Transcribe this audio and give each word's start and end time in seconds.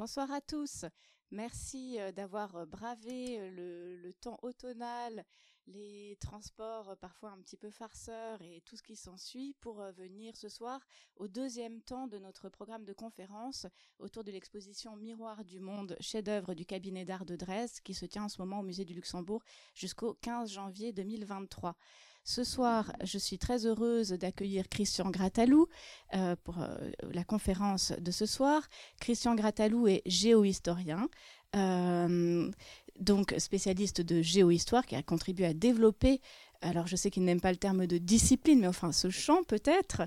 Bonsoir 0.00 0.32
à 0.32 0.40
tous. 0.40 0.86
Merci 1.30 2.00
euh, 2.00 2.10
d'avoir 2.10 2.56
euh, 2.56 2.64
bravé 2.64 3.38
euh, 3.38 4.00
le, 4.02 4.14
temps 4.14 4.38
automnal, 4.40 5.26
les 5.66 6.16
transports 6.20 6.96
parfois 6.96 7.32
un 7.32 7.42
petit 7.42 7.58
peu 7.58 7.68
farceurs 7.68 8.40
et 8.40 8.62
tout 8.64 8.78
ce 8.78 8.82
qui 8.82 8.96
s'ensuit 8.96 9.54
pour 9.60 9.82
venir 9.92 10.38
ce 10.38 10.48
soir 10.48 10.80
au 11.16 11.28
deuxième 11.28 11.82
temps 11.82 12.06
de 12.06 12.18
notre 12.18 12.48
programme 12.48 12.86
de 12.86 12.94
conférence 12.94 13.66
autour 13.98 14.24
de 14.24 14.32
l'exposition 14.32 14.96
Miroir 14.96 15.44
du 15.44 15.60
monde, 15.60 15.98
chef-d'œuvre 16.00 16.54
du 16.54 16.64
cabinet 16.64 17.04
d'art 17.04 17.26
de 17.26 17.36
Dresde 17.36 17.82
qui 17.84 17.92
se 17.92 18.06
tient 18.06 18.24
en 18.24 18.30
ce 18.30 18.40
moment 18.40 18.60
au 18.60 18.64
musée 18.64 18.86
du 18.86 18.94
Luxembourg 18.94 19.42
jusqu'au 19.74 20.14
15 20.22 20.50
janvier 20.50 20.94
2023. 20.94 21.76
Ce 22.24 22.44
soir, 22.44 22.92
je 23.02 23.18
suis 23.18 23.38
très 23.38 23.66
heureuse 23.66 24.10
d'accueillir 24.10 24.68
Christian 24.68 25.10
Gratalou 25.10 25.66
euh, 26.14 26.36
pour 26.44 26.60
euh, 26.60 26.76
la 27.12 27.24
conférence 27.24 27.92
de 27.98 28.10
ce 28.10 28.26
soir. 28.26 28.62
Christian 29.00 29.34
Gratalou 29.34 29.88
est 29.88 30.02
géohistorien. 30.06 31.08
Euh, 31.56 32.50
donc 32.98 33.34
spécialiste 33.38 34.02
de 34.02 34.20
géohistoire 34.20 34.84
qui 34.84 34.94
a 34.94 35.02
contribué 35.02 35.46
à 35.46 35.54
développer, 35.54 36.20
alors 36.60 36.86
je 36.86 36.96
sais 36.96 37.10
qu'il 37.10 37.24
n'aime 37.24 37.40
pas 37.40 37.50
le 37.50 37.56
terme 37.56 37.86
de 37.86 37.98
discipline, 37.98 38.60
mais 38.60 38.66
enfin 38.66 38.92
ce 38.92 39.08
champ 39.08 39.42
peut-être, 39.42 40.02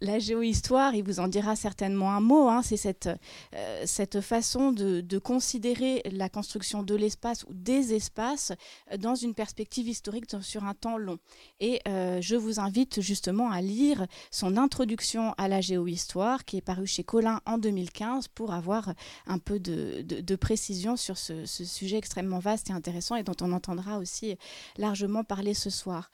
la 0.00 0.18
géohistoire, 0.18 0.94
il 0.94 1.02
vous 1.02 1.20
en 1.20 1.28
dira 1.28 1.56
certainement 1.56 2.12
un 2.12 2.20
mot, 2.20 2.48
hein, 2.48 2.62
c'est 2.62 2.76
cette, 2.76 3.08
euh, 3.54 3.82
cette 3.86 4.20
façon 4.20 4.72
de, 4.72 5.18
considérer 5.18 6.02
la 6.12 6.28
construction 6.28 6.82
de 6.82 6.94
l'espace 6.94 7.44
ou 7.44 7.54
des 7.54 7.94
espaces 7.94 8.52
euh, 8.92 8.98
dans 8.98 9.14
une 9.14 9.34
perspective 9.34 9.88
historique 9.88 10.26
sur 10.42 10.64
un 10.64 10.74
temps 10.74 10.98
long. 10.98 11.18
Et 11.60 11.80
euh, 11.88 12.20
je 12.20 12.36
vous 12.36 12.60
invite 12.60 13.00
justement 13.00 13.50
à 13.50 13.62
lire 13.62 14.06
son 14.30 14.58
introduction 14.58 15.32
à 15.38 15.48
la 15.48 15.62
géohistoire 15.62 16.44
qui 16.44 16.58
est 16.58 16.62
parue 16.62 16.86
chez 16.86 17.02
Colin 17.02 17.40
en 17.46 17.56
2015 17.56 18.28
pour 18.28 18.52
avoir 18.52 18.92
un 19.26 19.38
peu 19.38 19.58
de, 19.58 20.36
précision 20.36 20.96
sur 20.96 21.16
ce 21.16 21.46
sujet 21.46 21.96
extrêmement 21.96 22.38
vaste 22.38 22.68
et 22.68 22.72
intéressant 22.74 23.16
et 23.16 23.22
dont 23.22 23.36
on 23.40 23.52
entendra 23.52 23.98
aussi 23.98 24.36
largement 24.76 25.24
parler 25.24 25.54
ce 25.54 25.70
soir. 25.70 26.10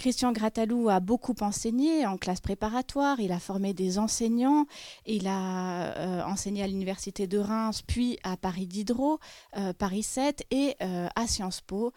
Christian 0.00 0.32
Gratalou 0.32 0.88
a 0.88 0.98
beaucoup 0.98 1.34
enseigné 1.42 2.06
en 2.06 2.16
classe 2.16 2.40
préparatoire, 2.40 3.20
il 3.20 3.32
a 3.32 3.38
formé 3.38 3.74
des 3.74 3.98
enseignants, 3.98 4.64
il 5.04 5.26
a 5.26 5.94
euh, 5.94 6.22
enseigné 6.22 6.62
à 6.62 6.66
l'université 6.66 7.26
de 7.26 7.36
Reims, 7.36 7.82
puis 7.86 8.18
à 8.22 8.38
Paris 8.38 8.66
Diderot, 8.66 9.18
euh, 9.58 9.74
Paris 9.74 10.02
7 10.02 10.46
et 10.50 10.74
euh, 10.80 11.06
à 11.14 11.26
Sciences 11.26 11.60
Po 11.60 11.92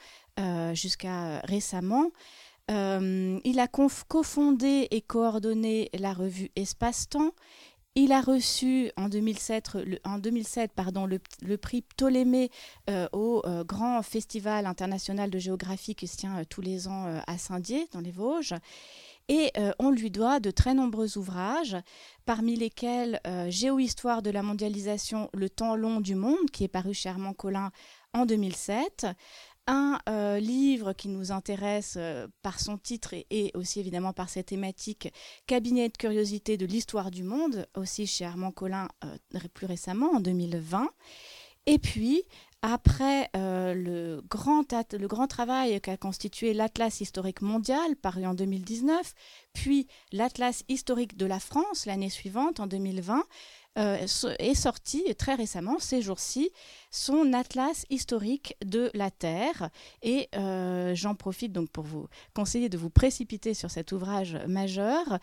jusqu'à 0.73 1.39
récemment. 1.45 2.11
il 2.67 3.59
a 3.59 3.67
cofondé 3.69 4.89
et 4.91 4.99
coordonné 4.99 5.89
la 5.93 6.11
revue 6.11 6.51
Espace-Temps. 6.57 7.31
Il 7.95 8.11
a 8.11 8.21
reçu 8.21 8.91
en 8.97 9.07
2007, 9.07 9.75
le, 9.85 9.99
en 10.03 10.17
2007 10.17 10.71
pardon, 10.73 11.05
le, 11.05 11.57
prix 11.57 11.83
Ptolémée 11.83 12.49
euh, 12.89 13.07
au 13.13 13.43
euh, 13.45 13.63
Grand 13.63 14.01
Festival 14.01 14.65
international 14.65 15.29
de 15.29 15.37
géographie 15.37 15.93
qui 15.93 16.07
se 16.07 16.17
tient 16.17 16.39
euh, 16.39 16.43
tous 16.49 16.61
les 16.61 16.87
ans 16.87 17.21
à 17.27 17.37
Saint-Dié, 17.37 17.87
dans 17.91 18.01
les 18.01 18.11
Vosges. 18.11 18.55
Et 19.29 19.53
on 19.79 19.89
lui 19.89 20.11
doit 20.11 20.41
de 20.41 20.51
très 20.51 20.73
nombreux 20.73 21.17
ouvrages, 21.17 21.77
parmi 22.25 22.57
lesquels 22.57 23.21
Géohistoire 23.47 24.21
de 24.21 24.29
la 24.29 24.43
mondialisation, 24.43 25.29
le 25.33 25.49
temps 25.49 25.77
long 25.77 26.01
du 26.01 26.15
monde, 26.15 26.51
qui 26.51 26.65
est 26.65 26.67
paru 26.67 26.93
chez 26.93 27.07
Armand 27.07 27.31
Collin 27.31 27.71
en 28.13 28.25
2007, 28.25 29.07
un 29.67 29.99
euh, 30.09 30.39
livre 30.39 30.93
qui 30.93 31.07
nous 31.07 31.31
intéresse 31.31 31.95
euh, 31.97 32.27
par 32.41 32.59
son 32.59 32.77
titre 32.77 33.13
et, 33.13 33.51
aussi 33.53 33.79
évidemment 33.79 34.13
par 34.13 34.29
cette 34.29 34.47
thématique, 34.47 35.13
Cabinet 35.47 35.89
de 35.89 35.97
curiosité 35.97 36.57
de 36.57 36.65
l'histoire 36.65 37.11
du 37.11 37.23
monde, 37.23 37.65
aussi 37.75 38.05
chez 38.05 38.25
Armand 38.25 38.51
Collin 38.51 38.87
euh, 39.05 39.39
plus 39.53 39.65
récemment, 39.65 40.11
en 40.13 40.19
2020. 40.19 40.89
Et 41.65 41.79
puis, 41.79 42.23
après 42.61 43.29
le, 43.33 44.21
grand 44.29 44.65
le 44.91 45.07
grand 45.07 45.27
travail 45.27 45.79
qu'a 45.79 45.95
constitué 45.95 46.53
l'Atlas 46.53 46.99
historique 46.99 47.41
mondial, 47.41 47.95
paru 47.95 48.25
en 48.25 48.33
2019, 48.33 49.13
puis 49.53 49.87
l'Atlas 50.11 50.63
historique 50.67 51.15
de 51.15 51.25
la 51.25 51.39
France 51.39 51.85
l'année 51.85 52.09
suivante, 52.09 52.59
en 52.59 52.67
2020, 52.67 53.23
est 53.77 54.55
sorti 54.55 55.03
très 55.15 55.35
récemment, 55.35 55.79
ces 55.79 56.01
jours-ci, 56.01 56.51
son 56.93 57.33
atlas 57.33 57.85
historique 57.89 58.55
de 58.63 58.91
la 58.93 59.09
Terre. 59.09 59.71
Et 60.03 60.29
euh, 60.35 60.93
j'en 60.93 61.15
profite 61.15 61.51
donc 61.51 61.69
pour 61.69 61.83
vous 61.83 62.07
conseiller 62.35 62.69
de 62.69 62.77
vous 62.77 62.91
précipiter 62.91 63.55
sur 63.55 63.71
cet 63.71 63.91
ouvrage 63.91 64.37
majeur. 64.47 65.17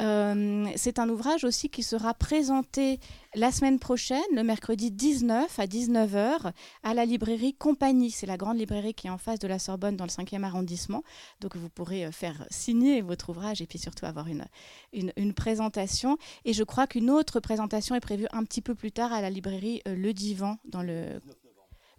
Euh, 0.00 0.66
c'est 0.74 0.98
un 0.98 1.08
ouvrage 1.08 1.44
aussi 1.44 1.70
qui 1.70 1.84
sera 1.84 2.12
présenté 2.12 2.98
la 3.36 3.52
semaine 3.52 3.78
prochaine, 3.78 4.20
le 4.34 4.42
mercredi 4.42 4.90
19 4.90 5.58
à 5.60 5.66
19h, 5.66 6.52
à 6.82 6.94
la 6.94 7.04
librairie 7.04 7.54
Compagnie. 7.54 8.10
C'est 8.10 8.26
la 8.26 8.36
grande 8.36 8.58
librairie 8.58 8.92
qui 8.92 9.06
est 9.06 9.10
en 9.10 9.18
face 9.18 9.38
de 9.38 9.46
la 9.46 9.60
Sorbonne 9.60 9.96
dans 9.96 10.04
le 10.04 10.10
5e 10.10 10.42
arrondissement. 10.42 11.04
Donc 11.40 11.56
vous 11.56 11.68
pourrez 11.68 12.04
euh, 12.04 12.10
faire 12.10 12.44
signer 12.50 13.00
votre 13.00 13.28
ouvrage 13.28 13.62
et 13.62 13.66
puis 13.66 13.78
surtout 13.78 14.06
avoir 14.06 14.26
une, 14.26 14.46
une, 14.92 15.12
une 15.16 15.34
présentation. 15.34 16.18
Et 16.44 16.52
je 16.52 16.64
crois 16.64 16.88
qu'une 16.88 17.10
autre 17.10 17.38
présentation 17.38 17.94
est 17.94 18.00
prévue 18.00 18.26
un 18.32 18.42
petit 18.42 18.60
peu 18.60 18.74
plus 18.74 18.90
tard 18.90 19.12
à 19.12 19.20
la 19.20 19.30
librairie 19.30 19.82
Le 19.86 20.12
Divan 20.12 20.58
dans 20.64 20.82
le 20.82 21.11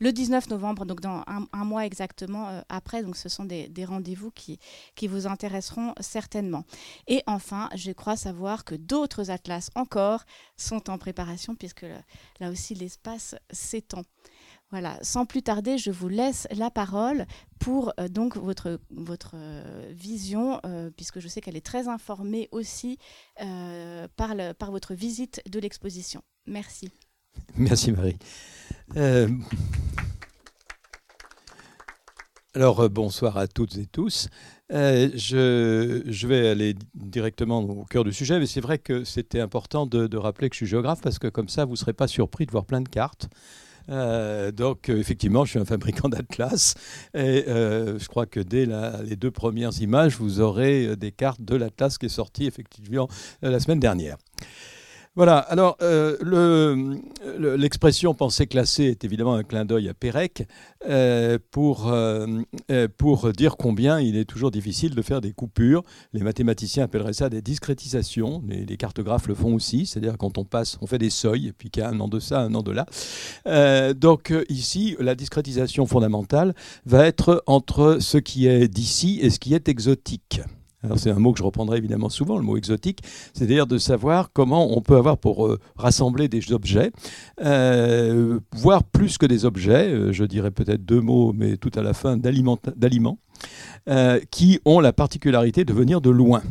le 0.04 0.12
19 0.12 0.50
novembre, 0.50 0.86
donc 0.86 1.00
dans 1.00 1.24
un, 1.28 1.64
mois 1.64 1.86
exactement 1.86 2.50
euh, 2.50 2.62
après. 2.68 3.04
Donc 3.04 3.16
ce 3.16 3.30
sont 3.30 3.46
des, 3.46 3.86
rendez-vous 3.86 4.32
qui, 4.32 4.60
qui 4.96 5.08
vous 5.08 5.28
intéresseront 5.28 5.94
certainement. 6.00 6.66
Et 7.08 7.24
enfin, 7.26 7.70
je 7.76 7.92
crois 7.92 8.18
savoir 8.18 8.66
que 8.66 8.76
d'autres 8.76 9.32
atlas 9.32 9.70
encore 9.76 10.24
sont 10.58 10.90
en 10.90 10.98
préparation 10.98 11.56
puisque 11.56 11.86
là 12.40 12.50
aussi 12.50 12.76
l'espace 12.76 13.36
s'étend. 13.50 14.04
Voilà, 14.72 14.98
sans 15.04 15.28
plus 15.28 15.44
tarder, 15.44 15.78
je 15.78 15.92
vous 15.92 16.10
laisse 16.10 16.48
la 16.52 16.72
parole 16.72 17.28
pour 17.60 17.94
euh, 18.00 18.08
donc 18.08 18.36
votre, 18.36 18.80
votre 18.90 19.36
euh, 19.36 19.92
vision, 19.94 20.60
puisque 20.98 21.20
je 21.20 21.28
sais 21.28 21.40
qu'elle 21.40 21.56
est 21.56 21.66
très 21.66 21.88
informée 21.88 22.50
aussi 22.52 22.98
par, 24.18 24.36
par 24.58 24.72
votre 24.72 24.96
visite 24.96 25.42
de 25.48 25.60
l'exposition. 25.60 26.24
Merci. 26.46 26.90
Merci 27.58 27.92
Marie. 27.92 28.18
Euh, 28.98 29.28
alors 32.56 32.82
euh, 32.82 32.90
bonsoir 32.90 33.38
à 33.38 33.48
toutes 33.48 33.78
et 33.78 33.86
tous. 33.86 34.28
Euh, 34.72 35.10
je, 35.16 36.28
vais 36.28 36.48
aller 36.48 36.76
directement 36.96 37.60
au 37.60 37.86
cœur 37.86 38.04
du 38.04 38.14
sujet, 38.14 38.40
mais 38.40 38.46
c'est 38.46 38.62
vrai 38.62 38.80
que 38.80 39.04
c'était 39.04 39.40
important 39.40 39.86
de, 39.86 40.18
rappeler 40.18 40.50
que 40.50 40.56
je 40.56 40.60
suis 40.60 40.68
géographe 40.68 41.02
parce 41.02 41.20
que 41.20 41.28
comme 41.28 41.50
ça, 41.50 41.66
vous 41.66 41.74
ne 41.74 41.78
serez 41.78 41.94
pas 41.94 42.08
surpris 42.08 42.46
de 42.46 42.52
voir 42.52 42.66
plein 42.66 42.82
de 42.82 42.90
cartes. 42.90 43.30
donc 43.88 44.90
effectivement, 44.90 45.46
je 45.46 45.52
suis 45.52 45.60
un 45.60 45.66
fabricant 45.66 46.10
d'atlas 46.10 46.74
et 47.14 47.44
je 47.48 48.08
crois 48.08 48.26
que 48.26 48.40
dès 48.40 48.66
les 49.04 49.16
deux 49.16 49.32
premières 49.32 49.80
images, 49.80 50.18
vous 50.18 50.40
aurez 50.40 50.96
des 50.96 51.12
cartes 51.12 51.42
de 51.42 51.56
l'atlas 51.56 51.98
qui 52.00 52.08
est 52.08 52.10
sorti 52.10 52.46
effectivement 52.46 53.08
la 53.42 53.60
semaine 53.60 53.80
dernière. 53.80 54.18
Voilà, 55.16 55.38
alors 55.38 55.78
euh, 55.84 56.98
l'expression 57.38 58.16
pensée 58.16 58.48
classée 58.48 58.86
est 58.86 59.04
évidemment 59.04 59.36
un 59.36 59.44
clin 59.44 59.64
d'œil 59.64 59.88
à 59.88 59.94
Pérec 59.94 60.48
euh, 60.90 61.38
pour, 61.52 61.92
euh, 61.92 62.42
pour 62.98 63.32
dire 63.32 63.56
combien 63.56 64.00
il 64.00 64.18
est 64.18 64.26
toujours 64.26 64.50
difficile 64.50 64.96
de 64.96 65.02
faire 65.04 65.22
des 65.22 65.32
coupures. 65.32 65.84
Les 66.14 66.22
mathématiciens 66.22 66.86
appelleraient 66.86 67.14
ça 67.14 67.30
des 67.30 67.44
discrétisations, 67.44 68.42
les, 68.48 68.66
les 68.66 68.78
cartographes 68.78 69.28
le 69.28 69.36
font 69.36 69.54
aussi, 69.54 69.86
c'est-à-dire 69.86 70.18
quand 70.18 70.40
on 70.40 70.46
passe, 70.46 70.80
on 70.82 70.88
fait 70.88 70.98
des 70.98 71.12
seuils, 71.12 71.50
et 71.50 71.54
puis 71.54 71.70
qu'il 71.70 71.84
y 71.84 71.86
a 71.86 71.90
un 71.90 72.00
an 72.00 72.08
de 72.08 72.20
ça, 72.20 72.40
un 72.40 72.56
an 72.56 72.64
de 72.64 72.72
là. 72.72 73.94
donc 73.94 74.34
ici, 74.50 74.96
la 75.00 75.14
discrétisation 75.14 75.86
fondamentale 75.86 76.56
va 76.88 77.06
être 77.06 77.44
entre 77.46 77.98
ce 78.00 78.18
qui 78.18 78.48
est 78.48 78.68
d'ici 78.68 79.20
et 79.22 79.30
ce 79.30 79.38
qui 79.38 79.54
est 79.54 79.70
exotique. 79.70 80.42
C'est 80.98 81.12
un 81.12 81.20
mot 81.20 81.32
que 81.32 81.40
je 81.40 81.44
reprendrai 81.44 81.78
évidemment 81.78 82.10
souvent, 82.10 82.38
le 82.38 82.44
mot 82.44 82.58
exotique, 82.58 83.00
c'est-à-dire 83.34 83.68
de 83.68 83.78
savoir 83.78 84.32
comment 84.34 84.76
on 84.76 84.82
peut 84.82 84.98
avoir 84.98 85.18
pour 85.18 85.48
euh, 85.48 85.60
rassembler 85.78 86.28
des 86.28 86.52
objets, 86.52 86.92
euh, 87.42 88.40
voire 88.54 88.84
plus 88.84 89.18
que 89.18 89.26
des 89.26 89.46
objets, 89.46 89.90
euh, 89.90 90.12
je 90.12 90.26
dirais 90.26 90.52
peut-être 90.52 90.84
deux 90.84 91.00
mots, 91.00 91.32
mais 91.34 91.56
tout 91.56 91.72
à 91.76 91.82
la 91.82 91.94
fin, 91.94 92.18
d'aliments, 92.18 92.60
qui 94.30 94.60
ont 94.66 94.80
la 94.80 94.94
particularité 94.94 95.64
de 95.64 95.74
venir 95.74 96.02
de 96.02 96.10
loin. 96.10 96.44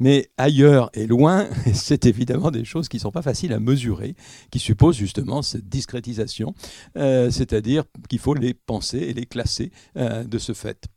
Mais 0.00 0.28
ailleurs 0.36 0.90
et 0.94 1.06
loin, 1.06 1.46
c'est 1.72 2.06
évidemment 2.06 2.50
des 2.50 2.64
choses 2.64 2.88
qui 2.88 2.96
ne 2.96 3.02
sont 3.02 3.12
pas 3.12 3.22
faciles 3.22 3.52
à 3.52 3.60
mesurer, 3.60 4.16
qui 4.50 4.58
supposent 4.58 4.96
justement 4.96 5.42
cette 5.42 5.68
discrétisation, 5.68 6.54
c'est-à-dire 6.96 7.84
qu'il 8.08 8.18
faut 8.18 8.34
les 8.34 8.54
penser 8.54 8.98
et 8.98 9.12
les 9.12 9.26
classer 9.26 9.70
de 9.94 10.38
ce 10.38 10.52
fait. 10.52 10.88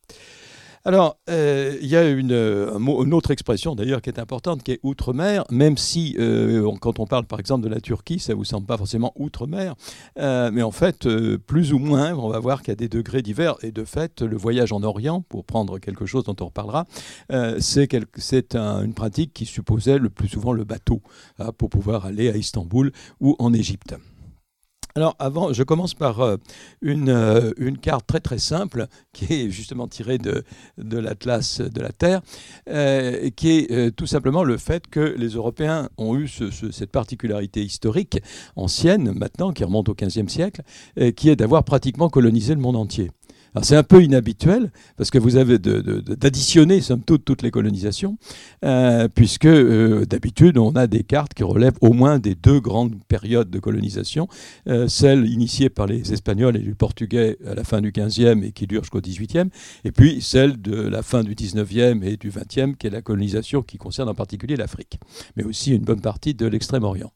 Alors, 0.87 1.17
euh, 1.31 1.79
il 1.81 1.87
y 1.87 1.95
a 1.95 2.07
une, 2.07 2.31
autre 2.31 3.31
expression 3.31 3.73
d'ailleurs 3.73 4.03
qui 4.03 4.11
est 4.11 4.19
importante, 4.19 4.61
qui 4.61 4.73
est 4.73 4.79
outre-mer, 4.83 5.43
même 5.49 5.77
si 5.77 6.15
euh, 6.19 6.71
quand 6.79 6.99
on 6.99 7.07
parle 7.07 7.25
par 7.25 7.39
exemple 7.39 7.63
de 7.63 7.73
la 7.73 7.81
Turquie, 7.81 8.19
ça 8.19 8.33
ne 8.33 8.37
vous 8.37 8.45
semble 8.45 8.67
pas 8.67 8.77
forcément 8.77 9.11
outre-mer, 9.15 9.73
euh, 10.19 10.51
mais 10.53 10.61
en 10.61 10.69
fait, 10.69 11.07
plus 11.47 11.73
ou 11.73 11.79
moins, 11.79 12.13
on 12.13 12.29
va 12.29 12.37
voir 12.37 12.61
qu'il 12.61 12.69
y 12.69 12.73
a 12.73 12.75
des 12.75 12.87
degrés 12.87 13.23
divers, 13.23 13.55
et 13.63 13.71
de 13.71 13.83
fait, 13.83 14.21
le 14.21 14.37
voyage 14.37 14.73
en 14.73 14.83
Orient, 14.83 15.21
pour 15.21 15.43
prendre 15.43 15.79
quelque 15.79 16.05
chose 16.05 16.23
dont 16.23 16.35
on 16.39 16.45
reparlera, 16.45 16.85
c'est 17.59 18.55
une 18.55 18.93
pratique 18.93 19.33
qui 19.33 19.47
supposait 19.47 19.97
le 19.97 20.11
plus 20.11 20.27
souvent 20.27 20.53
le 20.53 20.65
bateau, 20.65 21.01
hein, 21.39 21.51
pour 21.57 21.71
pouvoir 21.71 22.05
aller 22.05 22.29
à 22.29 22.37
Istanbul 22.37 22.91
ou 23.19 23.35
en 23.39 23.53
Égypte. 23.53 23.95
Alors 24.97 25.17
avant, 25.19 25.51
je 25.51 25.61
commence 25.61 25.93
par 25.93 26.21
euh, 26.21 26.37
une, 26.81 27.09
euh, 27.09 27.51
une, 27.57 27.77
carte 27.77 28.07
très 28.07 28.21
très 28.21 28.37
simple 28.37 28.87
qui 29.11 29.25
est 29.25 29.49
justement 29.49 29.89
tirée 29.89 30.17
de, 30.17 30.45
de 30.77 30.97
l'Atlas 30.97 31.59
de 31.59 31.81
la 31.81 31.91
Terre, 31.91 32.21
euh, 32.69 33.29
qui 33.31 33.49
est 33.49 33.93
tout 33.93 34.07
simplement 34.07 34.45
le 34.45 34.55
fait 34.55 34.87
que 34.87 35.01
les 35.01 35.31
Européens 35.31 35.89
ont 35.97 36.15
eu 36.15 36.29
cette 36.29 36.93
particularité 36.93 37.61
historique 37.61 38.21
ancienne 38.55 39.11
maintenant, 39.11 39.51
qui 39.51 39.65
remonte 39.65 39.89
au 39.89 39.95
XVe 39.95 40.29
siècle, 40.29 40.61
qui 41.17 41.27
est 41.27 41.35
d'avoir 41.35 41.65
pratiquement 41.65 42.07
colonisé 42.07 42.55
le 42.55 42.61
monde 42.61 42.77
entier 42.77 43.11
c'est 43.63 43.75
un 43.75 43.83
peu 43.83 44.03
inhabituel 44.03 44.71
parce 44.97 45.09
que 45.09 45.17
vous 45.17 45.37
avez 45.37 45.57
d'additionner 45.57 46.81
somme 46.81 47.01
toute 47.01 47.23
toutes 47.25 47.41
les 47.41 47.51
colonisations, 47.51 48.17
euh, 48.63 49.07
puisque 49.07 49.45
euh, 49.45 50.05
d'habitude 50.05 50.57
on 50.57 50.75
a 50.75 50.87
des 50.87 51.03
cartes 51.03 51.33
qui 51.33 51.43
relèvent 51.43 51.77
au 51.81 51.93
moins 51.93 52.19
des 52.19 52.35
deux 52.35 52.59
grandes 52.59 52.95
périodes 53.07 53.49
de 53.49 53.59
colonisation, 53.59 54.27
euh, 54.67 54.87
celle 54.87 55.25
initiée 55.27 55.69
par 55.69 55.87
les 55.87 56.13
Espagnols 56.13 56.57
et 56.57 56.59
les 56.59 56.75
Portugais 56.75 57.37
à 57.47 57.55
la 57.55 57.63
fin 57.63 57.81
du 57.81 57.91
15e 57.91 58.43
et 58.43 58.51
qui 58.51 58.67
dure 58.67 58.83
jusqu'au 58.83 59.01
18e, 59.01 59.49
et 59.83 59.91
puis 59.91 60.21
celle 60.21 60.61
de 60.61 60.75
la 60.75 61.01
fin 61.01 61.23
du 61.23 61.35
19e 61.35 62.03
et 62.03 62.17
du 62.17 62.29
20e 62.29 62.75
qui 62.75 62.87
est 62.87 62.91
la 62.91 63.01
colonisation 63.01 63.61
qui 63.61 63.77
concerne 63.77 64.09
en 64.09 64.15
particulier 64.15 64.55
l'Afrique, 64.55 64.99
mais 65.35 65.43
aussi 65.43 65.73
une 65.73 65.83
bonne 65.83 66.01
partie 66.01 66.33
de 66.33 66.45
l'Extrême-Orient. 66.45 67.11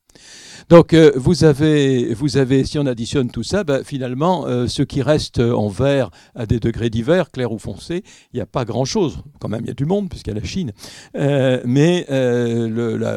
Donc 0.70 0.94
euh, 0.94 1.12
vous, 1.16 1.44
avez, 1.44 2.14
vous 2.14 2.38
avez, 2.38 2.64
si 2.64 2.78
on 2.78 2.86
additionne 2.86 3.32
tout 3.32 3.42
ça, 3.42 3.64
ben, 3.64 3.84
finalement, 3.84 4.46
euh, 4.46 4.68
ce 4.68 4.84
qui 4.84 5.02
reste 5.02 5.40
en 5.40 5.68
vert 5.68 6.12
à 6.36 6.46
des 6.46 6.60
degrés 6.60 6.92
divers, 6.92 7.32
clair 7.32 7.52
ou 7.52 7.58
foncé, 7.58 8.04
il 8.34 8.38
n'y 8.38 8.42
a 8.42 8.46
pas 8.46 8.66
grand-chose. 8.66 9.24
Quand 9.40 9.50
même, 9.50 9.62
il 9.64 9.68
y 9.68 9.72
a 9.72 9.76
du 9.76 9.86
monde, 9.86 10.10
puisqu'il 10.10 10.34
y 10.34 10.38
a 10.38 10.40
la 10.40 10.46
Chine. 10.46 10.72
Euh, 11.16 11.62
mais 11.66 12.06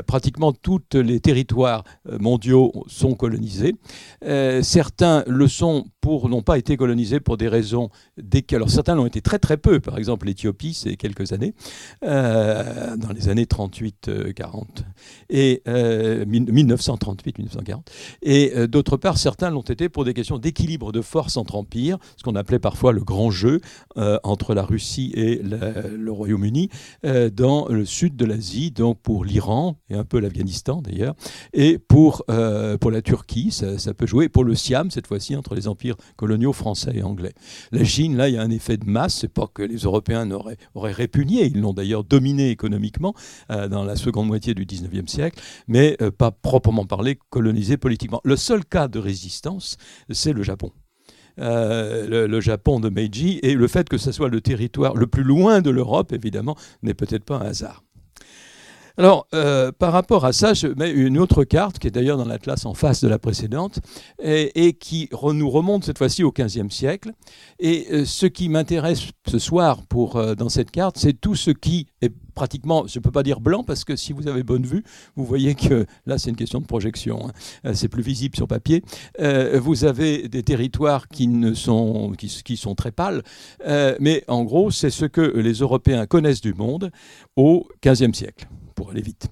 pratiquement 0.07 0.53
tous 0.53 0.81
les 0.95 1.21
territoires 1.21 1.85
mondiaux 2.21 2.73
sont 2.87 3.15
colonisés. 3.15 3.75
certains 4.63 5.25
le 5.27 5.49
sont 5.49 5.85
pour 6.01 6.29
n'ont 6.29 6.43
pas 6.43 6.59
été 6.59 6.77
colonisés 6.77 7.21
pour 7.21 7.37
des 7.37 7.49
raisons 7.49 7.91
alors 8.53 8.71
certains 8.71 8.95
l'ont 8.95 9.07
été 9.07 9.21
très 9.21 9.39
très 9.39 9.57
peu. 9.57 9.81
Par 9.81 9.99
exemple, 9.99 10.27
l'Éthiopie, 10.27 10.75
c'est 10.75 10.97
quelques 10.97 11.33
années, 11.33 11.55
dans 12.03 13.13
les 13.15 13.29
années 13.29 13.45
38-40 13.45 14.65
et 15.31 15.63
1938-1940. 16.97 17.81
Et 18.23 18.53
euh, 18.57 18.67
d'autre 18.67 18.97
part, 18.97 19.19
certains 19.19 19.51
l'ont 19.51 19.63
été 19.63 19.89
pour 19.89 20.05
des 20.05 20.15
questions 20.15 20.39
d'équilibre 20.39 20.93
de 20.93 21.01
force 21.01 21.37
entre 21.37 21.57
empires, 21.57 21.99
ce 22.17 22.23
qu'on 22.23 22.35
appelait 22.37 22.59
parfois 22.59 22.93
le 22.93 23.03
grand 23.03 23.31
jeu 23.31 23.61
euh, 23.97 24.19
entre 24.23 24.55
la 24.55 24.63
Russie 24.63 25.13
et 25.15 25.41
le 25.43 26.13
Royaume-Uni, 26.13 26.69
euh, 27.05 27.31
dans 27.31 27.69
le 27.69 27.85
sud 27.85 28.17
de 28.17 28.25
l'Asie, 28.25 28.71
donc 28.71 28.99
pour 29.01 29.25
l'Iran 29.25 29.77
et 29.89 29.95
un 29.95 30.05
peu 30.05 30.19
l'Afghanistan 30.19 30.83
d'ailleurs, 30.83 31.15
et 31.53 31.79
pour, 31.79 32.25
pour 32.81 32.91
la 32.91 33.03
Turquie, 33.03 33.51
ça, 33.51 33.95
peut 33.95 34.07
jouer, 34.07 34.29
pour 34.29 34.45
le 34.45 34.55
Siam, 34.55 34.91
cette 34.91 35.07
fois-ci, 35.07 35.37
entre 35.37 35.55
les 35.55 35.69
empires 35.69 35.97
coloniaux 36.17 36.53
français 36.53 36.93
et 36.95 37.03
anglais. 37.03 37.33
La 37.71 37.85
Chine, 37.85 38.17
là, 38.17 38.29
il 38.29 38.35
y 38.35 38.39
a 38.39 38.43
un 38.43 38.51
effet 38.51 38.77
de 38.77 38.87
masse, 38.87 39.15
c'est 39.21 39.33
pas 39.33 39.47
que 39.53 39.63
les 39.63 39.79
Européens 39.79 40.31
auraient, 40.31 40.57
auraient 40.75 40.93
répugné, 40.93 41.47
ils 41.47 41.61
l'ont 41.61 41.73
d'ailleurs 41.73 42.05
dominé 42.05 42.51
économiquement 42.51 43.15
dans 43.49 43.85
la 43.85 43.97
seconde 43.97 44.29
moitié 44.29 44.55
du 44.55 44.65
19e 44.65 45.09
siècle, 45.09 45.41
mais 45.69 45.97
pas 46.19 46.31
proprement 46.31 46.72
parler, 46.87 47.19
colonisé 47.31 47.77
politiquement. 47.77 48.21
Le 48.25 48.37
seul 48.37 48.65
cas 48.65 48.89
de 48.89 48.99
résistance, 48.99 49.77
c'est 50.11 50.33
le 50.33 50.43
Japon. 50.43 50.73
Euh, 51.39 52.27
le, 52.29 52.41
Japon 52.41 52.79
de 52.79 52.91
Meiji, 52.91 53.41
et 53.43 53.55
le 53.55 53.67
fait 53.67 53.89
que 53.89 53.97
ce 53.97 54.13
soit 54.13 54.29
le 54.29 54.43
territoire 54.43 54.95
le 54.95 55.07
plus 55.07 55.23
loin 55.23 55.63
de 55.63 55.71
l'Europe, 55.71 56.13
évidemment, 56.13 56.57
n'est 56.83 56.95
peut-être 56.95 57.25
pas 57.25 57.37
un 57.37 57.47
hasard. 57.47 57.83
Alors, 58.99 59.27
euh, 59.35 59.73
par 59.73 59.93
rapport 59.93 60.25
à 60.25 60.33
ça, 60.33 60.55
je 60.55 60.69
mets 60.69 60.91
une 60.91 61.19
autre 61.19 61.45
carte, 61.45 61.79
qui 61.79 61.87
est 61.87 61.91
d'ailleurs 61.91 62.19
dans 62.19 62.25
l'Atlas 62.25 62.67
en 62.67 62.75
face 62.75 63.03
de 63.03 63.09
la 63.09 63.19
précédente, 63.19 63.81
et, 64.23 64.75
qui 64.75 65.09
nous 65.23 65.51
remonte 65.51 65.85
cette 65.85 65.99
fois-ci 65.99 66.25
au 66.25 66.33
XVe 66.33 66.71
siècle. 66.71 67.13
Et 67.59 67.87
euh, 67.91 68.05
ce 68.05 68.27
qui 68.27 68.49
m'intéresse 68.49 69.11
ce 69.29 69.39
soir 69.39 69.83
pour, 69.89 70.23
dans 70.37 70.49
cette 70.49 70.71
carte, 70.71 70.99
c'est 70.99 71.19
tout 71.19 71.35
ce 71.35 71.51
qui 71.51 71.87
est 72.01 72.13
pratiquement, 72.35 72.87
je 72.87 72.99
ne 72.99 73.03
peux 73.03 73.11
pas 73.11 73.23
dire 73.23 73.41
blanc, 73.41 73.63
parce 73.63 73.85
que 73.85 73.97
si 73.97 74.13
vous 74.13 74.29
avez 74.29 74.43
bonne 74.43 74.65
vue, 74.65 74.85
vous 75.17 75.25
voyez 75.25 75.55
que 75.55 75.87
là, 76.07 76.19
c'est 76.19 76.31
une 76.31 76.37
question 76.37 76.61
de 76.61 76.67
projection. 76.67 77.29
Hein. 77.29 77.33
Euh, 77.67 77.75
c'est 77.75 77.89
plus 77.89 78.03
visible 78.03 78.37
sur 78.37 78.49
papier. 78.49 78.83
Euh, 79.21 79.61
vous 79.63 79.85
avez 79.85 80.29
des 80.29 80.43
territoires 80.43 81.09
qui, 81.09 81.29
ne 81.29 81.55
sont, 81.55 82.13
qui, 82.17 82.57
sont 82.57 82.75
très 82.75 82.93
pâles, 82.93 83.23
euh, 83.67 83.97
mais 84.01 84.25
en 84.29 84.45
gros, 84.45 84.71
c'est 84.71 84.91
ce 84.91 85.05
que 85.05 85.21
les 85.21 85.55
Européens 85.55 86.07
connaissent 86.07 86.41
du 86.41 86.55
monde 86.55 86.91
au 87.37 87.69
XVe 87.85 88.13
siècle, 88.13 88.49
pour 88.73 88.91
aller 88.91 89.03
vite. 89.03 89.29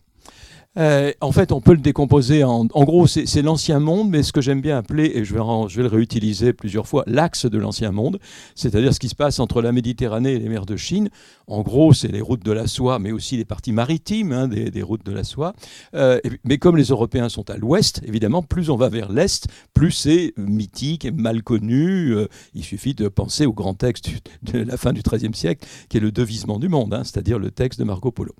Euh, 0.78 1.12
en 1.20 1.32
fait, 1.32 1.50
on 1.50 1.60
peut 1.60 1.72
le 1.72 1.80
décomposer 1.80 2.44
en. 2.44 2.68
En 2.72 2.84
gros, 2.84 3.06
c'est 3.08 3.42
l'ancien 3.42 3.80
monde, 3.80 4.08
mais 4.08 4.22
ce 4.22 4.32
que 4.32 4.40
j'aime 4.40 4.60
bien 4.60 4.78
appeler, 4.78 5.10
et 5.14 5.24
je 5.24 5.34
vais, 5.34 5.40
je 5.68 5.76
vais 5.76 5.82
le 5.82 5.88
réutiliser 5.88 6.52
plusieurs 6.52 6.86
fois, 6.86 7.02
l'axe 7.06 7.46
de 7.46 7.58
l'ancien 7.58 7.90
monde, 7.90 8.20
c'est-à-dire 8.54 8.94
ce 8.94 9.00
qui 9.00 9.08
se 9.08 9.16
passe 9.16 9.40
entre 9.40 9.62
la 9.62 9.72
Méditerranée 9.72 10.34
et 10.34 10.38
les 10.38 10.48
mers 10.48 10.66
de 10.66 10.76
Chine. 10.76 11.10
En 11.50 11.62
gros, 11.62 11.92
c'est 11.92 12.08
les 12.08 12.20
routes 12.20 12.44
de 12.44 12.52
la 12.52 12.66
soie, 12.66 12.98
mais 12.98 13.12
aussi 13.12 13.36
les 13.36 13.44
parties 13.44 13.72
maritimes 13.72 14.32
hein, 14.32 14.48
des, 14.48 14.82
routes 14.82 15.04
de 15.04 15.12
la 15.12 15.24
soie. 15.24 15.52
Euh, 15.94 16.18
mais 16.44 16.58
comme 16.58 16.76
les 16.76 16.84
Européens 16.84 17.28
sont 17.28 17.50
à 17.50 17.56
l'ouest, 17.56 18.00
évidemment, 18.04 18.42
plus 18.42 18.70
on 18.70 18.76
va 18.76 18.88
vers 18.88 19.12
l'est, 19.12 19.46
plus 19.74 19.92
c'est 19.92 20.32
mythique 20.36 21.04
et 21.04 21.10
mal 21.10 21.42
connu. 21.42 22.14
Euh, 22.14 22.28
il 22.54 22.64
suffit 22.64 22.94
de 22.94 23.08
penser 23.08 23.46
au 23.46 23.52
grand 23.52 23.74
texte 23.74 24.10
de 24.42 24.60
la 24.60 24.76
fin 24.76 24.92
du 24.92 25.02
XIIIe 25.02 25.34
siècle, 25.34 25.66
qui 25.88 25.96
est 25.96 26.00
le 26.00 26.12
devisement 26.12 26.58
du 26.58 26.68
monde, 26.68 26.94
hein, 26.94 27.02
c'est-à-dire 27.04 27.38
le 27.38 27.50
texte 27.50 27.78
de 27.78 27.84
Marco 27.84 28.10
Polo. 28.10 28.34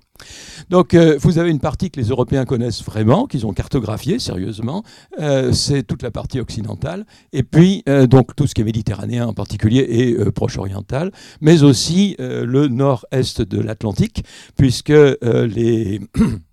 Donc, 0.69 0.95
vous 0.95 1.39
avez 1.39 1.49
une 1.49 1.59
partie 1.59 1.89
que 1.89 1.99
les 1.99 2.09
Européens 2.09 2.45
connaissent 2.45 2.83
vraiment, 2.83 3.25
qu'ils 3.25 3.45
ont 3.45 3.53
cartographié 3.53 4.19
sérieusement, 4.19 4.83
euh, 5.19 5.51
c'est 5.51 5.83
toute 5.83 6.03
la 6.03 6.11
partie 6.11 6.39
occidentale, 6.39 7.05
et 7.33 7.43
puis 7.43 7.83
euh, 7.89 8.07
donc 8.07 8.35
tout 8.35 8.47
ce 8.47 8.53
qui 8.53 8.61
est 8.61 8.63
méditerranéen 8.63 9.27
en 9.27 9.33
particulier 9.33 9.85
et 9.89 10.13
euh, 10.13 10.31
proche 10.31 10.57
oriental, 10.57 11.11
mais 11.41 11.63
aussi 11.63 12.15
le 12.19 12.67
nord-est 13.11 13.41
de 13.41 13.59
l'Atlantique, 13.59 14.23
puisque 14.55 14.89
les 14.89 16.01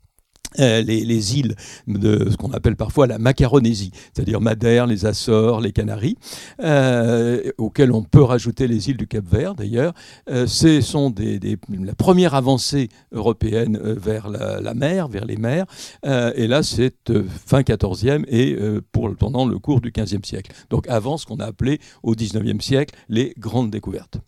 Euh, 0.59 0.81
les, 0.81 1.39
îles 1.39 1.55
de 1.87 2.31
ce 2.31 2.37
qu'on 2.37 2.53
appelle 2.53 2.75
parfois 2.75 3.07
la 3.07 3.19
Macaronésie, 3.19 3.93
c'est-à-dire 4.15 4.41
Madère, 4.41 4.87
les 4.87 5.05
Açores, 5.05 5.61
les 5.61 5.73
Canaries, 5.73 6.17
euh, 6.63 7.51
auxquelles 7.59 7.93
on 7.93 8.03
peut 8.03 8.23
rajouter 8.23 8.67
les 8.67 8.89
îles 8.89 8.97
du 8.97 9.07
Cap-Vert 9.07 9.55
d'ailleurs. 9.55 9.93
Euh, 10.31 10.47
ce 10.47 10.81
sont 10.81 11.11
des, 11.11 11.39
la 11.69 11.95
première 11.95 12.35
avancée 12.35 12.89
européenne 13.13 13.79
vers 13.79 14.31
la, 14.31 14.75
mer, 14.75 15.09
vers 15.09 15.27
les 15.27 15.37
mers. 15.37 15.67
et 16.05 16.47
là, 16.47 16.63
c'est 16.63 17.13
fin 17.47 17.61
14e 17.61 18.25
et 18.29 18.57
pour, 18.91 19.15
pendant 19.17 19.47
le 19.47 19.59
cours 19.59 19.83
du 19.83 19.91
15e 19.91 20.25
siècle. 20.25 20.53
Donc 20.71 20.89
avant 20.89 21.19
ce 21.19 21.27
qu'on 21.27 21.37
a 21.37 21.45
appelé 21.45 21.79
au 22.03 22.15
19e 22.15 22.61
siècle 22.63 22.95
les 23.09 23.35
grandes 23.39 23.71
découvertes. 23.71 24.19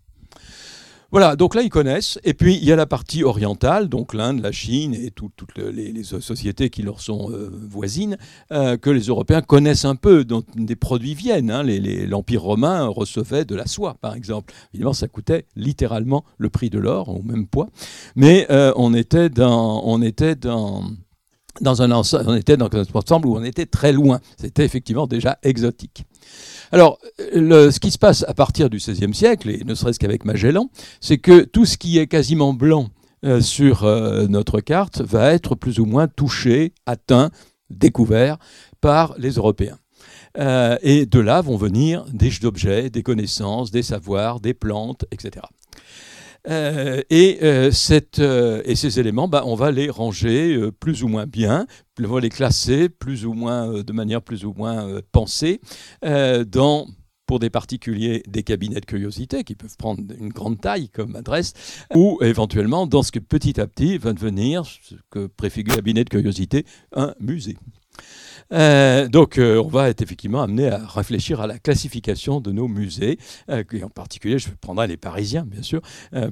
Voilà, 1.12 1.34
donc 1.34 1.56
là, 1.56 1.62
ils 1.62 1.70
connaissent. 1.70 2.20
Et 2.22 2.34
puis, 2.34 2.54
il 2.54 2.64
y 2.64 2.70
a 2.70 2.76
la 2.76 2.86
partie 2.86 3.24
orientale, 3.24 3.88
donc 3.88 4.14
l'Inde, 4.14 4.40
la 4.40 4.52
Chine 4.52 4.94
et 4.94 5.10
toutes 5.10 5.34
les, 5.56 6.04
sociétés 6.04 6.70
qui 6.70 6.82
leur 6.82 7.00
sont 7.00 7.32
euh, 7.32 7.50
voisines, 7.68 8.16
euh, 8.52 8.76
que 8.76 8.90
les 8.90 9.02
Européens 9.06 9.42
connaissent 9.42 9.84
un 9.84 9.96
peu, 9.96 10.24
dont 10.24 10.44
des 10.54 10.76
produits 10.76 11.14
viennent. 11.14 11.50
Hein. 11.50 11.64
L'Empire 11.64 12.42
romain 12.42 12.86
recevait 12.86 13.44
de 13.44 13.56
la 13.56 13.66
soie, 13.66 13.96
par 14.00 14.14
exemple. 14.14 14.54
Évidemment, 14.72 14.92
ça 14.92 15.08
coûtait 15.08 15.46
littéralement 15.56 16.24
le 16.38 16.48
prix 16.48 16.70
de 16.70 16.78
l'or, 16.78 17.08
au 17.08 17.22
même 17.22 17.48
poids. 17.48 17.70
Mais 18.14 18.46
euh, 18.50 18.72
on 18.76 18.94
était 18.94 19.30
dans... 19.30 19.82
On 19.84 20.02
était 20.02 20.36
dans 20.36 20.84
un 21.82 21.90
ensemble 21.90 23.26
où 23.26 23.36
on 23.36 23.42
était 23.42 23.66
très 23.66 23.92
loin. 23.92 24.20
C'était 24.38 24.64
effectivement 24.64 25.06
déjà 25.06 25.38
exotique. 25.42 26.04
Alors, 26.72 26.98
ce 27.18 27.78
qui 27.80 27.90
se 27.90 27.98
passe 27.98 28.24
à 28.28 28.34
partir 28.34 28.70
du 28.70 28.76
XVIe 28.76 29.12
siècle, 29.14 29.50
et 29.50 29.64
ne 29.64 29.74
serait-ce 29.74 29.98
qu'avec 29.98 30.24
Magellan, 30.24 30.70
c'est 31.00 31.18
que 31.18 31.42
tout 31.42 31.64
ce 31.64 31.76
qui 31.76 31.98
est 31.98 32.06
quasiment 32.06 32.52
blanc 32.52 32.90
euh, 33.24 33.42
sur 33.42 33.84
euh, 33.84 34.26
notre 34.28 34.60
carte 34.60 35.02
va 35.02 35.32
être 35.32 35.54
plus 35.54 35.78
ou 35.78 35.84
moins 35.84 36.08
touché, 36.08 36.72
atteint, 36.86 37.30
découvert 37.68 38.38
par 38.80 39.14
les 39.18 39.32
Européens. 39.32 39.78
Euh, 40.38 40.78
et 40.80 41.04
de 41.04 41.20
là 41.20 41.42
vont 41.42 41.56
venir 41.56 42.06
des 42.12 42.30
objets, 42.44 42.88
des 42.88 43.02
connaissances, 43.02 43.70
des 43.70 43.82
savoirs, 43.82 44.40
des 44.40 44.54
plantes, 44.54 45.04
etc. 45.10 45.44
et, 47.10 47.70
ces 47.72 49.00
éléments, 49.00 49.28
bah, 49.28 49.42
on 49.44 49.54
va 49.54 49.70
les 49.70 49.90
ranger 49.90 50.70
plus 50.80 51.02
ou 51.02 51.08
moins 51.08 51.26
bien, 51.26 51.66
on 52.06 52.14
va 52.14 52.20
les 52.20 52.28
classer 52.28 52.88
plus 52.88 53.26
ou 53.26 53.32
moins, 53.32 53.82
de 53.82 53.92
manière 53.92 54.22
plus 54.22 54.44
ou 54.44 54.52
moins 54.56 55.00
pensée 55.12 55.60
dans 56.02 56.86
pour 57.30 57.38
des 57.38 57.48
particuliers 57.48 58.24
des 58.26 58.42
cabinets 58.42 58.80
de 58.80 58.86
curiosité 58.86 59.44
qui 59.44 59.54
peuvent 59.54 59.76
prendre 59.76 60.02
une 60.18 60.30
grande 60.30 60.60
taille 60.60 60.88
comme 60.88 61.14
adresse, 61.14 61.52
ou 61.94 62.18
éventuellement 62.22 62.88
dans 62.88 63.04
ce 63.04 63.12
que 63.12 63.20
petit 63.20 63.60
à 63.60 63.68
petit 63.68 63.98
va 63.98 64.12
devenir, 64.12 64.64
ce 64.66 64.96
que 65.10 65.28
préfigure 65.28 65.76
cabinet 65.76 66.02
de 66.02 66.08
curiosité, 66.08 66.66
un 66.92 67.14
musée. 67.20 67.56
Euh, 68.52 69.06
donc, 69.06 69.38
euh, 69.38 69.62
on 69.64 69.68
va 69.68 69.90
être 69.90 70.02
effectivement 70.02 70.42
amené 70.42 70.70
à 70.70 70.84
réfléchir 70.84 71.40
à 71.40 71.46
la 71.46 71.60
classification 71.60 72.40
de 72.40 72.50
nos 72.50 72.66
musées, 72.66 73.16
euh, 73.48 73.62
et 73.72 73.84
en 73.84 73.90
particulier, 73.90 74.40
je 74.40 74.48
prendrai 74.60 74.88
les 74.88 74.96
Parisiens, 74.96 75.44
bien 75.46 75.62
sûr, 75.62 75.82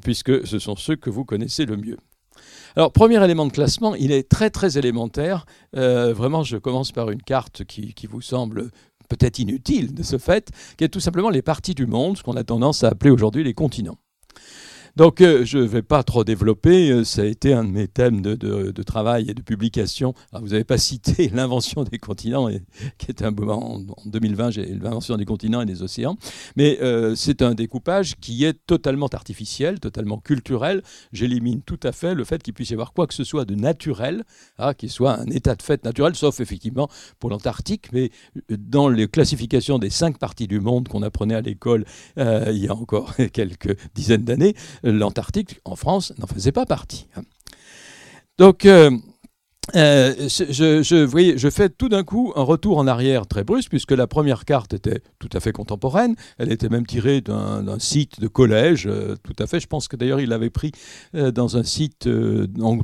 puisque 0.03 0.45
ce 0.49 0.59
sont 0.59 0.75
ceux 0.75 0.97
que 0.97 1.11
vous 1.11 1.25
connaissez 1.25 1.65
le 1.65 1.77
mieux. 1.77 1.99
Alors, 2.77 2.93
premier 2.93 3.23
élément 3.25 3.47
de 3.47 3.53
classement, 3.53 3.95
il 3.95 4.13
est 4.13 4.29
très 4.29 4.51
très 4.51 4.79
élémentaire. 4.79 5.47
vraiment, 5.73 6.43
je 6.43 6.57
commence 6.57 6.93
par 6.93 7.11
une 7.11 7.23
carte 7.23 7.65
qui, 7.65 7.95
qui 7.95 8.07
vous 8.07 8.21
semble 8.21 8.71
peut-être 9.09 9.39
inutile 9.39 9.95
de 9.95 10.03
ce 10.03 10.19
fait, 10.19 10.51
qui 10.77 10.85
est 10.85 10.89
tout 10.89 11.01
simplement 11.01 11.31
les 11.31 11.43
parties 11.43 11.75
du 11.75 11.87
monde, 11.87 12.17
ce 12.17 12.23
qu'on 12.23 12.37
a 12.37 12.45
tendance 12.45 12.85
à 12.85 12.89
appeler 12.89 13.11
aujourd'hui 13.11 13.43
les 13.43 13.55
continents. 13.55 13.99
Donc, 14.99 15.21
euh, 15.21 15.45
je 15.45 15.59
ne 15.59 15.63
vais 15.63 15.83
pas 15.83 16.03
trop 16.03 16.25
développer. 16.25 16.91
Euh, 16.91 17.05
ça 17.05 17.23
a 17.23 17.25
été 17.25 17.53
un 17.53 17.63
de 17.63 17.71
mes 17.71 17.87
thèmes 17.87 18.21
de, 18.21 18.83
travail 18.83 19.31
et 19.31 19.35
de 19.35 19.43
publication. 19.43 20.13
vous 20.33 20.49
n'avez 20.49 20.65
pas 20.65 20.77
cité 20.77 21.29
l'invention 21.33 21.85
des 21.85 21.99
continents, 21.99 22.49
qui 22.99 23.07
est 23.09 23.23
un 23.23 23.31
moment 23.31 23.77
en, 23.77 23.81
2020, 24.07 24.51
j'ai 24.51 24.67
l'invention 24.75 25.17
des 25.17 25.25
continents 25.25 25.61
et 25.61 25.67
des 25.67 25.85
océans. 25.85 26.17
Mais 26.57 26.79
euh, 26.83 27.15
c'est 27.15 27.43
un 27.43 27.55
découpage 27.55 28.17
qui 28.17 28.45
est 28.45 28.55
totalement 28.67 29.07
artificiel, 29.07 29.79
totalement 29.79 30.19
culturel. 30.19 30.83
J'élimine 31.13 31.63
tout 31.63 31.79
à 31.85 31.93
fait 31.93 32.17
le 32.17 32.25
fait 32.25 32.43
qu'il 32.43 32.55
puisse 32.55 32.71
y 32.71 32.75
avoir 32.75 32.93
quoi 32.93 33.07
que 33.07 33.15
ce 33.15 33.23
soit 33.23 33.45
de 33.45 33.55
naturel, 33.55 34.25
hein, 34.59 34.75
qui 34.75 34.89
soit 34.89 35.21
un 35.21 35.27
état 35.27 35.55
de 35.55 35.63
fait 35.63 35.85
naturel, 35.85 36.17
sauf 36.17 36.41
effectivement 36.41 36.89
pour 37.21 37.31
l'Antarctique. 37.31 37.93
Mais 37.93 38.11
dans 38.51 38.89
les 38.89 39.07
classifications 39.07 39.79
des 39.79 39.91
cinq 39.91 40.19
parties 40.19 40.49
du 40.49 40.59
monde 40.59 40.89
qu'on 40.89 41.03
apprenait 41.03 41.37
à 41.37 41.41
l'école 41.41 41.85
il 42.17 42.57
y 42.57 42.67
a 42.67 42.75
encore 42.75 43.15
quelques 43.33 43.77
dizaines 43.95 44.25
d'années, 44.25 44.57
l'Antarctique, 44.91 45.61
en 45.65 45.77
France, 45.77 46.13
n'en 46.19 46.27
faisait 46.27 46.53
pas 46.53 46.67
partie. 46.67 47.07
Hein. 47.17 47.23
Donc, 48.39 48.67
euh, 48.67 48.91
euh, 49.77 50.15
je, 50.29 51.51
fais 51.51 51.69
tout 51.69 51.89
d'un 51.89 52.05
coup 52.05 52.33
un 52.37 52.43
retour 52.43 52.79
en 52.79 52.87
arrière 52.87 53.27
très 53.27 53.43
brusque, 53.43 53.69
puisque 53.69 53.91
la 53.91 54.07
première 54.07 54.45
carte 54.45 54.75
était 54.75 55.03
tout 55.19 55.29
à 55.33 55.41
fait 55.41 55.53
contemporaine. 55.53 56.15
Elle 56.39 56.53
était 56.53 56.69
même 56.69 56.87
tirée 56.87 57.21
d'un 57.21 57.79
site 57.79 58.21
de 58.21 58.29
collège, 58.29 58.87
euh, 58.87 59.17
tout 59.25 59.35
à 59.41 59.47
fait. 59.47 59.61
Je 59.61 59.67
pense 59.67 59.89
que 59.89 59.97
d'ailleurs, 59.97 60.21
il 60.21 60.29
l'avait 60.29 60.51
pris 60.51 60.73
dans 61.13 61.57
un 61.57 61.65
site 61.65 62.07
de, 62.07 62.49
langue 62.57 62.83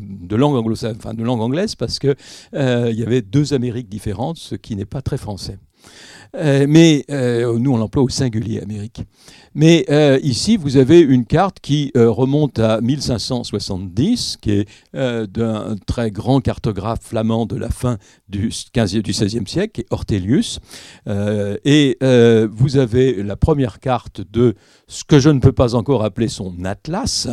enfin, 0.99 1.14
de 1.14 1.23
langue 1.23 1.40
anglaise, 1.40 1.76
parce 1.76 1.99
qu'il 1.99 2.16
il 2.52 2.94
y 2.99 3.02
avait 3.02 3.23
deux 3.23 3.54
Amériques 3.54 3.88
différentes, 3.88 4.38
ce 4.38 4.56
qui 4.56 4.75
n'est 4.75 4.84
pas 4.84 5.02
très 5.02 5.18
français. 5.18 5.58
mais 6.34 7.04
nous, 7.08 7.73
on 7.73 7.76
l'emploie 7.76 8.02
au 8.02 8.08
singulier, 8.08 8.61
Amérique. 8.61 9.04
Mais 9.54 9.84
euh, 9.88 10.18
ici, 10.23 10.56
vous 10.56 10.76
avez 10.76 11.00
une 11.00 11.25
carte 11.25 11.61
qui 11.61 11.92
euh, 11.96 12.11
remonte 12.11 12.58
à 12.58 12.80
1570, 12.80 14.38
qui 14.40 14.50
est 14.50 14.68
euh, 14.96 15.28
d'un 15.28 15.76
très 15.87 16.11
grand 16.11 16.40
cartographe 16.40 17.00
flamand 17.02 17.46
de 17.46 17.56
la 17.56 17.70
fin 17.70 17.99
du, 18.28 18.50
15 18.73 18.92
du 18.94 19.02
XVIe 19.02 19.46
siècle, 19.46 19.73
qui 19.73 19.80
est 19.82 19.87
Ortelius. 19.90 20.58
et 21.06 21.99
vous 22.50 22.76
avez 22.76 23.23
la 23.23 23.37
première 23.37 23.78
carte 23.78 24.20
de 24.20 24.54
ce 24.88 25.04
que 25.04 25.20
je 25.20 25.30
ne 25.30 25.38
peux 25.38 25.52
pas 25.52 25.75
encore 25.75 26.04
appeler 26.04 26.28
son 26.28 26.64
atlas. 26.64 27.28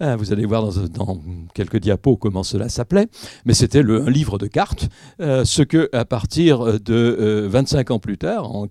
vous 0.00 0.32
allez 0.32 0.44
voir 0.44 0.66
dans, 0.66 0.88
dans, 0.88 1.20
quelques 1.54 1.78
diapos 1.78 2.16
comment 2.16 2.42
cela 2.42 2.68
s'appelait. 2.68 3.08
Mais 3.46 3.54
c'était 3.54 3.80
un 3.80 4.10
livre 4.10 4.38
de 4.38 4.46
cartes, 4.46 4.88
ce 5.18 5.62
que, 5.62 5.88
à 5.92 6.04
partir 6.04 6.80
de 6.80 7.46
25 7.48 7.90
ans 7.92 7.98
plus 7.98 8.18
tard, 8.18 8.54
en 8.54 8.68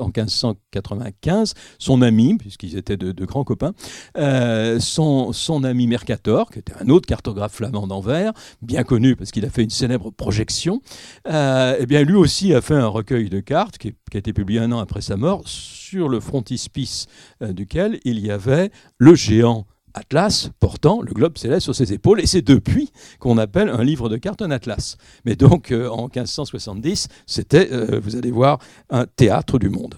en 0.00 0.06
1595, 0.06 1.54
son 1.78 2.02
ami, 2.02 2.36
puisqu'ils 2.36 2.76
étaient 2.76 2.96
de, 2.96 3.24
grands 3.24 3.44
copains, 3.44 3.72
euh, 4.18 4.78
son, 4.80 5.64
ami 5.64 5.86
Mercator, 5.86 6.50
qui 6.50 6.58
était 6.58 6.74
un 6.80 6.88
autre 6.88 7.06
cartographe 7.06 7.54
flamand 7.54 7.86
d'Anvers, 7.86 8.32
bien 8.62 8.84
connu 8.84 9.16
parce 9.16 9.30
qu'il 9.30 9.44
a 9.44 9.50
fait 9.50 9.62
une 9.62 9.70
célèbre 9.70 10.10
projection, 10.10 10.80
euh, 11.28 11.76
eh 11.78 11.86
bien 11.86 12.02
lui 12.02 12.16
aussi 12.16 12.54
a 12.54 12.60
fait 12.60 12.74
un 12.74 12.86
recueil 12.86 13.28
de 13.28 13.40
cartes 13.40 13.78
qui, 13.78 13.88
a 13.88 14.18
été 14.18 14.32
publié 14.32 14.60
un 14.60 14.72
an 14.72 14.78
après 14.78 15.02
sa 15.02 15.16
mort, 15.16 15.42
sur 15.44 16.08
le 16.08 16.20
frontispice 16.20 17.06
euh, 17.42 17.52
duquel 17.52 18.00
il 18.04 18.18
y 18.18 18.30
avait 18.30 18.70
le 18.98 19.14
géant 19.14 19.66
Atlas 19.96 20.50
portant 20.60 21.00
le 21.00 21.12
globe 21.12 21.38
céleste 21.38 21.64
sur 21.64 21.74
ses 21.74 21.92
épaules, 21.92 22.20
et 22.20 22.26
c'est 22.26 22.42
depuis 22.42 22.92
qu'on 23.18 23.38
appelle 23.38 23.70
un 23.70 23.82
livre 23.82 24.08
de 24.08 24.18
cartes 24.18 24.42
un 24.42 24.50
atlas. 24.50 24.98
Mais 25.24 25.36
donc 25.36 25.72
euh, 25.72 25.88
en 25.88 26.04
1570, 26.04 27.08
c'était, 27.26 27.68
euh, 27.72 27.98
vous 28.02 28.16
allez 28.16 28.30
voir, 28.30 28.58
un 28.90 29.06
théâtre 29.06 29.58
du 29.58 29.70
monde. 29.70 29.94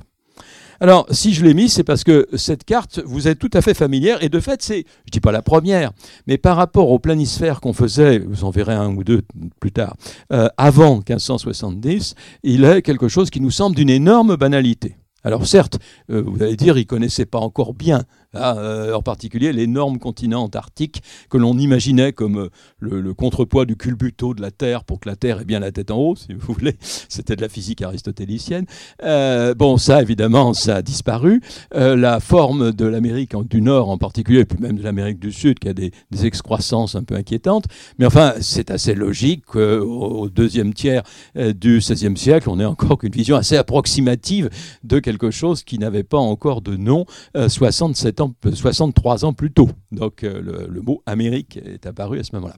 Alors, 0.80 1.06
si 1.10 1.34
je 1.34 1.44
l'ai 1.44 1.54
mis, 1.54 1.68
c'est 1.68 1.82
parce 1.82 2.04
que 2.04 2.28
cette 2.36 2.62
carte 2.62 3.00
vous 3.04 3.26
est 3.26 3.34
tout 3.34 3.50
à 3.52 3.60
fait 3.60 3.74
familière, 3.74 4.22
et 4.22 4.28
de 4.28 4.38
fait, 4.38 4.62
c'est, 4.62 4.84
je 5.06 5.10
dis 5.10 5.18
pas 5.18 5.32
la 5.32 5.42
première, 5.42 5.90
mais 6.28 6.38
par 6.38 6.56
rapport 6.56 6.90
au 6.90 7.00
planisphère 7.00 7.60
qu'on 7.60 7.72
faisait, 7.72 8.20
vous 8.20 8.44
en 8.44 8.50
verrez 8.50 8.74
un 8.74 8.94
ou 8.94 9.02
deux 9.02 9.22
plus 9.58 9.72
tard, 9.72 9.96
euh, 10.32 10.48
avant 10.56 10.98
1570, 10.98 12.14
il 12.44 12.62
est 12.62 12.82
quelque 12.82 13.08
chose 13.08 13.30
qui 13.30 13.40
nous 13.40 13.50
semble 13.50 13.74
d'une 13.74 13.90
énorme 13.90 14.36
banalité. 14.36 14.96
Alors 15.24 15.48
certes, 15.48 15.80
vous 16.08 16.42
allez 16.44 16.56
dire, 16.56 16.78
il 16.78 16.86
connaissait 16.86 17.26
pas 17.26 17.40
encore 17.40 17.74
bien 17.74 18.04
euh, 18.34 18.92
en 18.92 19.00
particulier 19.00 19.54
l'énorme 19.54 19.98
continent 19.98 20.42
antarctique 20.42 21.02
que 21.30 21.38
l'on 21.38 21.56
imaginait 21.56 22.12
comme 22.12 22.36
euh, 22.36 22.48
le, 22.78 23.14
contrepoids 23.14 23.64
du 23.64 23.74
culbuto 23.74 24.34
de 24.34 24.42
la 24.42 24.50
Terre 24.50 24.84
pour 24.84 25.00
que 25.00 25.08
la 25.08 25.16
Terre 25.16 25.40
ait 25.40 25.44
bien 25.46 25.60
la 25.60 25.72
tête 25.72 25.90
en 25.90 25.96
haut, 25.96 26.14
si 26.14 26.34
vous 26.34 26.52
voulez. 26.52 26.76
C'était 27.08 27.36
de 27.36 27.40
la 27.40 27.48
physique 27.48 27.80
aristotélicienne. 27.80 28.66
Euh, 29.02 29.54
bon, 29.54 29.78
ça, 29.78 30.02
évidemment, 30.02 30.52
ça 30.52 30.76
a 30.76 30.82
disparu. 30.82 31.40
la 31.72 32.20
forme 32.20 32.72
de 32.72 32.84
l'Amérique 32.84 33.34
du 33.48 33.62
Nord 33.62 33.88
en 33.88 33.96
particulier, 33.96 34.40
et 34.40 34.44
puis 34.44 34.58
même 34.60 34.76
de 34.76 34.82
l'Amérique 34.82 35.20
du 35.20 35.32
Sud, 35.32 35.58
qui 35.58 35.68
a 35.70 35.72
des, 35.72 35.90
excroissances 36.22 36.96
un 36.96 37.04
peu 37.04 37.14
inquiétantes. 37.14 37.64
Mais 37.98 38.04
enfin, 38.04 38.34
c'est 38.40 38.70
assez 38.70 38.94
logique 38.94 39.44
qu'au 39.46 40.28
deuxième 40.28 40.74
tiers 40.74 41.02
du 41.34 41.78
XVIe 41.78 42.16
siècle, 42.16 42.50
on 42.50 42.60
ait 42.60 42.64
encore 42.64 42.98
qu'une 42.98 43.12
vision 43.12 43.36
assez 43.36 43.56
approximative 43.56 44.50
de 44.84 44.98
quelque 44.98 45.30
chose 45.30 45.62
qui 45.62 45.78
n'avait 45.78 46.02
pas 46.02 46.18
encore 46.18 46.60
de 46.60 46.76
nom 46.76 47.06
67 47.34 48.17
63 48.52 49.24
ans 49.24 49.32
plus 49.32 49.52
tôt. 49.52 49.70
Donc 49.92 50.24
euh, 50.24 50.66
le, 50.68 50.80
mot 50.80 51.02
Amérique 51.06 51.58
est 51.58 51.86
apparu 51.86 52.18
à 52.18 52.24
ce 52.24 52.34
moment-là. 52.36 52.56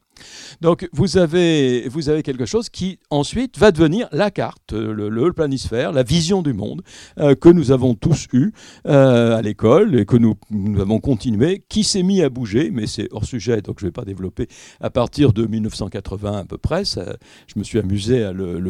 Donc 0.60 0.88
vous 0.92 1.16
avez, 1.16 1.88
vous 1.88 2.08
avez 2.08 2.22
quelque 2.22 2.46
chose 2.46 2.68
qui 2.68 2.98
ensuite 3.10 3.58
va 3.58 3.72
devenir 3.72 4.08
la 4.12 4.30
carte, 4.30 4.72
le, 4.72 5.32
planisphère, 5.32 5.92
la 5.92 6.02
vision 6.02 6.42
du 6.42 6.52
monde 6.52 6.82
euh, 7.18 7.34
que 7.34 7.48
nous 7.48 7.70
avons 7.70 7.94
tous 7.94 8.26
eu 8.32 8.52
euh, 8.86 9.36
à 9.36 9.42
l'école 9.42 9.98
et 9.98 10.04
que 10.04 10.16
nous, 10.16 10.36
avons 10.80 10.98
continué, 10.98 11.62
qui 11.68 11.84
s'est 11.84 12.02
mis 12.02 12.22
à 12.22 12.28
bouger, 12.28 12.70
mais 12.70 12.86
c'est 12.86 13.08
hors 13.12 13.24
sujet, 13.24 13.62
donc 13.62 13.80
je 13.80 13.86
ne 13.86 13.88
vais 13.88 13.92
pas 13.92 14.04
développer 14.04 14.48
à 14.80 14.90
partir 14.90 15.32
de 15.32 15.46
1980 15.46 16.38
à 16.38 16.44
peu 16.44 16.58
près. 16.58 16.82
je 16.84 17.58
me 17.58 17.64
suis 17.64 17.78
amusé 17.78 18.24
à 18.24 18.32
le, 18.32 18.60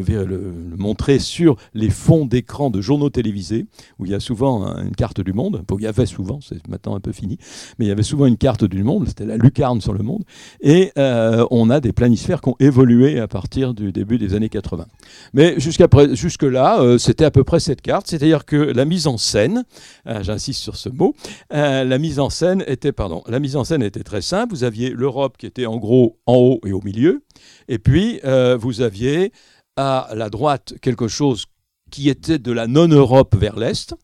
montrer 0.77 1.19
sur 1.19 1.57
les 1.73 1.89
fonds 1.89 2.25
d'écran 2.25 2.69
de 2.69 2.81
journaux 2.81 3.09
télévisés, 3.09 3.65
où 3.99 4.05
il 4.05 4.11
y 4.11 4.15
a 4.15 4.19
souvent 4.19 4.77
une 4.77 4.95
carte 4.95 5.21
du 5.21 5.33
monde, 5.33 5.63
il 5.81 5.85
y 5.85 5.87
avait 5.87 6.05
souvent, 6.05 6.39
c'est 6.41 6.67
maintenant 6.67 6.95
un 6.95 6.99
peu 6.99 7.11
fini, 7.11 7.39
mais 7.79 7.85
il 7.85 7.87
y 7.87 7.91
avait 7.91 8.03
souvent 8.03 8.27
une 8.27 8.37
carte 8.37 8.63
du 8.63 8.83
monde, 8.83 9.07
c'était 9.07 9.25
la 9.25 9.35
lucarne 9.35 9.81
sur 9.81 9.93
le 9.93 10.03
monde, 10.03 10.23
et 10.61 10.91
euh, 10.99 11.40
euh, 11.41 11.47
on 11.51 11.69
a 11.69 11.79
des 11.79 11.91
planisphères 11.91 12.41
qui 12.41 12.49
ont 12.49 12.55
évolué 12.59 13.19
à 13.19 13.27
partir 13.27 13.73
du 13.73 13.91
début 13.91 14.17
des 14.17 14.33
années 14.33 14.49
80. 14.49 14.85
Mais 15.33 15.55
jusque-là, 15.59 16.81
euh, 16.81 16.97
c'était 16.97 17.25
à 17.25 17.31
peu 17.31 17.43
près 17.43 17.59
cette 17.59 17.81
carte, 17.81 18.07
c'est-à-dire 18.07 18.45
que 18.45 18.55
la 18.55 18.85
mise 18.85 19.07
en 19.07 19.17
scène, 19.17 19.65
euh, 20.07 20.23
j'insiste 20.23 20.61
sur 20.61 20.75
ce 20.75 20.89
mot, 20.89 21.15
la 21.49 21.97
mise 21.97 22.19
en 22.19 22.29
scène 22.29 22.63
était, 22.67 22.91
pardon, 22.91 23.23
la 23.27 23.39
mise 23.39 23.55
en 23.55 23.63
scène 23.63 23.83
était 23.83 24.03
très 24.03 24.21
simple. 24.21 24.53
Vous 24.53 24.63
aviez 24.63 24.89
l'Europe 24.89 25.37
qui 25.37 25.45
était 25.45 25.65
en 25.65 25.77
gros 25.77 26.17
en 26.25 26.35
haut 26.35 26.59
et 26.65 26.71
au 26.71 26.81
milieu, 26.81 27.23
et 27.67 27.79
puis 27.79 28.19
vous 28.59 28.81
aviez 28.81 29.31
à 29.75 30.09
la 30.15 30.29
droite 30.29 30.73
quelque 30.81 31.07
chose 31.07 31.45
qui 31.91 32.09
était 32.09 32.39
de 32.39 32.51
la 32.51 32.67
non-Europe 32.67 33.35
vers 33.35 33.57
l'Est, 33.57 33.95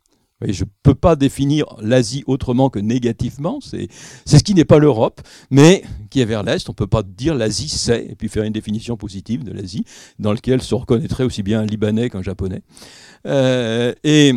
je 0.42 0.64
ne 0.64 0.70
peux 0.84 0.96
pas 0.96 1.16
définir 1.16 1.66
l'Asie 1.82 2.24
autrement 2.28 2.70
que 2.70 2.80
négativement. 2.80 3.60
C'est 3.62 3.88
ce 4.26 4.44
qui 4.44 4.54
n'est 4.54 4.66
pas 4.66 4.78
l'Europe, 4.78 5.22
mais 5.50 5.84
qui 6.10 6.22
est 6.22 6.26
vers 6.26 6.44
l'Est. 6.44 6.70
On 6.70 6.74
ne 6.74 6.76
peut 6.76 6.88
pas 6.88 7.04
dire 7.04 7.36
l'Asie 7.36 7.70
c'est, 7.70 8.06
et 8.06 8.16
puis 8.16 8.30
faire 8.30 8.44
une 8.44 8.54
définition 8.54 8.98
positive 8.98 9.44
de 9.44 9.52
l'Asie, 9.52 9.84
dans 10.20 10.34
laquelle 10.34 10.62
se 10.62 10.76
reconnaîtrait 10.76 11.24
aussi 11.24 11.44
bien 11.44 11.62
un 11.62 11.66
Libanais 11.66 12.10
qu'un 12.10 12.22
Japonais. 12.22 12.62
Euh, 13.26 13.94
et 14.04 14.34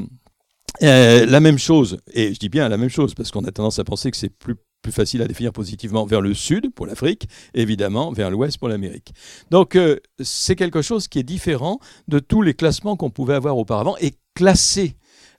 euh, 0.83 1.27
la 1.27 1.41
même 1.41 1.59
chose, 1.59 1.99
et 2.13 2.33
je 2.33 2.39
dis 2.39 2.49
bien 2.49 2.69
la 2.69 2.79
même 2.79 2.89
chose, 2.89 3.15
parce 3.15 3.31
qu'on 3.31 3.45
a 3.45 3.51
tendance 3.51 3.79
à 3.79 3.85
penser 3.85 4.11
que 4.11 4.17
c'est 4.17 4.31
plus 4.31 4.57
facile 4.89 5.21
à 5.21 5.27
définir 5.27 5.53
positivement 5.53 6.07
vers 6.07 6.23
le 6.23 6.33
sud 6.33 6.73
pour 6.75 6.87
l'Afrique, 6.87 7.29
évidemment 7.53 8.13
vers 8.13 8.31
l'ouest 8.31 8.57
pour 8.57 8.69
l'Amérique. 8.69 9.13
Donc 9.51 9.77
euh, 9.77 9.99
c'est 10.21 10.57
quelque 10.57 10.81
chose 10.81 11.09
qui 11.09 11.19
est 11.19 11.25
différent 11.25 11.79
de 12.09 12.19
tous 12.19 12.41
les 12.41 12.55
classements 12.55 12.97
qu'on 12.97 13.11
pouvait 13.11 13.35
avoir 13.35 13.59
auparavant 13.59 13.97
et 14.01 14.15
classer 14.35 14.97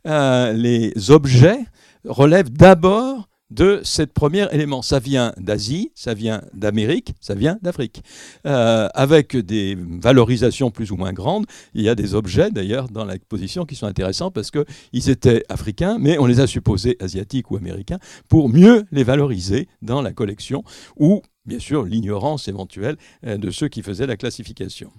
euh, 0.08 0.54
les 0.54 1.12
objets 1.12 1.60
relèvent 2.06 2.52
d'abord 2.52 3.28
de 3.52 3.82
cette 3.84 4.14
premier 4.14 4.48
élément. 4.52 4.82
Ça 4.82 5.00
vient 5.00 5.34
d'Asie, 5.38 5.92
ça 5.94 6.14
vient 6.14 6.42
d'Amérique, 6.54 7.14
ça 7.20 7.36
vient 7.36 7.60
d'Afrique. 7.62 8.02
Euh, 8.48 8.88
avec 8.94 9.36
des 9.36 9.78
valorisations 9.78 10.72
plus 10.72 10.92
ou 10.92 10.96
moins 10.96 11.14
grandes, 11.14 11.46
il 11.74 11.84
y 11.84 11.90
a 11.90 11.96
des 11.96 12.16
objets 12.16 12.50
d'ailleurs 12.50 12.88
dans 12.88 13.06
la 13.06 13.16
position 13.20 13.66
qui 13.66 13.76
sont 13.76 13.88
intéressants 13.88 14.32
parce 14.32 14.52
qu'ils 14.52 15.10
étaient 15.10 15.44
africains, 15.50 15.98
mais 16.00 16.18
on 16.18 16.26
les 16.26 16.40
a 16.40 16.48
supposés 16.48 16.96
asiatiques 17.02 17.52
ou 17.52 17.58
américains 17.58 18.00
pour 18.30 18.50
mieux 18.50 18.86
les 18.92 19.04
valoriser 19.04 19.68
dans 19.82 20.02
la 20.02 20.14
collection 20.14 20.64
ou 20.96 21.22
bien 21.46 21.60
sûr 21.60 21.84
l'ignorance 21.84 22.48
éventuelle 22.48 22.96
euh, 23.26 23.38
de 23.38 23.52
ceux 23.52 23.68
qui 23.68 23.82
faisaient 23.82 24.08
la 24.08 24.18
classification. 24.18 24.92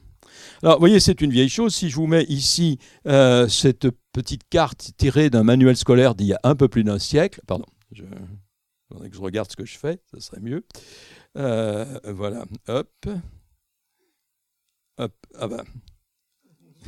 Alors, 0.63 0.77
vous 0.77 0.81
voyez, 0.81 1.01
c'est 1.01 1.21
une 1.21 1.31
vieille 1.31 1.49
chose. 1.49 1.75
Si 1.75 1.89
je 1.89 1.97
vous 1.97 2.07
mets 2.07 2.25
ici 2.25 2.79
cette 3.49 3.87
petite 4.13 4.49
carte 4.49 4.93
tirée 4.97 5.31
d'un 5.31 5.43
manuel 5.43 5.77
scolaire 5.77 6.15
d'il 6.15 6.27
y 6.27 6.35
a 6.35 6.41
un 6.43 6.55
peu 6.55 6.69
plus 6.69 6.85
d'un 6.85 6.99
siècle, 6.99 7.41
pardon, 7.47 7.67
je 7.93 8.05
regarde 9.19 9.51
ce 9.51 9.57
que 9.57 9.65
je 9.65 9.79
fais, 9.79 10.01
ça 10.13 10.21
serait 10.21 10.41
mieux. 10.41 10.65
Euh, 11.39 11.99
voilà, 12.05 12.45
hop, 12.69 12.91
hop, 14.99 15.27
ah 15.39 15.49
ben, 15.49 15.65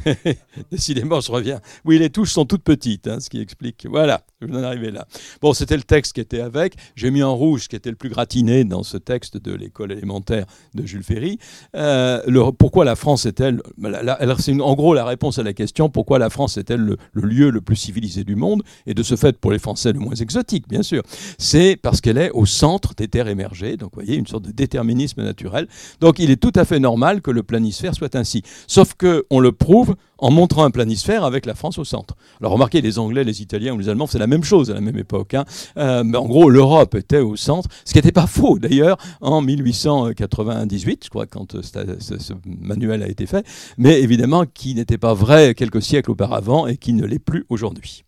Décidément, 0.70 1.20
je 1.20 1.30
reviens. 1.30 1.60
Oui, 1.84 1.98
les 1.98 2.10
touches 2.10 2.32
sont 2.32 2.44
toutes 2.44 2.64
petites, 2.64 3.06
hein, 3.06 3.20
ce 3.20 3.30
qui 3.30 3.40
explique. 3.40 3.86
Voilà, 3.88 4.22
je 4.40 4.46
viens 4.46 4.60
d'arriver 4.60 4.90
là. 4.90 5.06
Bon, 5.40 5.52
c'était 5.52 5.76
le 5.76 5.82
texte 5.82 6.14
qui 6.14 6.20
était 6.20 6.40
avec. 6.40 6.74
J'ai 6.96 7.10
mis 7.10 7.22
en 7.22 7.34
rouge 7.34 7.64
ce 7.64 7.68
qui 7.68 7.76
était 7.76 7.90
le 7.90 7.96
plus 7.96 8.10
gratiné 8.10 8.64
dans 8.64 8.82
ce 8.82 8.96
texte 8.96 9.36
de 9.36 9.54
l'école 9.54 9.92
élémentaire 9.92 10.46
de 10.74 10.84
Jules 10.86 11.02
Ferry. 11.02 11.38
Euh, 11.74 12.22
le, 12.26 12.50
pourquoi 12.52 12.84
la 12.84 12.96
France 12.96 13.26
est-elle. 13.26 13.60
C'est 14.38 14.60
en 14.60 14.74
gros 14.74 14.94
la 14.94 15.04
réponse 15.04 15.38
à 15.38 15.42
la 15.42 15.52
question 15.52 15.88
pourquoi 15.88 16.18
la 16.18 16.30
France 16.30 16.56
est-elle 16.58 16.80
le, 16.80 16.96
lieu 17.14 17.50
le 17.50 17.60
plus 17.60 17.76
civilisé 17.76 18.24
du 18.24 18.36
monde? 18.36 18.62
Et 18.86 18.94
de 18.94 19.02
ce 19.02 19.16
fait, 19.16 19.38
pour 19.38 19.52
les 19.52 19.58
Français, 19.58 19.92
le 19.92 20.00
moins 20.00 20.14
exotique, 20.14 20.68
bien 20.68 20.82
sûr. 20.82 21.02
C'est 21.38 21.76
parce 21.80 22.00
qu'elle 22.00 22.18
est 22.18 22.30
au 22.30 22.46
centre 22.46 22.94
des 22.94 23.08
terres 23.08 23.28
émergées. 23.28 23.76
Donc, 23.76 23.90
vous 23.94 24.02
voyez, 24.02 24.16
une 24.16 24.26
sorte 24.26 24.44
de 24.44 24.52
déterminisme 24.52 25.22
naturel. 25.22 25.68
Donc, 26.00 26.18
il 26.18 26.30
est 26.30 26.36
tout 26.36 26.52
à 26.54 26.64
fait 26.64 26.80
normal 26.80 27.22
que 27.22 27.30
le 27.30 27.42
planisphère 27.42 27.94
soit 27.94 28.14
ainsi. 28.16 28.42
Sauf 28.66 28.94
qu'on 28.94 29.40
le 29.40 29.52
prouve 29.52 29.83
en 30.18 30.30
montrant 30.30 30.64
un 30.64 30.70
planisphère 30.70 31.24
avec 31.24 31.46
la 31.46 31.54
France 31.54 31.78
au 31.78 31.84
centre. 31.84 32.16
Alors 32.40 32.52
remarquez, 32.52 32.80
les 32.80 32.98
Anglais, 32.98 33.24
les 33.24 33.42
Italiens 33.42 33.74
ou 33.74 33.78
les 33.78 33.88
Allemands, 33.88 34.06
c'est 34.06 34.18
la 34.18 34.26
même 34.26 34.44
chose 34.44 34.70
à 34.70 34.74
la 34.74 34.80
même 34.80 34.98
époque. 34.98 35.34
Hein. 35.34 35.44
Euh, 35.76 36.04
mais 36.04 36.18
en 36.18 36.26
gros, 36.26 36.48
l'Europe 36.50 36.94
était 36.94 37.20
au 37.20 37.36
centre, 37.36 37.68
ce 37.84 37.92
qui 37.92 37.98
n'était 37.98 38.12
pas 38.12 38.26
faux 38.26 38.58
d'ailleurs 38.58 38.98
en 39.20 39.42
1898, 39.42 41.04
je 41.04 41.10
crois, 41.10 41.26
quand 41.26 41.54
euh, 41.54 41.62
ce 41.62 42.32
manuel 42.46 43.02
a 43.02 43.08
été 43.08 43.26
fait, 43.26 43.46
mais 43.78 44.00
évidemment 44.00 44.44
qui 44.46 44.74
n'était 44.74 44.98
pas 44.98 45.14
vrai 45.14 45.54
quelques 45.54 45.82
siècles 45.82 46.10
auparavant 46.10 46.66
et 46.66 46.76
qui 46.76 46.92
ne 46.92 47.04
l'est 47.04 47.18
plus 47.18 47.44
aujourd'hui. 47.48 48.04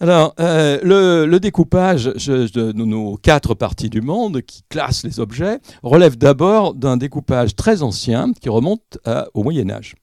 Alors, 0.00 0.34
euh, 0.40 1.26
le, 1.26 1.38
découpage 1.38 2.04
de 2.06 2.72
nos 2.72 3.16
quatre 3.16 3.54
parties 3.54 3.88
du 3.88 4.00
monde 4.00 4.42
qui 4.42 4.62
classent 4.68 5.04
les 5.04 5.20
objets 5.20 5.60
relève 5.82 6.18
d'abord 6.18 6.74
d'un 6.74 6.96
découpage 6.96 7.54
très 7.54 7.82
ancien 7.82 8.32
qui 8.40 8.48
remonte 8.48 8.98
au 9.34 9.42
Moyen 9.44 9.70
Âge. 9.70 9.94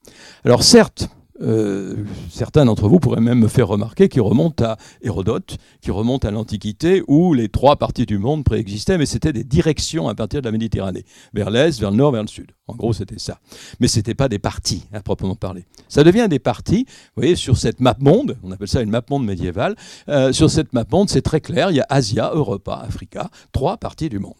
Alors 0.44 0.62
certes, 0.62 1.08
euh, 1.42 1.96
certains 2.30 2.64
d'entre 2.64 2.88
vous 2.88 3.00
pourraient 3.00 3.20
même 3.20 3.40
me 3.40 3.48
faire 3.48 3.68
remarquer 3.68 4.08
qu'il 4.08 4.22
remonte 4.22 4.60
à 4.62 4.76
Hérodote, 5.02 5.58
qui 5.80 5.90
remonte 5.90 6.24
à 6.24 6.30
l'Antiquité, 6.30 7.02
où 7.08 7.34
les 7.34 7.48
trois 7.48 7.76
parties 7.76 8.06
du 8.06 8.18
monde 8.18 8.44
préexistaient, 8.44 8.98
mais 8.98 9.06
c'était 9.06 9.32
des 9.32 9.44
directions 9.44 10.08
à 10.08 10.14
partir 10.14 10.40
de 10.40 10.46
la 10.46 10.52
Méditerranée, 10.52 11.04
vers 11.34 11.50
l'est, 11.50 11.78
vers 11.80 11.90
le 11.90 11.96
nord, 11.96 12.12
vers 12.12 12.22
le 12.22 12.28
sud. 12.28 12.52
En 12.68 12.74
gros, 12.74 12.92
c'était 12.92 13.18
ça. 13.18 13.38
Mais 13.80 13.88
ce 13.88 13.98
n'était 13.98 14.14
pas 14.14 14.28
des 14.28 14.38
parties, 14.38 14.84
à 14.92 15.00
proprement 15.00 15.34
parler. 15.34 15.66
Ça 15.88 16.04
devient 16.04 16.28
des 16.30 16.38
parties, 16.38 16.84
vous 17.16 17.22
voyez, 17.22 17.36
sur 17.36 17.56
cette 17.56 17.80
map 17.80 17.96
monde, 17.98 18.38
on 18.42 18.50
appelle 18.50 18.68
ça 18.68 18.80
une 18.80 18.90
map 18.90 19.02
monde 19.10 19.26
médiévale, 19.26 19.74
euh, 20.08 20.32
sur 20.32 20.50
cette 20.50 20.72
map 20.72 20.84
monde, 20.90 21.10
c'est 21.10 21.22
très 21.22 21.40
clair, 21.40 21.70
il 21.70 21.76
y 21.76 21.80
a 21.80 21.86
Asia, 21.88 22.30
Europa, 22.34 22.82
Africa, 22.86 23.30
trois 23.52 23.76
parties 23.76 24.08
du 24.08 24.18
monde. 24.18 24.34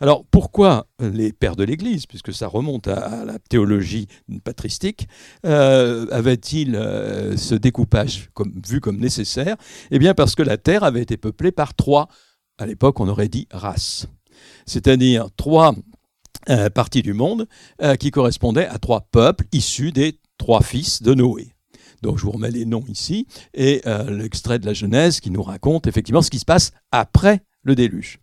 Alors 0.00 0.24
pourquoi 0.30 0.86
les 1.00 1.32
pères 1.32 1.56
de 1.56 1.64
l'Église, 1.64 2.06
puisque 2.06 2.32
ça 2.32 2.46
remonte 2.46 2.88
à, 2.88 3.24
la 3.24 3.38
théologie 3.38 4.08
patristique, 4.44 5.08
euh, 5.46 6.06
avaient-ils 6.10 6.74
euh, 6.74 7.36
ce 7.36 7.54
découpage 7.54 8.30
vu 8.66 8.80
comme 8.80 8.98
nécessaire? 8.98 9.56
Eh 9.90 9.98
bien 9.98 10.14
parce 10.14 10.34
que 10.34 10.42
la 10.42 10.56
terre 10.56 10.84
avait 10.84 11.02
été 11.02 11.16
peuplée 11.16 11.52
par 11.52 11.74
trois, 11.74 12.08
à 12.58 12.66
l'époque 12.66 13.00
on 13.00 13.08
aurait 13.08 13.28
dit 13.28 13.46
races, 13.52 14.06
c'est-à-dire 14.66 15.28
trois 15.36 15.74
euh, 16.50 16.70
parties 16.70 17.02
du 17.02 17.12
monde 17.12 17.46
qui 17.98 18.10
correspondaient 18.10 18.66
à 18.66 18.78
trois 18.78 19.02
peuples 19.12 19.44
issus 19.52 19.92
des 19.92 20.18
trois 20.38 20.62
fils 20.62 21.02
de 21.02 21.14
Noé. 21.14 21.54
Donc 22.02 22.18
je 22.18 22.24
vous 22.24 22.32
remets 22.32 22.50
les 22.50 22.64
noms 22.64 22.84
ici 22.88 23.26
et 23.54 23.82
l'extrait 24.08 24.58
de 24.58 24.66
la 24.66 24.74
Genèse 24.74 25.20
qui 25.20 25.30
nous 25.30 25.42
raconte 25.42 25.86
effectivement 25.86 26.22
ce 26.22 26.30
qui 26.30 26.40
se 26.40 26.44
passe 26.44 26.72
après 26.90 27.42
le 27.62 27.76
déluge. 27.76 28.21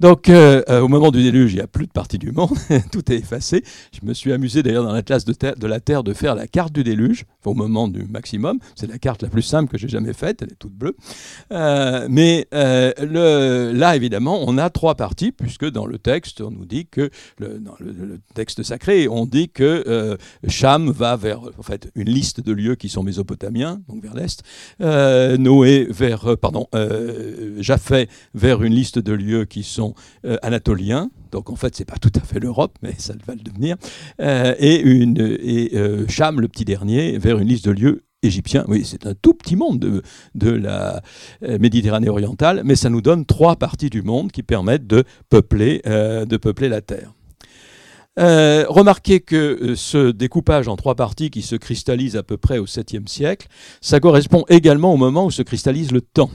Donc, 0.00 0.30
euh, 0.30 0.62
euh, 0.70 0.80
au 0.80 0.88
moment 0.88 1.10
du 1.10 1.22
déluge, 1.22 1.52
il 1.52 1.56
n'y 1.56 1.62
a 1.62 1.66
plus 1.66 1.86
de 1.86 1.92
partie 1.92 2.16
du 2.16 2.32
monde, 2.32 2.56
tout 2.90 3.12
est 3.12 3.16
effacé. 3.16 3.62
Je 3.92 4.06
me 4.06 4.14
suis 4.14 4.32
amusé 4.32 4.62
d'ailleurs 4.62 4.84
dans 4.84 4.94
l'Atlas 4.94 5.26
de, 5.26 5.34
de, 5.34 5.66
la 5.66 5.80
Terre 5.80 6.02
de 6.02 6.14
faire 6.14 6.34
la 6.34 6.46
carte 6.46 6.72
du 6.72 6.82
déluge, 6.82 7.26
au 7.44 7.52
moment 7.52 7.86
du 7.86 8.04
maximum. 8.04 8.58
C'est 8.76 8.86
la 8.86 8.98
carte 8.98 9.22
la 9.22 9.28
plus 9.28 9.42
simple 9.42 9.70
que 9.70 9.76
j'ai 9.76 9.88
jamais 9.88 10.14
faite, 10.14 10.40
elle 10.40 10.52
est 10.52 10.58
toute 10.58 10.72
bleue. 10.72 10.96
Euh, 11.52 12.06
mais 12.08 12.48
le, 12.52 13.72
là, 13.74 13.94
évidemment, 13.94 14.42
on 14.46 14.56
a 14.56 14.70
trois 14.70 14.94
parties, 14.94 15.32
puisque 15.32 15.70
dans 15.70 15.84
le 15.84 15.98
texte, 15.98 16.40
on 16.40 16.50
nous 16.50 16.64
dit 16.64 16.86
que, 16.86 17.10
dans 17.38 17.74
le, 17.78 18.20
texte 18.34 18.62
sacré, 18.62 19.06
on 19.06 19.26
dit 19.26 19.50
que 19.50 20.16
Cham 20.48 20.90
va 20.90 21.16
vers, 21.16 21.40
en 21.58 21.62
fait, 21.62 21.90
une 21.94 22.08
liste 22.08 22.40
de 22.40 22.52
lieux 22.52 22.74
qui 22.74 22.88
sont 22.88 23.02
mésopotamiens, 23.02 23.82
donc 23.86 24.02
vers 24.02 24.14
l'est. 24.14 24.42
Noé 25.38 25.86
vers, 25.90 26.38
pardon, 26.38 26.68
Japheth 27.58 28.08
vers 28.32 28.62
une 28.62 28.74
liste 28.74 28.98
de 28.98 29.12
lieux 29.12 29.44
qui 29.44 29.62
sont 29.62 29.89
euh, 30.24 30.36
anatoliens, 30.42 31.10
donc 31.30 31.50
en 31.50 31.56
fait 31.56 31.74
c'est 31.74 31.84
pas 31.84 31.98
tout 32.00 32.12
à 32.16 32.20
fait 32.20 32.40
l'Europe, 32.40 32.76
mais 32.82 32.94
ça 32.98 33.14
va 33.26 33.34
le 33.34 33.40
devenir, 33.40 33.76
euh, 34.20 34.54
et, 34.58 34.80
une, 34.80 35.18
et 35.18 35.70
euh, 35.74 36.06
Cham, 36.08 36.40
le 36.40 36.48
petit 36.48 36.64
dernier, 36.64 37.18
vers 37.18 37.38
une 37.38 37.48
liste 37.48 37.66
de 37.66 37.72
lieux 37.72 38.04
égyptiens. 38.22 38.64
Oui, 38.68 38.82
c'est 38.84 39.06
un 39.06 39.14
tout 39.14 39.34
petit 39.34 39.56
monde 39.56 39.78
de, 39.78 40.02
de, 40.34 40.50
la 40.50 41.00
Méditerranée 41.40 42.10
orientale, 42.10 42.62
mais 42.64 42.76
ça 42.76 42.90
nous 42.90 43.00
donne 43.00 43.24
trois 43.24 43.56
parties 43.56 43.88
du 43.88 44.02
monde 44.02 44.30
qui 44.30 44.42
permettent 44.42 44.86
de 44.86 45.04
peupler, 45.30 45.80
de 45.86 46.36
peupler 46.36 46.68
la 46.68 46.82
Terre. 46.82 47.14
remarquez 48.18 49.20
que 49.20 49.74
ce 49.74 50.10
découpage 50.10 50.68
en 50.68 50.76
trois 50.76 50.96
parties 50.96 51.30
qui 51.30 51.40
se 51.40 51.56
cristallise 51.56 52.14
à 52.14 52.22
peu 52.22 52.36
près 52.36 52.58
au 52.58 52.66
7e 52.66 53.06
siècle, 53.06 53.48
ça 53.80 54.00
correspond 54.00 54.44
également 54.50 54.92
au 54.92 54.98
moment 54.98 55.24
où 55.24 55.30
se 55.30 55.40
cristallise 55.40 55.90
le 55.90 56.02
temps. 56.02 56.30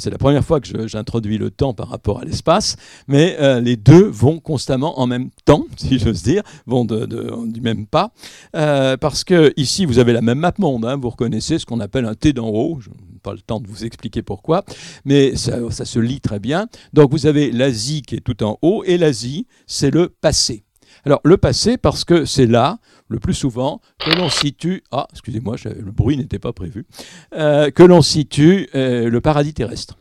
C'est 0.00 0.10
la 0.10 0.18
première 0.18 0.44
fois 0.44 0.60
que 0.60 0.86
j'introduis 0.86 1.36
le 1.36 1.50
temps 1.50 1.74
par 1.74 1.88
rapport 1.88 2.20
à 2.20 2.24
l'espace, 2.24 2.76
mais 3.06 3.36
euh, 3.38 3.60
les 3.60 3.76
deux 3.76 4.04
vont 4.04 4.40
constamment 4.40 4.98
en 4.98 5.06
même 5.06 5.28
temps, 5.44 5.66
si 5.76 5.98
j'ose 5.98 6.22
dire, 6.22 6.42
vont 6.66 6.86
du 6.86 7.60
même 7.60 7.86
pas, 7.86 8.10
euh, 8.56 8.96
parce 8.96 9.24
que 9.24 9.52
ici 9.56 9.84
vous 9.84 9.98
avez 9.98 10.14
la 10.14 10.22
même 10.22 10.38
map 10.38 10.54
monde, 10.58 10.86
hein, 10.86 10.96
vous 10.96 11.10
reconnaissez 11.10 11.58
ce 11.58 11.66
qu'on 11.66 11.80
appelle 11.80 12.06
un 12.06 12.14
T 12.14 12.32
d'en 12.32 12.48
haut, 12.48 12.78
je 12.80 12.88
n'ai 12.88 13.18
pas 13.22 13.32
le 13.32 13.40
temps 13.40 13.60
de 13.60 13.68
vous 13.68 13.84
expliquer 13.84 14.22
pourquoi, 14.22 14.64
mais 15.04 15.36
ça 15.36 15.84
se 15.84 15.98
lit 15.98 16.20
très 16.20 16.38
bien. 16.40 16.66
Donc 16.94 17.10
vous 17.10 17.26
avez 17.26 17.52
l'Asie 17.52 18.02
qui 18.02 18.16
est 18.16 18.20
tout 18.20 18.42
en 18.42 18.58
haut, 18.62 18.82
et 18.84 18.96
l'Asie, 18.96 19.46
c'est 19.66 19.90
le 19.90 20.08
passé. 20.08 20.64
Alors 21.04 21.20
le 21.24 21.36
passé, 21.36 21.76
parce 21.76 22.04
que 22.04 22.24
c'est 22.24 22.46
là 22.46 22.78
le 23.10 23.18
plus 23.18 23.34
souvent 23.34 23.80
que 23.98 24.10
l'on 24.16 24.30
situe, 24.30 24.82
ah, 24.92 25.06
excusez-moi, 25.12 25.56
le 25.64 25.90
bruit 25.90 26.16
n'était 26.16 26.38
pas 26.38 26.52
prévu, 26.52 26.86
euh, 27.34 27.70
que 27.70 27.82
l'on 27.82 28.00
situe 28.00 28.68
euh, 28.74 29.10
le 29.10 29.20
paradis 29.20 29.52
terrestre. 29.52 29.98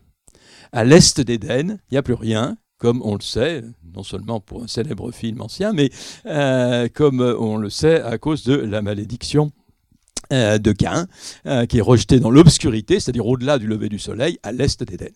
À 0.72 0.84
l'est 0.84 1.20
d'Éden, 1.20 1.80
il 1.90 1.94
n'y 1.94 1.98
a 1.98 2.04
plus 2.04 2.14
rien, 2.14 2.58
comme 2.78 3.02
on 3.04 3.16
le 3.16 3.22
sait, 3.22 3.64
non 3.96 4.04
seulement 4.04 4.40
pour 4.40 4.64
un 4.64 4.68
célèbre 4.68 5.12
film 5.12 5.42
ancien, 5.42 5.74
mais 5.74 5.90
euh, 6.28 6.88
comme 6.94 7.20
on 7.22 7.58
le 7.58 7.72
sait 7.72 8.02
à 8.02 8.18
cause 8.20 8.44
de 8.44 8.54
la 8.54 8.82
malédiction 8.84 9.52
euh, 10.32 10.60
de 10.60 10.72
Cain, 10.72 11.08
euh, 11.48 11.66
qui 11.66 11.80
est 11.80 11.82
rejeté 11.82 12.20
dans 12.20 12.30
l'obscurité, 12.30 13.00
c'est-à-dire 13.00 13.26
au-delà 13.26 13.58
du 13.58 13.66
lever 13.66 13.90
du 13.90 13.98
soleil, 13.98 14.38
à 14.44 14.52
l'est 14.52 14.84
d'Éden. 14.84 15.10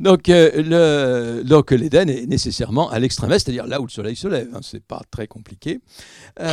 Donc, 0.00 0.30
euh, 0.30 1.42
l'Éden 1.74 2.08
est 2.08 2.26
nécessairement 2.26 2.88
à 2.88 2.98
l'extrême 2.98 3.32
est, 3.32 3.38
c'est-à-dire 3.38 3.66
là 3.66 3.80
où 3.80 3.84
le 3.84 3.90
soleil 3.90 4.16
se 4.16 4.28
lève. 4.28 4.48
Hein, 4.54 4.60
c'est 4.62 4.82
pas 4.82 5.02
très 5.10 5.26
compliqué. 5.26 5.80
Vous 6.38 6.44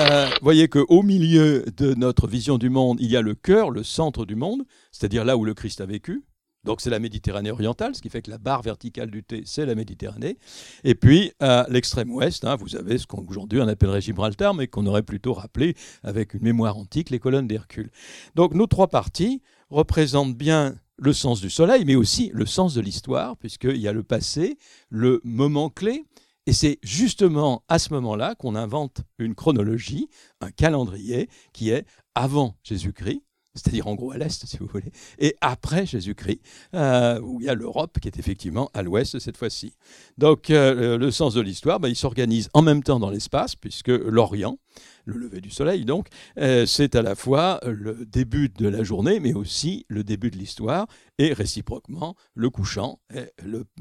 voyez 0.42 0.68
qu'au 0.68 1.02
milieu 1.02 1.64
de 1.78 1.94
notre 1.94 2.28
vision 2.28 2.58
du 2.58 2.70
monde, 2.70 2.98
il 3.00 3.10
y 3.10 3.16
a 3.16 3.22
le 3.22 3.36
cœur, 3.36 3.72
le 3.72 3.84
centre 3.84 4.26
du 4.26 4.36
monde, 4.36 4.64
c'est-à-dire 4.92 5.24
là 5.24 5.38
où 5.38 5.46
le 5.46 5.54
Christ 5.54 5.80
a 5.80 5.86
vécu. 5.86 6.24
Donc 6.64 6.82
c'est 6.82 6.90
la 6.90 7.00
Méditerranée 7.00 7.52
orientale, 7.52 7.96
ce 7.96 8.02
qui 8.02 8.10
fait 8.10 8.22
que 8.22 8.32
la 8.32 8.38
barre 8.38 8.62
verticale 8.62 9.12
du 9.12 9.24
T, 9.24 9.44
c'est 9.46 9.66
la 9.66 9.76
Méditerranée. 9.76 10.38
Et 10.84 10.96
puis 10.96 11.34
à 11.40 11.66
l'extrême 11.70 12.12
ouest, 12.12 12.46
hein, 12.46 12.56
vous 12.56 12.76
avez 12.76 12.98
ce 12.98 13.06
qu'aujourd'hui 13.06 13.60
on 13.62 13.68
appellerait 13.68 14.02
Gibraltar, 14.02 14.54
mais 14.54 14.68
qu'on 14.68 14.86
aurait 14.86 15.04
plutôt 15.04 15.34
rappelé 15.34 15.76
avec 16.04 16.34
une 16.34 16.44
mémoire 16.44 16.78
antique, 16.78 17.10
les 17.10 17.20
colonnes 17.20 17.48
d'Hercule. 17.48 17.92
Donc 18.36 18.54
nos 18.54 18.68
trois 18.68 18.88
parties 18.88 19.42
représentent 19.70 20.38
bien 20.38 20.76
le 20.98 21.12
sens 21.12 21.42
du 21.42 21.50
soleil, 21.50 21.84
mais 21.86 21.96
aussi 21.96 22.32
le 22.34 22.46
sens 22.46 22.76
de 22.76 22.82
l'histoire, 22.82 23.36
puisqu'il 23.38 23.78
y 23.78 23.88
a 23.88 23.94
le 23.94 24.04
passé, 24.04 24.58
le 24.90 25.20
moment 25.24 25.70
clé, 25.70 26.06
et 26.46 26.54
c'est 26.54 26.80
justement 26.84 27.64
à 27.68 27.80
ce 27.80 27.94
moment-là 27.94 28.36
qu'on 28.36 28.56
invente 28.56 29.02
une 29.18 29.34
chronologie, 29.34 30.10
un 30.42 30.52
calendrier 30.52 31.30
qui 31.54 31.70
est 31.70 31.86
avant 32.16 32.58
Jésus-Christ, 32.64 33.24
c'est-à-dire 33.56 33.88
en 33.88 33.96
gros 33.96 34.12
à 34.12 34.18
l'est, 34.18 34.46
si 34.46 34.58
vous 34.58 34.68
voulez, 34.68 34.92
et 35.20 35.36
après 35.42 35.86
Jésus-Christ, 35.86 36.42
euh, 36.74 37.20
où 37.22 37.40
il 37.40 37.46
y 37.46 37.50
a 37.50 37.54
l'Europe 37.54 38.00
qui 38.00 38.08
est 38.08 38.18
effectivement 38.18 38.70
à 38.74 38.82
l'ouest 38.82 39.20
cette 39.20 39.38
fois-ci. 39.38 39.76
Donc 40.18 40.50
euh, 40.50 40.98
le 40.98 41.12
sens 41.12 41.36
de 41.36 41.42
l'histoire, 41.42 41.80
ben, 41.80 41.88
il 41.88 41.96
s'organise 41.96 42.50
en 42.54 42.64
même 42.64 42.82
temps 42.82 43.00
dans 43.00 43.12
l'espace, 43.12 43.56
puisque 43.56 43.90
l'Orient, 43.90 44.58
le 45.06 45.18
lever 45.18 45.40
du 45.42 45.52
soleil 45.52 45.86
donc, 45.86 46.08
euh, 46.40 46.66
c'est 46.66 46.96
à 46.96 47.04
la 47.04 47.16
fois 47.16 47.60
le 47.64 48.06
début 48.06 48.50
de 48.50 48.68
la 48.68 48.84
journée, 48.84 49.20
mais 49.20 49.34
aussi 49.34 49.86
le 49.88 50.04
début 50.04 50.32
de 50.32 50.38
l'histoire, 50.38 50.88
et 51.20 51.32
réciproquement, 51.34 52.16
le 52.34 52.50
couchant, 52.50 53.00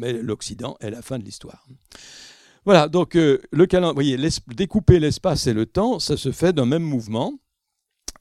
l'Occident 0.02 0.76
est 0.80 0.90
la 0.90 1.00
fin 1.00 1.18
de 1.18 1.24
l'histoire. 1.24 1.66
Voilà, 2.64 2.88
donc 2.88 3.14
le 3.14 3.66
calendrier, 3.66 4.18
découper 4.48 5.00
l'espace 5.00 5.46
et 5.46 5.54
le 5.54 5.66
temps, 5.66 5.98
ça 5.98 6.16
se 6.16 6.30
fait 6.30 6.52
d'un 6.52 6.66
même 6.66 6.82
mouvement. 6.82 7.38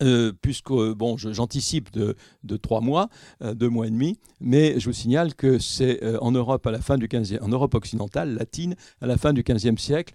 Euh, 0.01 0.31
puisque 0.41 0.71
bon, 0.71 1.15
j'anticipe 1.17 1.91
de, 1.91 2.15
trois 2.57 2.81
mois, 2.81 3.09
euh, 3.43 3.53
deux 3.53 3.69
mois 3.69 3.87
et 3.87 3.91
demi, 3.91 4.17
mais 4.39 4.79
je 4.79 4.85
vous 4.87 4.93
signale 4.93 5.35
que 5.35 5.59
c'est 5.59 6.03
euh, 6.03 6.17
en 6.21 6.31
Europe 6.31 6.65
à 6.65 6.71
la 6.71 6.81
fin 6.81 6.97
du 6.97 7.07
15 7.07 7.37
en 7.41 7.47
Europe 7.47 7.75
occidentale, 7.75 8.33
latine, 8.33 8.75
à 9.01 9.07
la 9.07 9.17
fin 9.17 9.33
du 9.33 9.43
XVe 9.43 9.77
siècle, 9.77 10.13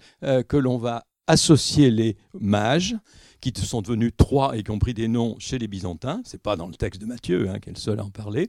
que 0.49 0.57
l'on 0.57 0.79
va 0.79 1.05
associé 1.27 1.91
les 1.91 2.17
mages, 2.39 2.97
qui 3.41 3.53
sont 3.65 3.83
devenus 3.83 4.13
trois 4.17 4.57
et 4.57 4.63
qui 4.63 4.71
ont 4.71 4.79
pris 4.79 4.95
des 4.95 5.09
noms 5.09 5.37
chez 5.39 5.59
les 5.59 5.69
Byzantins. 5.69 6.21
C'est 6.25 6.43
pas 6.43 6.57
dans 6.57 6.67
le 6.67 6.75
texte 6.75 7.01
de 7.01 7.07
Matthieu, 7.07 7.49
hein, 7.49 7.59
qui 7.61 7.71
est 7.71 7.73
le 7.73 7.79
seul 7.79 8.01
à 8.01 8.05
en 8.05 8.11
parler. 8.11 8.49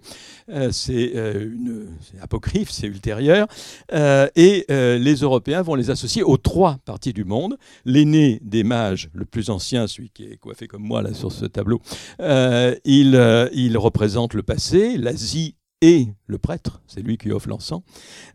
Euh, 0.49 0.71
c'est 0.71 1.11
euh, 1.15 1.85
apocryphe, 2.21 2.71
c'est 2.71 2.87
ultérieur. 2.87 3.47
Euh, 3.93 4.27
et 4.35 4.65
les 4.69 5.15
Européens 5.15 5.61
vont 5.61 5.75
les 5.75 5.89
associer 5.89 6.23
aux 6.23 6.37
trois 6.37 6.77
parties 6.85 7.13
du 7.13 7.25
monde. 7.25 7.57
L'aîné 7.85 8.39
des 8.43 8.63
mages, 8.63 9.09
le 9.13 9.25
plus 9.25 9.49
ancien, 9.49 9.87
celui 9.87 10.09
qui 10.09 10.23
est 10.23 10.37
coiffé 10.37 10.67
comme 10.67 10.83
moi 10.83 11.01
là 11.01 11.13
sur 11.13 11.31
ce 11.31 11.45
tableau, 11.45 11.81
il 12.19 13.77
représente 13.77 14.33
le 14.33 14.43
passé, 14.43 14.97
l'Asie 14.97 15.55
et 15.81 16.07
le 16.25 16.37
prêtre, 16.37 16.81
c'est 16.87 17.01
lui 17.01 17.17
qui 17.17 17.31
offre 17.31 17.49
l'encens. 17.49 17.83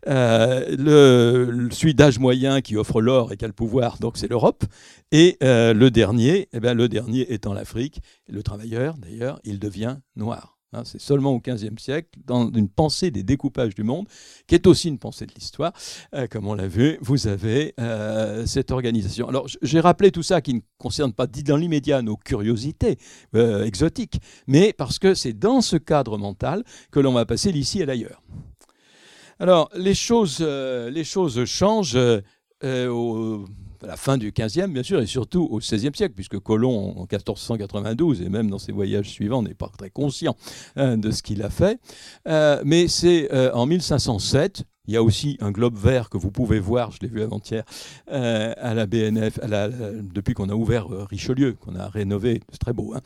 Euh, 0.07 0.75
le, 0.77 1.69
celui 1.71 1.93
d'âge 1.93 2.19
moyen 2.19 2.61
qui 2.61 2.77
offre 2.77 3.01
l'or 3.01 3.33
et 3.33 3.37
qui 3.37 3.43
a 3.43 3.47
le 3.47 3.53
pouvoir, 3.53 3.97
donc 3.99 4.17
c'est 4.17 4.29
l'Europe. 4.29 4.63
Et 5.11 5.37
euh, 5.43 5.73
le 5.73 5.91
dernier, 5.91 6.47
eh 6.53 6.59
bien, 6.59 6.73
le 6.73 6.87
dernier 6.87 7.33
étant 7.33 7.53
l'Afrique. 7.53 8.01
Le 8.29 8.43
travailleur, 8.43 8.97
d'ailleurs, 8.97 9.39
il 9.43 9.59
devient 9.59 9.97
noir. 10.15 10.52
Hein, 10.73 10.83
c'est 10.85 10.99
seulement 10.99 11.31
au 11.31 11.39
XVe 11.39 11.77
siècle, 11.77 12.09
dans 12.25 12.51
une 12.51 12.67
pensée 12.67 13.11
des 13.11 13.23
découpages 13.23 13.75
du 13.75 13.83
monde, 13.83 14.07
qui 14.47 14.55
est 14.55 14.65
aussi 14.65 14.87
une 14.87 14.97
pensée 14.97 15.25
de 15.25 15.33
l'histoire, 15.33 15.71
euh, 16.15 16.27
comme 16.27 16.47
on 16.47 16.55
l'a 16.55 16.67
vu, 16.67 16.97
vous 17.01 17.27
avez 17.27 17.75
euh, 17.79 18.45
cette 18.47 18.71
organisation. 18.71 19.29
Alors 19.29 19.47
j'ai 19.61 19.79
rappelé 19.79 20.11
tout 20.11 20.23
ça 20.23 20.41
qui 20.41 20.55
ne 20.55 20.61
concerne 20.79 21.13
pas 21.13 21.27
dans 21.27 21.57
l'immédiat 21.57 22.01
nos 22.01 22.17
curiosités 22.17 22.97
euh, 23.35 23.65
exotiques, 23.65 24.19
mais 24.47 24.73
parce 24.73 24.97
que 24.97 25.13
c'est 25.13 25.33
dans 25.33 25.61
ce 25.61 25.77
cadre 25.77 26.17
mental 26.17 26.63
que 26.91 26.99
l'on 26.99 27.13
va 27.13 27.25
passer 27.25 27.51
d'ici 27.51 27.81
et 27.81 27.85
d'ailleurs. 27.85 28.23
Alors 29.39 29.69
les 29.75 29.95
choses, 29.95 30.39
les 30.41 31.03
choses 31.03 31.43
changent 31.45 31.97
au 32.63 33.45
à 33.83 33.87
la 33.87 33.97
fin 33.97 34.17
du 34.17 34.31
XVe, 34.31 34.67
bien 34.67 34.83
sûr, 34.83 35.01
et 35.01 35.05
surtout 35.05 35.47
au 35.51 35.59
XVIe 35.59 35.91
siècle, 35.93 36.13
puisque 36.15 36.39
Colomb, 36.39 36.93
en 36.97 37.01
1492, 37.01 38.21
et 38.21 38.29
même 38.29 38.49
dans 38.49 38.59
ses 38.59 38.71
voyages 38.71 39.09
suivants, 39.09 39.43
n'est 39.43 39.53
pas 39.53 39.69
très 39.69 39.89
conscient 39.89 40.35
hein, 40.75 40.97
de 40.97 41.11
ce 41.11 41.21
qu'il 41.23 41.41
a 41.43 41.49
fait. 41.49 41.79
Euh, 42.27 42.61
mais 42.65 42.87
c'est 42.87 43.33
euh, 43.33 43.51
en 43.53 43.65
1507, 43.65 44.63
il 44.85 44.93
y 44.93 44.97
a 44.97 45.03
aussi 45.03 45.37
un 45.39 45.51
globe 45.51 45.77
vert 45.77 46.09
que 46.09 46.17
vous 46.17 46.29
pouvez 46.29 46.59
voir, 46.59 46.91
je 46.91 46.99
l'ai 47.01 47.07
vu 47.07 47.21
avant-hier, 47.21 47.63
euh, 48.11 48.53
à 48.57 48.73
la 48.73 48.85
BNF, 48.85 49.39
depuis 50.13 50.33
qu'on 50.33 50.49
a 50.49 50.53
ouvert 50.53 50.87
Richelieu, 50.89 51.53
qu'on 51.53 51.75
a 51.75 51.87
rénové, 51.87 52.41
c'est 52.51 52.57
très 52.57 52.73
beau, 52.73 52.93
hein, 52.93 53.01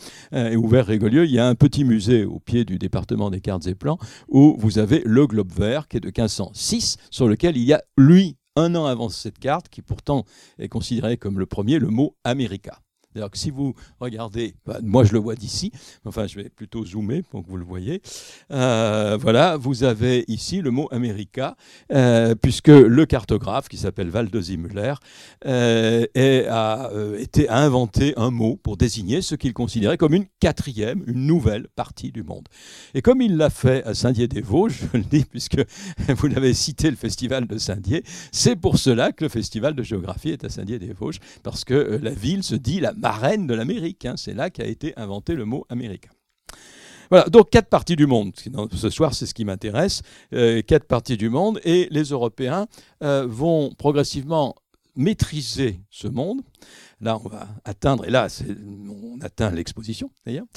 et 0.51 0.55
ouvert 0.55 0.87
Rigolieu, 0.87 1.25
il 1.25 1.31
y 1.31 1.39
a 1.39 1.47
un 1.47 1.53
petit 1.53 1.83
musée 1.83 2.25
au 2.25 2.39
pied 2.39 2.65
du 2.65 2.79
département 2.79 3.29
des 3.29 3.41
cartes 3.41 3.67
et 3.67 3.75
plans 3.75 3.99
où 4.27 4.55
vous 4.57 4.79
avez 4.79 5.03
le 5.05 5.27
globe 5.27 5.51
vert 5.51 5.87
qui 5.87 5.97
est 5.97 5.99
de 5.99 6.07
1506, 6.07 6.97
sur 7.11 7.27
lequel 7.27 7.57
il 7.57 7.63
y 7.63 7.73
a, 7.73 7.83
lui, 7.95 8.37
un 8.57 8.75
an 8.75 8.85
avant 8.85 9.09
cette 9.09 9.39
carte, 9.39 9.69
qui 9.69 9.81
pourtant 9.81 10.25
est 10.57 10.67
considérée 10.67 11.17
comme 11.17 11.39
le 11.39 11.45
premier, 11.45 11.79
le 11.79 11.89
mot 11.89 12.15
America. 12.23 12.81
C'est-à-dire 13.17 13.31
que 13.31 13.37
si 13.39 13.49
vous 13.49 13.73
regardez, 13.99 14.53
bah, 14.63 14.77
moi 14.83 15.03
je 15.03 15.11
le 15.13 15.17
vois 15.17 15.33
d'ici, 15.33 15.71
enfin 16.05 16.27
je 16.27 16.35
vais 16.35 16.49
plutôt 16.49 16.85
zoomer 16.85 17.23
pour 17.23 17.43
que 17.43 17.49
vous 17.49 17.57
le 17.57 17.65
voyez. 17.65 18.03
Euh, 18.51 19.17
voilà, 19.19 19.57
vous 19.57 19.83
avez 19.83 20.23
ici 20.27 20.61
le 20.61 20.69
mot 20.69 20.87
America, 20.91 21.55
euh, 21.91 22.35
puisque 22.35 22.67
le 22.67 23.05
cartographe 23.07 23.69
qui 23.69 23.77
s'appelle 23.77 24.09
Valdezi 24.09 24.57
Müller 24.57 24.93
euh, 25.47 26.05
a 26.15 26.91
été 27.17 27.49
à 27.49 27.57
inventer 27.57 28.13
un 28.17 28.29
mot 28.29 28.55
pour 28.55 28.77
désigner 28.77 29.23
ce 29.23 29.33
qu'il 29.33 29.53
considérait 29.53 29.97
comme 29.97 30.13
une 30.13 30.27
quatrième, 30.39 31.03
une 31.07 31.25
nouvelle 31.25 31.69
partie 31.75 32.11
du 32.11 32.21
monde. 32.21 32.47
Et 32.93 33.01
comme 33.01 33.23
il 33.23 33.37
l'a 33.37 33.49
fait 33.49 33.83
à 33.85 33.95
Saint-Dié-des-Vosges, 33.95 34.81
je 34.93 34.97
le 34.97 35.03
dis 35.03 35.25
puisque 35.25 35.57
vous 36.07 36.27
l'avez 36.27 36.53
cité, 36.53 36.91
le 36.91 36.97
festival 36.97 37.47
de 37.47 37.57
Saint-Dié, 37.57 38.03
c'est 38.31 38.55
pour 38.55 38.77
cela 38.77 39.11
que 39.11 39.25
le 39.25 39.29
festival 39.29 39.73
de 39.73 39.81
géographie 39.81 40.29
est 40.29 40.43
à 40.43 40.49
Saint-Dié-des-Vosges, 40.49 41.19
parce 41.41 41.65
que 41.65 41.99
la 41.99 42.11
ville 42.11 42.43
se 42.43 42.53
dit 42.53 42.79
la 42.79 42.93
reine 43.11 43.47
de 43.47 43.53
l'Amérique. 43.53 44.05
Hein. 44.05 44.15
C'est 44.17 44.33
là 44.33 44.49
qu'a 44.49 44.65
été 44.65 44.93
inventé 44.97 45.35
le 45.35 45.45
mot 45.45 45.65
américain. 45.69 46.09
Voilà, 47.09 47.25
donc 47.29 47.49
quatre 47.49 47.69
parties 47.69 47.95
du 47.95 48.05
monde. 48.05 48.33
Ce 48.73 48.89
soir, 48.89 49.13
c'est 49.13 49.25
ce 49.25 49.33
qui 49.33 49.45
m'intéresse. 49.45 50.01
Euh, 50.33 50.61
quatre 50.61 50.85
parties 50.85 51.17
du 51.17 51.29
monde. 51.29 51.59
Et 51.63 51.87
les 51.91 52.03
Européens 52.03 52.67
euh, 53.03 53.25
vont 53.27 53.71
progressivement 53.77 54.55
maîtriser 54.95 55.79
ce 55.89 56.07
monde 56.07 56.41
Là, 56.99 57.19
on 57.23 57.29
va 57.29 57.47
atteindre, 57.63 58.05
et 58.05 58.09
là, 58.09 58.27
on 58.89 59.23
atteint 59.23 59.51
l'exposition 59.51 60.09
d'ailleurs. 60.25 60.47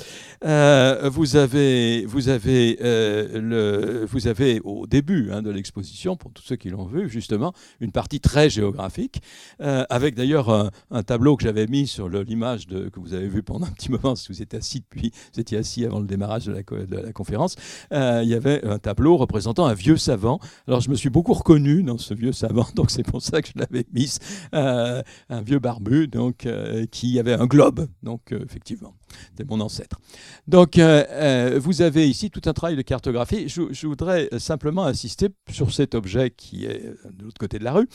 Euh, 0.42 1.10
vous, 1.12 1.36
avez, 1.36 2.06
vous, 2.06 2.30
avez, 2.30 2.78
euh, 2.80 3.38
le, 3.38 4.06
vous 4.06 4.26
avez 4.26 4.60
au 4.64 4.86
début 4.86 5.30
hein, 5.32 5.42
de 5.42 5.50
l'exposition, 5.50 6.16
pour 6.16 6.32
tous 6.32 6.42
ceux 6.42 6.56
qui 6.56 6.70
l'ont 6.70 6.86
vu, 6.86 7.10
justement, 7.10 7.52
une 7.80 7.92
partie 7.92 8.20
très 8.20 8.48
géographique, 8.48 9.20
euh, 9.60 9.84
avec 9.90 10.14
d'ailleurs 10.14 10.48
un, 10.90 11.02
tableau 11.02 11.36
que 11.36 11.42
j'avais 11.42 11.66
mis 11.66 11.86
sur 11.86 12.08
l'image 12.08 12.66
que 12.66 13.00
vous 13.00 13.12
avez 13.12 13.28
vu 13.28 13.42
pendant 13.42 13.66
un 13.66 13.70
petit 13.72 13.90
moment, 13.90 14.16
si 14.16 14.28
vous 14.28 14.40
étiez 14.40 14.58
assis 14.58 14.80
depuis, 14.80 15.12
vous 15.34 15.40
étiez 15.40 15.58
assis 15.58 15.84
avant 15.84 16.00
le 16.00 16.06
démarrage 16.06 16.46
de 16.46 16.52
la, 16.52 16.62
de 16.62 16.96
la 16.96 17.12
conférence. 17.12 17.56
il 17.90 18.28
y 18.28 18.34
avait 18.34 18.64
un 18.64 18.78
tableau 18.78 19.18
représentant 19.18 19.66
un 19.66 19.74
vieux 19.74 19.98
savant. 19.98 20.40
Alors, 20.66 20.80
je 20.80 20.88
me 20.88 20.94
suis 20.94 21.10
beaucoup 21.10 21.34
reconnu 21.34 21.82
dans 21.82 21.98
ce 21.98 22.14
vieux 22.14 22.32
savant, 22.32 22.66
donc 22.74 22.90
c'est 22.90 23.02
pour 23.02 23.20
ça 23.20 23.42
que 23.42 23.48
je 23.48 23.58
l'avais 23.58 23.84
mis, 23.92 24.16
un 24.52 25.42
vieux 25.42 25.58
barbu. 25.58 26.08
Donc, 26.08 26.29
euh, 26.46 26.86
qui 26.90 27.18
avait 27.18 27.34
un 27.34 27.46
globe. 27.46 27.88
Donc, 28.02 28.32
euh, 28.32 28.44
effectivement, 28.44 28.94
c'est 29.36 29.48
mon 29.48 29.60
ancêtre. 29.60 30.00
Donc, 30.46 30.78
euh, 30.78 31.58
vous 31.62 31.82
avez 31.82 32.08
ici 32.08 32.30
tout 32.30 32.42
un 32.46 32.52
travail 32.52 32.76
de 32.76 32.82
cartographie. 32.82 33.48
Je, 33.48 33.86
voudrais 33.86 34.28
simplement 34.38 34.84
insister 34.84 35.28
sur 35.50 35.72
cet 35.72 35.94
objet 35.94 36.30
qui 36.30 36.64
est 36.64 36.84
de 37.10 37.24
l'autre 37.24 37.38
côté 37.38 37.58
de 37.58 37.64
la 37.64 37.72
rue, 37.72 37.88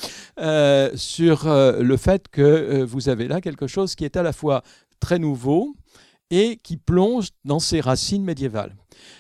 sur 0.98 1.46
le 1.48 1.98
fait 1.98 2.28
que 2.28 2.84
vous 2.84 3.10
avez 3.10 3.28
là 3.28 3.42
quelque 3.42 3.68
chose 3.68 3.96
qui 3.96 4.06
est 4.06 4.18
à 4.18 4.24
la 4.24 4.34
fois 4.34 4.64
très 5.00 5.20
nouveau, 5.20 5.76
et 6.32 6.58
qui 6.58 6.78
plonge 6.78 7.30
dans 7.44 7.60
ses 7.60 7.82
racines 7.82 8.24
médiévales. 8.24 8.76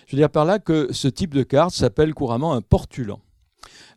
Je 0.08 0.16
veux 0.16 0.22
dire 0.22 0.30
par 0.30 0.46
là 0.46 0.60
que 0.60 0.92
ce 0.92 1.08
type 1.08 1.34
de 1.34 1.44
carte 1.44 1.74
s'appelle 1.74 2.14
couramment 2.14 2.54
un 2.54 2.62
portulan. 2.62 3.20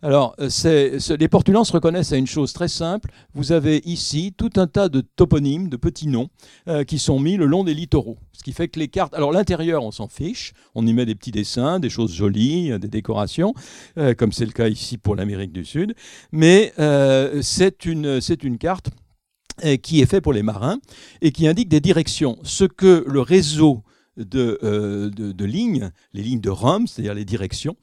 Alors, 0.00 0.37
euh, 0.38 0.98
les 1.18 1.28
portulans 1.28 1.64
se 1.64 1.72
reconnaissent 1.72 2.12
à 2.12 2.16
une 2.16 2.26
chose 2.26 2.52
très 2.52 2.68
simple. 2.68 3.11
Vous 3.34 3.50
avez 3.50 3.82
ici 3.84 4.32
tout 4.37 4.50
un 4.54 4.68
tas 4.68 4.88
de 4.88 5.00
toponymes, 5.00 5.68
de 5.68 5.76
petits 5.76 6.06
noms, 6.06 6.28
euh, 6.68 6.84
qui 6.84 7.00
sont 7.00 7.18
mis 7.18 7.37
le 7.37 7.46
long 7.46 7.64
des 7.64 7.74
littoraux. 7.74 8.16
Ce 8.32 8.44
qui 8.44 8.52
fait 8.52 8.68
que 8.68 8.78
les 8.78 8.87
cartes. 8.87 9.12
Alors, 9.14 9.32
l'intérieur, 9.32 9.82
on 9.82 9.90
s'en 9.90 10.06
fiche. 10.06 10.52
On 10.76 10.87
y 10.87 10.92
met 10.92 11.04
des 11.04 11.16
petits 11.16 11.32
dessins, 11.32 11.80
des 11.80 11.90
choses 11.90 12.14
jolies, 12.14 12.70
euh, 12.70 12.78
des 12.78 12.88
décorations, 12.88 13.54
comme 14.16 14.32
c'est 14.32 14.46
le 14.46 14.52
cas 14.52 14.68
ici 14.68 14.98
pour 14.98 15.16
l'Amérique 15.16 15.52
du 15.52 15.64
Sud. 15.64 15.94
Mais 16.32 16.72
c'est 17.42 17.84
une, 17.84 18.20
une 18.42 18.58
carte 18.58 18.90
qui 19.82 20.00
est 20.00 20.06
faite 20.06 20.22
pour 20.22 20.32
les 20.32 20.42
marins 20.42 20.78
et 21.20 21.32
qui 21.32 21.48
indique 21.48 21.68
des 21.68 21.80
directions. 21.80 22.38
Ce 22.44 22.64
que 22.64 23.04
le 23.06 23.20
réseau 23.20 23.82
euh, 24.35 25.11
de, 25.11 25.44
lignes, 25.44 25.90
les 26.12 26.22
lignes 26.22 26.40
de 26.40 26.50
Rome, 26.50 26.87
c'est-à-dire 26.87 27.14
les 27.14 27.24
directions, 27.24 27.76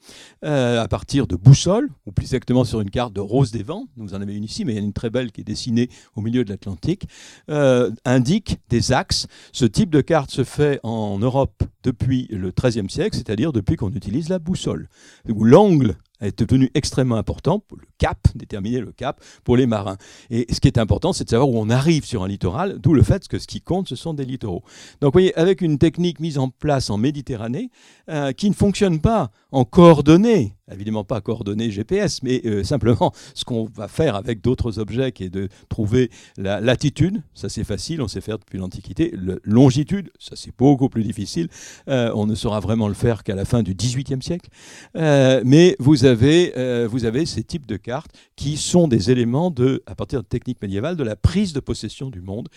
euh, 0.44 0.82
à 0.82 0.88
partir 0.88 1.26
de 1.26 1.36
boussoles, 1.36 1.88
ou 2.04 2.12
plus 2.12 2.24
exactement 2.24 2.64
sur 2.64 2.80
une 2.80 2.90
carte 2.90 3.12
de 3.12 3.20
Rose 3.20 3.50
des 3.50 3.62
Vents, 3.62 3.86
vous 3.96 4.14
en 4.14 4.20
avez 4.20 4.34
une 4.34 4.44
ici, 4.44 4.64
mais 4.64 4.74
il 4.74 4.76
y 4.76 4.78
en 4.78 4.82
a 4.82 4.86
une 4.86 4.92
très 4.92 5.10
belle 5.10 5.32
qui 5.32 5.40
est 5.40 5.44
dessinée 5.44 5.88
au 6.14 6.20
milieu 6.20 6.44
de 6.44 6.50
l'Atlantique, 6.50 7.08
euh, 7.50 7.90
indique 8.04 8.58
des 8.68 8.92
axes. 8.92 9.26
Ce 9.52 9.64
type 9.64 9.90
de 9.90 10.00
carte 10.00 10.30
se 10.30 10.44
fait 10.44 10.78
en 10.82 11.18
Europe 11.18 11.62
depuis 11.82 12.26
le 12.30 12.50
XIIIe 12.50 12.90
siècle, 12.90 13.16
c'est-à-dire 13.16 13.52
depuis 13.52 13.76
qu'on 13.76 13.92
utilise 13.92 14.28
la 14.28 14.38
boussole, 14.38 14.88
où 15.28 15.44
l'angle 15.44 15.96
est 16.20 16.38
devenu 16.38 16.70
extrêmement 16.74 17.16
important 17.16 17.58
pour 17.58 17.78
le 17.78 17.86
cap, 17.98 18.18
déterminer 18.34 18.80
le 18.80 18.92
cap 18.92 19.20
pour 19.44 19.56
les 19.56 19.66
marins. 19.66 19.96
Et 20.30 20.46
ce 20.52 20.60
qui 20.60 20.68
est 20.68 20.78
important, 20.78 21.12
c'est 21.12 21.24
de 21.24 21.30
savoir 21.30 21.48
où 21.48 21.58
on 21.58 21.70
arrive 21.70 22.04
sur 22.04 22.22
un 22.22 22.28
littoral, 22.28 22.78
d'où 22.78 22.94
le 22.94 23.02
fait 23.02 23.28
que 23.28 23.38
ce 23.38 23.46
qui 23.46 23.60
compte, 23.60 23.88
ce 23.88 23.96
sont 23.96 24.14
des 24.14 24.24
littoraux. 24.24 24.62
Donc 25.00 25.12
vous 25.12 25.18
voyez, 25.18 25.36
avec 25.36 25.60
une 25.60 25.78
technique 25.78 26.20
mise 26.20 26.38
en 26.38 26.48
place 26.48 26.90
en 26.90 26.98
Méditerranée, 26.98 27.70
euh, 28.08 28.32
qui 28.32 28.48
ne 28.48 28.54
fonctionne 28.54 29.00
pas 29.00 29.30
en 29.52 29.64
coordonnées, 29.64 30.54
évidemment 30.72 31.04
pas 31.04 31.20
coordonnées 31.20 31.70
GPS, 31.70 32.22
mais 32.22 32.42
euh, 32.44 32.64
simplement 32.64 33.12
ce 33.34 33.44
qu'on 33.44 33.64
va 33.64 33.88
faire 33.88 34.16
avec 34.16 34.40
d'autres 34.40 34.78
objets, 34.78 35.12
qui 35.12 35.24
est 35.24 35.30
de 35.30 35.48
trouver 35.68 36.10
la 36.36 36.60
latitude, 36.60 37.22
ça 37.34 37.48
c'est 37.48 37.64
facile, 37.64 38.02
on 38.02 38.08
sait 38.08 38.20
faire 38.20 38.38
depuis 38.38 38.58
l'Antiquité, 38.58 39.14
la 39.16 39.36
longitude, 39.44 40.10
ça 40.18 40.34
c'est 40.34 40.56
beaucoup 40.56 40.88
plus 40.88 41.04
difficile, 41.04 41.48
euh, 41.88 42.10
on 42.14 42.26
ne 42.26 42.34
saura 42.34 42.60
vraiment 42.60 42.88
le 42.88 42.94
faire 42.94 43.22
qu'à 43.22 43.34
la 43.34 43.44
fin 43.44 43.62
du 43.62 43.74
XVIIIe 43.74 44.22
siècle, 44.22 44.50
euh, 44.96 45.40
mais 45.44 45.76
vous 45.78 46.04
avez, 46.04 46.52
vous 46.86 47.04
avez 47.04 47.26
ces 47.26 47.44
types 47.44 47.66
de 47.66 47.76
cartes 47.76 48.10
qui 48.34 48.56
sont 48.56 48.88
des 48.88 49.10
éléments, 49.10 49.50
de, 49.50 49.82
à 49.86 49.94
partir 49.94 50.22
de 50.22 50.26
techniques 50.26 50.60
médiévales, 50.62 50.96
de 50.96 51.04
la 51.04 51.16
prise 51.16 51.52
de 51.52 51.60
possession 51.60 52.10
du 52.10 52.20
monde 52.20 52.48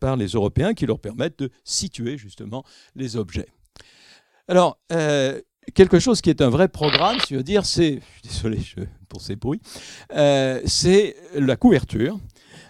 par 0.00 0.16
les 0.16 0.28
Européens 0.28 0.74
qui 0.74 0.86
leur 0.86 0.98
permettent 0.98 1.38
de 1.38 1.50
situer 1.64 2.18
justement 2.18 2.64
les 2.94 3.16
objets. 3.16 3.46
Alors, 4.48 4.78
quelque 5.74 5.98
chose 5.98 6.20
qui 6.20 6.30
est 6.30 6.40
un 6.40 6.50
vrai 6.50 6.68
programme, 6.68 7.18
si 7.20 7.34
je 7.34 7.36
veux 7.36 7.42
dire, 7.42 7.66
c'est, 7.66 8.00
désolé 8.22 8.60
pour 9.08 9.20
ces 9.20 9.36
bruits, 9.36 9.60
euh, 10.14 10.60
c'est 10.66 11.16
la 11.34 11.56
couverture 11.56 12.18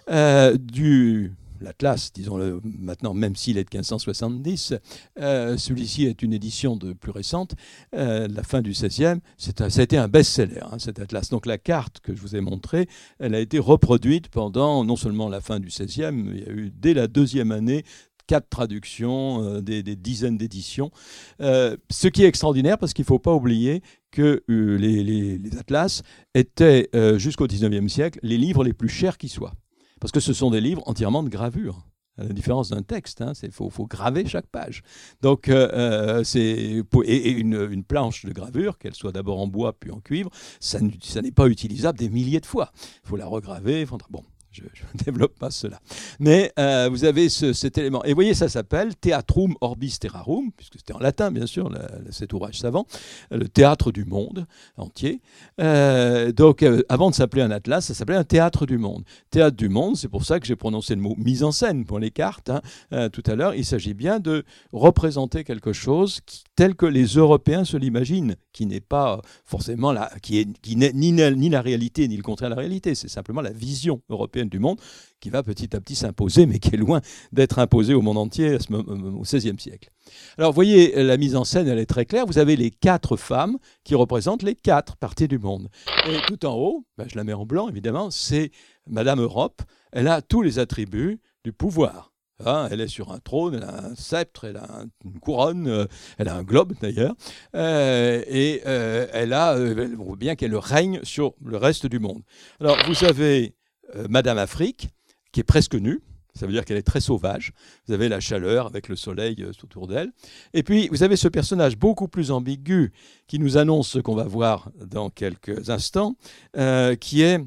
euh, 0.09 0.57
du 0.57 1.33
l'Atlas, 1.61 2.11
disons-le 2.13 2.61
maintenant, 2.63 3.13
même 3.13 3.35
s'il 3.35 3.57
est 3.57 3.63
de 3.63 3.77
1570, 3.77 4.75
euh, 5.19 5.57
celui-ci 5.57 6.05
est 6.05 6.21
une 6.21 6.33
édition 6.33 6.75
de 6.75 6.93
plus 6.93 7.11
récente, 7.11 7.55
euh, 7.95 8.27
la 8.27 8.43
fin 8.43 8.61
du 8.61 8.71
XVIe, 8.71 9.19
ça 9.37 9.51
a 9.63 9.81
été 9.81 9.97
un 9.97 10.07
best-seller, 10.07 10.61
hein, 10.71 10.79
cet 10.79 10.99
Atlas. 10.99 11.29
Donc 11.29 11.45
la 11.45 11.57
carte 11.57 11.99
que 11.99 12.15
je 12.15 12.21
vous 12.21 12.35
ai 12.35 12.41
montrée, 12.41 12.87
elle 13.19 13.35
a 13.35 13.39
été 13.39 13.59
reproduite 13.59 14.29
pendant 14.29 14.83
non 14.83 14.95
seulement 14.95 15.29
la 15.29 15.41
fin 15.41 15.59
du 15.59 15.67
XVIe, 15.67 16.13
il 16.13 16.39
y 16.39 16.49
a 16.49 16.51
eu 16.51 16.71
dès 16.73 16.93
la 16.93 17.07
deuxième 17.07 17.51
année 17.51 17.83
quatre 18.29 18.47
traductions, 18.47 19.43
euh, 19.43 19.61
des, 19.61 19.81
dizaines 19.95 20.37
d'éditions. 20.37 20.91
ce 21.39 22.07
qui 22.07 22.23
est 22.23 22.27
extraordinaire 22.27 22.77
parce 22.77 22.93
qu'il 22.93 23.03
ne 23.03 23.07
faut 23.07 23.17
pas 23.17 23.33
oublier 23.33 23.81
que 24.11 24.43
les, 24.47 25.03
les, 25.03 25.57
atlas 25.57 26.03
étaient 26.35 26.89
jusqu'au 27.17 27.47
XIXe 27.47 27.91
siècle 27.91 28.19
les 28.21 28.37
livres 28.37 28.63
les 28.63 28.73
plus 28.73 28.89
chers 28.89 29.17
qui 29.17 29.29
soient. 29.29 29.53
Parce 29.99 30.11
que 30.11 30.19
ce 30.19 30.33
sont 30.33 30.51
des 30.51 30.61
livres 30.61 30.83
entièrement 30.85 31.23
de 31.23 31.29
gravure 31.29 31.83
à 32.19 32.23
la 32.23 32.33
différence 32.33 32.69
d'un 32.69 32.83
texte. 32.83 33.23
Il 33.41 33.47
hein, 33.47 33.69
faut, 33.69 33.87
graver 33.87 34.25
chaque 34.27 34.47
page. 34.47 34.83
Donc, 35.21 35.49
euh, 35.49 35.69
euh, 35.73 36.23
et, 36.35 37.31
une, 37.31 37.83
planche 37.83 38.25
de 38.25 38.33
gravure, 38.33 38.77
qu'elle 38.77 38.95
soit 38.95 39.11
d'abord 39.11 39.39
en 39.39 39.47
bois 39.47 39.73
puis 39.73 39.91
en 39.91 39.99
cuivre, 39.99 40.29
ça, 40.59 40.79
ça 41.01 41.21
n'est 41.21 41.31
pas 41.31 41.47
utilisable 41.47 41.97
des 41.97 42.09
milliers 42.09 42.39
de 42.39 42.45
fois. 42.45 42.71
Il 43.03 43.09
faut 43.09 43.15
la 43.15 43.25
regraver. 43.25 43.85
Bon, 44.09 44.23
je 44.51 44.63
ne 44.63 45.03
développe 45.05 45.37
pas 45.37 45.51
cela. 45.51 45.79
Mais 46.19 46.51
euh, 46.59 46.89
vous 46.89 47.05
avez 47.05 47.29
cet 47.29 47.77
élément. 47.77 48.03
Et 48.03 48.09
vous 48.09 48.15
voyez, 48.15 48.33
ça 48.33 48.49
s'appelle 48.49 48.95
Theatrum 48.95 49.55
Orbis 49.61 49.97
Terrarum, 49.99 50.51
puisque 50.55 50.75
c'était 50.77 50.93
en 50.93 50.99
latin, 50.99 51.31
bien 51.31 51.45
sûr, 51.45 51.71
cet 52.09 52.33
ouvrage 52.33 52.59
savant, 52.59 52.85
le 53.31 53.47
théâtre 53.47 53.91
du 53.91 54.05
monde 54.05 54.45
entier. 54.77 55.21
Euh, 55.59 56.31
donc, 56.31 56.63
euh, 56.63 56.81
avant 56.89 57.09
de 57.09 57.15
s'appeler 57.15 57.41
un 57.41 57.51
atlas, 57.51 57.85
ça 57.85 57.93
s'appelait 57.93 58.15
un 58.15 58.23
théâtre 58.23 58.65
du 58.65 58.77
monde. 58.77 59.03
Théâtre 59.29 59.57
du 59.57 59.69
monde, 59.69 59.97
c'est 59.97 60.07
pour 60.07 60.25
ça 60.25 60.39
que 60.39 60.45
j'ai 60.45 60.55
prononcé 60.55 60.95
le 60.95 61.01
mot 61.01 61.15
mise 61.17 61.43
en 61.43 61.51
scène 61.51 61.85
pour 61.85 61.99
les 61.99 62.11
cartes 62.11 62.51
hein, 62.91 63.09
tout 63.09 63.23
à 63.25 63.35
l'heure. 63.35 63.53
Il 63.53 63.65
s'agit 63.65 63.93
bien 63.93 64.19
de 64.19 64.43
représenter 64.71 65.43
quelque 65.43 65.73
chose 65.73 66.21
tel 66.55 66.75
que 66.75 66.85
les 66.85 67.05
Européens 67.05 67.65
se 67.65 67.77
l'imaginent, 67.77 68.35
qui 68.51 68.65
n'est 68.65 68.81
pas 68.81 69.21
forcément 69.45 69.91
la, 69.91 70.11
qui 70.21 70.39
est, 70.39 70.59
qui 70.61 70.75
n'est 70.75 70.91
ni, 70.93 71.11
ni 71.11 71.49
la 71.49 71.61
réalité 71.61 72.07
ni 72.07 72.17
le 72.17 72.23
contraire 72.23 72.49
de 72.49 72.55
la 72.55 72.61
réalité. 72.61 72.95
C'est 72.95 73.07
simplement 73.07 73.41
la 73.41 73.51
vision 73.51 74.01
européenne 74.09 74.38
du 74.47 74.59
monde 74.59 74.79
qui 75.19 75.29
va 75.29 75.43
petit 75.43 75.75
à 75.75 75.81
petit 75.81 75.95
s'imposer, 75.95 76.45
mais 76.45 76.59
qui 76.59 76.75
est 76.75 76.77
loin 76.77 77.01
d'être 77.31 77.59
imposée 77.59 77.93
au 77.93 78.01
monde 78.01 78.17
entier 78.17 78.57
au 78.69 79.21
XVIe 79.21 79.59
siècle. 79.59 79.89
Alors, 80.37 80.51
vous 80.51 80.55
voyez, 80.55 81.03
la 81.03 81.17
mise 81.17 81.35
en 81.35 81.43
scène, 81.43 81.67
elle 81.67 81.79
est 81.79 81.85
très 81.85 82.05
claire. 82.05 82.25
Vous 82.25 82.37
avez 82.37 82.55
les 82.55 82.71
quatre 82.71 83.17
femmes 83.17 83.57
qui 83.83 83.95
représentent 83.95 84.43
les 84.43 84.55
quatre 84.55 84.95
parties 84.95 85.27
du 85.27 85.39
monde. 85.39 85.67
Et 86.07 86.17
tout 86.27 86.45
en 86.45 86.55
haut, 86.55 86.85
ben, 86.97 87.05
je 87.09 87.17
la 87.17 87.23
mets 87.23 87.33
en 87.33 87.45
blanc, 87.45 87.67
évidemment, 87.69 88.11
c'est 88.11 88.51
Madame 88.87 89.19
Europe. 89.19 89.61
Elle 89.91 90.07
a 90.07 90.21
tous 90.21 90.41
les 90.41 90.59
attributs 90.59 91.19
du 91.43 91.51
pouvoir. 91.51 92.13
Hein, 92.45 92.69
elle 92.71 92.79
est 92.79 92.87
sur 92.87 93.11
un 93.11 93.19
trône, 93.19 93.55
elle 93.55 93.63
a 93.63 93.87
un 93.87 93.95
sceptre, 93.95 94.45
elle 94.45 94.55
a 94.55 94.85
une 95.03 95.19
couronne, 95.19 95.67
euh, 95.67 95.85
elle 96.17 96.29
a 96.29 96.35
un 96.35 96.43
globe 96.43 96.73
d'ailleurs, 96.81 97.13
euh, 97.53 98.23
et 98.27 98.61
euh, 98.65 99.07
elle 99.11 99.33
a, 99.33 99.57
on 99.57 100.03
voit 100.03 100.15
bien 100.15 100.35
qu'elle 100.35 100.55
règne 100.55 101.01
sur 101.03 101.33
le 101.43 101.57
reste 101.57 101.85
du 101.85 101.99
monde. 101.99 102.21
Alors 102.61 102.77
vous 102.87 103.03
avez 103.03 103.55
euh, 103.95 104.07
Madame 104.09 104.37
Afrique, 104.37 104.89
qui 105.31 105.39
est 105.39 105.43
presque 105.43 105.75
nue. 105.75 106.01
Ça 106.35 106.45
veut 106.45 106.53
dire 106.53 106.63
qu'elle 106.63 106.77
est 106.77 106.83
très 106.83 107.01
sauvage. 107.01 107.53
Vous 107.87 107.93
avez 107.93 108.07
la 108.07 108.19
chaleur 108.19 108.67
avec 108.67 108.87
le 108.87 108.95
soleil 108.95 109.35
euh, 109.39 109.51
autour 109.63 109.87
d'elle. 109.87 110.11
Et 110.53 110.63
puis, 110.63 110.87
vous 110.89 111.03
avez 111.03 111.15
ce 111.15 111.27
personnage 111.27 111.77
beaucoup 111.77 112.07
plus 112.07 112.31
ambigu 112.31 112.93
qui 113.27 113.39
nous 113.39 113.57
annonce 113.57 113.89
ce 113.89 113.99
qu'on 113.99 114.15
va 114.15 114.25
voir 114.25 114.71
dans 114.85 115.09
quelques 115.09 115.69
instants, 115.69 116.15
euh, 116.57 116.95
qui 116.95 117.21
est 117.21 117.39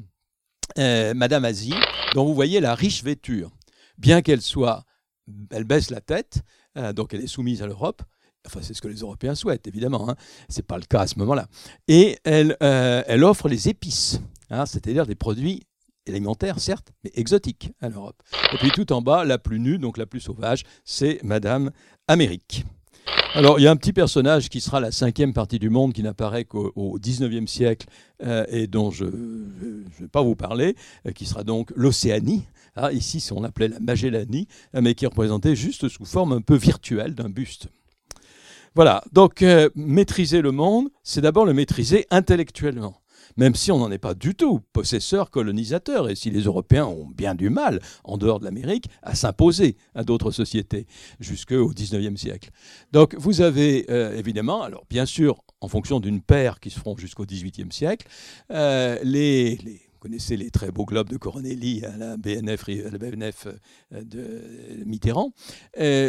Madame 1.13 1.45
Asie, 1.45 1.75
dont 2.15 2.25
vous 2.25 2.33
voyez 2.33 2.59
la 2.59 2.73
riche 2.73 3.03
vêture. 3.03 3.51
Bien 3.97 4.21
qu'elle 4.21 4.41
soit, 4.41 4.85
elle 5.51 5.65
baisse 5.65 5.91
la 5.91 6.01
tête, 6.01 6.41
donc 6.95 7.13
elle 7.13 7.21
est 7.21 7.27
soumise 7.27 7.61
à 7.61 7.67
l'Europe. 7.67 8.01
Enfin, 8.47 8.59
c'est 8.63 8.73
ce 8.73 8.81
que 8.81 8.87
les 8.87 9.01
Européens 9.01 9.35
souhaitent, 9.35 9.67
évidemment. 9.67 10.09
Hein. 10.09 10.15
Ce 10.49 10.57
n'est 10.57 10.63
pas 10.63 10.77
le 10.77 10.85
cas 10.85 11.01
à 11.01 11.07
ce 11.07 11.19
moment-là. 11.19 11.47
Et 11.87 12.17
elle, 12.23 12.57
elle 12.59 13.23
offre 13.23 13.49
les 13.49 13.69
épices, 13.69 14.19
hein, 14.49 14.65
c'est-à-dire 14.65 15.05
des 15.05 15.15
produits 15.15 15.67
élémentaire, 16.07 16.59
certes, 16.59 16.91
mais 17.03 17.11
exotique 17.15 17.71
à 17.81 17.89
l'Europe. 17.89 18.21
Et 18.53 18.57
puis 18.57 18.71
tout 18.71 18.91
en 18.93 19.01
bas, 19.01 19.25
la 19.25 19.37
plus 19.37 19.59
nue, 19.59 19.77
donc 19.77 19.97
la 19.97 20.05
plus 20.05 20.19
sauvage, 20.19 20.63
c'est 20.83 21.19
Madame 21.23 21.71
Amérique. 22.07 22.65
Alors, 23.35 23.59
il 23.59 23.63
y 23.63 23.67
a 23.67 23.71
un 23.71 23.75
petit 23.75 23.93
personnage 23.93 24.47
qui 24.47 24.61
sera 24.61 24.79
la 24.79 24.91
cinquième 24.91 25.33
partie 25.33 25.57
du 25.57 25.71
monde 25.71 25.91
qui 25.91 26.03
n'apparaît 26.03 26.45
qu'au 26.45 26.99
XIXe 26.99 27.51
siècle 27.51 27.87
euh, 28.23 28.45
et 28.47 28.67
dont 28.67 28.91
je 28.91 29.05
ne 29.05 29.83
vais 29.99 30.07
pas 30.07 30.21
vous 30.21 30.35
parler, 30.35 30.75
euh, 31.07 31.11
qui 31.11 31.25
sera 31.25 31.43
donc 31.43 31.71
l'Océanie. 31.75 32.43
Ah, 32.75 32.91
ici, 32.91 33.27
on 33.31 33.41
l'appelait 33.41 33.69
la 33.69 33.79
Magellanie, 33.79 34.47
euh, 34.75 34.81
mais 34.81 34.93
qui 34.93 35.05
est 35.05 35.07
représentée 35.07 35.55
juste 35.55 35.89
sous 35.89 36.05
forme 36.05 36.33
un 36.33 36.41
peu 36.41 36.55
virtuelle 36.55 37.15
d'un 37.15 37.29
buste. 37.29 37.69
Voilà, 38.75 39.03
donc 39.11 39.45
maîtriser 39.75 40.41
le 40.41 40.51
monde, 40.51 40.89
c'est 41.03 41.21
d'abord 41.21 41.45
le 41.45 41.53
maîtriser 41.53 42.07
intellectuellement 42.09 43.02
même 43.37 43.55
si 43.55 43.71
on 43.71 43.79
n'en 43.79 43.91
est 43.91 43.97
pas 43.97 44.13
du 44.13 44.35
tout 44.35 44.61
possesseur, 44.73 45.31
colonisateur, 45.31 46.09
et 46.09 46.15
si 46.15 46.29
les 46.29 46.41
Européens 46.41 46.85
ont 46.85 47.07
bien 47.07 47.35
du 47.35 47.49
mal, 47.49 47.81
en 48.03 48.17
dehors 48.17 48.39
de 48.39 48.45
l'Amérique, 48.45 48.85
à 49.01 49.15
s'imposer 49.15 49.77
à 49.95 50.03
d'autres 50.03 50.31
sociétés 50.31 50.87
jusqu'au 51.19 51.69
XIXe 51.69 52.19
siècle. 52.19 52.49
Donc 52.91 53.15
vous 53.15 53.41
avez 53.41 53.85
euh, 53.89 54.17
évidemment, 54.17 54.63
alors 54.63 54.85
bien 54.89 55.05
sûr, 55.05 55.43
en 55.61 55.67
fonction 55.67 55.99
d'une 55.99 56.21
paire 56.21 56.59
qui 56.59 56.69
se 56.69 56.79
feront 56.79 56.97
jusqu'au 56.97 57.25
XVIIIe 57.25 57.71
siècle, 57.71 58.07
euh, 58.51 58.99
les 59.03 59.59
connaissez 59.99 60.35
les 60.35 60.51
très 60.51 60.69
beaux 60.69 60.83
globes 60.83 61.07
de 61.07 61.15
Coronelli 61.15 61.85
à 61.85 61.95
la 61.95 62.17
BNF, 62.17 62.67
la 62.67 62.97
BNF 62.97 63.47
euh, 63.93 64.03
de 64.03 64.83
Mitterrand, 64.85 65.31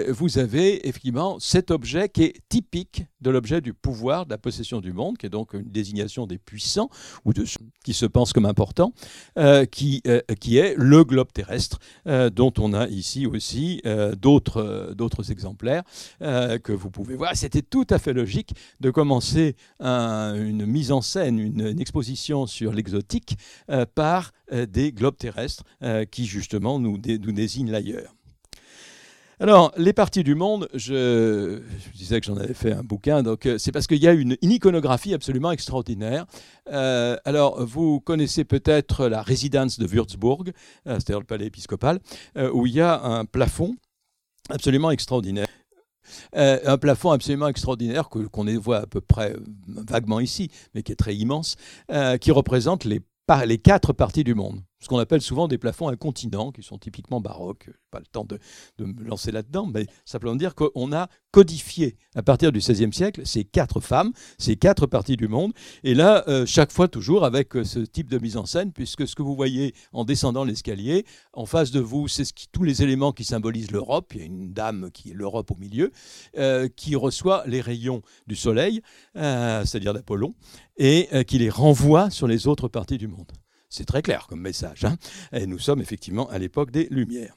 vous 0.09 0.39
avez 0.39 0.89
effectivement 0.89 1.39
cet 1.39 1.71
objet 1.71 2.09
qui 2.09 2.25
est 2.25 2.41
typique 2.49 3.05
de 3.25 3.31
l'objet 3.31 3.61
du 3.61 3.75
pouvoir, 3.75 4.27
de 4.27 4.31
la 4.31 4.39
possession 4.39 4.81
du 4.81 4.93
monde, 4.93 5.19
qui 5.19 5.27
est 5.27 5.31
donc 5.31 5.55
une 5.55 5.71
désignation 5.71 6.27
des 6.27 6.39
puissants, 6.39 6.91
ou 7.25 7.33
de 7.33 7.45
ceux 7.45 7.59
qui 7.85 7.95
se 7.95 8.07
pensent 8.07 8.33
comme 8.33 8.47
importants, 8.47 8.93
euh, 9.39 9.65
qui, 9.65 10.03
qui 10.41 10.59
est 10.59 10.75
le 10.77 11.05
globe 11.05 11.33
terrestre, 11.33 11.79
dont 12.07 12.53
on 12.59 12.73
a 12.73 12.87
ici 12.89 13.27
aussi 13.27 13.83
d'autres 14.19 15.31
exemplaires 15.31 15.83
que 16.21 16.73
vous 16.73 16.91
pouvez 16.91 17.17
voir. 17.17 17.35
C'était 17.35 17.63
tout 17.63 17.87
à 17.91 17.99
fait 17.99 18.13
logique 18.13 18.55
de 18.81 18.91
commencer 18.91 19.57
une 19.81 20.67
mise 20.67 20.93
en 20.93 21.01
scène, 21.01 21.39
une, 21.39 21.81
exposition 21.81 22.47
sur 22.47 22.73
l'exotique 22.73 23.37
par 23.95 24.33
euh, 24.53 24.67
des 24.67 24.93
globes 24.93 25.17
terrestres 25.17 25.65
euh, 25.83 26.05
qui 26.05 26.27
justement 26.27 26.79
nous, 26.79 26.99
désignent 26.99 27.71
l'ailleurs. 27.71 28.15
Alors, 29.41 29.73
les 29.77 29.93
parties 29.93 30.23
du 30.23 30.37
monde, 30.37 30.69
je, 30.75 31.61
disais 31.95 32.21
que 32.21 32.27
j'en 32.27 32.37
avais 32.37 32.55
fait 32.55 32.73
un 32.73 32.83
bouquin, 32.83 33.23
donc 33.25 33.47
euh, 33.47 33.59
c'est 33.59 33.73
parce 33.73 33.89
qu'il 33.89 34.03
y 34.03 34.07
a 34.07 34.13
une, 34.13 34.37
iconographie 34.43 35.13
absolument 35.13 35.51
extraordinaire. 35.51 36.27
alors, 36.67 37.65
vous 37.65 38.01
connaissez 38.01 38.45
peut-être 38.45 39.07
la 39.09 39.23
résidence 39.23 39.79
de 39.79 39.87
Würzburg, 39.87 40.53
c'est-à-dire 40.85 41.19
le 41.19 41.25
palais 41.25 41.47
épiscopal, 41.47 41.99
où 42.53 42.67
il 42.67 42.75
y 42.75 42.81
a 42.81 43.03
un 43.03 43.25
plafond 43.25 43.75
absolument 44.51 44.91
extraordinaire. 44.91 45.47
un 46.33 46.79
plafond 46.79 47.11
absolument 47.11 47.49
extraordinaire 47.49 48.09
qu'on 48.09 48.45
voit 48.59 48.79
à 48.79 48.87
peu 48.87 49.01
près 49.01 49.35
vaguement 49.67 50.21
ici, 50.21 50.51
mais 50.75 50.83
qui 50.83 50.93
est 50.93 50.97
très 50.97 51.17
immense, 51.17 51.57
qui 52.21 52.31
représente 52.31 52.85
les 52.85 53.59
quatre 53.59 53.93
parties 53.93 54.25
du 54.25 54.35
monde 54.35 54.61
ce 54.85 54.89
qu'on 54.89 54.99
appelle 54.99 55.23
souvent 55.23 55.49
des 55.49 55.57
plafonds 55.57 55.89
incontinents, 55.89 56.53
qui 56.53 56.63
sont 56.63 56.77
typiquement 56.77 57.19
baroques. 57.19 57.71
Pas 57.91 58.01
le 58.01 58.07
temps 58.07 58.27
de, 58.27 58.39
me 58.85 59.03
lancer 59.03 59.33
là-dedans, 59.33 59.67
mais 59.67 59.87
simplement 60.05 60.37
dire 60.37 60.55
qu'on 60.55 60.93
a 60.93 61.09
codifié 61.33 61.97
à 62.15 62.23
partir 62.23 62.53
du 62.53 62.59
XVIe 62.59 62.93
siècle 62.93 63.23
ces 63.25 63.45
quatre 63.45 63.81
femmes, 63.81 64.13
ces 64.39 64.57
quatre 64.57 64.87
parties 64.87 65.17
du 65.17 65.27
monde, 65.27 65.53
et 65.85 65.95
là, 65.95 66.25
euh, 66.29 66.45
chaque 66.45 66.71
fois 66.71 66.87
toujours 66.87 67.25
avec 67.25 67.57
euh, 67.57 67.65
ce 67.65 67.79
type 67.79 68.11
de 68.11 68.19
mise 68.19 68.37
en 68.37 68.45
scène, 68.45 68.73
puisque 68.73 69.09
ce 69.09 69.15
que 69.15 69.23
vous 69.23 69.35
voyez 69.35 69.75
en 69.93 70.05
descendant 70.05 70.45
l'escalier, 70.45 71.07
en 71.33 71.47
face 71.47 71.71
de 71.71 71.81
vous, 71.81 72.07
c'est 72.07 72.25
ce 72.25 72.33
tous 72.53 72.63
les 72.63 72.83
éléments 72.83 73.13
qui 73.13 73.25
symbolisent 73.25 73.71
l'Europe. 73.71 74.13
Il 74.15 74.21
y 74.21 74.23
a 74.23 74.27
une 74.27 74.53
dame 74.53 74.91
qui 74.93 75.13
est 75.13 75.15
l'Europe 75.15 75.51
au 75.51 75.57
milieu, 75.57 75.93
euh, 76.37 76.69
qui 76.77 76.95
reçoit 76.95 77.43
les 77.47 77.63
rayons 77.63 78.03
du 78.27 78.37
soleil, 78.37 78.83
c'est-à-dire 79.15 79.95
d'Apollon, 79.95 80.35
et 80.77 81.09
qui 81.27 81.39
les 81.39 81.49
renvoie 81.49 82.11
sur 82.11 82.27
les 82.27 82.47
autres 82.47 82.69
parties 82.69 82.99
du 82.99 83.09
monde. 83.09 83.33
C'est 83.75 83.87
très 83.87 84.03
clair 84.03 84.27
comme 84.29 84.41
message. 84.41 84.85
Hein. 84.85 84.97
et 85.33 85.47
nous 85.49 85.59
sommes 85.59 85.81
effectivement 85.81 86.31
à 86.31 86.39
l'époque 86.39 86.71
des 86.71 86.87
Lumières. 86.93 87.35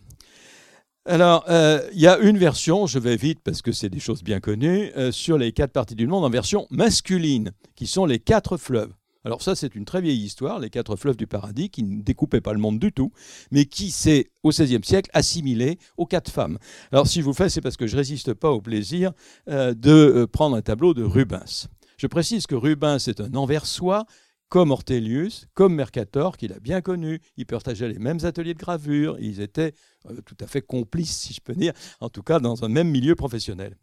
Alors, 1.06 1.46
euh, 1.50 1.82
il 1.94 2.00
y 2.00 2.06
a 2.06 2.20
une 2.20 2.38
version, 2.38 2.86
je 2.86 3.00
vais 3.00 3.16
vite 3.16 3.40
parce 3.44 3.64
que 3.64 3.72
c'est 3.72 3.90
des 3.90 4.00
choses 4.00 4.24
bien 4.24 4.40
connues, 4.40 4.92
euh, 4.98 5.12
sur 5.12 5.40
les 5.40 5.52
quatre 5.52 5.72
parties 5.72 5.96
du 5.96 6.06
monde 6.06 6.26
en 6.26 6.30
version 6.30 6.68
masculine, 6.70 7.54
qui 7.76 7.88
sont 7.88 8.06
les 8.06 8.20
quatre 8.20 8.58
fleuves. 8.58 8.94
Alors 9.26 9.42
ça, 9.42 9.56
c'est 9.56 9.74
une 9.74 9.86
très 9.86 10.00
vieille 10.00 10.24
histoire, 10.24 10.60
les 10.60 10.70
quatre 10.70 10.96
fleuves 10.96 11.18
du 11.18 11.26
paradis, 11.26 11.72
qui 11.72 11.82
ne 11.82 12.04
découpaient 12.04 12.42
pas 12.42 12.54
le 12.54 12.60
monde 12.60 12.78
du 12.78 12.92
tout, 12.92 13.12
mais 13.50 13.66
qui 13.66 13.90
s'est, 13.90 14.30
au 14.44 14.50
XVIe 14.50 14.84
siècle, 14.84 15.10
assimilé 15.14 15.80
aux 15.98 16.06
quatre 16.06 16.30
femmes. 16.30 16.60
Alors 16.92 17.08
si 17.08 17.22
je 17.22 17.26
vous 17.26 17.34
fais, 17.34 17.50
c'est 17.50 17.62
parce 17.62 17.78
que 17.78 17.88
je 17.88 17.96
ne 17.96 17.98
résiste 17.98 18.36
pas 18.36 18.52
au 18.52 18.62
plaisir 18.62 19.12
euh, 19.50 19.74
de 19.74 20.28
prendre 20.32 20.56
un 20.56 20.62
tableau 20.62 20.94
de 20.94 21.04
Rubens. 21.04 21.68
Je 21.98 22.06
précise 22.06 22.46
que 22.46 22.54
Rubens 22.54 23.00
est 23.08 23.22
un 23.22 23.34
Anversois 23.34 24.06
comme 24.50 24.72
Ortelius, 24.72 25.48
comme 25.54 25.76
Mercator, 25.76 26.38
qu'il 26.38 26.54
a 26.54 26.60
bien 26.60 26.82
connu. 26.82 27.22
Ils 27.38 27.46
partageaient 27.46 27.90
les 27.90 28.00
mêmes 28.00 28.20
ateliers 28.24 28.54
de 28.54 28.60
gravure. 28.60 29.18
Ils 29.20 29.42
étaient 29.42 29.74
euh, 30.10 30.22
tout 30.26 30.38
à 30.40 30.48
fait 30.48 30.62
complices, 30.62 31.18
si 31.18 31.34
je 31.34 31.42
peux 31.42 31.54
dire, 31.54 31.74
en 32.00 32.10
tout 32.10 32.24
cas 32.24 32.40
dans 32.40 32.64
un 32.64 32.70
même 32.70 32.90
milieu 32.90 33.16
professionnel. 33.16 33.76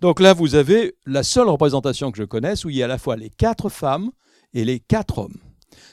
Donc 0.00 0.20
là, 0.20 0.34
vous 0.34 0.54
avez 0.54 0.94
la 1.06 1.22
seule 1.22 1.48
représentation 1.48 2.10
que 2.10 2.18
je 2.18 2.24
connaisse 2.24 2.64
où 2.64 2.70
il 2.70 2.76
y 2.76 2.82
a 2.82 2.84
à 2.84 2.88
la 2.88 2.98
fois 2.98 3.16
les 3.16 3.30
quatre 3.30 3.68
femmes 3.68 4.10
et 4.52 4.64
les 4.64 4.80
quatre 4.80 5.18
hommes. 5.18 5.38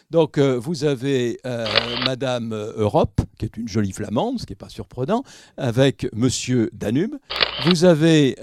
Donc 0.10 0.38
euh, 0.38 0.58
vous 0.58 0.84
avez 0.84 1.38
euh, 1.46 1.66
Madame 2.06 2.54
Europe, 2.54 3.22
qui 3.38 3.46
est 3.46 3.58
une 3.58 3.68
jolie 3.68 3.92
flamande, 3.92 4.40
ce 4.40 4.46
qui 4.46 4.54
n'est 4.54 4.58
pas 4.58 4.70
surprenant, 4.70 5.24
avec 5.58 6.08
Monsieur 6.14 6.70
Danube. 6.74 7.16
Vous 7.66 7.86
avez 7.86 8.36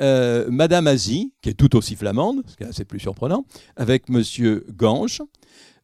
Madame 0.51 0.88
Asie, 0.88 1.33
qui 1.40 1.51
est 1.51 1.55
tout 1.55 1.77
aussi 1.77 1.94
flamande, 1.94 2.42
ce 2.47 2.57
qui 2.57 2.64
est 2.64 2.66
assez 2.66 2.85
plus 2.85 2.99
surprenant, 2.99 3.44
avec 3.77 4.09
Monsieur 4.09 4.66
Gange. 4.75 5.23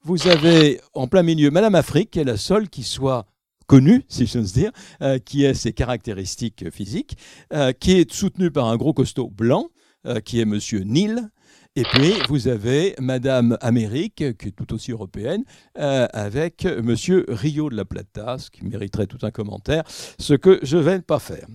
Vous 0.02 0.28
avez 0.28 0.80
en 0.94 1.08
plein 1.08 1.22
milieu 1.22 1.50
Madame 1.50 1.74
Afrique, 1.74 2.12
qui 2.12 2.20
est 2.20 2.24
la 2.24 2.38
seule 2.38 2.70
qui 2.70 2.84
soit 2.84 3.26
connue, 3.66 4.02
si 4.08 4.26
j'ose 4.26 4.54
dire, 4.54 4.72
euh, 5.02 5.18
qui 5.18 5.44
a 5.44 5.52
ses 5.52 5.74
caractéristiques 5.74 6.70
physiques, 6.70 7.18
euh, 7.52 7.72
qui 7.72 7.92
est 7.92 8.10
soutenue 8.10 8.50
par 8.50 8.66
un 8.68 8.78
gros 8.78 8.94
costaud 8.94 9.28
blanc, 9.28 9.68
euh, 10.06 10.20
qui 10.20 10.40
est 10.40 10.46
Monsieur 10.46 10.80
Nil. 10.80 11.28
Et 11.76 11.82
puis, 11.82 12.14
vous 12.30 12.48
avez 12.48 12.94
Madame 12.98 13.58
Amérique, 13.60 14.38
qui 14.38 14.48
est 14.48 14.56
tout 14.56 14.72
aussi 14.72 14.90
européenne, 14.90 15.44
avec 15.76 16.64
Monsieur 16.64 17.24
Rio 17.28 17.70
de 17.70 17.76
la 17.76 17.84
Plata, 17.84 18.38
ce 18.38 18.50
qui 18.50 18.64
mériterait 18.64 19.06
tout 19.06 19.24
un 19.24 19.30
commentaire, 19.30 19.84
ce 20.18 20.34
que 20.34 20.58
je 20.62 20.78
ne 20.78 20.82
vais 20.82 21.00
pas 21.02 21.20
faire. 21.20 21.46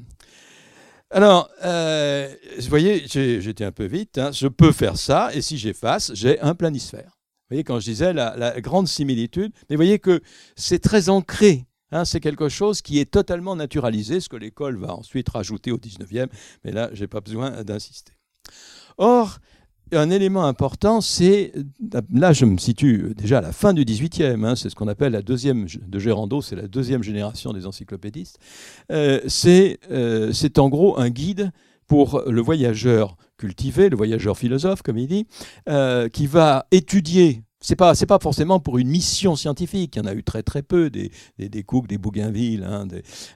Alors, 1.10 1.50
vous 1.62 2.70
voyez, 2.70 3.04
j'étais 3.08 3.66
un 3.66 3.74
peu 3.74 3.86
vite, 3.86 4.18
hein. 4.18 4.32
je 4.32 4.48
peux 4.48 4.72
faire 4.72 4.96
ça, 4.96 5.32
et 5.34 5.42
si 5.42 5.58
j'efface, 5.58 6.12
j'ai 6.14 6.40
un 6.40 6.56
planisphère. 6.56 7.15
Vous 7.46 7.54
voyez, 7.54 7.64
quand 7.64 7.80
je 7.80 7.86
disais 7.86 8.12
la, 8.12 8.60
grande 8.60 8.88
similitude, 8.88 9.52
mais 9.70 9.76
vous 9.76 9.82
voyez 9.82 10.00
que 10.00 10.20
c'est 10.56 10.80
très 10.80 11.10
ancré. 11.10 11.68
Hein, 11.92 12.04
c'est 12.04 12.20
quelque 12.20 12.50
chose 12.50 12.82
qui 12.82 13.00
est 13.00 13.06
totalement 13.06 13.56
naturalisé, 13.56 14.20
ce 14.20 14.30
que 14.30 14.36
l'école 14.36 14.78
va 14.78 14.96
ensuite 14.96 15.30
rajouter 15.30 15.72
au 15.72 15.78
19e, 15.78 16.28
mais 16.64 16.72
là, 16.72 16.90
je 16.94 17.02
n'ai 17.02 17.08
pas 17.08 17.22
besoin 17.22 17.64
d'insister. 17.64 18.14
Or, 18.98 19.38
un 19.92 20.10
élément 20.10 20.46
important, 20.46 21.02
c'est, 21.02 21.54
là 22.12 22.34
je 22.34 22.46
me 22.46 22.58
situe 22.58 23.14
déjà 23.16 23.38
à 23.38 23.42
la 23.42 23.52
fin 23.52 23.74
du 23.74 23.86
18e, 23.86 24.44
hein, 24.44 24.56
c'est 24.56 24.72
ce 24.72 24.76
qu'on 24.76 24.88
appelle 24.88 25.12
la 25.14 25.22
deuxième, 25.22 25.68
de 25.68 26.00
Gérando, 26.00 26.42
c'est 26.42 26.56
la 26.56 26.68
deuxième 26.68 27.04
génération 27.04 27.54
des 27.54 27.68
encyclopédistes, 27.68 28.40
euh, 28.92 29.22
euh, 29.92 30.34
c'est 30.34 30.58
en 30.58 30.70
gros 30.70 30.98
un 31.00 31.12
guide 31.12 31.52
pour 31.86 32.24
le 32.26 32.42
voyageur 32.42 33.16
cultivé, 33.38 33.90
le 33.90 33.98
voyageur 33.98 34.38
philosophe, 34.38 34.82
comme 34.82 34.98
il 34.98 35.08
dit, 35.08 35.28
euh, 35.70 36.10
qui 36.10 36.28
va 36.28 36.66
étudier 36.72 37.42
c'est 37.62 37.76
pas 37.76 37.96
pas 37.96 38.20
forcément 38.22 38.60
pour 38.60 38.78
une 38.78 38.90
mission 38.90 39.36
scientifique. 39.36 39.96
Il 39.96 40.00
y 40.00 40.02
en 40.04 40.06
a 40.06 40.14
eu 40.14 40.24
très 40.24 40.44
très 40.44 40.62
peu 40.62 40.92
des 40.92 41.10
des, 41.40 41.50
des 41.50 41.66
des 41.88 41.98
Bougainville. 41.98 42.64
Hein, 42.64 42.88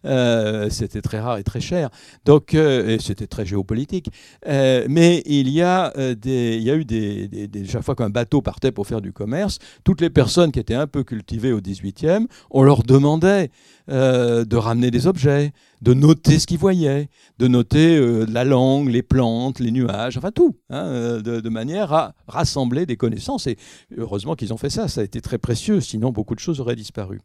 euh, 0.05 0.69
c'était 0.69 1.01
très 1.01 1.19
rare 1.19 1.39
et 1.39 1.43
très 1.43 1.61
cher. 1.61 1.89
Donc 2.25 2.53
euh, 2.53 2.99
c'était 2.99 3.25
très 3.25 3.43
géopolitique. 3.43 4.11
mais 4.45 5.23
il 5.25 5.49
y 5.49 5.63
a 5.63 5.91
des 6.13 6.57
il 6.57 6.63
y 6.63 6.69
a 6.69 6.75
eu 6.75 6.85
des, 6.85 7.27
des, 7.27 7.65
chaque 7.65 7.81
fois 7.81 7.95
qu'un 7.95 8.11
bateau 8.11 8.43
partait 8.43 8.71
pour 8.71 8.85
faire 8.85 9.01
du 9.01 9.13
commerce, 9.13 9.57
toutes 9.83 10.01
les 10.01 10.11
personnes 10.11 10.51
qui 10.51 10.59
étaient 10.59 10.75
un 10.75 10.85
peu 10.85 11.03
cultivées 11.03 11.51
au 11.51 11.59
18e, 11.59 12.27
on 12.51 12.61
leur 12.61 12.83
demandait 12.83 13.49
de 13.89 14.55
ramener 14.55 14.91
des 14.91 15.07
objets, 15.07 15.51
de 15.81 15.93
noter 15.93 16.39
ce 16.39 16.47
qu'ils 16.47 16.57
voyaient, 16.57 17.09
de 17.37 17.47
noter 17.47 17.97
euh, 17.97 18.25
la 18.29 18.43
langue, 18.43 18.89
les 18.89 19.01
plantes, 19.01 19.59
les 19.59 19.71
nuages, 19.71 20.17
enfin 20.17 20.31
tout, 20.31 20.55
hein, 20.69 20.85
euh, 20.85 21.21
de, 21.21 21.49
manière 21.49 21.93
à 21.93 22.13
rassembler 22.27 22.85
des 22.85 22.97
connaissances. 22.97 23.47
Et 23.47 23.57
heureusement 23.97 24.35
qu'ils 24.35 24.53
ont 24.53 24.57
fait 24.57 24.69
ça, 24.69 24.87
ça 24.87 25.01
a 25.01 25.03
été 25.03 25.21
très 25.21 25.37
précieux, 25.37 25.79
sinon 25.79 26.11
beaucoup 26.11 26.35
de 26.35 26.39
choses 26.39 26.59
auraient 26.59 26.75
disparu. 26.75 27.21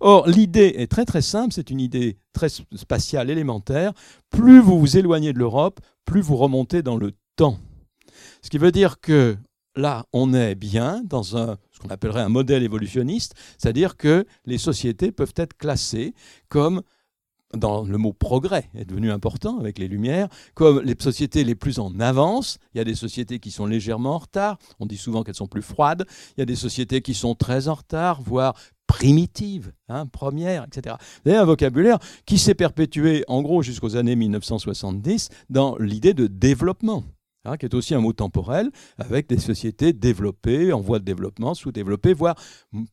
Or, 0.00 0.26
l'idée 0.28 0.74
est 0.78 0.90
très 0.90 1.04
très 1.04 1.22
simple, 1.22 1.52
c'est 1.52 1.70
une 1.70 1.80
idée 1.80 2.16
très 2.32 2.48
spatiale, 2.48 3.30
élémentaire. 3.30 3.92
Plus 4.30 4.60
vous 4.60 4.78
vous 4.78 4.96
éloignez 4.96 5.32
de 5.32 5.38
l'Europe, 5.38 5.80
plus 6.04 6.20
vous 6.20 6.36
remontez 6.36 6.82
dans 6.82 6.96
le 6.96 7.12
temps. 7.36 7.58
Ce 8.42 8.50
qui 8.50 8.58
veut 8.58 8.72
dire 8.72 9.00
que 9.00 9.36
là, 9.78 10.04
on 10.12 10.34
est 10.34 10.54
bien 10.54 11.02
dans 11.04 11.22
ce 11.22 11.56
qu'on 11.80 11.88
appellerait 11.88 12.22
un 12.22 12.28
modèle 12.28 12.62
évolutionniste, 12.62 13.34
c'est-à-dire 13.56 13.96
que 13.96 14.26
les 14.44 14.58
sociétés 14.58 15.12
peuvent 15.12 15.34
être 15.36 15.56
classées 15.56 16.14
comme 16.48 16.82
dans 17.54 17.82
le 17.82 17.96
mot 17.96 18.12
progrès 18.12 18.68
est 18.74 18.84
devenu 18.84 19.10
important 19.10 19.58
avec 19.58 19.78
les 19.78 19.88
Lumières, 19.88 20.28
comme 20.54 20.82
les 20.82 20.94
sociétés 20.98 21.44
les 21.44 21.54
plus 21.54 21.78
en 21.78 21.98
avance, 21.98 22.58
il 22.74 22.78
y 22.78 22.80
a 22.80 22.84
des 22.84 22.94
sociétés 22.94 23.38
qui 23.38 23.50
sont 23.50 23.64
légèrement 23.64 24.16
en 24.16 24.18
retard, 24.18 24.58
on 24.80 24.86
dit 24.86 24.98
souvent 24.98 25.22
qu'elles 25.22 25.34
sont 25.34 25.46
plus 25.46 25.62
froides, 25.62 26.04
il 26.36 26.40
y 26.40 26.42
a 26.42 26.46
des 26.46 26.56
sociétés 26.56 27.00
qui 27.00 27.14
sont 27.14 27.34
très 27.34 27.68
en 27.68 27.74
retard, 27.74 28.20
voire 28.20 28.54
primitives, 28.86 29.72
hein, 29.88 30.06
premières, 30.06 30.64
etc. 30.64 30.96
Vous 31.24 31.32
un 31.32 31.44
vocabulaire 31.44 31.98
qui 32.26 32.38
s'est 32.38 32.54
perpétué 32.54 33.24
en 33.28 33.40
gros 33.42 33.62
jusqu'aux 33.62 33.96
années 33.96 34.16
1970 34.16 35.28
dans 35.48 35.76
l'idée 35.78 36.14
de 36.14 36.26
développement. 36.26 37.04
Hein, 37.44 37.56
qui 37.56 37.66
est 37.66 37.74
aussi 37.74 37.94
un 37.94 38.00
mot 38.00 38.12
temporel, 38.12 38.70
avec 38.98 39.28
des 39.28 39.38
sociétés 39.38 39.92
développées, 39.92 40.72
en 40.72 40.80
voie 40.80 40.98
de 40.98 41.04
développement, 41.04 41.54
sous-développées, 41.54 42.12
voire 42.12 42.34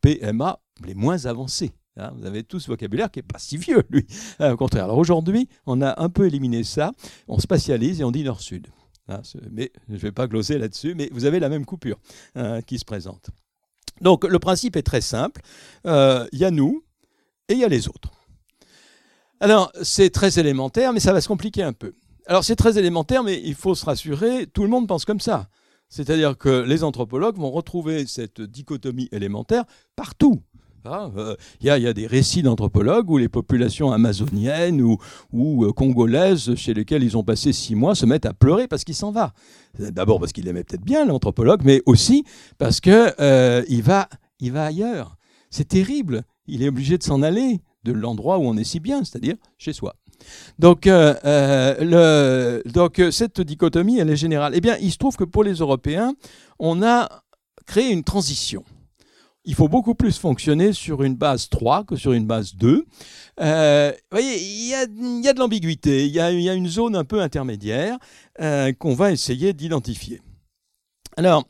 PMA 0.02 0.60
les 0.86 0.94
moins 0.94 1.26
avancées. 1.26 1.72
Hein, 1.98 2.12
vous 2.16 2.26
avez 2.26 2.44
tout 2.44 2.60
ce 2.60 2.68
vocabulaire 2.68 3.10
qui 3.10 3.20
n'est 3.20 3.24
pas 3.24 3.40
si 3.40 3.58
vieux, 3.58 3.84
lui. 3.90 4.06
Euh, 4.42 4.54
au 4.54 4.58
contraire. 4.58 4.86
Alors 4.86 4.98
aujourd'hui, 4.98 5.48
on 5.66 5.82
a 5.82 6.02
un 6.02 6.10
peu 6.10 6.28
éliminé 6.28 6.64
ça. 6.64 6.92
On 7.28 7.40
spatialise 7.40 8.02
et 8.02 8.04
on 8.04 8.12
dit 8.12 8.24
nord-sud. 8.24 8.68
Hein, 9.08 9.22
mais 9.52 9.72
je 9.88 9.94
ne 9.94 9.98
vais 9.98 10.12
pas 10.12 10.28
gloser 10.28 10.58
là-dessus, 10.58 10.94
mais 10.96 11.10
vous 11.12 11.26
avez 11.26 11.40
la 11.40 11.50
même 11.50 11.66
coupure 11.66 11.98
hein, 12.36 12.62
qui 12.62 12.80
se 12.80 12.86
présente. 12.86 13.30
Donc 14.02 14.26
le 14.26 14.40
principe 14.40 14.76
est 14.76 14.84
très 14.84 15.02
simple. 15.02 15.42
Euh, 15.86 16.28
il 16.32 16.40
y 16.40 16.46
a 16.46 16.52
nous 16.52 16.84
et 17.48 17.54
il 17.54 17.60
y 17.60 17.64
a 17.64 17.70
les 17.70 17.88
autres. 17.88 18.12
Alors 19.40 19.72
c'est 19.84 20.10
très 20.10 20.40
élémentaire, 20.40 20.92
mais 20.92 21.00
ça 21.00 21.14
va 21.14 21.22
se 21.22 21.28
compliquer 21.28 21.64
un 21.64 21.74
peu. 21.74 21.94
Alors 22.28 22.44
c'est 22.44 22.56
très 22.56 22.80
élémentaire, 22.80 23.24
mais 23.24 23.42
il 23.44 23.56
faut 23.56 23.76
se 23.76 23.86
rassurer, 23.86 24.48
tout 24.48 24.64
le 24.64 24.70
monde 24.70 24.88
pense 24.88 25.06
comme 25.06 25.20
ça. 25.20 25.48
C'est-à-dire 25.90 26.38
que 26.38 26.64
les 26.64 26.84
anthropologues 26.84 27.38
vont 27.38 27.52
retrouver 27.52 28.06
cette 28.08 28.42
dichotomie 28.42 29.08
élémentaire 29.12 29.64
partout. 29.96 30.42
Il 30.86 31.20
euh, 31.20 31.36
y, 31.62 31.88
a 31.88 31.94
des 31.94 32.06
récits 32.06 32.44
d'anthropologues 32.44 33.10
où 33.10 33.18
les 33.18 33.30
populations 33.30 33.92
amazoniennes 33.92 34.82
ou, 34.82 35.66
euh, 35.66 35.72
congolaises, 35.72 36.54
chez 36.56 36.74
lesquelles 36.74 37.04
ils 37.04 37.18
ont 37.18 37.24
passé 37.24 37.54
six 37.54 37.76
mois, 37.76 37.96
se 37.96 38.06
mettent 38.06 38.26
à 38.26 38.34
pleurer 38.34 38.68
parce 38.68 38.84
qu'il 38.84 38.96
s'en 38.96 39.12
va. 39.12 39.34
D'abord 39.80 40.20
parce 40.20 40.32
qu'il 40.32 40.48
aimait 40.48 40.64
peut-être 40.64 40.86
bien 40.86 41.06
l'anthropologue, 41.06 41.62
mais 41.64 41.82
aussi 41.86 42.24
parce 42.58 42.82
qu'il 42.82 43.14
euh, 43.20 43.64
va, 43.82 44.10
il 44.40 44.52
va 44.52 44.66
ailleurs. 44.66 45.18
C'est 45.50 45.68
terrible. 45.68 46.24
Il 46.48 46.62
est 46.62 46.68
obligé 46.68 46.98
de 46.98 47.04
s'en 47.04 47.24
aller 47.24 47.62
de 47.84 47.92
l'endroit 47.92 48.38
où 48.38 48.44
on 48.44 48.58
est 48.58 48.64
si 48.64 48.80
bien, 48.80 49.04
c'est-à-dire 49.04 49.36
chez 49.58 49.74
soi. 49.74 49.96
Donc, 50.60 50.86
le, 50.86 52.62
donc 52.66 53.02
cette 53.12 53.42
dichotomie, 53.42 54.00
elle 54.00 54.10
est 54.10 54.16
générale. 54.16 54.54
Eh 54.56 54.62
bien, 54.62 54.78
il 54.82 54.92
se 54.92 54.98
trouve 54.98 55.16
que 55.16 55.24
pour 55.24 55.44
les 55.44 55.56
Européens, 55.56 56.14
on 56.60 56.84
a 56.84 57.10
créé 57.66 57.92
une 57.92 58.04
transition 58.04 58.64
il 59.46 59.56
faut 59.56 59.68
beaucoup 59.68 59.96
plus 59.96 60.18
fonctionner 60.18 60.74
sur 60.74 61.04
une 61.04 61.16
base 61.16 61.50
3 61.50 61.84
que 61.86 61.96
sur 61.96 62.14
une 62.14 62.26
base 62.26 62.56
2. 62.56 62.86
Euh, 63.40 63.92
vous 63.92 64.18
voyez, 64.18 64.42
il 64.42 64.68
y 64.68 64.74
a, 64.74 65.34
de 65.34 65.40
l'ambiguïté, 65.40 66.06
il, 66.06 66.12
y 66.12 66.20
a 66.20 66.54
une 66.54 66.68
zone 66.68 66.96
un 66.96 67.04
peu 67.04 67.22
intermédiaire 67.22 67.98
euh, 68.42 68.74
qu'on 68.74 68.96
va 68.96 69.12
essayer 69.12 69.54
d'identifier. 69.54 70.22
Alors, 71.18 71.46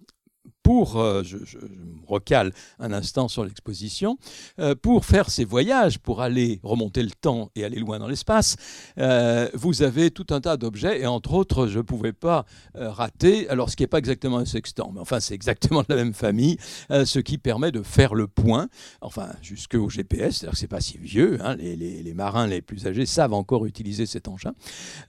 pour, 0.65 0.97
euh, 0.97 1.21
je, 1.21 1.37
me 1.37 2.07
recale 2.07 2.51
un 2.79 2.91
instant 2.91 3.27
sur 3.27 3.45
l'exposition, 3.45 4.17
euh, 4.57 4.73
pour 4.73 5.05
faire 5.05 5.29
ces 5.29 5.45
voyages, 5.45 5.99
pour 5.99 6.23
aller 6.23 6.59
remonter 6.63 7.03
le 7.03 7.11
temps 7.11 7.51
et 7.55 7.63
aller 7.63 7.77
loin 7.77 7.99
dans 7.99 8.07
l'espace, 8.07 8.55
euh, 8.97 9.47
vous 9.53 9.83
avez 9.83 10.09
tout 10.09 10.25
un 10.31 10.41
tas 10.41 10.57
d'objets, 10.57 11.01
et 11.01 11.05
entre 11.05 11.33
autres, 11.33 11.67
je 11.67 11.77
ne 11.77 11.83
pouvais 11.83 12.13
pas 12.13 12.45
rater, 12.73 13.47
alors 13.49 13.69
ce 13.69 13.75
qui 13.75 13.83
n'est 13.83 13.87
pas 13.87 13.99
exactement 13.99 14.39
un 14.39 14.45
sextant, 14.45 14.89
mais 14.91 15.01
enfin 15.01 15.19
c'est 15.19 15.35
exactement 15.35 15.81
de 15.81 15.85
la 15.89 15.97
même 15.97 16.15
famille, 16.15 16.57
ce 16.89 17.19
qui 17.19 17.37
permet 17.37 17.71
de 17.71 17.83
faire 17.83 18.15
le 18.15 18.27
point, 18.27 18.67
enfin 19.01 19.29
jusqu'au 19.43 19.87
GPS, 19.87 20.37
c'est-à-dire 20.37 20.53
que 20.53 20.57
c'est 20.57 20.67
pas 20.67 20.81
si 20.81 20.97
vieux, 20.97 21.37
hein, 21.43 21.55
les, 21.57 21.75
les, 21.75 22.13
marins 22.15 22.47
les 22.47 22.63
plus 22.63 22.87
âgés 22.87 23.05
savent 23.05 23.33
encore 23.33 23.67
utiliser 23.67 24.07
cet 24.07 24.27
engin, 24.27 24.53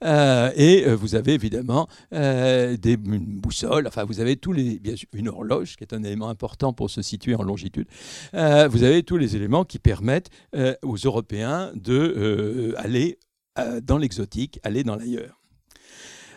et 0.03 0.85
vous 0.95 1.15
avez 1.15 1.33
évidemment 1.33 1.89
des, 2.13 2.99
une 3.07 3.41
boussole, 3.41 3.87
enfin 3.87 4.05
vous 4.05 4.21
avez 4.21 4.37
tous 4.37 4.53
les, 4.53 4.79
bien 4.79 4.97
sûr, 4.97 5.09
une 5.15 5.29
horloge, 5.29 5.46
qui 5.77 5.85
est 5.85 5.93
un 5.95 6.03
élément 6.03 6.29
important 6.29 6.73
pour 6.73 6.91
se 6.91 7.03
situer 7.03 7.35
en 7.35 7.43
longitude, 7.43 7.89
euh, 8.35 8.69
vous 8.69 8.83
avez 8.83 9.03
tous 9.03 9.17
les 9.17 9.37
éléments 9.37 9.65
qui 9.65 9.79
permettent 9.79 10.31
euh, 10.55 10.75
aux 10.83 10.97
Européens 10.97 11.73
d'aller 11.75 13.19
euh, 13.59 13.81
dans 13.81 13.99
l'exotique, 13.99 14.61
aller 14.63 14.85
dans 14.85 14.97
l'ailleurs. 14.97 15.41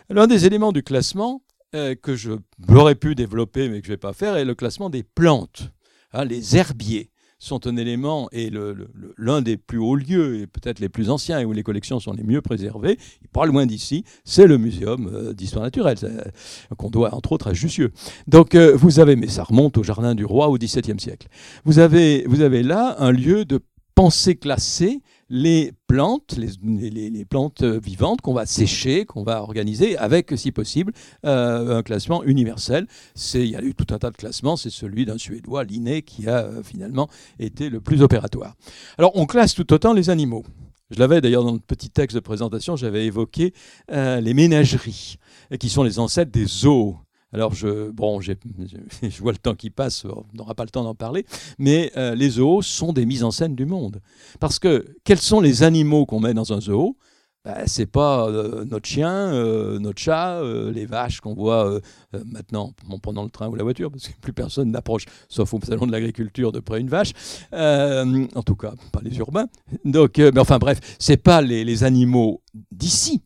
L'un 0.08 0.26
des 0.26 0.46
éléments 0.46 0.72
du 0.72 0.82
classement 0.82 1.42
que 1.72 2.16
je 2.16 2.32
l'aurais 2.68 2.96
pu 2.96 3.14
développer 3.14 3.68
mais 3.68 3.80
que 3.80 3.86
je 3.86 3.92
ne 3.92 3.94
vais 3.94 4.00
pas 4.00 4.12
faire 4.12 4.36
est 4.36 4.44
le 4.44 4.56
classement 4.56 4.90
des 4.90 5.04
plantes, 5.04 5.70
hein, 6.12 6.24
les 6.24 6.56
herbiers. 6.56 7.09
Sont 7.40 7.66
un 7.66 7.76
élément 7.76 8.28
et 8.30 8.50
l'un 9.18 9.42
des 9.42 9.56
plus 9.56 9.78
hauts 9.78 9.96
lieux 9.96 10.42
et 10.42 10.46
peut-être 10.46 10.78
les 10.78 10.88
plus 10.88 11.10
anciens 11.10 11.40
et 11.40 11.44
où 11.44 11.52
les 11.52 11.64
collections 11.64 11.98
sont 11.98 12.12
les 12.12 12.22
mieux 12.22 12.42
préservées, 12.42 12.98
pas 13.32 13.46
loin 13.46 13.66
d'ici, 13.66 14.04
c'est 14.24 14.46
le 14.46 14.58
muséum 14.58 15.10
euh, 15.12 15.32
d'histoire 15.32 15.64
naturelle 15.64 15.96
qu'on 16.76 16.90
doit 16.90 17.14
entre 17.14 17.32
autres 17.32 17.48
à 17.48 17.54
Jussieu. 17.54 17.90
Donc 18.28 18.54
vous 18.54 19.00
avez, 19.00 19.16
mais 19.16 19.26
ça 19.26 19.42
remonte 19.42 19.76
au 19.78 19.82
jardin 19.82 20.14
du 20.14 20.24
roi 20.24 20.48
au 20.48 20.58
XVIIe 20.58 21.00
siècle. 21.00 21.26
Vous 21.64 21.80
avez, 21.80 22.24
vous 22.28 22.42
avez 22.42 22.62
là 22.62 22.94
un 22.98 23.10
lieu 23.10 23.44
de 23.44 23.60
pensée 23.94 24.36
classée 24.36 25.00
les 25.30 25.72
plantes, 25.86 26.36
les, 26.36 27.24
plantes 27.24 27.62
vivantes 27.62 28.20
qu'on 28.20 28.34
va 28.34 28.46
sécher, 28.46 29.06
qu'on 29.06 29.22
va 29.22 29.42
organiser 29.42 29.96
avec, 29.96 30.32
si 30.36 30.50
possible, 30.50 30.92
euh, 31.24 31.78
un 31.78 31.82
classement 31.82 32.24
universel. 32.24 32.86
Il 33.34 33.46
y 33.46 33.56
a 33.56 33.62
eu 33.62 33.74
tout 33.74 33.94
un 33.94 33.98
tas 33.98 34.10
de 34.10 34.16
classements, 34.16 34.56
c'est 34.56 34.70
celui 34.70 35.06
d'un 35.06 35.18
Suédois, 35.18 35.62
Linné, 35.64 36.02
qui 36.02 36.28
a 36.28 36.44
euh, 36.44 36.62
finalement 36.64 37.08
été 37.38 37.70
le 37.70 37.80
plus 37.80 38.02
opératoire. 38.02 38.54
Alors 38.98 39.12
on 39.14 39.24
classe 39.24 39.54
tout 39.54 39.72
autant 39.72 39.92
les 39.92 40.10
animaux. 40.10 40.44
Je 40.90 40.98
l'avais 40.98 41.20
d'ailleurs 41.20 41.44
dans 41.44 41.52
le 41.52 41.60
petit 41.60 41.90
texte 41.90 42.16
de 42.16 42.20
présentation, 42.20 42.74
j'avais 42.74 43.06
évoqué 43.06 43.54
euh, 43.92 44.20
les 44.20 44.34
ménageries, 44.34 45.18
qui 45.60 45.68
sont 45.68 45.84
les 45.84 46.00
ancêtres 46.00 46.32
des 46.32 46.46
zoos. 46.46 46.98
Alors, 47.32 47.54
je, 47.54 47.90
bon, 47.90 48.20
je 48.20 49.20
vois 49.20 49.32
le 49.32 49.38
temps 49.38 49.54
qui 49.54 49.70
passe, 49.70 50.04
on 50.04 50.24
n'aura 50.34 50.54
pas 50.54 50.64
le 50.64 50.70
temps 50.70 50.82
d'en 50.84 50.94
parler, 50.94 51.24
mais 51.58 51.92
euh, 51.96 52.14
les 52.14 52.30
zoos 52.30 52.62
sont 52.62 52.92
des 52.92 53.06
mises 53.06 53.22
en 53.22 53.30
scène 53.30 53.54
du 53.54 53.66
monde. 53.66 54.00
Parce 54.40 54.58
que 54.58 54.84
quels 55.04 55.20
sont 55.20 55.40
les 55.40 55.62
animaux 55.62 56.06
qu'on 56.06 56.20
met 56.20 56.34
dans 56.34 56.52
un 56.52 56.60
zoo? 56.60 56.96
Ben, 57.42 57.62
c'est 57.66 57.86
pas 57.86 58.28
euh, 58.28 58.66
notre 58.66 58.86
chien, 58.86 59.10
euh, 59.10 59.78
notre 59.78 59.98
chat, 59.98 60.42
les 60.42 60.84
vaches 60.84 61.20
qu'on 61.20 61.32
voit 61.32 61.80
maintenant 62.26 62.74
pendant 63.00 63.22
le 63.22 63.30
train 63.30 63.48
ou 63.48 63.54
la 63.54 63.62
voiture, 63.62 63.90
parce 63.90 64.08
que 64.08 64.20
plus 64.20 64.34
personne 64.34 64.70
n'approche, 64.70 65.06
sauf 65.28 65.54
au 65.54 65.60
salon 65.62 65.86
de 65.86 65.92
l'agriculture, 65.92 66.52
de 66.52 66.60
près 66.60 66.80
une 66.80 66.90
vache. 66.90 67.12
en 67.52 68.42
tout 68.44 68.56
cas, 68.56 68.74
pas 68.92 69.00
les 69.02 69.16
urbains. 69.18 69.46
Donc, 69.84 70.18
mais 70.18 70.38
enfin 70.38 70.58
bref, 70.58 70.80
c'est 70.98 71.16
pas 71.16 71.40
les, 71.40 71.64
les 71.64 71.84
animaux 71.84 72.42
d'ici 72.72 73.22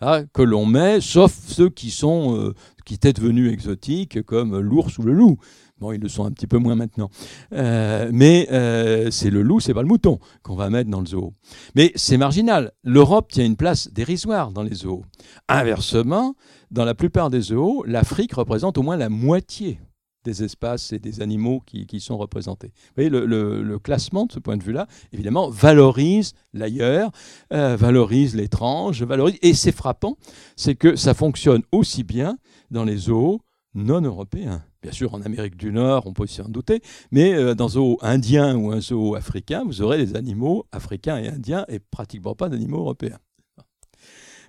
hein, 0.00 0.24
que 0.34 0.42
l'on 0.42 0.66
met, 0.66 1.00
sauf 1.00 1.32
ceux 1.32 1.70
qui 1.70 1.90
sont 1.90 2.52
qui 2.84 2.94
étaient 2.94 3.12
devenus 3.12 3.52
exotiques, 3.52 4.22
comme 4.22 4.58
l'ours 4.58 4.98
ou 4.98 5.02
le 5.02 5.12
loup. 5.12 5.38
Bon, 5.78 5.90
ils 5.92 6.00
le 6.00 6.08
sont 6.08 6.24
un 6.24 6.30
petit 6.30 6.46
peu 6.46 6.58
moins 6.58 6.76
maintenant. 6.76 7.10
Euh, 7.52 8.08
mais 8.12 8.48
euh, 8.52 9.10
c'est 9.10 9.30
le 9.30 9.42
loup, 9.42 9.58
c'est 9.58 9.74
pas 9.74 9.82
le 9.82 9.88
mouton 9.88 10.20
qu'on 10.42 10.54
va 10.54 10.70
mettre 10.70 10.88
dans 10.88 11.00
le 11.00 11.06
zoo. 11.06 11.34
Mais 11.74 11.90
c'est 11.96 12.16
marginal. 12.16 12.72
L'Europe 12.84 13.30
tient 13.32 13.44
une 13.44 13.56
place 13.56 13.92
dérisoire 13.92 14.52
dans 14.52 14.62
les 14.62 14.74
zoos. 14.74 15.02
Inversement, 15.48 16.36
dans 16.70 16.84
la 16.84 16.94
plupart 16.94 17.28
des 17.28 17.40
zoos, 17.40 17.82
l'Afrique 17.86 18.34
représente 18.34 18.78
au 18.78 18.82
moins 18.82 18.96
la 18.96 19.08
moitié 19.08 19.80
des 20.24 20.42
espaces 20.42 20.92
et 20.92 20.98
des 20.98 21.20
animaux 21.20 21.62
qui, 21.66 22.00
sont 22.00 22.16
représentés. 22.16 22.68
Vous 22.68 23.04
voyez, 23.04 23.10
le, 23.10 23.78
classement, 23.78 24.26
de 24.26 24.32
ce 24.32 24.38
point 24.38 24.56
de 24.56 24.62
vue-là, 24.62 24.86
évidemment, 25.12 25.48
valorise 25.50 26.32
l'ailleurs, 26.52 27.10
euh, 27.52 27.76
valorise 27.76 28.34
l'étrange, 28.34 29.02
valorise... 29.02 29.38
Et 29.42 29.54
c'est 29.54 29.72
frappant, 29.72 30.16
c'est 30.56 30.74
que 30.74 30.96
ça 30.96 31.14
fonctionne 31.14 31.62
aussi 31.72 32.02
bien 32.02 32.38
dans 32.70 32.84
les 32.84 32.96
zoos 32.96 33.40
non 33.74 34.00
européens. 34.00 34.62
Bien 34.82 34.92
sûr, 34.92 35.14
en 35.14 35.22
Amérique 35.22 35.56
du 35.56 35.72
Nord, 35.72 36.06
on 36.06 36.12
peut 36.12 36.26
s'y 36.26 36.40
en 36.40 36.48
douter, 36.48 36.80
mais 37.10 37.34
euh, 37.34 37.54
dans 37.54 37.66
un 37.66 37.68
zoo 37.68 37.98
indien 38.02 38.56
ou 38.56 38.70
un 38.70 38.80
zoo 38.80 39.14
africain, 39.14 39.64
vous 39.66 39.82
aurez 39.82 39.98
des 39.98 40.16
animaux 40.16 40.66
africains 40.72 41.18
et 41.18 41.28
indiens 41.28 41.64
et 41.68 41.78
pratiquement 41.78 42.34
pas 42.34 42.48
d'animaux 42.48 42.78
européens. 42.78 43.18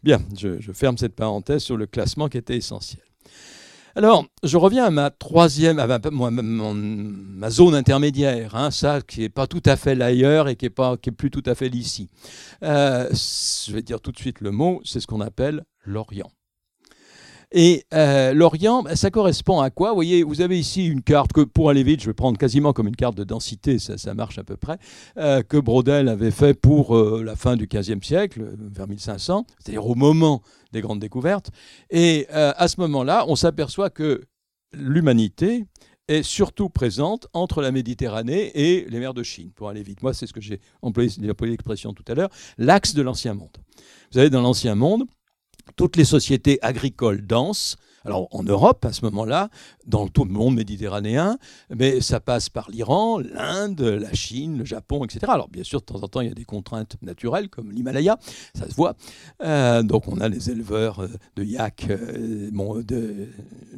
Bien, 0.03 0.21
je, 0.37 0.71
ferme 0.71 0.97
cette 0.97 1.15
parenthèse 1.15 1.63
sur 1.63 1.77
le 1.77 1.87
classement 1.87 2.29
qui 2.29 2.37
était 2.37 2.55
essentiel. 2.55 3.01
Alors, 3.95 4.25
je 4.43 4.57
reviens 4.57 4.83
à 4.83 4.89
ma 4.91 5.09
troisième, 5.09 5.79
à 5.79 5.87
ma, 5.87 7.49
zone 7.49 7.73
intermédiaire, 7.73 8.55
hein, 8.55 8.69
ça 8.69 9.01
qui 9.01 9.21
n'est 9.21 9.29
pas 9.29 9.47
tout 9.47 9.63
à 9.65 9.77
fait 9.77 9.95
l'ailleurs 9.95 10.49
et 10.49 10.57
qui 10.57 10.65
n'est 10.65 11.11
plus 11.11 11.31
tout 11.31 11.43
à 11.45 11.55
fait 11.55 11.69
l'ici. 11.69 12.09
Euh, 12.61 13.09
je 13.09 13.71
vais 13.71 13.81
dire 13.81 14.01
tout 14.01 14.11
de 14.11 14.19
suite 14.19 14.41
le 14.41 14.51
mot, 14.51 14.81
c'est 14.83 14.99
ce 14.99 15.07
qu'on 15.07 15.21
appelle 15.21 15.63
l'Orient. 15.85 16.29
Et 17.57 17.85
euh, 17.93 18.33
l'Orient, 18.33 18.83
bah, 18.83 18.97
ça 18.97 19.09
correspond 19.09 19.61
à 19.61 19.69
quoi? 19.69 19.89
Vous 19.91 19.95
voyez, 19.95 20.23
vous 20.23 20.41
avez 20.41 20.59
ici 20.59 20.87
une 20.87 21.01
carte 21.01 21.31
que, 21.31 21.39
pour 21.39 21.69
aller 21.69 21.83
vite, 21.83 22.01
je 22.01 22.07
vais 22.07 22.13
prendre 22.13 22.37
quasiment 22.37 22.73
comme 22.73 22.87
une 22.87 22.97
carte 22.97 23.15
de 23.15 23.23
densité, 23.23 23.79
ça, 23.79 24.13
marche 24.13 24.37
à 24.37 24.43
peu 24.43 24.57
près, 24.57 24.77
euh, 25.17 25.41
que 25.41 25.55
Brodel 25.55 26.09
avait 26.09 26.31
fait 26.31 26.53
pour 26.53 26.97
euh, 26.97 27.23
la 27.23 27.37
fin 27.37 27.55
du 27.55 27.65
XVe 27.65 28.03
siècle, 28.03 28.43
vers 28.59 28.89
1500, 28.89 29.45
c'est-à-dire 29.57 29.87
au 29.87 29.95
moment 29.95 30.41
des 30.73 30.81
grandes 30.81 30.99
découvertes. 30.99 31.49
Et 31.89 32.27
à 32.29 32.67
ce 32.67 32.81
moment-là, 32.81 33.23
on 33.29 33.37
s'aperçoit 33.37 33.89
que 33.89 34.25
l'humanité 34.73 35.63
est 36.09 36.23
surtout 36.23 36.67
présente 36.67 37.27
entre 37.31 37.61
la 37.61 37.71
Méditerranée 37.71 38.51
et 38.53 38.85
les 38.89 38.99
mers 38.99 39.13
de 39.13 39.23
Chine, 39.23 39.51
pour 39.55 39.69
aller 39.69 39.81
vite. 39.81 40.03
Moi, 40.03 40.13
c'est 40.13 40.27
ce 40.27 40.33
que 40.33 40.41
j'ai 40.41 40.59
employé, 40.81 41.09
employé 41.29 41.51
l'expression 41.51 41.93
tout 41.93 42.03
à 42.09 42.15
l'heure, 42.15 42.29
l'axe 42.57 42.93
de 42.93 43.01
l'ancien 43.01 43.33
monde. 43.33 43.57
Vous 43.77 44.19
savez, 44.19 44.29
dans 44.29 44.41
l'ancien 44.41 44.75
monde, 44.75 45.05
toutes 45.75 45.95
les 45.97 46.05
sociétés 46.05 46.59
agricoles 46.61 47.25
denses 47.25 47.77
alors 48.05 48.27
en 48.31 48.43
Europe, 48.43 48.85
à 48.85 48.93
ce 48.93 49.03
moment-là, 49.05 49.49
dans 49.85 50.07
tout 50.07 50.25
le 50.25 50.31
monde 50.31 50.55
méditerranéen, 50.55 51.37
mais 51.69 52.01
ça 52.01 52.19
passe 52.19 52.49
par 52.49 52.69
l'Iran, 52.69 53.19
l'Inde, 53.19 53.81
la 53.81 54.13
Chine, 54.13 54.59
le 54.59 54.65
Japon, 54.65 55.05
etc. 55.05 55.19
Alors 55.27 55.49
bien 55.49 55.63
sûr, 55.63 55.79
de 55.79 55.85
temps 55.85 56.01
en 56.01 56.07
temps, 56.07 56.21
il 56.21 56.27
y 56.27 56.31
a 56.31 56.35
des 56.35 56.45
contraintes 56.45 56.97
naturelles, 57.01 57.49
comme 57.49 57.71
l'Himalaya, 57.71 58.17
ça 58.55 58.69
se 58.69 58.75
voit. 58.75 58.95
Euh, 59.43 59.83
donc 59.83 60.07
on 60.07 60.19
a 60.19 60.29
les 60.29 60.49
éleveurs 60.49 60.99
euh, 60.99 61.07
de 61.35 61.43
yak 61.43 61.87
euh, 61.89 62.81
de, 62.83 63.27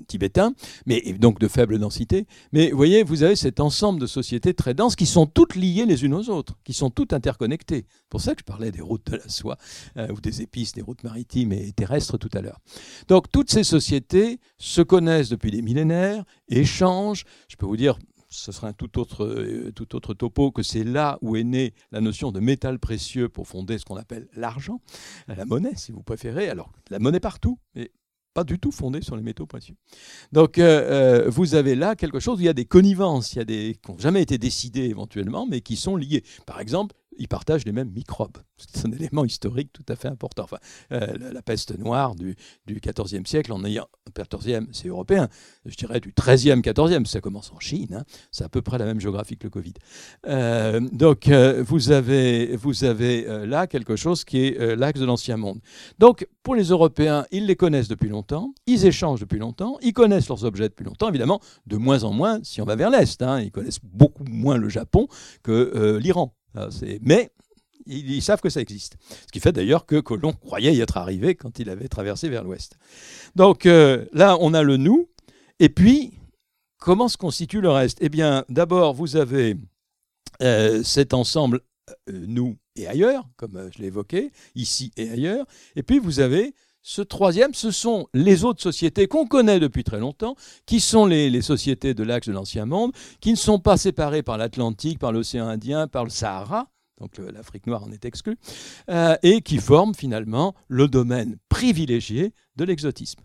tibétains, 0.08 0.54
mais 0.86 1.02
donc 1.20 1.40
de 1.40 1.48
faible 1.48 1.80
densité. 1.80 2.26
Mais 2.54 2.72
vous 2.72 2.78
voyez, 2.78 3.04
vous 3.04 3.24
avez 3.24 3.36
cet 3.36 3.60
ensemble 3.60 4.00
de 4.00 4.08
sociétés 4.08 4.54
très 4.54 4.74
denses 4.74 4.96
qui 4.96 5.06
sont 5.06 5.26
toutes 5.26 5.56
liées 5.56 5.86
les 5.86 6.06
unes 6.06 6.14
aux 6.14 6.30
autres, 6.30 6.58
qui 6.64 6.74
sont 6.74 6.90
toutes 6.90 7.14
interconnectées. 7.14 7.86
C'est 7.90 8.10
pour 8.10 8.22
ça 8.22 8.34
que 8.34 8.40
je 8.42 8.46
parlais 8.46 8.72
des 8.72 8.82
routes 8.82 9.12
de 9.12 9.18
la 9.18 9.30
soie, 9.30 9.58
ou 9.98 10.22
des 10.22 10.42
épices, 10.42 10.72
des 10.74 10.82
routes 10.82 11.04
maritimes 11.04 11.52
et 11.52 11.72
terrestres 11.72 12.18
tout 12.18 12.30
à 12.34 12.42
l'heure. 12.42 12.60
Donc 13.08 13.32
toutes 13.32 13.52
ces 13.52 13.64
sociétés 13.64 14.40
se 14.58 14.82
connaissent 14.82 15.30
depuis 15.30 15.52
des 15.52 15.62
millénaires, 15.62 15.97
échangent. 16.50 17.24
Je 17.48 17.56
peux 17.56 17.66
vous 17.66 17.78
dire, 17.78 17.98
ce 18.30 18.52
serait 18.52 18.68
un 18.68 18.74
tout 18.74 19.00
autre, 19.00 19.24
euh, 19.26 19.72
tout 19.74 19.96
autre 19.96 20.14
topo, 20.14 20.52
que 20.52 20.64
c'est 20.64 20.84
là 20.84 21.18
où 21.22 21.36
est 21.36 21.44
née 21.44 21.74
la 21.92 22.02
notion 22.02 22.32
de 22.32 22.40
métal 22.40 22.80
précieux 22.80 23.30
pour 23.30 23.48
fonder 23.48 23.78
ce 23.78 23.86
qu'on 23.86 23.98
appelle 23.98 24.28
l'argent, 24.34 24.82
la 25.28 25.46
monnaie 25.46 25.76
si 25.76 25.92
vous 25.92 26.04
préférez. 26.04 26.50
Alors, 26.50 26.72
la 26.90 27.00
monnaie 27.00 27.20
partout, 27.20 27.60
mais 27.76 27.92
pas 28.34 28.44
du 28.44 28.60
tout 28.60 28.72
fondée 28.72 29.02
sur 29.02 29.16
les 29.16 29.24
métaux 29.24 29.48
précieux. 29.48 29.76
Donc, 30.32 30.60
euh, 30.60 31.24
euh, 31.26 31.30
vous 31.30 31.56
avez 31.56 31.74
là 31.74 31.96
quelque 31.96 32.20
chose 32.20 32.38
où 32.38 32.42
il 32.42 32.46
y 32.46 32.50
a 32.50 32.54
des 32.54 32.66
connivences, 32.66 33.34
il 33.34 33.38
y 33.38 33.42
a 33.42 33.46
des 33.46 33.78
qui 33.82 33.92
n'ont 33.92 33.98
jamais 33.98 34.22
été 34.22 34.38
décidées 34.38 34.86
éventuellement, 34.86 35.48
mais 35.48 35.62
qui 35.62 35.76
sont 35.76 35.96
liées. 35.96 36.24
Par 36.46 36.60
exemple, 36.60 36.96
ils 37.20 37.28
partagent 37.28 37.66
les 37.66 37.72
mêmes 37.72 37.92
microbes. 37.92 38.38
C'est 38.58 38.86
un 38.86 38.92
élément 38.92 39.26
historique 39.26 39.72
tout 39.74 39.86
à 39.88 39.96
fait 39.96 40.08
important. 40.08 40.44
Enfin, 40.44 40.58
euh, 40.92 41.32
la, 41.34 41.42
peste 41.42 41.78
noire 41.78 42.16
du, 42.16 42.36
XIVe 42.68 43.26
siècle, 43.26 43.54
en 43.54 43.64
ayant 43.64 43.88
14e, 44.16 44.68
c'est 44.72 44.88
européen. 44.88 45.30
Je 45.66 45.76
dirais 45.76 46.00
du 46.00 46.12
13e, 46.12 46.62
14e, 46.62 47.06
ça 47.06 47.22
commence 47.22 47.52
en 47.52 47.60
Chine. 47.60 47.94
Hein. 47.94 48.04
c'est 48.32 48.44
à 48.44 48.50
peu 48.50 48.62
près 48.62 48.78
la 48.78 48.86
même 48.86 49.00
géographie 49.00 49.38
que 49.38 49.46
le 49.46 49.50
Covid. 49.50 49.74
Euh, 50.28 50.82
donc, 50.92 51.28
euh, 51.30 51.64
vous 51.66 51.92
avez, 51.92 52.56
vous 52.56 52.84
avez 52.84 53.46
là 53.46 53.68
quelque 53.68 53.96
chose 53.96 54.26
qui 54.26 54.46
est 54.46 54.76
l'axe 54.76 55.00
de 55.00 55.06
l'ancien 55.06 55.38
monde. 55.38 55.60
Donc, 56.00 56.28
pour 56.44 56.56
les 56.56 56.66
Européens, 56.66 57.26
ils 57.32 57.46
les 57.46 57.56
connaissent 57.56 57.88
depuis 57.88 58.10
longtemps, 58.10 58.54
ils 58.66 58.86
échangent 58.86 59.22
depuis 59.22 59.40
longtemps, 59.40 59.78
ils 59.82 59.94
connaissent 59.94 60.28
leurs 60.30 60.44
objets 60.46 60.70
depuis 60.70 60.86
longtemps, 60.86 61.10
évidemment, 61.10 61.40
de 61.68 61.78
moins 61.78 62.04
en 62.04 62.12
moins 62.12 62.40
si 62.44 62.62
on 62.62 62.66
va 62.66 62.76
vers 62.76 62.90
l'Est. 62.90 63.22
Hein. 63.22 63.42
ils 63.42 63.52
connaissent 63.52 63.84
beaucoup 63.84 64.24
moins 64.24 64.58
le 64.58 64.70
Japon 64.70 65.08
que 65.44 65.98
l'Iran. 66.02 66.34
Mais 67.02 67.32
ils, 67.88 68.22
savent 68.22 68.42
que 68.42 68.50
ça 68.50 68.62
existe. 68.62 68.98
Ce 69.10 69.32
qui 69.32 69.40
fait 69.40 69.52
d'ailleurs 69.52 69.86
que 69.86 70.00
Colomb 70.00 70.34
croyait 70.34 70.76
y 70.76 70.82
être 70.82 70.98
arrivé 70.98 71.36
quand 71.36 71.60
il 71.60 71.70
avait 71.70 71.88
traversé 71.88 72.30
vers 72.30 72.44
l'ouest. 72.44 72.78
Donc 73.36 73.66
euh, 73.66 74.06
là, 74.14 74.38
on 74.40 74.54
a 74.54 74.64
le 74.64 74.78
nous. 74.78 75.10
Et 75.60 75.70
puis, 75.70 76.14
comment 76.80 77.08
se 77.08 77.18
constitue 77.18 77.62
le 77.62 77.70
reste? 77.70 77.98
Eh 78.02 78.10
bien, 78.10 78.46
d'abord, 78.50 78.94
vous 78.94 79.16
avez 79.16 79.56
euh, 80.42 80.84
cet 80.84 81.14
ensemble 81.14 81.62
euh, 82.10 82.26
nous 82.28 82.58
et 82.76 82.88
ailleurs, 82.88 83.28
comme 83.38 83.70
je 83.74 83.80
l'ai 83.80 83.88
évoqué, 83.88 84.32
ici 84.54 84.92
et 84.98 85.10
ailleurs. 85.10 85.46
Et 85.76 85.84
puis, 85.84 86.00
vous 86.00 86.20
avez 86.20 86.54
ce 86.88 87.02
troisième, 87.02 87.54
ce 87.54 87.70
sont 87.70 88.08
les 88.14 88.46
autres 88.46 88.62
sociétés 88.62 89.08
qu'on 89.08 89.28
connaît 89.28 89.60
depuis 89.60 89.84
très 89.84 90.00
longtemps, 90.00 90.38
qui 90.66 90.80
sont 90.80 91.06
les, 91.06 91.42
sociétés 91.42 91.94
de 91.94 92.02
l'axe 92.02 92.30
de 92.30 92.32
l'Ancien 92.34 92.66
Monde, 92.66 92.94
qui 93.20 93.32
ne 93.32 93.36
sont 93.36 93.60
pas 93.60 93.76
séparées 93.76 94.24
par 94.24 94.38
l'Atlantique, 94.38 94.98
par 94.98 95.12
l'océan 95.12 95.50
Indien, 95.50 95.90
par 95.90 96.06
le 96.06 96.10
Sahara, 96.10 96.72
donc 97.02 97.18
l'Afrique 97.18 97.68
noire 97.68 97.84
en 97.84 97.92
est 97.92 98.06
exclue, 98.06 98.38
euh, 98.90 99.18
et 99.22 99.42
qui 99.42 99.58
forment 99.58 99.96
finalement 99.96 100.56
le 100.70 100.88
domaine 100.88 101.36
privilégié 101.50 102.34
de 102.56 102.64
l'exotisme. 102.64 103.20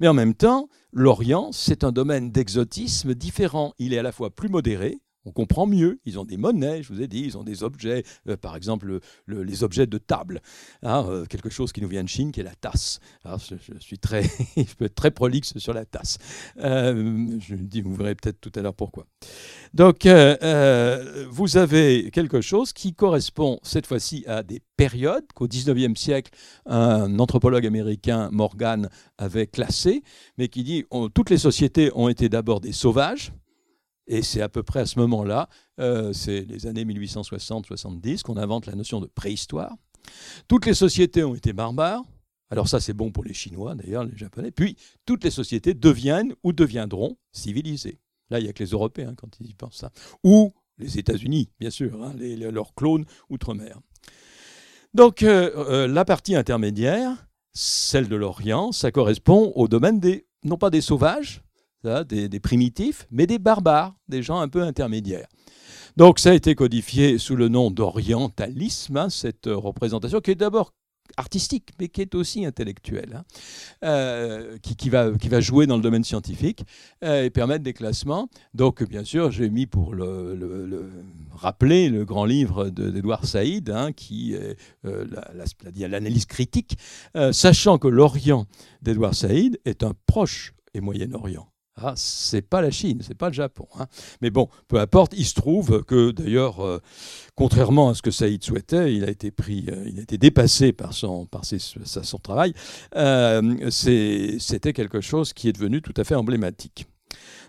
Mais 0.00 0.08
en 0.08 0.14
même 0.14 0.34
temps, 0.34 0.68
l'Orient, 0.92 1.52
c'est 1.52 1.84
un 1.84 1.92
domaine 1.92 2.32
d'exotisme 2.32 3.14
différent. 3.14 3.74
Il 3.78 3.94
est 3.94 3.98
à 3.98 4.02
la 4.02 4.10
fois 4.10 4.30
plus 4.30 4.48
modéré, 4.48 4.98
On 5.24 5.32
comprend 5.32 5.66
mieux. 5.66 6.00
Ils 6.04 6.18
ont 6.18 6.24
des 6.24 6.36
monnaies, 6.36 6.82
je 6.82 6.92
vous 6.92 7.00
ai 7.00 7.06
dit, 7.06 7.20
ils 7.20 7.38
ont 7.38 7.44
des 7.44 7.62
objets, 7.62 8.04
euh, 8.28 8.36
par 8.36 8.56
exemple 8.56 9.00
les 9.26 9.64
objets 9.64 9.86
de 9.86 9.98
table. 9.98 10.40
Hein, 10.82 11.04
euh, 11.08 11.24
quelque 11.24 11.50
chose 11.50 11.72
qui 11.72 11.80
nous 11.80 11.88
vient 11.88 12.02
de 12.02 12.08
Chine, 12.08 12.32
qui 12.32 12.40
est 12.40 12.44
la 12.44 12.54
tasse. 12.54 13.00
je, 13.24 13.78
suis 13.80 13.98
très, 13.98 14.22
je 14.56 14.74
peux 14.76 14.86
être 14.86 14.94
très 14.94 15.10
prolixe 15.10 15.56
sur 15.58 15.72
la 15.72 15.84
tasse. 15.84 16.18
Euh, 16.58 17.38
je 17.40 17.54
dis, 17.54 17.80
vous 17.80 17.94
verrez 17.94 18.14
peut-être 18.14 18.40
tout 18.40 18.52
à 18.54 18.62
l'heure 18.62 18.74
pourquoi. 18.74 19.06
Donc, 19.72 20.06
vous 20.06 21.56
avez 21.56 22.10
quelque 22.10 22.40
chose 22.40 22.72
qui 22.72 22.94
correspond 22.94 23.58
cette 23.62 23.86
fois-ci 23.86 24.24
à 24.26 24.42
des 24.42 24.60
périodes 24.76 25.26
qu'au 25.34 25.48
XIXe 25.48 25.98
siècle, 25.98 26.30
un 26.66 27.18
anthropologue 27.18 27.66
américain, 27.66 28.28
Morgan, 28.30 28.88
avait 29.18 29.46
classé, 29.46 30.02
mais 30.38 30.48
qui 30.48 30.62
dit 30.64 30.84
toutes 31.14 31.30
les 31.30 31.38
sociétés 31.38 31.90
ont 31.94 32.08
été 32.08 32.28
d'abord 32.28 32.60
des 32.60 32.72
sauvages 32.72 33.32
et 34.06 34.22
c'est 34.22 34.40
à 34.40 34.48
peu 34.48 34.62
près 34.62 34.80
à 34.80 34.86
ce 34.86 34.98
moment-là, 34.98 35.48
euh, 35.80 36.12
c'est 36.12 36.42
les 36.42 36.66
années 36.66 36.84
1860-70, 36.84 38.22
qu'on 38.22 38.36
invente 38.36 38.66
la 38.66 38.74
notion 38.74 39.00
de 39.00 39.06
préhistoire. 39.06 39.74
Toutes 40.48 40.66
les 40.66 40.74
sociétés 40.74 41.24
ont 41.24 41.34
été 41.34 41.52
barbares. 41.52 42.02
Alors 42.50 42.68
ça, 42.68 42.78
c'est 42.80 42.92
bon 42.92 43.10
pour 43.10 43.24
les 43.24 43.34
Chinois, 43.34 43.74
d'ailleurs, 43.74 44.04
les 44.04 44.16
Japonais. 44.16 44.50
Puis, 44.50 44.76
toutes 45.06 45.24
les 45.24 45.30
sociétés 45.30 45.74
deviennent 45.74 46.34
ou 46.42 46.52
deviendront 46.52 47.16
civilisées. 47.32 47.98
Là, 48.30 48.38
il 48.38 48.44
n'y 48.44 48.48
a 48.48 48.52
que 48.52 48.62
les 48.62 48.70
Européens 48.70 49.14
quand 49.16 49.40
ils 49.40 49.50
y 49.50 49.54
pensent 49.54 49.78
ça. 49.78 49.90
Ou 50.22 50.52
les 50.78 50.98
États-Unis, 50.98 51.50
bien 51.58 51.70
sûr, 51.70 52.02
hein, 52.02 52.14
leurs 52.18 52.74
clones 52.74 53.06
outre-mer. 53.30 53.80
Donc, 54.92 55.22
euh, 55.22 55.50
euh, 55.56 55.88
la 55.88 56.04
partie 56.04 56.36
intermédiaire, 56.36 57.26
celle 57.52 58.08
de 58.08 58.16
l'Orient, 58.16 58.72
ça 58.72 58.92
correspond 58.92 59.52
au 59.56 59.68
domaine 59.68 60.00
des, 60.00 60.26
non 60.44 60.56
pas 60.56 60.70
des 60.70 60.80
sauvages, 60.80 61.43
des, 61.84 62.40
primitifs, 62.40 63.06
mais 63.10 63.26
des 63.26 63.38
barbares, 63.38 63.94
des 64.08 64.22
gens 64.22 64.40
un 64.40 64.48
peu 64.48 64.62
intermédiaires. 64.62 65.28
Donc 65.96 66.18
ça 66.18 66.30
a 66.30 66.34
été 66.34 66.54
codifié 66.54 67.18
sous 67.18 67.36
le 67.36 67.48
nom 67.48 67.70
d'orientalisme, 67.70 68.96
hein, 68.96 69.10
cette 69.10 69.46
représentation 69.46 70.20
qui 70.20 70.32
est 70.32 70.36
d'abord 70.36 70.72
artistique, 71.16 71.70
mais 71.78 71.88
qui 71.88 72.00
est 72.00 72.14
aussi 72.14 72.44
intellectuelle, 72.44 73.16
hein, 73.16 73.24
euh, 73.84 74.56
qui, 74.58 74.88
va, 74.88 75.40
jouer 75.40 75.66
dans 75.66 75.76
le 75.76 75.82
domaine 75.82 76.02
scientifique 76.02 76.64
euh, 77.04 77.24
et 77.24 77.30
permettre 77.30 77.62
des 77.62 77.72
classements. 77.72 78.28
Donc, 78.54 78.82
bien 78.88 79.04
sûr, 79.04 79.30
j'ai 79.30 79.50
mis 79.50 79.66
pour 79.66 79.94
le, 79.94 80.90
rappeler 81.32 81.88
le 81.88 82.04
grand 82.04 82.24
livre 82.24 82.70
d'Edouard 82.70 83.26
Saïd, 83.26 83.70
hein, 83.70 83.92
qui 83.92 84.34
est 84.34 84.56
euh, 84.86 85.06
l'analyse 85.76 86.26
critique, 86.26 86.78
sachant 87.32 87.78
que 87.78 87.88
l'Orient 87.88 88.46
d'Edouard 88.82 89.14
Saïd 89.14 89.60
est 89.64 89.82
un 89.84 89.92
proche 90.06 90.54
et 90.72 90.80
Moyen-Orient. 90.80 91.46
Ah, 91.76 91.94
c'est 91.96 92.42
pas 92.42 92.62
la 92.62 92.70
Chine, 92.70 93.00
c'est 93.02 93.16
pas 93.16 93.28
le 93.28 93.34
Japon. 93.34 93.66
Hein. 93.78 93.86
Mais 94.22 94.30
bon, 94.30 94.48
peu 94.68 94.78
importe. 94.78 95.12
Il 95.16 95.24
se 95.24 95.34
trouve 95.34 95.82
que 95.82 96.12
d'ailleurs, 96.12 96.64
euh, 96.64 96.80
contrairement 97.34 97.88
à 97.88 97.94
ce 97.94 98.02
que 98.02 98.12
Saïd 98.12 98.44
souhaitait, 98.44 98.94
il 98.94 99.04
a 99.04 99.10
été 99.10 99.32
pris, 99.32 99.66
euh, 99.68 99.84
il 99.88 99.98
a 99.98 100.02
été 100.02 100.16
dépassé 100.16 100.72
par 100.72 100.92
son, 100.92 101.26
travail. 102.22 102.54
Euh, 102.94 103.70
c'était 103.70 104.72
quelque 104.72 105.00
chose 105.00 105.32
qui 105.32 105.48
est 105.48 105.52
devenu 105.52 105.82
tout 105.82 105.94
à 105.96 106.04
fait 106.04 106.14
emblématique. 106.14 106.86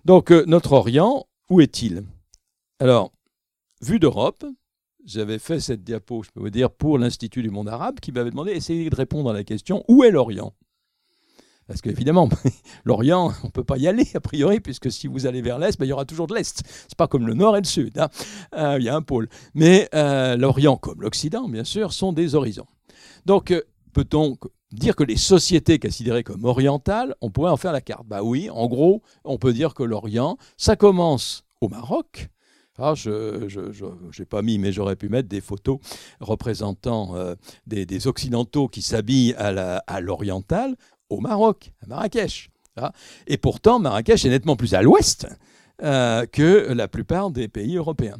Donc 0.06 0.32
notre 0.32 0.74
Orient, 0.74 1.28
où 1.50 1.62
est-il? 1.62 2.04
Alors, 2.80 3.12
vu 3.82 4.00
d'Europe, 4.00 4.44
j'avais 5.06 5.38
fait 5.38 5.60
cette 5.60 5.84
diapo, 5.84 6.24
je 6.24 6.32
peux 6.32 6.40
vous 6.40 6.50
dire, 6.50 6.72
pour 6.72 6.98
l'Institut 6.98 7.44
du 7.44 7.52
monde 7.52 7.70
arabe, 7.70 8.00
qui 8.00 8.12
m'avait 8.12 8.32
demandé 8.32 8.56
d'essayer 8.56 8.90
de 8.90 8.96
répondre 8.96 9.30
à 9.30 9.34
la 9.34 9.44
question 9.44 9.84
où 9.88 10.04
est 10.04 10.10
l'Orient? 10.10 10.54
Parce 11.68 11.82
qu'évidemment, 11.82 12.30
l'Orient, 12.86 13.34
on 13.44 13.48
ne 13.48 13.52
peut 13.52 13.64
pas 13.64 13.78
y 13.78 13.88
aller, 13.88 14.08
a 14.14 14.20
priori, 14.20 14.60
puisque 14.60 14.92
si 14.92 15.08
vous 15.08 15.26
allez 15.26 15.42
vers 15.42 15.58
l'Est, 15.58 15.80
ben, 15.80 15.86
il 15.86 15.90
y 15.90 15.94
aura 15.94 16.06
toujours 16.06 16.28
de 16.28 16.36
l'Est. 16.36 16.60
Ce 16.60 16.64
n'est 16.64 16.96
pas 16.98 17.08
comme 17.08 17.26
le 17.26 17.34
Nord 17.34 17.58
et 17.58 17.62
le 17.62 17.66
Sud. 17.66 17.98
Hein. 17.98 18.10
Euh, 18.56 18.78
il 18.80 18.86
y 18.86 18.90
a 18.90 18.96
un 18.96 19.02
pôle. 19.02 19.28
Mais 19.56 19.90
euh, 19.96 20.36
l'Orient, 20.38 20.78
comme 20.78 21.02
l'Occident, 21.02 21.50
bien 21.50 21.64
sûr, 21.64 21.92
sont 21.92 22.14
des 22.14 22.36
horizons. 22.36 22.68
Donc, 23.26 23.52
euh, 23.52 23.64
peut-on 23.94 24.38
dire 24.72 24.96
que 24.96 25.04
les 25.04 25.18
sociétés 25.18 25.80
considérées 25.80 26.24
comme 26.24 26.46
orientales, 26.46 27.16
on 27.22 27.32
pourrait 27.32 27.52
en 27.52 27.58
faire 27.58 27.72
la 27.72 27.82
carte 27.82 28.06
Bah 28.06 28.22
oui, 28.22 28.50
en 28.50 28.68
gros, 28.68 29.02
on 29.24 29.38
peut 29.38 29.54
dire 29.54 29.74
que 29.74 29.84
l'Orient, 29.84 30.38
ça 30.58 30.76
commence 30.76 31.46
au 31.62 31.70
Maroc, 31.70 32.30
ah, 32.78 32.94
je 32.94 33.46
n'ai 34.20 34.26
pas 34.26 34.42
mis, 34.42 34.58
mais 34.58 34.74
j'aurais 34.74 34.98
pu 34.98 35.08
mettre 35.08 35.30
des 35.30 35.40
photos 35.40 35.80
représentant 36.20 37.16
des, 37.66 38.08
Occidentaux 38.08 38.68
qui 38.68 38.82
s'habillent 38.82 39.34
à 39.38 40.02
l'oriental 40.02 40.76
au 41.10 41.20
Maroc, 41.20 41.72
à 41.84 41.88
Marrakech. 41.88 42.50
Et 43.28 43.38
pourtant, 43.38 43.80
Marrakech 43.80 44.26
est 44.26 44.30
nettement 44.30 44.56
plus 44.56 44.74
à 44.74 44.82
l'ouest 44.82 45.28
euh, 45.82 46.26
que 46.26 46.72
la 46.74 46.88
plupart 46.88 47.32
des 47.32 47.48
pays 47.48 47.78
européens. 47.78 48.18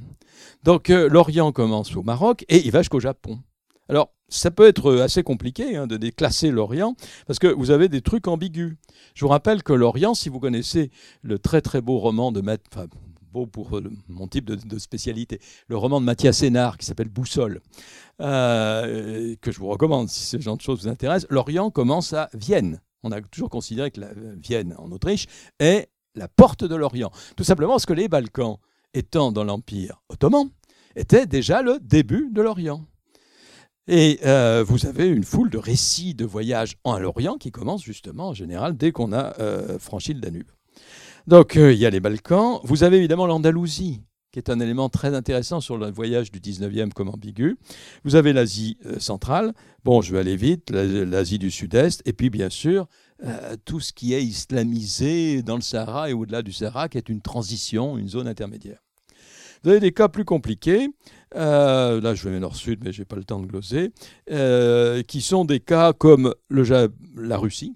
Donc 0.64 0.90
euh, 0.90 1.10
l'Orient 1.10 1.52
commence 1.52 1.96
au 1.96 2.04
Maroc 2.04 2.46
et 2.50 2.66
il 2.66 2.72
va 2.72 2.80
jusqu'au 2.82 3.00
Japon. 3.00 3.40
Alors, 3.88 4.14
ça 4.28 4.50
peut 4.50 4.68
être 4.68 4.96
assez 4.96 5.24
compliqué 5.24 5.76
hein, 5.76 5.88
de 5.88 5.98
déclasser 5.98 6.50
l'Orient 6.50 6.96
parce 7.28 7.40
que 7.40 7.48
vous 7.48 7.72
avez 7.72 7.90
des 7.90 8.02
trucs 8.02 8.28
ambigus. 8.28 8.76
Je 9.14 9.24
vous 9.24 9.30
rappelle 9.30 9.62
que 9.62 9.74
l'Orient, 9.74 10.16
si 10.16 10.30
vous 10.30 10.40
connaissez 10.40 10.90
le 11.22 11.38
très 11.38 11.62
très 11.62 11.82
beau 11.82 12.00
roman 12.00 12.32
de 12.32 12.42
Matt, 12.42 12.64
pour 13.46 13.80
mon 14.08 14.28
type 14.28 14.46
de, 14.46 14.80
spécialité, 14.80 15.40
le 15.68 15.78
roman 15.78 16.00
de 16.00 16.06
Mathias 16.06 16.38
Sénard 16.38 16.78
qui 16.78 16.86
s'appelle 16.86 17.10
Boussole, 17.10 17.62
euh, 18.22 19.36
que 19.42 19.52
je 19.52 19.60
vous 19.60 19.68
recommande 19.68 20.10
si 20.10 20.24
ce 20.24 20.40
genre 20.40 20.58
de 20.58 20.62
choses 20.62 20.84
vous 20.84 20.88
intéresse, 20.88 21.28
l'Orient 21.30 21.70
commence 21.70 22.14
à 22.14 22.30
Vienne 22.34 22.80
on 23.06 23.12
a 23.12 23.22
toujours 23.22 23.50
considéré 23.50 23.92
que 23.92 24.02
la 24.02 24.10
Vienne, 24.14 24.76
en 24.80 24.92
Autriche, 24.92 25.28
est 25.60 25.90
la 26.16 26.28
porte 26.28 26.64
de 26.64 26.76
l'Orient. 26.76 27.12
Tout 27.38 27.44
simplement 27.44 27.74
parce 27.74 27.86
que 27.86 27.94
les 27.94 28.08
Balkans, 28.08 28.58
étant 28.94 29.32
dans 29.32 29.44
l'Empire 29.44 30.02
ottoman, 30.10 30.50
étaient 30.96 31.28
déjà 31.28 31.62
le 31.62 31.78
début 31.82 32.30
de 32.32 32.42
l'Orient. 32.42 32.84
Et 33.88 34.20
euh, 34.26 34.64
vous 34.68 34.88
avez 34.88 35.08
une 35.08 35.24
foule 35.24 35.52
de 35.52 35.60
récits 35.60 36.16
de 36.16 36.26
voyages 36.26 36.78
en 36.84 36.98
l'Orient 36.98 37.38
qui 37.38 37.52
commencent 37.52 37.84
justement 37.84 38.30
en 38.30 38.34
général 38.34 38.76
dès 38.76 38.92
qu'on 38.92 39.14
a 39.14 39.40
euh, 39.40 39.78
franchi 39.78 40.16
le 40.16 40.20
Danube. 40.20 40.50
Donc 41.28 41.58
euh, 41.58 41.74
il 41.74 41.80
y 41.80 41.86
a 41.88 41.90
les 41.90 42.00
Balkans. 42.00 42.60
Vous 42.64 42.84
avez 42.84 42.98
évidemment 42.98 43.26
l'Andalousie, 43.26 44.04
qui 44.32 44.38
est 44.38 44.52
un 44.52 44.60
élément 44.60 44.90
très 44.90 45.16
intéressant 45.16 45.60
sur 45.60 45.76
le 45.78 45.90
voyage 45.90 46.32
du 46.32 46.40
19e 46.40 46.92
comme 46.94 47.10
ambigu. 47.10 47.58
Vous 48.04 48.16
avez 48.16 48.32
l'Asie 48.32 48.78
euh, 48.86 49.00
centrale, 49.00 49.54
bon, 49.84 50.02
je 50.02 50.14
vais 50.14 50.20
aller 50.20 50.36
vite, 50.36 50.70
l'Asie 50.70 51.40
du 51.40 51.50
Sud-Est, 51.50 52.04
et 52.06 52.14
puis 52.14 52.30
bien 52.30 52.52
sûr, 52.52 52.86
euh, 53.24 53.56
tout 53.66 53.80
ce 53.80 53.92
qui 53.92 54.14
est 54.14 54.24
islamisé 54.24 55.42
dans 55.42 55.56
le 55.56 55.62
Sahara 55.62 56.12
et 56.12 56.14
au-delà 56.14 56.44
du 56.44 56.54
Sahara, 56.54 56.90
qui 56.90 57.00
est 57.00 57.10
une 57.10 57.22
transition, 57.22 57.98
une 57.98 58.08
zone 58.08 58.28
intermédiaire. 58.28 58.84
Vous 59.64 59.72
avez 59.72 59.80
des 59.80 59.94
cas 59.94 60.10
plus 60.10 60.26
compliqués, 60.26 60.90
là 61.34 62.14
je 62.14 62.30
vais 62.30 62.40
nord-sud, 62.40 62.82
mais 62.84 62.92
je 62.92 63.02
n'ai 63.02 63.06
pas 63.06 63.16
le 63.16 63.24
temps 63.24 63.40
de 63.40 63.48
gloser, 63.48 63.94
qui 65.08 65.22
sont 65.22 65.44
des 65.44 65.60
cas 65.60 65.92
comme 65.94 66.36
la 66.56 67.38
Russie, 67.38 67.74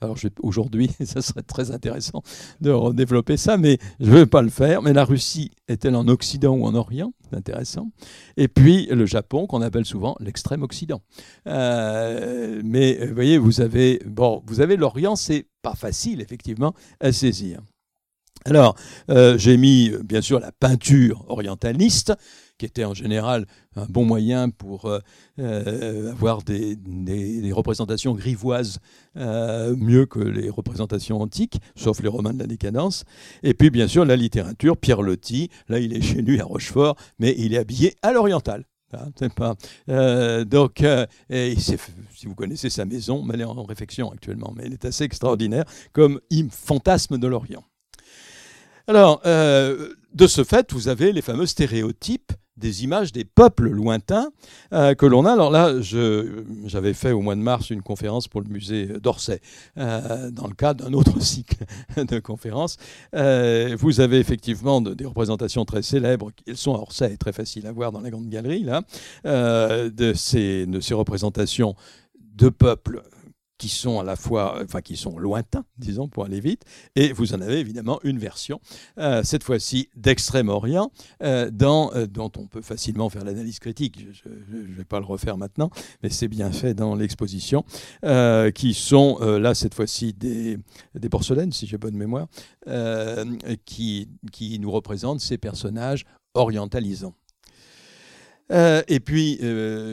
alors 0.00 0.16
aujourd'hui, 0.42 0.90
ça 1.04 1.22
serait 1.22 1.42
très 1.42 1.70
intéressant 1.70 2.22
de 2.60 2.70
redévelopper 2.70 3.36
ça, 3.36 3.56
mais 3.56 3.78
je 4.00 4.10
ne 4.10 4.16
veux 4.18 4.26
pas 4.26 4.42
le 4.42 4.48
faire. 4.48 4.82
Mais 4.82 4.92
la 4.92 5.04
Russie 5.04 5.50
est-elle 5.68 5.94
en 5.94 6.08
Occident 6.08 6.54
ou 6.54 6.64
en 6.64 6.74
Orient? 6.74 7.12
C'est 7.28 7.36
intéressant. 7.36 7.90
Et 8.36 8.48
puis 8.48 8.86
le 8.86 9.06
Japon, 9.06 9.46
qu'on 9.46 9.62
appelle 9.62 9.84
souvent 9.84 10.16
l'extrême 10.20 10.62
Occident. 10.62 11.02
Euh, 11.46 12.60
mais 12.64 13.06
vous 13.06 13.14
voyez, 13.14 13.38
vous 13.38 13.60
avez, 13.60 14.00
bon, 14.06 14.42
vous 14.46 14.60
avez 14.60 14.76
l'Orient, 14.76 15.16
c'est 15.16 15.46
pas 15.62 15.74
facile 15.74 16.20
effectivement 16.20 16.74
à 17.00 17.12
saisir. 17.12 17.60
Alors, 18.44 18.76
euh, 19.10 19.36
j'ai 19.38 19.56
mis 19.56 19.92
bien 20.04 20.20
sûr 20.20 20.40
la 20.40 20.52
peinture 20.52 21.24
orientaliste, 21.28 22.14
qui 22.60 22.66
était 22.66 22.84
en 22.84 22.92
général 22.92 23.46
un 23.74 23.86
bon 23.86 24.04
moyen 24.04 24.50
pour 24.50 24.84
euh, 24.84 25.00
euh, 25.38 26.12
avoir 26.12 26.42
des, 26.42 26.76
représentations 27.52 28.14
grivoises 28.14 28.78
euh, 29.16 29.74
mieux 29.76 30.04
que 30.04 30.18
les 30.18 30.50
représentations 30.50 31.22
antiques, 31.22 31.58
sauf 31.74 32.02
les 32.02 32.08
Romains 32.08 32.34
de 32.34 32.38
la 32.38 32.46
décadence. 32.46 33.04
Et 33.42 33.54
puis 33.54 33.70
bien 33.70 33.88
sûr 33.88 34.04
la 34.04 34.14
littérature, 34.14 34.76
Pierre 34.76 35.00
Loti, 35.00 35.48
là 35.68 35.78
il 35.78 35.96
est 35.96 36.02
chez 36.02 36.20
lui 36.20 36.38
à 36.38 36.44
Rochefort, 36.44 36.96
mais 37.18 37.34
il 37.38 37.54
est 37.54 37.58
habillé 37.58 37.96
à 38.02 38.12
l'oriental. 38.12 38.66
Hein, 38.92 39.08
pas. 39.36 39.54
donc, 40.44 40.84
si 41.30 42.26
vous 42.26 42.34
connaissez 42.34 42.70
sa 42.70 42.84
maison, 42.84 43.24
elle 43.32 43.40
est 43.40 43.44
en 43.44 43.62
réfection 43.62 44.10
actuellement, 44.12 44.52
mais 44.54 44.64
elle 44.66 44.72
est 44.72 44.84
assez 44.84 45.04
extraordinaire 45.04 45.64
comme 45.92 46.20
fantasme 46.50 47.16
de 47.16 47.26
l'Orient. 47.28 47.64
Alors, 48.90 49.22
de 49.22 50.26
ce 50.26 50.42
fait, 50.42 50.72
vous 50.72 50.88
avez 50.88 51.12
les 51.12 51.22
fameux 51.22 51.46
stéréotypes 51.46 52.32
des 52.56 52.82
images 52.84 53.12
des 53.12 53.24
peuples 53.24 53.68
lointains 53.68 54.30
euh, 54.72 54.94
que 54.94 55.06
l'on 55.06 55.24
a. 55.24 55.32
Alors 55.32 55.52
là, 55.52 55.80
j'avais 55.80 56.92
fait 56.92 57.12
au 57.12 57.20
mois 57.20 57.36
de 57.36 57.40
mars 57.40 57.70
une 57.70 57.82
conférence 57.82 58.26
pour 58.26 58.42
le 58.42 58.48
musée 58.48 58.86
d'Orsay, 58.86 59.40
euh, 59.78 60.32
dans 60.32 60.48
le 60.48 60.54
cadre 60.54 60.84
d'un 60.84 60.92
autre 60.92 61.20
cycle 61.22 61.64
de 61.96 62.18
conférences. 62.18 62.78
Euh, 63.14 63.76
vous 63.78 64.00
avez 64.00 64.18
effectivement 64.18 64.80
des 64.80 65.06
représentations 65.06 65.64
très 65.64 65.82
célèbres, 65.82 66.32
elles 66.46 66.56
sont 66.56 66.74
à 66.74 66.78
Orsay, 66.78 67.16
très 67.16 67.32
faciles 67.32 67.68
à 67.68 67.72
voir 67.72 67.92
dans 67.92 68.00
la 68.00 68.10
grande 68.10 68.28
galerie, 68.28 68.64
là, 68.64 68.82
de 69.24 70.12
ces 70.14 70.66
représentations 70.90 71.76
de 72.34 72.48
peuples 72.48 73.02
qui 73.60 73.68
sont 73.68 74.00
à 74.00 74.04
la 74.04 74.16
fois, 74.16 74.58
enfin 74.64 74.80
qui 74.80 74.96
sont 74.96 75.18
lointains, 75.18 75.66
disons, 75.76 76.08
pour 76.08 76.24
aller 76.24 76.40
vite, 76.40 76.64
et 76.96 77.12
vous 77.12 77.34
en 77.34 77.42
avez 77.42 77.58
évidemment 77.58 78.00
une 78.04 78.18
version, 78.18 78.58
euh, 78.96 79.22
cette 79.22 79.44
fois-ci 79.44 79.90
d'Extrême-Orient, 79.96 80.90
euh, 81.22 81.50
euh, 81.60 82.06
dont 82.06 82.32
on 82.38 82.46
peut 82.46 82.62
facilement 82.62 83.10
faire 83.10 83.22
l'analyse 83.22 83.58
critique. 83.58 84.06
Je 84.12 84.30
ne 84.56 84.74
vais 84.74 84.86
pas 84.86 84.98
le 84.98 85.04
refaire 85.04 85.36
maintenant, 85.36 85.68
mais 86.02 86.08
c'est 86.08 86.26
bien 86.26 86.50
fait 86.52 86.72
dans 86.72 86.94
l'exposition, 86.94 87.64
qui 88.54 88.72
sont 88.72 89.18
là 89.20 89.54
cette 89.54 89.74
fois-ci 89.74 90.14
des, 90.14 90.56
des, 90.94 91.08
porcelaines, 91.10 91.52
si 91.52 91.66
j'ai 91.66 91.76
bonne 91.76 91.96
mémoire, 91.96 92.28
qui, 93.66 94.08
qui 94.32 94.58
nous 94.58 94.70
représentent 94.70 95.20
ces 95.20 95.36
personnages 95.36 96.06
orientalisants. 96.32 97.14
et 98.50 99.00
puis, 99.00 99.38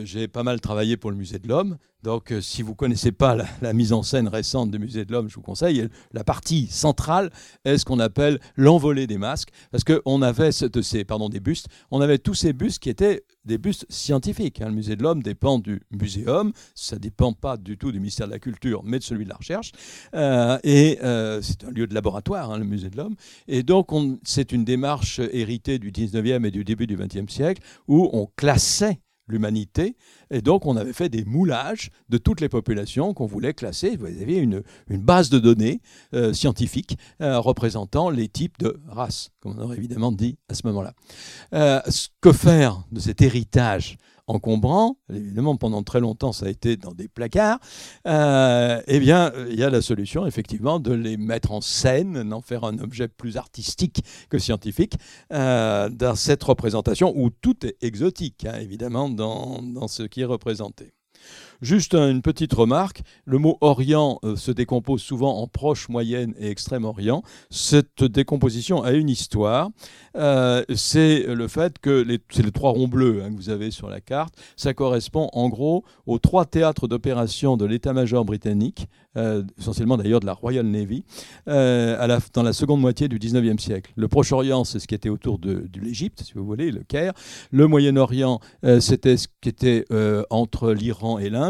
j'ai 0.04 0.26
pas 0.26 0.42
mal 0.42 0.58
travaillé 0.62 0.96
pour 0.96 1.10
le 1.10 1.18
Musée 1.18 1.38
de 1.38 1.48
l'Homme, 1.48 1.76
donc, 2.02 2.30
euh, 2.30 2.40
si 2.40 2.62
vous 2.62 2.70
ne 2.70 2.76
connaissez 2.76 3.10
pas 3.10 3.36
la, 3.60 3.72
mise 3.72 3.92
en 3.92 4.04
scène 4.04 4.28
récente 4.28 4.70
du 4.70 4.78
Musée 4.78 5.04
de 5.04 5.12
l'Homme, 5.12 5.28
je 5.28 5.34
vous 5.34 5.42
conseille. 5.42 5.88
La 6.12 6.22
partie 6.22 6.68
centrale 6.68 7.30
est 7.64 7.76
ce 7.76 7.84
qu'on 7.84 7.98
appelle 7.98 8.38
l'envolée 8.56 9.08
des 9.08 9.18
masques, 9.18 9.50
parce 9.72 9.82
qu'on 9.82 10.22
avait 10.22 10.50
de 10.50 10.82
ces, 10.82 11.04
pardon, 11.04 11.28
des 11.28 11.40
bustes, 11.40 11.66
on 11.90 12.00
avait 12.00 12.18
tous 12.18 12.34
ces 12.34 12.52
bustes 12.52 12.78
qui 12.78 12.88
étaient 12.88 13.24
des 13.44 13.58
bustes 13.58 13.84
scientifiques. 13.88 14.60
Hein. 14.60 14.68
Le 14.68 14.74
Musée 14.74 14.94
de 14.94 15.02
l'Homme 15.02 15.24
dépend 15.24 15.58
du 15.58 15.82
muséum, 15.90 16.52
ça 16.74 16.96
ne 16.96 17.00
dépend 17.00 17.32
pas 17.32 17.56
du 17.56 17.76
tout 17.76 17.90
du 17.90 17.98
ministère 17.98 18.28
de 18.28 18.32
la 18.32 18.38
Culture, 18.38 18.82
mais 18.84 19.00
de 19.00 19.04
celui 19.04 19.24
de 19.24 19.30
la 19.30 19.36
Recherche. 19.36 19.72
Euh, 20.14 20.58
et 20.62 20.98
euh, 21.02 21.42
c'est 21.42 21.64
un 21.64 21.70
lieu 21.70 21.88
de 21.88 21.94
laboratoire, 21.94 22.52
hein, 22.52 22.58
le 22.58 22.64
Musée 22.64 22.90
de 22.90 22.96
l'Homme. 22.96 23.16
Et 23.48 23.64
donc, 23.64 23.88
c'est 24.22 24.52
une 24.52 24.64
démarche 24.64 25.20
héritée 25.32 25.80
du 25.80 25.90
19e 25.90 26.46
et 26.46 26.52
du 26.52 26.62
début 26.62 26.86
du 26.86 26.96
20e 26.96 27.28
siècle, 27.28 27.60
où 27.88 28.08
on 28.12 28.28
classait 28.36 29.00
l'humanité. 29.28 29.96
Et 30.30 30.42
donc, 30.42 30.66
on 30.66 30.76
avait 30.76 30.92
fait 30.92 31.08
des 31.08 31.24
moulages 31.24 31.90
de 32.08 32.18
toutes 32.18 32.40
les 32.40 32.48
populations 32.48 33.14
qu'on 33.14 33.26
voulait 33.26 33.54
classer. 33.54 33.96
Vous 33.96 34.06
aviez 34.06 34.38
une, 34.38 34.62
une 34.88 35.02
base 35.02 35.30
de 35.30 35.38
données 35.38 35.80
euh, 36.14 36.32
scientifiques 36.32 36.98
euh, 37.20 37.38
représentant 37.38 38.10
les 38.10 38.28
types 38.28 38.58
de 38.58 38.80
races, 38.88 39.30
comme 39.40 39.58
on 39.58 39.62
aurait 39.62 39.76
évidemment 39.76 40.12
dit 40.12 40.38
à 40.48 40.54
ce 40.54 40.66
moment-là. 40.66 40.94
Euh, 41.54 41.80
ce 41.88 42.08
que 42.20 42.32
faire 42.32 42.84
de 42.92 43.00
cet 43.00 43.22
héritage 43.22 43.98
encombrant, 44.28 44.98
évidemment 45.12 45.56
pendant 45.56 45.82
très 45.82 46.00
longtemps 46.00 46.32
ça 46.32 46.46
a 46.46 46.48
été 46.48 46.76
dans 46.76 46.92
des 46.92 47.08
placards, 47.08 47.58
euh, 48.06 48.80
eh 48.86 49.00
bien 49.00 49.32
il 49.50 49.58
y 49.58 49.62
a 49.62 49.70
la 49.70 49.82
solution 49.82 50.26
effectivement 50.26 50.78
de 50.80 50.92
les 50.92 51.16
mettre 51.16 51.52
en 51.52 51.60
scène, 51.60 52.28
d'en 52.28 52.40
faire 52.40 52.64
un 52.64 52.78
objet 52.78 53.08
plus 53.08 53.36
artistique 53.36 54.02
que 54.28 54.38
scientifique, 54.38 54.94
euh, 55.32 55.88
dans 55.88 56.14
cette 56.14 56.42
représentation 56.42 57.12
où 57.16 57.30
tout 57.30 57.66
est 57.66 57.76
exotique 57.82 58.44
hein, 58.44 58.58
évidemment 58.60 59.08
dans 59.08 59.88
ce 59.88 60.02
qui 60.04 60.20
est 60.20 60.26
représenté. 60.26 60.97
Juste 61.60 61.94
une 61.94 62.22
petite 62.22 62.54
remarque, 62.54 63.02
le 63.24 63.38
mot 63.38 63.58
Orient 63.60 64.20
euh, 64.22 64.36
se 64.36 64.52
décompose 64.52 65.02
souvent 65.02 65.38
en 65.38 65.48
proche, 65.48 65.88
moyenne 65.88 66.32
et 66.38 66.50
extrême 66.50 66.86
Cette 67.50 68.04
décomposition 68.04 68.84
a 68.84 68.92
une 68.92 69.08
histoire. 69.08 69.70
Euh, 70.16 70.62
c'est 70.76 71.24
le 71.26 71.48
fait 71.48 71.80
que 71.80 72.06
c'est 72.30 72.44
les 72.44 72.52
trois 72.52 72.70
ronds 72.70 72.86
bleus 72.86 73.22
hein, 73.24 73.32
que 73.32 73.36
vous 73.36 73.50
avez 73.50 73.72
sur 73.72 73.88
la 73.88 74.00
carte. 74.00 74.34
Ça 74.56 74.72
correspond 74.72 75.30
en 75.32 75.48
gros 75.48 75.84
aux 76.06 76.20
trois 76.20 76.44
théâtres 76.44 76.86
d'opération 76.86 77.56
de 77.56 77.64
l'état-major 77.64 78.24
britannique, 78.24 78.86
euh, 79.16 79.42
essentiellement 79.58 79.96
d'ailleurs 79.96 80.20
de 80.20 80.26
la 80.26 80.34
Royal 80.34 80.64
Navy, 80.64 81.02
dans 81.46 82.42
la 82.44 82.52
seconde 82.52 82.80
moitié 82.80 83.08
du 83.08 83.18
19e 83.18 83.58
siècle. 83.58 83.92
Le 83.96 84.06
Proche-Orient, 84.06 84.62
c'est 84.62 84.78
ce 84.78 84.86
qui 84.86 84.94
était 84.94 85.08
autour 85.08 85.40
de, 85.40 85.66
de 85.68 85.80
l'Égypte, 85.80 86.22
si 86.24 86.34
vous 86.34 86.44
voulez, 86.44 86.70
le 86.70 86.84
Caire. 86.84 87.14
Le 87.50 87.66
Moyen-Orient, 87.66 88.38
c'était 88.78 89.16
ce 89.16 89.26
qui 89.40 89.48
était 89.48 89.84
entre 90.30 90.72
l'Iran 90.72 91.18
et 91.18 91.30
l'Inde. 91.30 91.47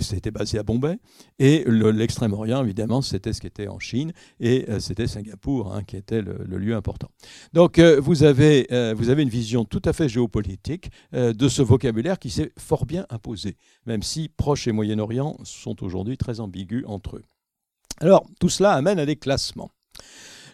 C'était 0.00 0.30
basé 0.30 0.58
à 0.58 0.62
Bombay. 0.62 0.98
Et 1.38 1.64
l'Extrême-Orient, 1.66 2.62
évidemment, 2.62 3.02
c'était 3.02 3.32
ce 3.32 3.40
qui 3.40 3.46
était 3.46 3.68
en 3.68 3.78
Chine. 3.78 4.12
Et 4.40 4.66
euh, 4.68 4.80
c'était 4.80 5.06
Singapour 5.06 5.74
hein, 5.74 5.82
qui 5.82 5.96
était 5.96 6.22
le, 6.22 6.44
lieu 6.58 6.74
important. 6.74 7.08
Donc, 7.52 7.78
euh, 7.78 8.00
vous, 8.00 8.22
avez, 8.22 8.66
euh, 8.72 8.94
vous 8.96 9.10
avez 9.10 9.22
une 9.22 9.28
vision 9.28 9.64
tout 9.64 9.82
à 9.84 9.92
fait 9.92 10.08
géopolitique 10.08 10.90
de 11.12 11.48
ce 11.48 11.62
vocabulaire 11.62 12.18
qui 12.18 12.30
s'est 12.30 12.52
fort 12.58 12.86
bien 12.86 13.06
imposé, 13.10 13.56
même 13.86 14.02
si 14.02 14.28
Proche 14.28 14.66
et 14.66 14.72
Moyen-Orient 14.72 15.36
sont 15.44 15.82
aujourd'hui 15.82 16.16
très 16.16 16.40
ambigus 16.40 16.84
entre 16.86 17.16
eux. 17.16 17.22
Alors, 18.00 18.26
tout 18.40 18.48
cela 18.48 18.72
amène 18.72 18.98
à 18.98 19.06
des 19.06 19.16
classements. 19.16 19.70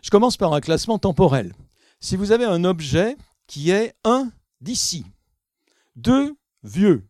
Je 0.03 0.11
commence 0.11 0.37
par 0.37 0.53
un 0.53 0.61
classement 0.61 0.99
temporel. 0.99 1.55
Si 2.01 2.17
vous 2.17 2.33
avez 2.33 2.45
un 2.45 2.65
objet 2.65 3.17
qui 3.47 3.71
est 3.71 3.95
un 4.05 4.31
d'ici, 4.61 5.05
deux 5.97 6.37
vieux, 6.63 7.07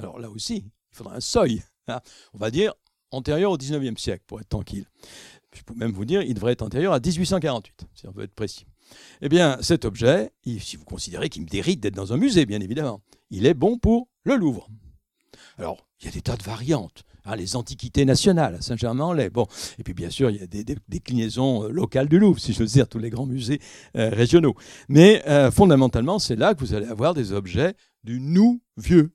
alors 0.00 0.18
là 0.18 0.30
aussi, 0.30 0.64
il 0.92 0.96
faudra 0.96 1.14
un 1.14 1.20
seuil. 1.20 1.62
Hein. 1.88 2.00
On 2.32 2.38
va 2.38 2.50
dire 2.50 2.72
antérieur 3.10 3.52
au 3.52 3.58
19e 3.58 3.98
siècle, 3.98 4.24
pour 4.26 4.40
être 4.40 4.48
tranquille. 4.48 4.86
Je 5.52 5.62
peux 5.62 5.74
même 5.74 5.92
vous 5.92 6.04
dire, 6.04 6.22
il 6.22 6.34
devrait 6.34 6.52
être 6.52 6.62
antérieur 6.62 6.92
à 6.92 7.00
1848, 7.00 7.86
si 7.94 8.06
on 8.06 8.12
veut 8.12 8.24
être 8.24 8.34
précis. 8.34 8.66
Eh 9.20 9.28
bien, 9.28 9.58
cet 9.60 9.84
objet, 9.84 10.32
si 10.44 10.76
vous 10.76 10.84
considérez 10.84 11.28
qu'il 11.28 11.42
me 11.42 11.48
dérite 11.48 11.80
d'être 11.80 11.94
dans 11.94 12.12
un 12.12 12.16
musée, 12.16 12.46
bien 12.46 12.60
évidemment, 12.60 13.02
il 13.30 13.46
est 13.46 13.54
bon 13.54 13.78
pour 13.78 14.08
le 14.24 14.36
Louvre. 14.36 14.68
Alors, 15.58 15.86
il 16.00 16.06
y 16.06 16.08
a 16.08 16.12
des 16.12 16.22
tas 16.22 16.36
de 16.36 16.42
variantes. 16.42 17.04
Hein, 17.26 17.36
les 17.36 17.54
antiquités 17.54 18.04
nationales 18.04 18.54
à 18.54 18.60
Saint-Germain-en-Laye. 18.62 19.28
Bon, 19.28 19.46
et 19.78 19.82
puis 19.82 19.92
bien 19.92 20.08
sûr, 20.08 20.30
il 20.30 20.38
y 20.38 20.42
a 20.42 20.46
des, 20.46 20.64
déclinaisons 20.88 21.64
euh, 21.64 21.68
locales 21.68 22.08
du 22.08 22.18
Louvre, 22.18 22.40
si 22.40 22.52
je 22.52 22.60
veux 22.60 22.66
dire, 22.66 22.88
tous 22.88 22.98
les 22.98 23.10
grands 23.10 23.26
musées 23.26 23.60
euh, 23.96 24.08
régionaux. 24.08 24.54
Mais 24.88 25.22
euh, 25.28 25.50
fondamentalement, 25.50 26.18
c'est 26.18 26.36
là 26.36 26.54
que 26.54 26.60
vous 26.60 26.74
allez 26.74 26.86
avoir 26.86 27.12
des 27.12 27.32
objets 27.32 27.74
du 28.04 28.20
nous 28.20 28.62
vieux, 28.78 29.12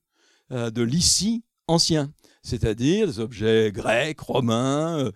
de 0.49 0.81
l'ici 0.81 1.43
ancien, 1.67 2.13
c'est-à-dire 2.43 3.07
des 3.07 3.19
objets 3.19 3.71
grecs, 3.71 4.19
romains, 4.19 4.99
euh, 4.99 5.11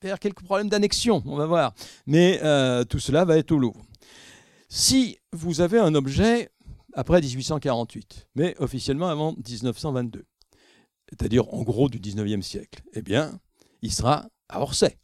faire 0.00 0.18
quelques 0.18 0.42
problèmes 0.42 0.68
d'annexion, 0.68 1.22
on 1.26 1.36
va 1.36 1.46
voir. 1.46 1.74
Mais 2.06 2.40
euh, 2.42 2.84
tout 2.84 2.98
cela 2.98 3.24
va 3.24 3.38
être 3.38 3.52
au 3.52 3.58
Louvre. 3.58 3.80
Si 4.68 5.18
vous 5.32 5.60
avez 5.60 5.78
un 5.78 5.94
objet 5.94 6.50
après 6.94 7.20
1848, 7.20 8.28
mais 8.34 8.56
officiellement 8.58 9.08
avant 9.08 9.32
1922, 9.32 10.24
c'est-à-dire 11.08 11.52
en 11.54 11.62
gros 11.62 11.88
du 11.88 12.00
19e 12.00 12.42
siècle, 12.42 12.82
eh 12.94 13.02
bien, 13.02 13.38
il 13.82 13.92
sera 13.92 14.28
à 14.48 14.60
Orsay. 14.60 14.98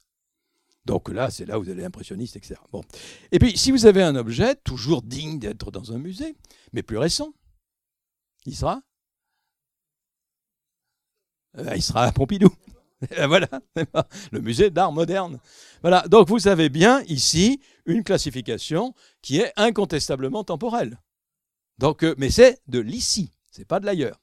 Donc 0.87 1.11
là, 1.11 1.31
c'est 1.31 1.45
là 1.45 1.59
où 1.59 1.65
vous 1.65 1.71
allez 1.71 1.85
impressionniste, 1.85 2.37
etc. 2.37 2.55
Bon. 2.73 2.83
Et 3.31 3.39
puis, 3.39 3.59
si 3.59 3.71
vous 3.71 3.85
avez 3.85 4.03
un 4.03 4.17
objet 4.17 4.55
toujours 4.65 5.03
digne 5.03 5.39
d'être 5.39 5.71
dans 5.71 5.93
un 5.93 5.99
musée, 5.99 6.35
mais 6.73 6.83
plus 6.83 6.97
récent, 6.97 7.35
il 8.47 8.57
sera 8.57 8.77
euh, 8.77 8.81
il 11.75 11.83
sera 11.83 12.05
à 12.05 12.13
Pompidou. 12.13 12.51
voilà, 13.29 13.49
le 14.33 14.41
musée 14.41 14.71
d'art 14.71 14.93
moderne. 14.93 15.39
Voilà, 15.83 16.05
donc 16.09 16.29
vous 16.29 16.49
avez 16.49 16.69
bien 16.69 17.03
ici 17.03 17.61
une 17.87 18.03
classification 18.03 18.95
qui 19.23 19.39
est 19.39 19.53
incontestablement 19.57 20.45
temporelle. 20.45 20.99
Donc, 21.79 22.03
euh, 22.03 22.15
mais 22.19 22.31
c'est 22.31 22.61
de 22.67 22.81
l'ici, 22.81 23.31
c'est 23.51 23.65
pas 23.65 23.79
de 23.79 23.87
l'ailleurs. 23.87 24.21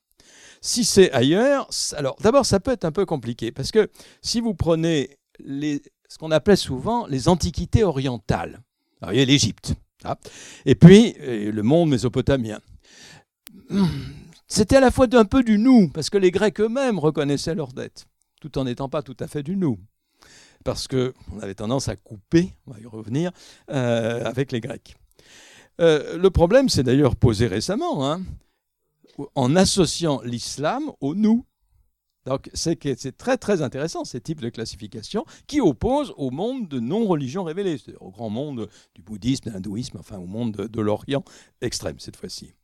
Si 0.62 0.84
c'est 0.84 1.12
ailleurs, 1.12 1.70
alors 1.96 2.18
d'abord 2.22 2.46
ça 2.46 2.60
peut 2.60 2.72
être 2.72 2.86
un 2.86 2.92
peu 2.92 3.06
compliqué 3.06 3.52
parce 3.52 3.72
que 3.72 3.90
si 4.22 4.42
vous 4.42 4.54
prenez 4.54 5.18
les, 5.40 5.82
ce 6.10 6.18
qu'on 6.18 6.32
appelait 6.32 6.56
souvent 6.56 7.08
les 7.08 7.30
antiquités 7.30 7.84
orientales, 7.84 8.62
alors 9.02 9.14
il 9.14 9.20
y 9.20 9.22
a 9.22 9.26
l'Égypte, 9.26 9.76
hein, 10.04 10.16
et 10.66 10.76
puis 10.76 11.16
euh, 11.22 11.52
le 11.52 11.64
monde 11.64 11.90
mésopotamien 11.90 12.60
c'était 14.56 14.78
à 14.78 14.80
la 14.80 14.92
fois 14.92 15.08
un 15.12 15.26
peu 15.26 15.44
du 15.44 15.58
nous, 15.58 15.90
parce 15.90 16.10
que 16.10 16.18
les 16.18 16.32
Grecs 16.32 16.62
eux-mêmes 16.62 16.98
reconnaissaient 16.98 17.56
leurs 17.56 17.74
dettes, 17.74 18.06
tout 18.40 18.58
en 18.58 18.64
n'étant 18.64 18.88
pas 18.88 19.02
tout 19.02 19.18
à 19.20 19.28
fait 19.28 19.44
du 19.44 19.58
nous. 19.58 19.78
Parce 20.64 20.88
qu'on 20.88 21.40
avait 21.42 21.56
tendance 21.56 21.90
à 21.90 21.98
couper, 21.98 22.54
on 22.66 22.72
va 22.72 22.80
y 22.80 22.86
revenir, 22.86 23.32
euh, 23.70 24.24
avec 24.24 24.54
les 24.54 24.62
Grecs. 24.62 24.96
Euh, 25.82 26.18
le 26.18 26.30
problème 26.30 26.70
s'est 26.70 26.84
d'ailleurs 26.84 27.18
posé 27.18 27.48
récemment, 27.48 28.10
hein, 28.10 28.24
en 29.36 29.58
associant 29.58 30.22
l'islam 30.24 30.90
au 31.02 31.16
nous. 31.16 31.46
Donc 32.26 32.50
c'est 32.54 33.18
très 33.18 33.38
très 33.38 33.62
intéressant 33.62 34.04
ces 34.04 34.22
types 34.22 34.42
de 34.42 34.50
classification 34.50 35.26
qui 35.48 35.60
opposent 35.62 36.14
au 36.18 36.32
monde 36.32 36.68
de 36.68 36.80
non-religion 36.80 37.44
révélée, 37.44 37.78
c'est-à-dire 37.78 38.02
au 38.02 38.10
grand 38.10 38.30
monde 38.30 38.70
du 38.96 39.04
bouddhisme, 39.04 39.50
de 39.50 39.54
l'hindouisme, 39.54 39.98
enfin 40.00 40.18
au 40.18 40.26
monde 40.26 40.54
de 40.56 40.82
l'Orient 40.82 41.24
extrême 41.62 42.00
cette 42.00 42.16
fois-ci. 42.16 42.56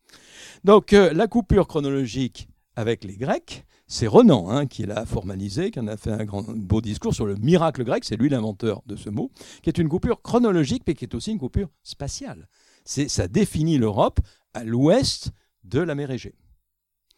Donc 0.63 0.93
euh, 0.93 1.13
la 1.13 1.27
coupure 1.27 1.67
chronologique 1.67 2.47
avec 2.75 3.03
les 3.03 3.17
Grecs, 3.17 3.65
c'est 3.87 4.07
Renan 4.07 4.49
hein, 4.49 4.67
qui 4.67 4.85
l'a 4.85 5.05
formalisé, 5.05 5.71
qui 5.71 5.79
en 5.79 5.87
a 5.87 5.97
fait 5.97 6.11
un 6.11 6.25
beau 6.25 6.79
discours 6.79 7.13
sur 7.13 7.25
le 7.25 7.35
miracle 7.35 7.83
grec, 7.83 8.05
c'est 8.05 8.15
lui 8.15 8.29
l'inventeur 8.29 8.81
de 8.85 8.95
ce 8.95 9.09
mot, 9.09 9.31
qui 9.61 9.69
est 9.69 9.77
une 9.77 9.89
coupure 9.89 10.21
chronologique, 10.21 10.83
mais 10.87 10.93
qui 10.93 11.03
est 11.03 11.13
aussi 11.13 11.31
une 11.31 11.39
coupure 11.39 11.69
spatiale. 11.83 12.47
Ça 12.85 13.27
définit 13.27 13.77
l'Europe 13.77 14.19
à 14.53 14.63
l'ouest 14.63 15.31
de 15.63 15.79
la 15.79 15.93
mer 15.93 16.09
Égée. 16.11 16.35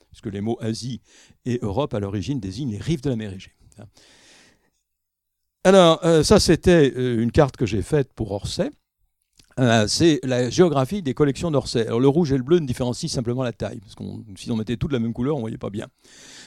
Puisque 0.10 0.34
les 0.34 0.41
mots 0.41 0.58
Asie 0.62 1.02
et 1.46 1.60
Europe, 1.62 1.94
à 1.94 2.00
l'origine, 2.00 2.39
désignent 2.39 2.72
les 2.72 2.80
rives 2.80 3.02
de 3.02 3.10
la 3.10 3.16
mer 3.16 3.34
Égée. 3.34 3.54
Alors, 5.64 6.04
euh, 6.06 6.24
ça, 6.24 6.39
c'était 6.39 6.91
euh, 6.96 7.22
une 7.22 7.32
carte 7.32 7.56
que 7.56 7.66
j'ai 7.66 7.82
faite 7.82 8.12
pour 8.14 8.32
Orsay. 8.32 8.70
Euh, 9.60 9.86
c'est 9.88 10.20
la 10.24 10.49
géographie 10.49 11.01
des 11.01 11.14
collections 11.14 11.51
d'Orsay. 11.51 11.86
Alors 11.86 11.99
le 11.99 12.08
rouge 12.08 12.32
et 12.32 12.38
le 12.38 12.43
bleu 12.43 12.60
ne 12.60 12.66
différencient 12.66 13.10
simplement 13.10 13.43
la 13.43 13.54
taille, 13.54 13.80
parce 13.80 13.95
que 13.95 14.04
si 14.36 14.51
on 14.51 14.56
mettait 14.56 14.78
toutes 14.78 14.91
la 14.91 14.99
même 14.99 15.14
couleur, 15.14 15.38
on 15.38 15.41
voyait 15.41 15.58
pas 15.58 15.70
bien. 15.70 15.88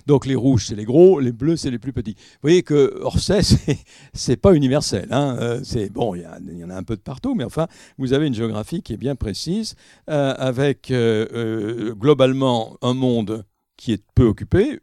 Donc 0.07 0.27
les 0.27 0.35
rouges, 0.35 0.67
c'est 0.67 0.75
les 0.75 0.85
gros, 0.85 1.21
les 1.21 1.33
bleus, 1.33 1.57
c'est 1.57 1.71
les 1.71 1.79
plus 1.79 1.93
petits. 1.93 2.15
Vous 2.15 2.43
voyez 2.43 2.63
que 2.63 2.99
Orsay, 3.03 3.41
c'est 4.13 4.37
pas 4.37 4.55
universel. 4.55 5.09
Hein. 5.11 5.37
Euh, 5.41 5.61
c'est 5.63 5.91
bon, 5.91 6.15
il 6.15 6.23
y, 6.23 6.65
en 6.65 6.71
a 6.71 6.77
un 6.77 6.83
peu 6.83 6.97
de 6.97 7.01
partout, 7.01 7.35
mais 7.35 7.45
enfin, 7.45 7.69
vous 7.99 8.13
avez 8.13 8.27
une 8.27 8.35
géographie 8.35 8.83
qui 8.83 8.93
est 8.93 8.99
bien 8.99 9.15
précise, 9.15 9.75
euh, 10.11 10.35
avec 10.37 10.93
globalement 10.93 12.77
un 12.83 12.95
monde 12.95 13.45
qui 13.77 13.93
est 13.93 14.03
peu 14.15 14.25
occupé, 14.25 14.81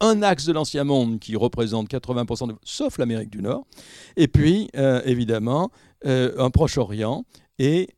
un 0.00 0.22
axe 0.22 0.46
de 0.46 0.52
l'ancien 0.52 0.84
monde 0.84 1.18
qui 1.18 1.36
représente 1.36 1.88
80%, 1.88 2.48
de, 2.48 2.54
sauf 2.64 2.98
l'Amérique 2.98 3.30
du 3.30 3.42
Nord, 3.42 3.66
et 4.16 4.28
puis 4.28 4.68
évidemment 5.04 5.70
euh, 6.06 6.34
un 6.38 6.50
Proche-Orient 6.50 7.24
et 7.58 7.88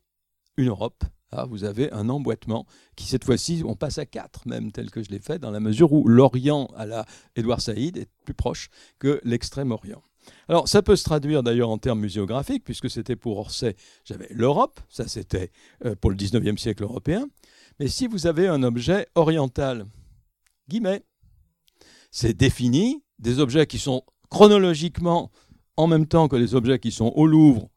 une 0.57 0.69
Europe. 0.69 1.03
Ah, 1.31 1.45
vous 1.45 1.63
avez 1.63 1.91
un 1.93 2.09
emboîtement 2.09 2.65
qui, 2.97 3.05
cette 3.05 3.23
fois-ci, 3.23 3.63
on 3.65 3.75
passe 3.75 3.97
à 3.97 4.05
4 4.05 4.47
même, 4.47 4.71
tel 4.71 4.91
que 4.91 5.01
je 5.01 5.09
l'ai 5.09 5.19
fait, 5.19 5.39
dans 5.39 5.51
la 5.51 5.61
mesure 5.61 5.93
où 5.93 6.05
l'Orient 6.05 6.67
à 6.75 6.85
la 6.85 7.05
Édouard 7.37 7.61
Saïd 7.61 7.97
est 7.97 8.09
plus 8.25 8.33
proche 8.33 8.69
que 8.99 9.21
l'Extrême-Orient. 9.23 10.03
Alors, 10.49 10.67
ça 10.67 10.81
peut 10.81 10.97
se 10.97 11.03
traduire 11.03 11.41
d'ailleurs 11.41 11.69
en 11.69 11.77
termes 11.77 12.01
muséographiques, 12.01 12.63
puisque 12.63 12.89
c'était 12.89 13.15
pour 13.15 13.37
Orsay, 13.37 13.75
j'avais 14.03 14.27
l'Europe, 14.29 14.79
ça 14.89 15.07
c'était 15.07 15.51
euh, 15.85 15.95
pour 15.95 16.11
le 16.11 16.17
19e 16.17 16.57
siècle 16.57 16.83
européen. 16.83 17.27
Mais 17.79 17.87
si 17.87 18.07
vous 18.07 18.27
avez 18.27 18.47
un 18.47 18.61
objet 18.63 19.07
oriental, 19.15 19.85
guillemets, 20.67 21.03
c'est 22.11 22.33
défini 22.33 23.03
des 23.19 23.39
objets 23.39 23.67
qui 23.67 23.79
sont 23.79 24.03
chronologiquement 24.29 25.31
en 25.77 25.87
même 25.87 26.07
temps 26.07 26.27
que 26.27 26.35
les 26.35 26.55
objets 26.55 26.79
qui 26.79 26.91
sont 26.91 27.13
au 27.15 27.25
Louvre 27.25 27.69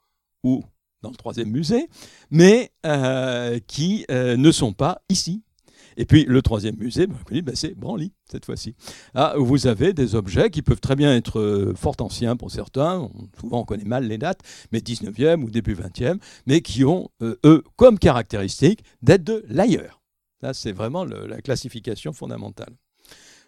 ou 0.45 0.63
dans 1.03 1.11
le 1.11 1.17
troisième 1.17 1.51
musée, 1.51 1.89
mais 2.31 2.73
euh, 2.87 3.59
qui 3.67 4.07
euh, 4.11 4.37
ne 4.37 4.51
sont 4.51 4.73
pas 4.73 5.03
ici. 5.09 5.43
Et 5.97 6.07
puis 6.07 6.25
le 6.25 6.43
troisième 6.43 6.77
musée, 6.77 7.07
ben, 7.07 7.43
ben, 7.43 7.55
c'est 7.55 7.75
Branly, 7.75 8.13
cette 8.25 8.45
fois-ci. 8.45 8.75
Ah, 9.15 9.35
vous 9.37 9.67
avez 9.67 9.93
des 9.93 10.17
objets 10.17 10.51
qui 10.51 10.63
peuvent 10.63 10.81
très 10.81 10.97
bien 10.97 11.15
être 11.15 11.39
euh, 11.39 11.75
fort 11.77 11.95
anciens 12.01 12.37
pour 12.37 12.51
certains, 12.51 13.09
souvent 13.39 13.61
on 13.61 13.65
connaît 13.65 13.85
mal 13.85 14.07
les 14.09 14.19
dates, 14.19 14.41
mais 14.73 14.81
19e 14.81 15.43
ou 15.43 15.51
début 15.51 15.75
20e, 15.75 16.19
mais 16.47 16.63
qui 16.63 16.85
ont, 16.85 17.11
eux, 17.23 17.63
comme 17.77 17.99
caractéristique 17.99 18.83
d'être 19.03 19.25
de 19.25 19.45
l'ailleurs. 19.49 20.01
Là, 20.43 20.53
c'est 20.53 20.73
vraiment 20.73 21.05
la 21.05 21.41
classification 21.41 22.13
fondamentale. 22.13 22.75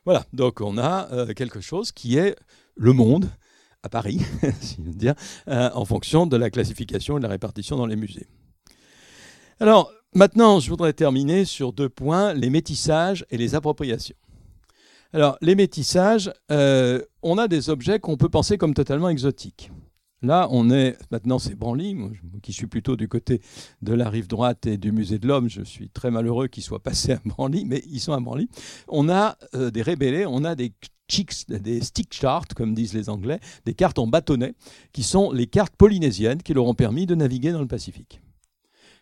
Voilà, 0.04 0.24
donc 0.32 0.60
on 0.60 0.78
a 0.78 1.26
quelque 1.34 1.60
chose 1.60 1.90
qui 1.90 2.16
est 2.16 2.36
le 2.76 2.92
monde, 2.92 3.28
à 3.82 3.88
Paris, 3.88 4.20
si 4.60 4.76
je 4.78 4.82
veux 4.82 4.94
dire, 4.94 5.14
euh, 5.48 5.70
en 5.74 5.84
fonction 5.84 6.26
de 6.26 6.36
la 6.36 6.50
classification 6.50 7.16
et 7.16 7.20
de 7.20 7.24
la 7.24 7.30
répartition 7.30 7.76
dans 7.76 7.86
les 7.86 7.96
musées. 7.96 8.26
Alors, 9.60 9.92
maintenant, 10.14 10.60
je 10.60 10.68
voudrais 10.68 10.92
terminer 10.92 11.44
sur 11.44 11.72
deux 11.72 11.88
points, 11.88 12.34
les 12.34 12.50
métissages 12.50 13.24
et 13.30 13.36
les 13.36 13.54
appropriations. 13.54 14.16
Alors, 15.12 15.38
les 15.40 15.54
métissages, 15.54 16.32
euh, 16.50 17.00
on 17.22 17.38
a 17.38 17.48
des 17.48 17.70
objets 17.70 18.00
qu'on 18.00 18.16
peut 18.16 18.28
penser 18.28 18.58
comme 18.58 18.74
totalement 18.74 19.08
exotiques. 19.08 19.70
Là, 20.22 20.48
on 20.50 20.70
est, 20.70 20.96
maintenant 21.10 21.38
c'est 21.38 21.54
Branly, 21.54 21.96
qui 22.42 22.52
suis 22.52 22.66
plutôt 22.66 22.96
du 22.96 23.06
côté 23.06 23.42
de 23.82 23.92
la 23.92 24.08
rive 24.08 24.26
droite 24.26 24.66
et 24.66 24.78
du 24.78 24.90
musée 24.90 25.18
de 25.18 25.28
l'homme, 25.28 25.48
je 25.48 25.62
suis 25.62 25.90
très 25.90 26.10
malheureux 26.10 26.48
qu'ils 26.48 26.62
soient 26.62 26.82
passés 26.82 27.12
à 27.12 27.20
Branly, 27.24 27.64
mais 27.66 27.82
ils 27.86 28.00
sont 28.00 28.12
à 28.12 28.20
Branly. 28.20 28.48
On 28.88 29.08
a 29.08 29.36
euh, 29.54 29.70
des 29.70 29.82
rébellés, 29.82 30.26
on 30.26 30.44
a 30.44 30.54
des 30.54 30.72
des 31.48 31.80
stick 31.80 32.12
charts, 32.12 32.48
comme 32.54 32.74
disent 32.74 32.94
les 32.94 33.08
Anglais, 33.08 33.40
des 33.64 33.74
cartes 33.74 33.98
en 33.98 34.06
bâtonnet, 34.06 34.54
qui 34.92 35.02
sont 35.02 35.32
les 35.32 35.46
cartes 35.46 35.74
polynésiennes 35.76 36.42
qui 36.42 36.54
leur 36.54 36.66
ont 36.66 36.74
permis 36.74 37.06
de 37.06 37.14
naviguer 37.14 37.52
dans 37.52 37.60
le 37.60 37.66
Pacifique. 37.66 38.20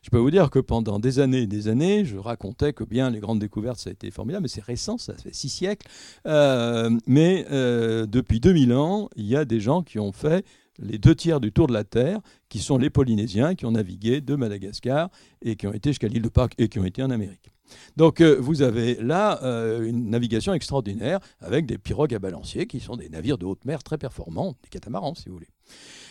Je 0.05 0.11
peux 0.11 0.18
vous 0.18 0.30
dire 0.30 0.50
que 0.50 0.59
pendant 0.59 0.98
des 0.98 1.18
années 1.18 1.42
et 1.42 1.46
des 1.46 1.66
années, 1.68 2.05
je 2.05 2.18
racontais 2.18 2.74
que 2.74 2.84
bien 2.84 3.09
les 3.09 3.20
grandes 3.20 3.38
découvertes, 3.38 3.78
ça 3.78 3.88
a 3.88 3.92
été 3.94 4.11
formidable, 4.11 4.42
mais 4.42 4.48
c'est 4.48 4.62
récent, 4.62 4.98
ça 4.98 5.14
fait 5.14 5.34
six 5.34 5.48
siècles. 5.48 5.86
Euh, 6.26 6.90
mais 7.07 7.46
euh, 7.50 8.05
depuis 8.05 8.38
2000 8.38 8.74
ans, 8.74 9.09
il 9.16 9.24
y 9.24 9.34
a 9.34 9.46
des 9.46 9.61
gens 9.61 9.82
qui 9.82 9.98
ont 9.98 10.12
fait 10.12 10.44
les 10.78 10.98
deux 10.98 11.14
tiers 11.14 11.40
du 11.40 11.52
tour 11.52 11.68
de 11.68 11.72
la 11.72 11.84
Terre, 11.84 12.20
qui 12.50 12.59
sont 12.59 12.76
les 12.76 12.90
Polynésiens, 12.90 13.55
qui 13.55 13.64
ont 13.64 13.70
navigué 13.70 14.20
de 14.20 14.34
Madagascar 14.34 15.09
et 15.40 15.57
qui 15.57 15.66
ont 15.66 15.72
été 15.72 15.88
jusqu'à 15.88 16.09
l'île 16.09 16.22
de 16.22 16.28
Pâques 16.28 16.55
et 16.59 16.68
qui 16.68 16.78
ont 16.78 16.84
été 16.84 17.02
en 17.02 17.11
Amérique. 17.11 17.53
Donc 17.97 18.21
euh, 18.21 18.37
vous 18.39 18.62
avez 18.62 18.97
là 18.97 19.43
euh, 19.43 19.87
une 19.87 20.11
navigation 20.11 20.53
extraordinaire 20.55 21.21
avec 21.41 21.67
des 21.67 21.79
pirogues 21.79 22.15
à 22.15 22.19
balancier 22.19 22.67
qui 22.67 22.81
sont 22.81 22.97
des 22.97 23.09
navires 23.09 23.39
de 23.39 23.47
haute 23.47 23.65
mer 23.65 23.83
très 23.83 23.99
performants, 23.99 24.55
des 24.62 24.69
catamarans 24.69 25.15
si 25.15 25.29
vous 25.29 25.35
voulez. 25.35 25.51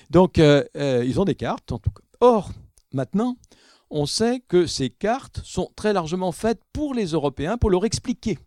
Donc 0.09 0.39
euh, 0.39 0.63
ils 1.05 1.19
ont 1.19 1.25
des 1.25 1.35
cartes 1.35 1.71
en 1.71 1.79
tout 1.79 1.91
cas. 1.91 2.03
Or, 2.19 2.51
maintenant, 2.93 3.37
on 3.89 4.05
sait 4.05 4.41
que 4.47 4.65
ces 4.65 4.89
cartes 4.89 5.41
sont 5.43 5.69
très 5.75 5.93
largement 5.93 6.31
faites 6.31 6.61
pour 6.71 6.93
les 6.93 7.07
Européens, 7.07 7.57
pour 7.57 7.69
leur 7.69 7.85
expliquer 7.85 8.39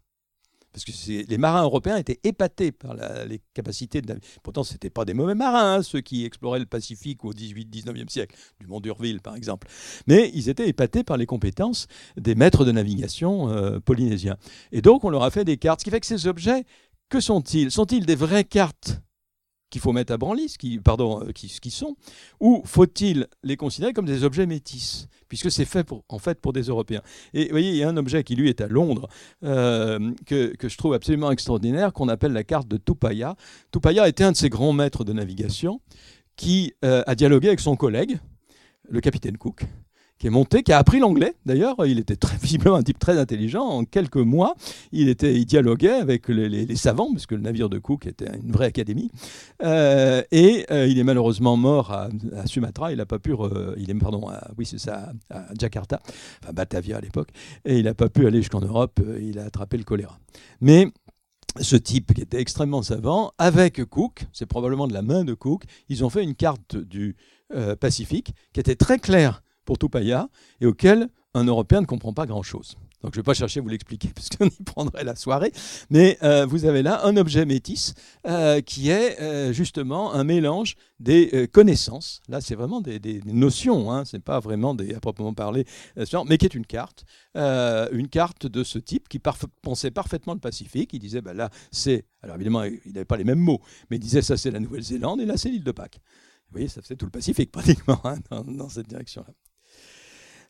parce 0.77 0.85
que 0.85 1.27
les 1.27 1.39
marins 1.39 1.63
européens 1.63 1.97
étaient 1.97 2.21
épatés 2.23 2.71
par 2.71 2.95
les 3.27 3.41
capacités 3.55 4.03
de 4.03 4.15
Pourtant, 4.43 4.63
ce 4.63 4.75
n'étaient 4.75 4.91
pas 4.91 5.07
des 5.07 5.15
mauvais 5.15 5.35
marins, 5.35 5.77
hein, 5.77 5.83
ceux 5.83 6.03
qui 6.03 6.27
exploraient 6.27 6.59
le 6.59 6.67
Pacifique 6.67 7.25
au 7.25 7.33
18-19e 7.33 8.11
siècle, 8.11 8.37
du 8.61 8.67
Mont 8.67 8.81
d'Urville 8.81 9.23
par 9.23 9.37
exemple. 9.37 9.69
Mais 10.07 10.31
ils 10.35 10.51
étaient 10.51 10.69
épatés 10.69 11.03
par 11.03 11.17
les 11.17 11.25
compétences 11.25 11.87
des 12.19 12.35
maîtres 12.35 12.67
de 12.67 12.73
navigation 12.73 13.49
euh, 13.49 13.81
polynésiens. 13.81 14.37
Et 14.71 14.83
donc, 14.83 15.05
on 15.05 15.09
leur 15.09 15.23
a 15.23 15.31
fait 15.31 15.47
des 15.47 15.57
cartes, 15.57 15.81
ce 15.81 15.85
qui 15.85 15.91
fait 15.91 16.01
que 16.01 16.07
ces 16.07 16.27
objets, 16.27 16.65
que 17.09 17.21
sont-ils? 17.21 17.71
Sont-ils 17.71 18.05
des 18.05 18.15
vraies 18.15 18.45
cartes? 18.45 19.01
Qu'il 19.77 19.83
faut 19.83 19.93
mettre 19.93 20.15
à 20.15 20.17
branlis, 20.17 20.57
qui, 20.59 20.79
pardon, 20.79 21.23
euh, 21.23 21.33
qui, 21.33 21.49
qui 21.49 21.71
sont, 21.71 21.97
ou 22.41 22.63
faut-il 22.65 23.27
les 23.43 23.59
considérer 23.59 23.93
comme 23.93 24.07
des 24.07 24.25
objets 24.25 24.47
métis, 24.47 25.07
puisque 25.29 25.51
c'est 25.51 25.67
fait 25.67 25.85
pour, 25.85 26.03
en 26.09 26.19
fait 26.19 26.41
pour 26.41 26.55
des 26.55 26.63
Européens. 26.63 27.03
Et 27.35 27.45
vous 27.45 27.51
voyez, 27.51 27.73
il 27.73 27.77
y 27.77 27.83
a 27.83 27.89
un 27.91 27.97
objet 27.99 28.25
qui 28.25 28.37
lui 28.37 28.49
est 28.49 28.63
à 28.63 28.69
Londres, 28.69 29.07
euh, 29.45 30.15
que, 30.25 30.57
que, 30.57 30.71
je 30.71 30.79
trouve 30.79 30.95
absolument 30.95 31.31
extraordinaire, 31.31 31.93
qu'on 31.93 32.09
appelle 32.09 32.33
la 32.33 32.43
carte 32.43 32.69
de 32.69 32.79
Tupaya. 32.79 33.37
Tupaya 33.71 34.09
était 34.09 34.25
un 34.25 34.33
de 34.33 34.37
ces 34.39 34.49
grands 34.49 34.73
maîtres 34.73 35.05
de 35.05 35.13
navigation 35.13 35.83
qui 36.37 36.73
euh, 36.83 37.03
a 37.07 37.15
dialogué 37.15 37.49
avec 37.49 37.61
son 37.61 37.77
collègue, 37.77 38.19
le 38.89 39.03
capitaine 39.03 39.37
Cook, 39.37 39.67
qui 40.19 40.27
est 40.27 40.31
monté, 40.31 40.63
qui 40.63 40.73
a 40.73 40.79
appris 40.79 40.99
l'anglais. 40.99 41.35
D'ailleurs, 41.45 41.77
il 41.87 41.99
était 41.99 42.17
très, 42.17 42.37
visiblement 42.43 42.77
un 42.77 42.83
type 42.83 42.99
très 42.99 43.19
intelligent. 43.19 43.63
En 43.63 43.85
quelques 43.85 44.17
mois, 44.17 44.55
il, 44.93 45.09
était, 45.09 45.35
il 45.35 45.45
dialoguait 45.45 45.91
avec 45.91 46.29
les, 46.29 46.75
savants, 46.77 47.13
parce 47.13 47.27
que 47.27 47.35
le 47.35 47.43
navire 47.43 47.69
de 47.69 47.79
Cook 47.79 48.07
était 48.07 48.31
une 48.43 48.53
vraie 48.53 48.67
académie. 48.67 49.11
Euh, 49.63 50.23
et 50.31 50.67
euh, 50.71 50.87
il 50.87 50.99
est 50.99 51.05
malheureusement 51.05 51.57
mort 51.57 51.93
à, 51.93 52.09
Sumatra. 52.47 52.93
Il 52.93 52.99
n'a 52.99 53.07
pas 53.07 53.19
pu, 53.19 53.35
il 53.77 53.91
est 53.91 53.95
pardon, 53.95 54.29
à, 54.29 54.51
oui 54.57 54.67
c'est 54.67 54.79
ça, 54.79 55.13
à, 55.31 55.47
Jakarta, 55.59 56.01
Batavia 56.53 56.97
à 56.97 57.01
l'époque, 57.01 57.29
et 57.65 57.79
il 57.79 57.85
n'a 57.85 57.95
pas 57.95 58.09
pu 58.09 58.27
aller 58.27 58.39
jusqu'en 58.39 58.61
Europe. 58.61 59.01
Euh, 59.05 59.19
il 59.21 59.39
a 59.39 59.45
attrapé 59.45 59.77
le 59.77 59.85
choléra. 59.85 60.19
Mais 60.61 60.89
ce 61.61 61.77
type 61.77 62.15
qui 62.15 62.23
était 62.23 62.41
extrêmement 62.41 62.83
savant, 62.83 63.33
avec 63.39 63.85
Cook, 63.85 64.27
c'est 64.33 64.47
probablement 64.47 64.87
de 64.87 64.93
la 64.95 65.03
main 65.03 65.25
de 65.25 65.35
Cook, 65.35 65.65
ils 65.89 66.05
ont 66.05 66.11
fait 66.11 66.23
une 66.23 66.35
carte 66.35 66.77
du 66.77 67.17
Pacifique 67.79 68.35
qui 68.53 68.59
était 68.59 68.75
très 68.75 68.99
claire 68.99 69.41
pour 69.67 69.79
Tupaya 69.79 70.31
et 70.63 70.67
auquel 70.67 71.09
un 71.35 71.45
Européen 71.45 71.83
ne 71.83 71.87
comprend 71.87 72.15
pas 72.15 72.25
grand-chose. 72.25 72.77
Donc 73.03 73.15
je 73.15 73.21
ne 73.21 73.23
vais 73.23 73.27
pas 73.27 73.35
chercher 73.35 73.61
à 73.61 73.63
vous 73.63 73.69
l'expliquer 73.69 74.09
parce 74.15 74.29
qu'on 74.31 74.47
y 74.47 74.63
prendrait 74.65 75.05
la 75.05 75.15
soirée. 75.15 75.53
Mais 75.91 76.19
euh, 76.23 76.47
vous 76.47 76.65
avez 76.65 76.83
là 76.83 77.05
un 77.05 77.17
objet 77.17 77.45
métis 77.45 77.95
euh, 78.27 78.61
qui 78.61 78.91
est 78.91 79.21
euh, 79.21 79.53
justement 79.53 80.15
un 80.15 80.25
mélange 80.25 80.77
des 80.99 81.47
connaissances. 81.53 82.23
Là, 82.29 82.41
c'est 82.41 82.55
vraiment 82.55 82.81
des, 82.81 83.21
notions, 83.27 83.93
hein, 83.93 84.05
ce 84.07 84.17
n'est 84.17 84.23
pas 84.23 84.41
vraiment 84.41 84.75
des, 84.75 84.95
à 84.95 85.01
proprement 85.01 85.35
parler, 85.35 85.67
mais 86.27 86.39
qui 86.39 86.47
est 86.47 86.55
une 86.55 86.65
carte. 86.65 87.05
une 87.35 88.09
carte 88.11 88.47
de 88.47 88.65
ce 88.65 88.79
type 88.79 89.09
qui 89.09 89.21
pensait 89.63 89.91
parfaitement 89.91 90.33
le 90.33 90.41
Pacifique. 90.41 90.91
Il 90.95 91.01
disait, 91.01 91.21
bah, 91.21 91.35
là, 91.35 91.51
c'est... 91.71 92.07
Alors 92.23 92.37
évidemment, 92.37 92.65
il 92.65 92.81
n'avait 92.87 93.05
pas 93.05 93.19
les 93.19 93.25
mêmes 93.25 93.39
mots, 93.39 93.61
mais 93.91 93.99
il 93.99 94.01
disait, 94.01 94.23
ça 94.23 94.37
c'est 94.37 94.51
la 94.51 94.59
Nouvelle-Zélande 94.59 95.21
et 95.21 95.27
là 95.27 95.37
c'est 95.37 95.51
l'île 95.51 95.65
de 95.65 95.73
Pâques. 95.73 96.01
Vous 96.49 96.53
voyez, 96.53 96.69
ça 96.69 96.81
faisait 96.81 96.97
tout 96.97 97.07
le 97.07 97.11
Pacifique 97.13 97.53
pratiquement 97.53 98.01
hein, 98.05 98.17
dans 98.31 98.71
cette 98.71 98.89
direction-là. 98.89 99.35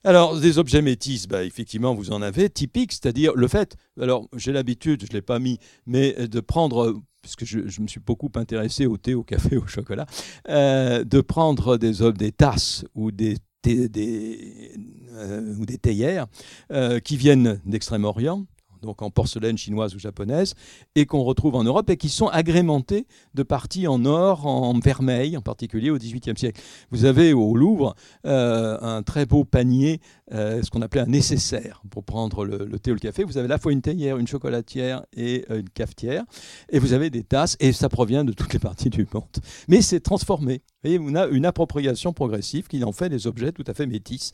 Alors, 0.07 0.39
des 0.39 0.59
objets 0.59 0.83
métis, 0.83 1.27
bah, 1.27 1.43
effectivement, 1.43 1.93
vous 1.93 2.13
en 2.13 2.23
avez, 2.23 2.49
typiques, 2.49 2.93
c'est-à-dire 2.93 3.35
le 3.35 3.49
fait, 3.49 3.75
alors 4.01 4.29
j'ai 4.37 4.53
l'habitude, 4.53 5.03
je 5.03 5.09
ne 5.09 5.15
l'ai 5.15 5.21
pas 5.21 5.41
mis, 5.41 5.59
mais 5.85 6.13
de 6.29 6.39
prendre, 6.39 7.03
puisque 7.23 7.45
je, 7.45 7.81
me 7.81 7.89
suis 7.89 7.99
beaucoup 7.99 8.31
intéressé 8.37 8.87
au 8.87 8.99
thé, 8.99 9.15
au 9.15 9.25
café, 9.25 9.57
au 9.57 9.67
chocolat, 9.67 10.07
euh, 10.49 11.03
de 11.03 11.21
prendre 11.21 11.77
des, 11.77 12.13
des 12.13 12.31
tasses 12.31 12.85
ou 12.95 13.11
des, 13.11 13.39
euh, 13.67 15.65
théières 15.83 16.29
euh, 16.71 17.01
qui 17.01 17.17
viennent 17.17 17.61
d'Extrême-Orient, 17.67 18.47
donc 18.83 19.03
en 19.03 19.11
porcelaine 19.11 19.59
chinoise 19.59 19.95
ou 19.95 19.99
japonaise, 19.99 20.55
et 20.95 21.07
qu'on 21.07 21.23
retrouve 21.23 21.55
en 21.55 21.65
Europe 21.65 21.89
et 21.91 21.97
qui 21.97 22.09
sont 22.09 22.29
agrémentés 22.29 23.07
de 23.35 23.43
parties 23.43 23.87
en 23.87 24.05
or, 24.05 24.47
en 24.47 24.79
vermeil, 24.79 25.37
en 25.37 25.43
particulier 25.43 25.91
au 25.91 25.99
XVIIIe 25.99 26.37
siècle. 26.37 26.61
Vous 26.91 27.05
avez 27.05 27.33
au 27.33 27.57
Louvre 27.57 27.95
euh, 28.27 28.79
un 28.81 29.03
très 29.03 29.27
beau 29.27 29.45
panier, 29.45 30.01
euh, 30.33 30.63
ce 30.63 30.71
qu'on 30.71 30.83
appelait 30.83 31.03
un 31.03 31.07
nécessaire 31.07 31.83
pour 31.91 32.05
prendre 32.05 32.45
le, 32.45 32.79
thé 32.79 32.91
ou 32.91 32.95
le 32.95 33.01
café. 33.01 33.25
Vous 33.25 33.39
avez 33.39 33.47
à 33.47 33.49
la 33.49 33.59
fois 33.59 33.73
une 33.73 33.83
théière, 33.83 34.19
une 34.19 34.27
chocolatière 34.27 35.05
et 35.15 35.45
euh, 35.51 35.61
une 35.61 35.71
cafetière, 35.71 36.25
et 36.71 36.79
vous 36.79 36.93
avez 36.93 37.11
des 37.11 37.23
tasses, 37.23 37.57
et 37.61 37.73
ça 37.73 37.89
provient 37.89 38.25
de 38.25 38.33
toutes 38.33 38.53
les 38.53 38.59
parties 38.59 38.91
du 38.91 39.07
monde. 39.13 39.25
Mais 39.69 39.81
c'est 39.83 40.01
transformé. 40.01 40.63
Vous 40.85 40.91
voyez, 40.91 40.99
on 41.01 41.15
a 41.15 41.27
une 41.27 41.47
appropriation 41.47 42.13
progressive 42.13 42.69
qui 42.69 42.83
en 42.85 42.93
fait 42.93 43.09
des 43.09 43.27
objets 43.27 43.53
tout 43.53 43.65
à 43.67 43.75
fait 43.75 43.87
métis 43.87 44.33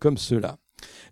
comme 0.00 0.16
ceux-là. 0.16 0.58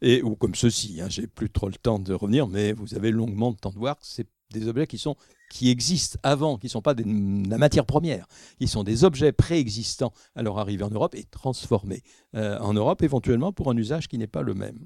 Et, 0.02 0.22
ou 0.22 0.36
comme 0.36 0.54
ceci, 0.54 1.00
hein, 1.00 1.06
j'ai 1.08 1.26
plus 1.26 1.50
trop 1.50 1.68
le 1.68 1.74
temps 1.74 1.98
de 1.98 2.14
revenir, 2.14 2.48
mais 2.48 2.72
vous 2.72 2.94
avez 2.94 3.10
longuement 3.10 3.50
le 3.50 3.56
temps 3.56 3.70
de 3.70 3.78
voir 3.78 3.98
que 3.98 4.06
c'est 4.06 4.26
des 4.52 4.66
objets 4.68 4.86
qui 4.86 4.98
sont 4.98 5.16
qui 5.50 5.68
existent 5.68 6.18
avant, 6.22 6.56
qui 6.56 6.66
ne 6.66 6.70
sont 6.70 6.80
pas 6.80 6.94
de 6.94 7.02
la 7.48 7.58
matière 7.58 7.84
première, 7.84 8.26
qui 8.58 8.68
sont 8.68 8.84
des 8.84 9.04
objets 9.04 9.32
préexistants 9.32 10.12
à 10.36 10.42
leur 10.42 10.58
arrivée 10.58 10.84
en 10.84 10.90
Europe 10.90 11.14
et 11.16 11.24
transformés 11.24 12.02
euh, 12.36 12.56
en 12.60 12.72
Europe 12.72 13.02
éventuellement 13.02 13.52
pour 13.52 13.68
un 13.68 13.76
usage 13.76 14.06
qui 14.08 14.16
n'est 14.16 14.28
pas 14.28 14.42
le 14.42 14.54
même. 14.54 14.78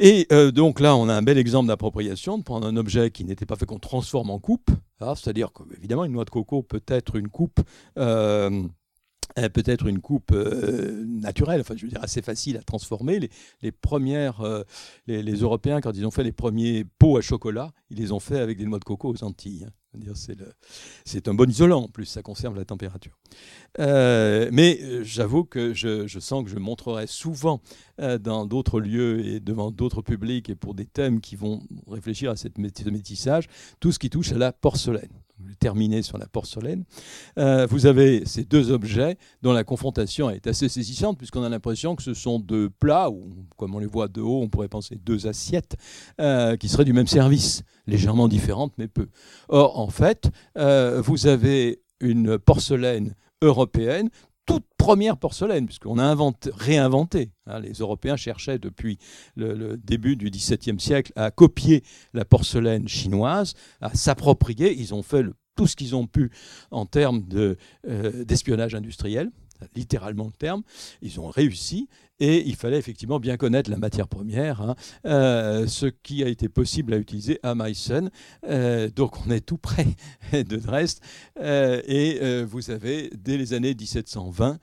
Et 0.00 0.26
euh, 0.32 0.50
donc 0.52 0.80
là, 0.80 0.94
on 0.96 1.08
a 1.08 1.14
un 1.14 1.22
bel 1.22 1.38
exemple 1.38 1.68
d'appropriation, 1.68 2.38
de 2.38 2.44
prendre 2.44 2.66
un 2.66 2.76
objet 2.76 3.10
qui 3.10 3.24
n'était 3.24 3.46
pas 3.46 3.56
fait 3.56 3.66
qu'on 3.66 3.78
transforme 3.78 4.30
en 4.30 4.38
coupe, 4.38 4.70
hein, 5.00 5.14
c'est-à-dire 5.14 5.50
qu'évidemment, 5.52 6.04
une 6.04 6.12
noix 6.12 6.24
de 6.24 6.30
coco 6.30 6.62
peut 6.62 6.82
être 6.86 7.16
une 7.16 7.28
coupe. 7.28 7.60
Euh, 7.98 8.62
peut-être 9.34 9.86
une 9.86 10.00
coupe 10.00 10.32
euh, 10.32 11.04
naturelle, 11.06 11.60
enfin 11.60 11.74
je 11.76 11.84
veux 11.84 11.90
dire 11.90 12.02
assez 12.02 12.22
facile 12.22 12.56
à 12.56 12.62
transformer. 12.62 13.20
Les, 13.62 13.72
premières, 13.72 14.40
euh, 14.40 14.62
les, 15.06 15.32
Européens, 15.34 15.80
quand 15.80 15.92
ils 15.92 16.06
ont 16.06 16.10
fait 16.10 16.24
les 16.24 16.32
premiers 16.32 16.84
pots 16.98 17.16
à 17.16 17.20
chocolat, 17.20 17.72
ils 17.90 17.98
les 17.98 18.12
ont 18.12 18.20
fait 18.20 18.40
avec 18.40 18.58
des 18.58 18.64
noix 18.64 18.78
de 18.78 18.84
coco 18.84 19.12
aux 19.12 19.24
Antilles. 19.24 19.66
Hein. 19.66 19.72
C'est 21.04 21.28
un 21.28 21.34
bon 21.34 21.50
isolant 21.50 21.84
en 21.84 21.88
plus, 21.88 22.04
ça 22.04 22.22
conserve 22.22 22.54
la 22.56 22.64
température. 22.64 23.18
mais 23.78 24.78
j'avoue 25.02 25.44
que 25.44 25.72
je, 25.72 26.06
sens 26.20 26.44
que 26.44 26.50
je 26.50 26.58
montrerai 26.58 27.06
souvent 27.06 27.60
dans 27.98 28.46
d'autres 28.46 28.80
lieux 28.80 29.26
et 29.26 29.40
devant 29.40 29.70
d'autres 29.70 30.02
publics 30.02 30.50
et 30.50 30.54
pour 30.54 30.74
des 30.74 30.84
thèmes 30.84 31.20
qui 31.20 31.36
vont 31.36 31.62
réfléchir 31.88 32.30
à 32.30 32.36
cette 32.36 32.58
métissage, 32.58 33.48
tout 33.80 33.90
ce 33.90 33.98
qui 33.98 34.10
touche 34.10 34.30
à 34.32 34.38
la 34.38 34.52
porcelaine 34.52 35.10
terminer 35.58 36.02
sur 36.02 36.18
la 36.18 36.26
porcelaine. 36.26 36.84
Euh, 37.38 37.66
vous 37.66 37.86
avez 37.86 38.24
ces 38.26 38.44
deux 38.44 38.70
objets 38.70 39.16
dont 39.42 39.52
la 39.52 39.64
confrontation 39.64 40.30
est 40.30 40.46
assez 40.46 40.68
saisissante, 40.68 41.18
puisqu'on 41.18 41.42
a 41.42 41.48
l'impression 41.48 41.96
que 41.96 42.02
ce 42.02 42.14
sont 42.14 42.38
deux 42.38 42.70
plats, 42.70 43.10
ou 43.10 43.46
comme 43.56 43.74
on 43.74 43.78
les 43.78 43.86
voit 43.86 44.08
de 44.08 44.20
haut, 44.20 44.42
on 44.42 44.48
pourrait 44.48 44.68
penser 44.68 44.96
deux 44.96 45.26
assiettes, 45.26 45.76
euh, 46.20 46.56
qui 46.56 46.68
seraient 46.68 46.84
du 46.84 46.92
même 46.92 47.06
service, 47.06 47.62
légèrement 47.86 48.28
différentes, 48.28 48.72
mais 48.78 48.88
peu. 48.88 49.08
Or, 49.48 49.78
en 49.78 49.88
fait, 49.88 50.30
euh, 50.56 51.00
vous 51.00 51.26
avez 51.26 51.82
une 52.00 52.38
porcelaine 52.38 53.14
européenne 53.42 54.10
toute 54.48 54.64
première 54.78 55.18
porcelaine, 55.18 55.66
puisqu'on 55.66 55.98
a 55.98 56.16
réinventé. 56.54 57.30
Hein, 57.46 57.60
les 57.60 57.74
Européens 57.74 58.16
cherchaient 58.16 58.58
depuis 58.58 58.98
le, 59.36 59.76
début 59.76 60.16
du 60.16 60.30
XVIIe 60.30 60.80
siècle 60.80 61.12
à 61.16 61.30
copier 61.30 61.84
la 62.14 62.24
porcelaine 62.24 62.88
chinoise, 62.88 63.52
à 63.82 63.94
s'approprier. 63.94 64.74
Ils 64.74 64.94
ont 64.94 65.02
fait 65.02 65.22
tout 65.54 65.66
ce 65.66 65.76
qu'ils 65.76 65.94
ont 65.94 66.06
pu 66.06 66.30
en 66.70 66.86
termes 66.86 67.22
euh, 67.34 68.24
d'espionnage 68.24 68.74
industriel 68.74 69.30
littéralement 69.74 70.26
le 70.26 70.32
terme. 70.32 70.62
Ils 71.02 71.20
ont 71.20 71.28
réussi 71.28 71.88
et 72.20 72.46
il 72.46 72.56
fallait 72.56 72.78
effectivement 72.78 73.20
bien 73.20 73.36
connaître 73.36 73.70
la 73.70 73.76
matière 73.76 74.08
première, 74.08 74.60
hein. 74.60 74.74
euh, 75.06 75.66
ce 75.66 75.86
qui 75.86 76.24
a 76.24 76.28
été 76.28 76.48
possible 76.48 76.92
à 76.94 76.96
utiliser 76.96 77.38
à 77.42 77.54
Meissen. 77.54 78.10
Euh, 78.48 78.90
donc 78.90 79.24
on 79.26 79.30
est 79.30 79.40
tout 79.40 79.58
près 79.58 79.86
de 80.32 80.56
Dresde 80.56 80.98
euh, 81.40 81.80
et 81.86 82.42
vous 82.44 82.70
avez 82.70 83.10
dès 83.16 83.36
les 83.36 83.52
années 83.52 83.74
1720 83.74 84.58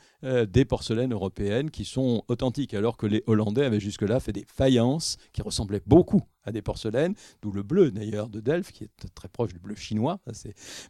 des 0.47 0.65
porcelaines 0.65 1.13
européennes 1.13 1.69
qui 1.69 1.85
sont 1.85 2.23
authentiques, 2.27 2.73
alors 2.73 2.97
que 2.97 3.05
les 3.05 3.23
Hollandais 3.27 3.63
avaient 3.63 3.79
jusque-là 3.79 4.19
fait 4.19 4.33
des 4.33 4.45
faïences 4.45 5.17
qui 5.33 5.41
ressemblaient 5.41 5.81
beaucoup 5.85 6.23
à 6.45 6.51
des 6.51 6.61
porcelaines, 6.61 7.15
d'où 7.41 7.51
le 7.51 7.63
bleu 7.63 7.91
d'ailleurs 7.91 8.29
de 8.29 8.39
Delft, 8.39 8.71
qui 8.71 8.85
est 8.85 9.13
très 9.13 9.27
proche 9.27 9.53
du 9.53 9.59
bleu 9.59 9.75
chinois, 9.75 10.19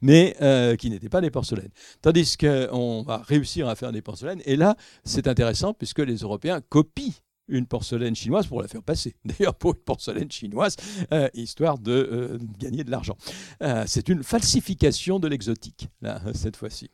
mais 0.02 0.36
qui 0.80 0.90
n'étaient 0.90 1.10
pas 1.10 1.22
des 1.22 1.32
porcelaines. 1.32 1.72
Tandis 2.02 2.38
qu'on 2.38 3.04
va 3.04 3.18
réussir 3.18 3.68
à 3.68 3.76
faire 3.76 3.92
des 3.92 4.02
porcelaines, 4.02 4.42
et 4.46 4.56
là 4.56 4.76
c'est 5.04 5.28
intéressant 5.28 5.74
puisque 5.74 6.00
les 6.00 6.18
Européens 6.18 6.62
copie 6.70 7.22
une 7.48 7.68
porcelaine 7.68 8.16
chinoise 8.16 8.48
pour 8.48 8.62
la 8.62 8.68
faire 8.68 8.84
passer. 8.84 9.16
D'ailleurs, 9.26 9.56
pour 9.56 9.74
une 9.74 9.82
porcelaine 9.82 10.32
chinoise, 10.32 10.76
euh, 11.12 11.30
histoire 11.34 11.78
de 11.78 11.92
euh, 11.92 12.38
gagner 12.58 12.84
de 12.84 12.92
l'argent. 12.92 13.18
Euh, 13.62 13.84
c'est 13.88 14.10
une 14.10 14.24
falsification 14.24 15.20
de 15.20 15.28
l'exotique, 15.28 15.90
cette 16.34 16.56
fois-ci. 16.56 16.90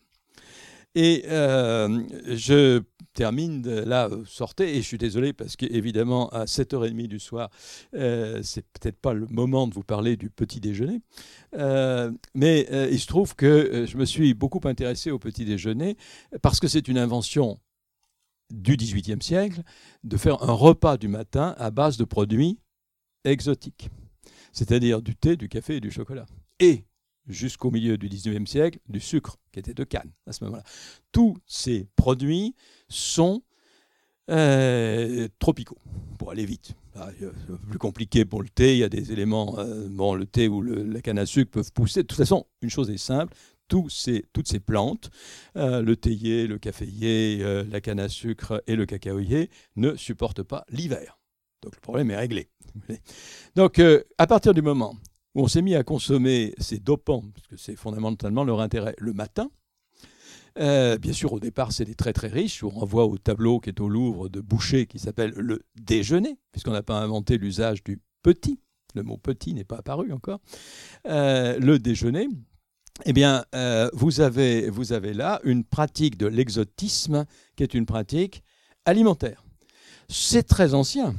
Et 0.96 1.24
je 1.26 2.82
termine 3.14 3.82
là, 3.82 4.10
sortez, 4.26 4.76
et 4.76 4.82
je 4.82 4.88
suis 4.88 4.98
désolé 4.98 5.34
parce 5.34 5.56
qu'évidemment, 5.56 6.30
à 6.30 6.46
7h30 6.46 7.08
du 7.08 7.20
soir, 7.20 7.50
c'est 7.94 8.66
peut-être 8.74 8.98
pas 8.98 9.14
le 9.14 9.28
moment 9.28 9.68
de 9.68 9.74
vous 9.74 9.84
parler 9.84 10.18
du 10.18 10.30
petit 10.30 10.60
déjeuner. 10.60 11.02
mais 12.34 12.68
il 12.92 13.00
se 13.00 13.08
trouve 13.08 13.36
que 13.36 13.86
je 13.88 13.98
me 13.98 14.06
suis 14.06 14.34
beaucoup 14.34 14.62
intéressé 14.66 15.12
au 15.12 15.20
petit 15.20 15.46
déjeuner 15.46 15.98
parce 16.42 16.60
que 16.60 16.68
c'est 16.68 16.88
une 16.88 16.98
invention 16.98 17.60
du 18.50 18.76
XVIIIe 18.76 19.22
siècle 19.22 19.62
de 20.04 20.18
faire 20.18 20.44
un 20.44 20.52
repas 20.52 20.98
du 20.98 21.08
matin 21.08 21.56
à 21.58 21.72
base 21.72 21.96
de 21.96 22.04
produits 22.04 22.60
exotiques, 23.24 23.90
c'est-à-dire 24.52 25.02
du 25.02 25.16
thé, 25.16 25.38
du 25.38 25.48
café 25.48 25.78
et 25.78 25.80
du 25.80 25.90
chocolat. 25.90 26.26
Et 26.60 26.84
jusqu'au 27.28 27.72
milieu 27.72 27.98
du 27.98 28.10
XIXe 28.10 28.50
siècle, 28.50 28.80
du 28.90 29.00
sucre 29.00 29.38
qui 29.52 29.60
était 29.60 29.74
de 29.74 29.84
canne 29.84 30.12
à 30.28 30.34
ce 30.34 30.44
moment-là. 30.44 30.64
Tous 31.12 31.38
ces 31.46 31.88
produits 31.96 32.56
sont 32.90 33.44
euh, 34.30 35.28
tropicaux, 35.40 35.78
pour 36.18 36.32
aller 36.32 36.46
vite. 36.46 36.74
Ah, 36.96 37.10
c'est 37.20 37.62
plus 37.70 37.80
compliqué 37.80 38.26
pour 38.26 38.44
le 38.44 38.50
thé, 38.50 38.74
il 38.76 38.80
y 38.80 38.84
a 38.84 38.90
des 38.90 39.12
éléments, 39.12 39.58
euh, 39.60 39.88
bon, 39.90 40.14
le 40.14 40.26
thé 40.26 40.48
ou 40.48 40.62
la 40.62 41.02
canne 41.02 41.20
à 41.20 41.26
sucre 41.26 41.52
peuvent 41.52 41.72
pousser. 41.72 42.04
De 42.04 42.08
toute 42.08 42.18
façon, 42.18 42.46
une 42.62 42.70
chose 42.70 42.90
est 42.90 42.98
simple, 42.98 43.36
ces, 43.90 44.26
toutes 44.34 44.48
ces 44.48 44.60
plantes, 44.60 45.10
euh, 45.56 45.82
le 45.82 45.96
théier, 45.96 46.48
le 46.48 46.58
caféier, 46.58 47.40
euh, 47.42 47.64
la 47.70 47.82
canne 47.82 48.00
à 48.00 48.10
sucre 48.10 48.64
et 48.68 48.76
le 48.76 48.86
cacaoyer, 48.86 49.50
ne 49.76 49.96
supportent 49.96 50.44
pas 50.44 50.66
l'hiver. 50.70 51.20
Donc 51.62 51.76
le 51.76 51.82
problème 51.82 52.12
est 52.12 52.18
réglé. 52.18 52.50
Donc 53.56 53.80
euh, 53.80 54.04
à 54.18 54.28
partir 54.28 54.54
du 54.54 54.62
moment 54.62 54.96
où 55.36 55.44
on 55.44 55.48
s'est 55.48 55.62
mis 55.62 55.76
à 55.76 55.84
consommer 55.84 56.54
ces 56.58 56.80
dopants, 56.80 57.24
parce 57.34 57.48
que 57.48 57.58
c'est 57.58 57.76
fondamentalement 57.76 58.44
leur 58.44 58.62
intérêt, 58.62 58.96
le 58.98 59.14
matin, 59.14 59.50
bien 60.56 61.14
sûr, 61.14 61.34
au 61.34 61.40
départ, 61.40 61.72
c'est 61.72 61.86
des 61.86 61.96
très 61.96 62.14
très 62.14 62.28
riches. 62.28 62.62
Vous 62.62 62.70
renvoie 62.70 63.06
au 63.06 63.18
tableau 63.18 63.60
qui 63.60 63.70
est 63.70 63.80
au 63.80 63.88
Louvre 63.88 64.28
de 64.28 64.42
Boucher 64.42 64.86
qui 64.86 65.00
s'appelle 65.00 65.32
le 65.38 65.62
déjeuner, 65.76 66.38
puisqu'on 66.52 66.72
n'a 66.72 66.84
pas 66.84 67.00
inventé 67.00 67.38
l'usage 67.38 67.84
du 67.84 68.02
petit. 68.22 68.60
Le 68.94 69.04
mot 69.04 69.18
petit 69.18 69.54
n'est 69.54 69.64
pas 69.64 69.78
apparu 69.78 70.12
encore. 70.12 70.42
le 71.06 71.78
déjeuner, 71.78 72.28
eh 73.06 73.14
bien, 73.14 73.46
euh, 73.56 73.90
vous 73.94 74.22
avez 74.22 75.14
là 75.14 75.40
une 75.44 75.64
pratique 75.64 76.18
de 76.18 76.28
l'exotisme 76.28 77.26
qui 77.56 77.64
est 77.64 77.74
une 77.74 77.86
pratique 77.86 78.44
alimentaire. 78.86 79.44
C'est 80.08 80.44
très 80.44 80.74
ancien. 80.74 81.16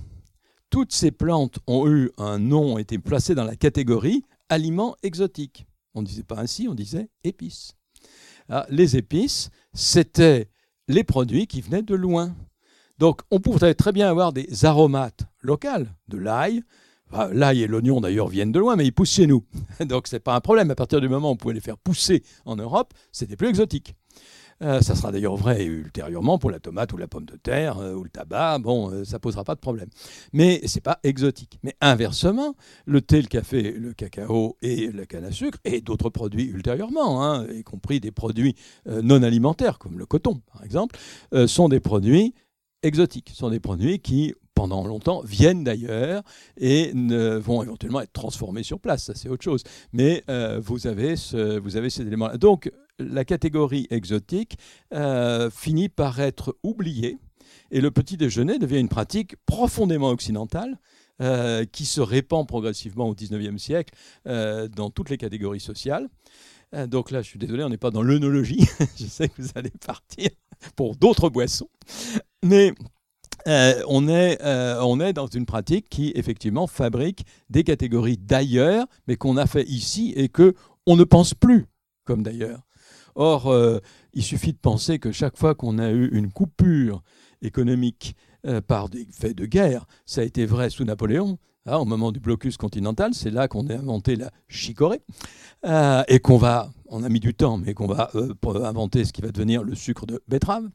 Toutes 0.72 0.94
ces 0.94 1.10
plantes 1.10 1.58
ont 1.66 1.86
eu 1.86 2.10
un 2.16 2.38
nom, 2.38 2.76
ont 2.76 2.78
été 2.78 2.98
placées 2.98 3.34
dans 3.34 3.44
la 3.44 3.56
catégorie 3.56 4.24
aliments 4.48 4.96
exotiques. 5.02 5.66
On 5.92 6.00
ne 6.00 6.06
disait 6.06 6.22
pas 6.22 6.38
ainsi, 6.38 6.66
on 6.66 6.74
disait 6.74 7.10
épices. 7.24 7.74
Ah, 8.48 8.64
les 8.70 8.96
épices, 8.96 9.50
c'était 9.74 10.48
les 10.88 11.04
produits 11.04 11.46
qui 11.46 11.60
venaient 11.60 11.82
de 11.82 11.94
loin. 11.94 12.34
Donc 12.98 13.20
on 13.30 13.38
pouvait 13.38 13.74
très 13.74 13.92
bien 13.92 14.08
avoir 14.08 14.32
des 14.32 14.64
aromates 14.64 15.26
locales, 15.42 15.94
de 16.08 16.16
l'ail, 16.16 16.62
L'ail 17.32 17.62
et 17.62 17.66
l'oignon 17.66 18.00
d'ailleurs 18.00 18.28
viennent 18.28 18.52
de 18.52 18.58
loin, 18.58 18.74
mais 18.74 18.86
ils 18.86 18.92
poussent 18.92 19.12
chez 19.12 19.26
nous. 19.26 19.44
Donc 19.84 20.06
c'est 20.06 20.20
pas 20.20 20.34
un 20.34 20.40
problème. 20.40 20.70
À 20.70 20.74
partir 20.74 21.00
du 21.00 21.10
moment 21.10 21.28
où 21.28 21.32
on 21.32 21.36
pouvait 21.36 21.52
les 21.52 21.60
faire 21.60 21.76
pousser 21.76 22.22
en 22.46 22.56
Europe, 22.56 22.94
c'était 23.12 23.36
plus 23.36 23.48
exotique. 23.48 23.94
Euh, 24.62 24.80
ça 24.80 24.94
sera 24.94 25.10
d'ailleurs 25.10 25.36
vrai 25.36 25.64
ultérieurement 25.64 26.38
pour 26.38 26.50
la 26.50 26.60
tomate 26.60 26.92
ou 26.92 26.96
la 26.96 27.08
pomme 27.08 27.24
de 27.24 27.36
terre 27.36 27.78
euh, 27.78 27.94
ou 27.94 28.04
le 28.04 28.10
tabac. 28.10 28.58
Bon, 28.60 28.90
euh, 28.90 29.04
ça 29.04 29.18
posera 29.18 29.44
pas 29.44 29.54
de 29.54 29.60
problème. 29.60 29.88
Mais 30.32 30.60
c'est 30.66 30.80
pas 30.80 30.98
exotique. 31.02 31.58
Mais 31.62 31.74
inversement, 31.80 32.54
le 32.86 33.00
thé, 33.00 33.20
le 33.20 33.28
café, 33.28 33.72
le 33.72 33.92
cacao 33.92 34.56
et 34.62 34.90
la 34.92 35.06
canne 35.06 35.24
à 35.24 35.32
sucre 35.32 35.58
et 35.64 35.80
d'autres 35.80 36.10
produits 36.10 36.44
ultérieurement, 36.44 37.24
hein, 37.24 37.46
y 37.52 37.64
compris 37.64 38.00
des 38.00 38.12
produits 38.12 38.54
non 38.86 39.22
alimentaires 39.22 39.78
comme 39.78 39.98
le 39.98 40.06
coton 40.06 40.40
par 40.52 40.64
exemple, 40.64 40.98
sont 41.46 41.68
des 41.68 41.80
produits 41.80 42.34
exotiques. 42.82 43.30
sont 43.34 43.50
des 43.50 43.60
produits 43.60 44.00
qui 44.00 44.34
pendant 44.54 44.86
longtemps, 44.86 45.22
viennent 45.24 45.64
d'ailleurs 45.64 46.22
et 46.56 46.92
vont 46.94 47.62
éventuellement 47.62 48.00
être 48.00 48.12
transformés 48.12 48.62
sur 48.62 48.78
place, 48.78 49.04
ça 49.04 49.14
c'est 49.14 49.28
autre 49.28 49.42
chose. 49.42 49.62
Mais 49.92 50.22
euh, 50.28 50.60
vous, 50.62 50.86
avez 50.86 51.16
ce, 51.16 51.58
vous 51.58 51.76
avez 51.76 51.90
ces 51.90 52.02
éléments-là. 52.02 52.36
Donc 52.36 52.70
la 53.10 53.24
catégorie 53.24 53.86
exotique 53.90 54.56
euh, 54.92 55.50
finit 55.50 55.88
par 55.88 56.20
être 56.20 56.56
oubliée 56.62 57.18
et 57.70 57.80
le 57.80 57.90
petit 57.90 58.16
déjeuner 58.16 58.58
devient 58.58 58.78
une 58.78 58.88
pratique 58.88 59.36
profondément 59.46 60.10
occidentale 60.10 60.78
qui 61.70 61.84
se 61.84 62.00
répand 62.00 62.48
progressivement 62.48 63.08
au 63.08 63.14
XIXe 63.14 63.62
siècle 63.62 63.94
dans 64.24 64.90
toutes 64.90 65.08
les 65.08 65.18
catégories 65.18 65.60
sociales. 65.60 66.08
donc 66.88 67.12
là, 67.12 67.22
je 67.22 67.28
suis 67.28 67.38
désolé, 67.38 67.62
on 67.62 67.68
n'est 67.68 67.76
pas 67.76 67.92
dans 67.92 68.02
l'œnologie. 68.02 68.66
je 68.98 69.04
sais 69.04 69.28
que 69.28 69.40
vous 69.40 69.50
allez 69.54 69.70
partir 69.86 70.30
pour 70.74 70.96
d'autres 70.96 71.30
boissons. 71.30 71.68
Mais 72.42 72.74
on, 73.46 74.08
est, 74.08 74.42
on 74.80 74.98
est 74.98 75.12
dans 75.12 75.28
une 75.28 75.46
pratique 75.46 75.88
qui, 75.88 76.10
effectivement, 76.16 76.66
fabrique 76.66 77.24
des 77.50 77.62
catégories 77.62 78.16
d'ailleurs, 78.16 78.86
mais 79.06 79.14
qu'on 79.14 79.36
a 79.36 79.46
fait 79.46 79.68
ici 79.68 80.12
et 80.16 80.28
que 80.28 80.56
on 80.86 80.96
ne 80.96 81.04
pense 81.04 81.34
plus 81.34 81.66
comme 82.04 82.22
d'ailleurs. 82.22 82.62
Or, 83.14 83.48
euh, 83.48 83.78
il 84.14 84.22
suffit 84.22 84.52
de 84.52 84.58
penser 84.58 84.98
que 84.98 85.12
chaque 85.12 85.36
fois 85.36 85.54
qu'on 85.54 85.78
a 85.78 85.90
eu 85.90 86.08
une 86.12 86.30
coupure 86.30 87.02
économique 87.42 88.16
euh, 88.46 88.60
par 88.60 88.88
des 88.88 89.06
faits 89.12 89.36
de 89.36 89.46
guerre, 89.46 89.86
ça 90.06 90.22
a 90.22 90.24
été 90.24 90.46
vrai 90.46 90.70
sous 90.70 90.84
Napoléon, 90.84 91.38
hein, 91.66 91.76
au 91.76 91.84
moment 91.84 92.12
du 92.12 92.20
blocus 92.20 92.56
continental, 92.56 93.14
c'est 93.14 93.30
là 93.30 93.48
qu'on 93.48 93.68
a 93.68 93.74
inventé 93.74 94.16
la 94.16 94.30
chicorée, 94.48 95.02
euh, 95.64 96.02
et 96.08 96.18
qu'on 96.18 96.38
va 96.38 96.70
on 96.94 97.04
a 97.04 97.08
mis 97.08 97.20
du 97.20 97.32
temps, 97.32 97.56
mais 97.56 97.72
qu'on 97.72 97.86
va 97.86 98.10
euh, 98.14 98.34
inventer 98.64 99.06
ce 99.06 99.14
qui 99.14 99.22
va 99.22 99.28
devenir 99.28 99.62
le 99.62 99.74
sucre 99.74 100.04
de 100.04 100.20
betterave. 100.28 100.68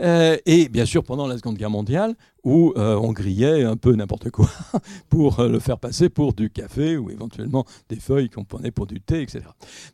Euh, 0.00 0.36
et 0.46 0.68
bien 0.68 0.84
sûr, 0.84 1.02
pendant 1.02 1.26
la 1.26 1.38
Seconde 1.38 1.56
Guerre 1.56 1.70
mondiale, 1.70 2.14
où 2.44 2.72
on 2.76 3.12
grillait 3.12 3.64
un 3.64 3.76
peu 3.76 3.94
n'importe 3.96 4.30
quoi 4.30 4.48
pour 5.08 5.42
le 5.42 5.58
faire 5.58 5.78
passer 5.78 6.08
pour 6.08 6.34
du 6.34 6.50
café 6.50 6.96
ou 6.96 7.10
éventuellement 7.10 7.64
des 7.88 7.96
feuilles 7.96 8.30
qu'on 8.30 8.44
prenait 8.44 8.70
pour 8.70 8.86
du 8.86 9.00
thé, 9.00 9.22
etc. 9.22 9.40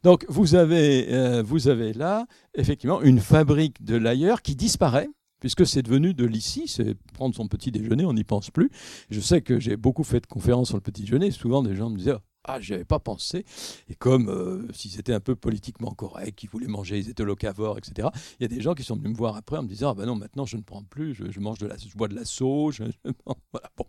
Donc 0.05 0.27
vous 0.29 0.55
avez, 0.55 1.41
vous 1.43 1.68
avez 1.68 1.95
là, 1.95 2.27
effectivement, 2.55 3.01
une 3.01 3.18
fabrique 3.18 3.83
de 3.83 3.97
l'ailleurs 3.97 4.43
qui 4.43 4.57
disparaît 4.57 5.09
puisque 5.41 5.66
c'est 5.66 5.82
devenu 5.82 6.14
de 6.14 6.24
l'ici, 6.24 6.64
c'est 6.66 6.95
prendre 7.14 7.34
son 7.34 7.49
petit 7.49 7.70
déjeuner, 7.70 8.05
on 8.05 8.12
n'y 8.14 8.24
pense 8.24 8.51
plus. 8.51 8.70
Je 9.11 9.20
sais 9.20 9.43
que 9.43 9.61
j'ai 9.61 9.76
beaucoup 9.76 10.05
fait 10.05 10.20
de 10.20 10.26
conférences 10.26 10.68
sur 10.68 10.76
le 10.76 10.82
petit 10.82 11.03
déjeuner, 11.03 11.30
souvent 11.30 11.62
des 11.62 11.74
gens 11.74 11.91
me 11.91 11.99
disaient 11.99 12.16
ah, 12.47 12.61
j'y 12.61 12.75
avais 12.75 12.85
pas 12.85 12.99
pensé. 12.99 13.45
Et 13.89 13.95
comme 13.95 14.29
euh, 14.29 14.67
s'ils 14.73 14.99
étaient 14.99 15.13
un 15.13 15.21
peu 15.21 15.35
politiquement 15.35 15.91
corrects, 15.91 16.37
qu'ils 16.37 16.51
voulaient 16.51 16.67
manger, 16.67 16.99
ils 16.99 17.11
étaient 17.11 17.25
locavores, 17.25 17.79
etc. 17.79 18.09
Il 18.39 18.43
y 18.43 18.47
a 18.47 18.49
des 18.49 18.61
gens 18.61 18.75
qui 18.75 18.83
sont 18.83 18.97
venus 18.97 19.11
me 19.11 19.17
voir 19.17 19.37
après 19.37 19.59
en 19.59 19.63
me 19.63 19.69
disant 19.69 19.91
Ah 19.91 19.95
ben 19.95 20.07
non, 20.07 20.15
maintenant 20.15 20.47
je 20.47 20.57
ne 20.57 20.63
prends 20.63 20.83
plus, 20.83 21.15
je, 21.15 21.41
mange 21.41 21.59
de 21.59 21.67
la, 21.67 21.77
je 21.77 21.97
bois 21.97 22.09
de 22.09 22.15
la 22.15 22.25
sauge. 22.25 22.83
voilà, 23.53 23.71
bon, 23.77 23.87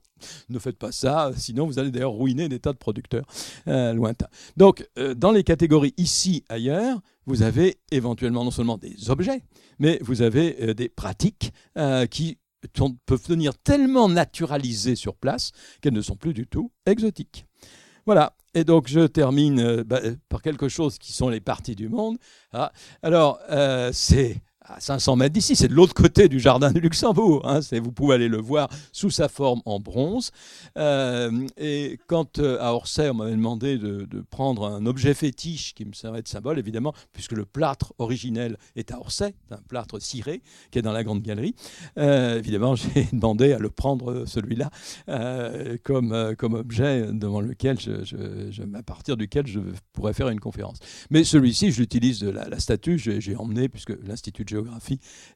ne 0.50 0.60
faites 0.60 0.78
pas 0.78 0.92
ça, 0.92 1.32
sinon 1.36 1.66
vous 1.66 1.80
allez 1.80 1.92
d'ailleurs 1.92 2.18
ruiner 2.18 2.50
des 2.50 2.60
tas 2.60 2.74
de 2.74 2.78
producteurs 2.78 3.26
euh, 3.68 3.94
lointains. 3.94 4.30
Donc, 4.58 4.88
euh, 4.98 5.14
dans 5.14 5.32
les 5.32 5.44
catégories 5.44 5.94
ici, 5.98 6.44
ailleurs, 6.50 7.00
vous 7.26 7.44
avez 7.44 7.78
éventuellement 7.92 8.44
non 8.44 8.52
seulement 8.52 8.78
des 8.78 9.10
objets, 9.10 9.44
mais 9.80 10.00
vous 10.02 10.22
avez 10.22 10.74
des 10.74 10.88
pratiques 10.88 11.52
qui 12.10 12.38
peuvent 13.06 13.28
devenir 13.28 13.58
tellement 13.58 14.10
naturalisées 14.10 14.96
sur 14.96 15.16
place 15.16 15.52
qu'elles 15.82 15.94
ne 15.94 16.02
sont 16.02 16.16
plus 16.16 16.34
du 16.34 16.48
tout 16.48 16.72
exotiques. 16.86 17.46
Voilà. 18.06 18.34
Et 18.58 18.64
donc 18.64 18.88
je 18.88 19.02
termine 19.02 19.60
euh, 19.60 19.84
bah, 19.84 20.00
par 20.30 20.42
quelque 20.42 20.68
chose 20.68 20.98
qui 20.98 21.14
sont 21.14 21.30
les 21.30 21.40
parties 21.40 21.76
du 21.76 21.90
monde. 21.90 22.18
Ah, 22.52 22.72
alors 23.04 23.40
euh, 23.52 23.92
c'est 23.94 24.42
à 24.70 24.80
500 24.80 25.16
mètres 25.16 25.34
d'ici, 25.34 25.56
c'est 25.56 25.68
de 25.68 25.74
l'autre 25.74 25.94
côté 25.94 26.28
du 26.28 26.40
jardin 26.40 26.72
du 26.72 26.82
Luxembourg. 26.82 27.48
Hein, 27.48 27.60
vous 27.82 27.92
pouvez 27.92 28.16
aller 28.16 28.28
le 28.28 28.38
voir 28.38 28.70
sous 28.92 29.10
sa 29.10 29.30
forme 29.30 29.62
en 29.66 29.80
bronze. 29.80 30.32
Euh, 30.78 31.48
et 31.58 32.00
quand 32.08 32.40
euh, 32.40 32.58
à 32.60 32.74
Orsay, 32.74 33.10
on 33.10 33.16
m'avait 33.16 33.32
demandé 33.32 33.78
de, 33.78 34.08
prendre 34.30 34.68
un 34.68 34.86
objet 34.86 35.14
fétiche 35.14 35.74
qui 35.74 35.86
me 35.86 35.94
servait 35.94 36.22
de 36.22 36.28
symbole, 36.28 36.60
évidemment, 36.60 36.94
puisque 37.14 37.32
le 37.32 37.46
plâtre 37.46 37.94
originel 37.98 38.58
est 38.76 38.92
à 38.92 39.00
Orsay, 39.00 39.34
un 39.52 39.62
plâtre 39.68 40.02
ciré 40.02 40.42
qui 40.72 40.80
est 40.80 40.82
dans 40.82 40.92
la 40.92 41.04
grande 41.04 41.22
galerie, 41.22 41.56
euh, 41.98 42.38
évidemment, 42.38 42.76
j'ai 42.96 43.08
demandé 43.14 43.54
à 43.54 43.60
le 43.60 43.70
prendre 43.70 44.26
celui-là 44.26 44.70
comme, 45.84 46.12
objet 46.42 47.08
devant 47.14 47.42
lequel 47.42 47.80
je, 47.80 48.76
à 48.76 48.84
partir 48.84 49.16
duquel 49.16 49.48
je 49.48 49.60
pourrais 49.94 50.14
faire 50.14 50.30
une 50.30 50.40
conférence. 50.40 50.80
Mais 51.10 51.24
celui-ci, 51.24 51.72
je 51.72 51.80
l'utilise 51.80 52.20
de 52.20 52.30
la, 52.30 52.50
la 52.50 52.60
statue, 52.60 52.98
j'ai 52.98 53.36
emmené, 53.36 53.70
puisque 53.70 53.94
l'Institut 54.04 54.44
de 54.44 54.57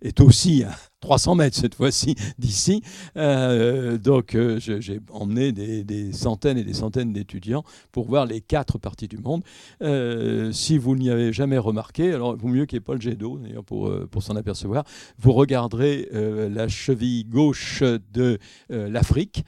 est 0.01 0.19
aussi 0.19 0.63
à 0.63 0.75
300 1.01 1.35
mètres 1.35 1.57
cette 1.57 1.75
fois-ci 1.75 2.15
d'ici. 2.37 2.81
Euh, 3.17 3.97
donc 3.97 4.35
euh, 4.35 4.59
j'ai 4.59 4.99
emmené 5.11 5.51
des, 5.51 6.13
centaines 6.13 6.57
et 6.57 6.63
des 6.63 6.73
centaines 6.73 7.11
d'étudiants 7.11 7.63
pour 7.91 8.07
voir 8.07 8.25
les 8.25 8.39
quatre 8.39 8.77
parties 8.77 9.07
du 9.07 9.17
monde. 9.17 9.43
Euh, 9.81 10.51
si 10.51 10.77
vous 10.77 10.95
n'y 10.95 11.09
avez 11.09 11.33
jamais 11.33 11.57
remarqué, 11.57 12.13
alors 12.13 12.35
il 12.35 12.41
vaut 12.41 12.47
mieux 12.47 12.65
qu'il 12.65 12.77
n'y 12.77 12.83
ait 12.83 12.85
pas 12.85 12.93
le 12.93 13.01
jet 13.01 13.15
d'eau 13.15 13.39
pour, 13.65 13.91
s'en 14.21 14.35
apercevoir, 14.35 14.83
vous 15.17 15.33
regarderez 15.33 16.07
la 16.11 16.67
cheville 16.67 17.25
gauche 17.25 17.81
de 18.13 18.37
l'Afrique 18.69 19.43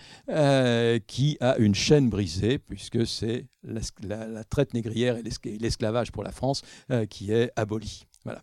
qui 1.07 1.37
a 1.39 1.57
une 1.57 1.75
chaîne 1.75 2.09
brisée 2.09 2.57
puisque 2.57 3.05
c'est 3.05 3.45
la, 3.63 4.27
la, 4.27 4.43
traite 4.43 4.73
négrière 4.73 5.17
et 5.17 5.23
l'esclavage 5.59 6.11
pour 6.11 6.23
la 6.23 6.31
France 6.31 6.63
qui 7.09 7.31
est 7.31 7.51
aboli. 7.55 8.05
Voilà. 8.25 8.41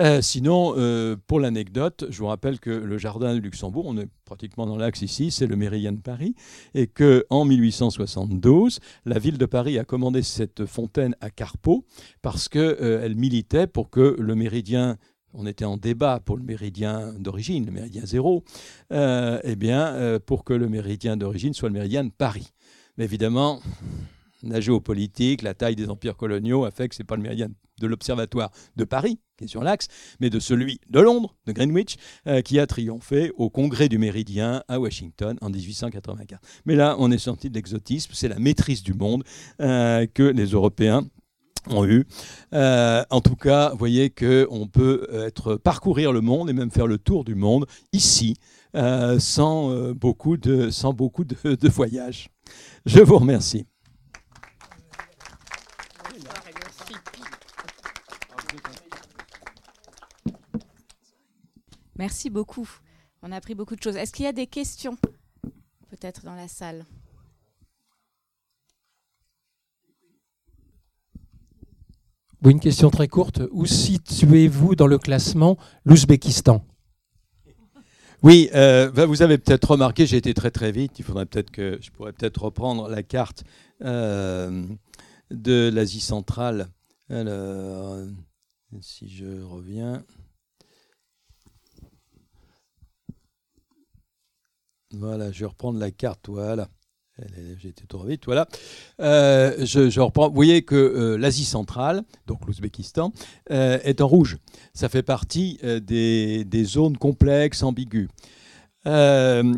Euh, 0.00 0.20
sinon, 0.20 0.74
euh, 0.76 1.16
pour 1.28 1.38
l'anecdote, 1.38 2.06
je 2.08 2.18
vous 2.18 2.26
rappelle 2.26 2.58
que 2.58 2.70
le 2.70 2.98
jardin 2.98 3.34
du 3.34 3.40
Luxembourg, 3.40 3.84
on 3.86 3.96
est 3.96 4.08
pratiquement 4.24 4.66
dans 4.66 4.76
l'axe 4.76 5.02
ici, 5.02 5.30
c'est 5.30 5.46
le 5.46 5.54
méridien 5.54 5.92
de 5.92 6.00
Paris, 6.00 6.34
et 6.74 6.88
que 6.88 7.24
en 7.30 7.44
1872, 7.44 8.80
la 9.04 9.18
ville 9.20 9.38
de 9.38 9.46
Paris 9.46 9.78
a 9.78 9.84
commandé 9.84 10.22
cette 10.22 10.66
fontaine 10.66 11.14
à 11.20 11.30
Carpeau 11.30 11.84
parce 12.22 12.48
qu'elle 12.48 12.76
euh, 12.80 13.14
militait 13.14 13.68
pour 13.68 13.88
que 13.90 14.16
le 14.18 14.34
méridien 14.34 14.96
on 15.36 15.46
était 15.46 15.64
en 15.64 15.76
débat 15.76 16.20
pour 16.24 16.36
le 16.36 16.44
méridien 16.44 17.12
d'origine, 17.18 17.66
le 17.66 17.72
méridien 17.72 18.06
zéro, 18.06 18.44
eh 18.92 19.56
bien, 19.56 20.20
pour 20.24 20.44
que 20.44 20.52
le 20.52 20.68
méridien 20.68 21.16
d'origine 21.16 21.54
soit 21.54 21.68
le 21.68 21.72
méridien 21.72 22.04
de 22.04 22.12
Paris. 22.16 22.52
Mais 22.96 23.02
évidemment, 23.02 23.58
la 24.50 24.60
géopolitique, 24.60 25.42
la 25.42 25.54
taille 25.54 25.76
des 25.76 25.90
empires 25.90 26.16
coloniaux 26.16 26.64
a 26.64 26.70
fait 26.70 26.88
que 26.88 26.94
ce 26.94 27.02
n'est 27.02 27.06
pas 27.06 27.16
le 27.16 27.22
méridien 27.22 27.48
de 27.80 27.86
l'Observatoire 27.86 28.50
de 28.76 28.84
Paris, 28.84 29.18
qui 29.36 29.44
est 29.44 29.48
sur 29.48 29.62
l'axe, 29.62 29.88
mais 30.20 30.30
de 30.30 30.38
celui 30.38 30.80
de 30.88 31.00
Londres, 31.00 31.34
de 31.46 31.52
Greenwich, 31.52 31.96
euh, 32.26 32.40
qui 32.40 32.58
a 32.58 32.66
triomphé 32.66 33.32
au 33.36 33.50
Congrès 33.50 33.88
du 33.88 33.98
Méridien 33.98 34.62
à 34.68 34.78
Washington 34.78 35.36
en 35.40 35.50
1884. 35.50 36.40
Mais 36.66 36.76
là, 36.76 36.96
on 36.98 37.10
est 37.10 37.18
sorti 37.18 37.50
de 37.50 37.54
l'exotisme, 37.54 38.12
c'est 38.14 38.28
la 38.28 38.38
maîtrise 38.38 38.82
du 38.82 38.94
monde 38.94 39.24
euh, 39.60 40.06
que 40.12 40.22
les 40.22 40.46
Européens 40.46 41.04
ont 41.68 41.86
eu. 41.86 42.06
Euh, 42.52 43.02
en 43.10 43.20
tout 43.20 43.36
cas, 43.36 43.70
vous 43.70 43.78
voyez 43.78 44.10
qu'on 44.10 44.68
peut 44.68 45.08
être, 45.10 45.56
parcourir 45.56 46.12
le 46.12 46.20
monde 46.20 46.50
et 46.50 46.52
même 46.52 46.70
faire 46.70 46.86
le 46.86 46.98
tour 46.98 47.24
du 47.24 47.34
monde 47.34 47.66
ici, 47.92 48.36
sans, 49.18 49.92
beaucoup 49.92 50.36
de, 50.36 50.68
sans 50.70 50.92
beaucoup 50.92 51.24
de 51.24 51.68
voyages. 51.68 52.28
Je 52.84 53.00
vous 53.00 53.18
remercie. 53.18 53.66
Merci 61.96 62.30
beaucoup. 62.30 62.68
On 63.22 63.32
a 63.32 63.36
appris 63.36 63.54
beaucoup 63.54 63.76
de 63.76 63.82
choses. 63.82 63.96
Est-ce 63.96 64.12
qu'il 64.12 64.24
y 64.24 64.28
a 64.28 64.32
des 64.32 64.46
questions 64.46 64.96
peut-être 65.88 66.24
dans 66.24 66.34
la 66.34 66.48
salle? 66.48 66.84
Oui, 72.42 72.52
une 72.52 72.60
question 72.60 72.90
très 72.90 73.08
courte. 73.08 73.40
Où 73.52 73.64
situez-vous 73.64 74.74
dans 74.74 74.86
le 74.86 74.98
classement 74.98 75.56
l'Ouzbékistan? 75.84 76.62
Oui, 78.22 78.50
euh, 78.54 78.90
vous 79.06 79.22
avez 79.22 79.38
peut-être 79.38 79.70
remarqué, 79.72 80.06
j'ai 80.06 80.16
été 80.16 80.34
très 80.34 80.50
très 80.50 80.72
vite. 80.72 80.98
Il 80.98 81.04
faudrait 81.04 81.26
peut-être 81.26 81.50
que 81.50 81.78
je 81.80 81.90
pourrais 81.90 82.12
peut-être 82.12 82.42
reprendre 82.42 82.88
la 82.88 83.02
carte 83.02 83.44
euh, 83.82 84.66
de 85.30 85.70
l'Asie 85.72 86.00
centrale. 86.00 86.68
Alors, 87.08 87.98
si 88.80 89.08
je 89.08 89.42
reviens. 89.42 90.04
Voilà, 94.98 95.32
je 95.32 95.40
vais 95.40 95.46
reprendre 95.46 95.78
la 95.78 95.90
carte. 95.90 96.28
Voilà. 96.28 96.68
J'ai 97.58 97.68
été 97.68 97.86
trop 97.86 98.04
vite, 98.04 98.24
voilà. 98.26 98.48
Euh, 99.00 99.64
je, 99.64 100.00
reprends. 100.00 100.28
Vous 100.28 100.34
voyez 100.34 100.62
que 100.62 100.74
euh, 100.74 101.16
l'Asie 101.16 101.44
centrale, 101.44 102.02
donc 102.26 102.44
l'Ouzbékistan, 102.46 103.12
euh, 103.52 103.78
est 103.84 104.00
en 104.00 104.08
rouge. 104.08 104.38
Ça 104.72 104.88
fait 104.88 105.04
partie 105.04 105.60
des, 105.62 106.64
zones 106.64 106.96
complexes, 106.96 107.62
ambiguës. 107.62 108.08
vous, 108.84 109.52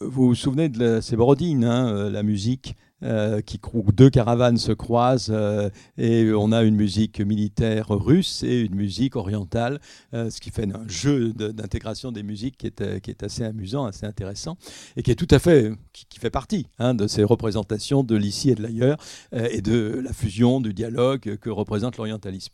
vous 0.00 0.34
souvenez 0.34 0.68
de 0.68 0.78
la 0.78 1.02
Sébrodine, 1.02 1.64
hein, 1.64 2.10
la 2.10 2.24
musique 2.24 2.74
euh, 3.02 3.40
qui 3.40 3.58
deux 3.94 4.10
caravanes 4.10 4.58
se 4.58 4.72
croisent 4.72 5.30
euh, 5.32 5.70
et 5.96 6.30
on 6.32 6.52
a 6.52 6.62
une 6.62 6.76
musique 6.76 7.20
militaire 7.20 7.88
russe 7.88 8.42
et 8.42 8.60
une 8.60 8.74
musique 8.74 9.16
orientale, 9.16 9.80
euh, 10.12 10.28
ce 10.28 10.40
qui 10.40 10.50
fait 10.50 10.68
un 10.74 10.86
jeu 10.86 11.32
d'intégration 11.32 12.12
des 12.12 12.22
musiques 12.22 12.58
qui 12.58 12.66
est, 12.66 13.00
qui 13.00 13.10
est, 13.10 13.22
assez 13.22 13.44
amusant, 13.44 13.86
assez 13.86 14.04
intéressant 14.04 14.58
et 14.96 15.02
qui 15.02 15.10
est 15.10 15.14
tout 15.14 15.28
à 15.30 15.38
fait, 15.38 15.72
qui, 15.92 16.18
fait 16.18 16.30
partie 16.30 16.66
hein, 16.78 16.94
de 16.94 17.06
ces 17.06 17.24
représentations 17.24 18.04
de 18.04 18.16
l'ici 18.16 18.50
et 18.50 18.54
de 18.54 18.62
l'ailleurs 18.62 18.98
et 19.32 19.62
de 19.62 20.00
la 20.04 20.12
fusion, 20.12 20.60
du 20.60 20.74
dialogue 20.74 21.36
que 21.36 21.48
représente 21.48 21.96
l'orientalisme. 21.96 22.52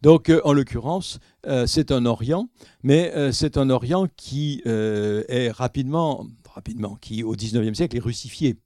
Donc, 0.00 0.32
en 0.44 0.52
l'occurrence, 0.54 1.18
c'est 1.66 1.92
un 1.92 2.06
Orient, 2.06 2.48
mais 2.82 3.12
c'est 3.32 3.58
un 3.58 3.68
Orient 3.68 4.06
qui 4.16 4.62
est 4.64 5.50
rapidement 5.50 6.26
rapidement, 6.52 6.96
qui 7.00 7.22
au 7.22 7.32
XIXe 7.32 7.76
siècle 7.76 7.96
est 7.96 8.00
russifié. 8.00 8.56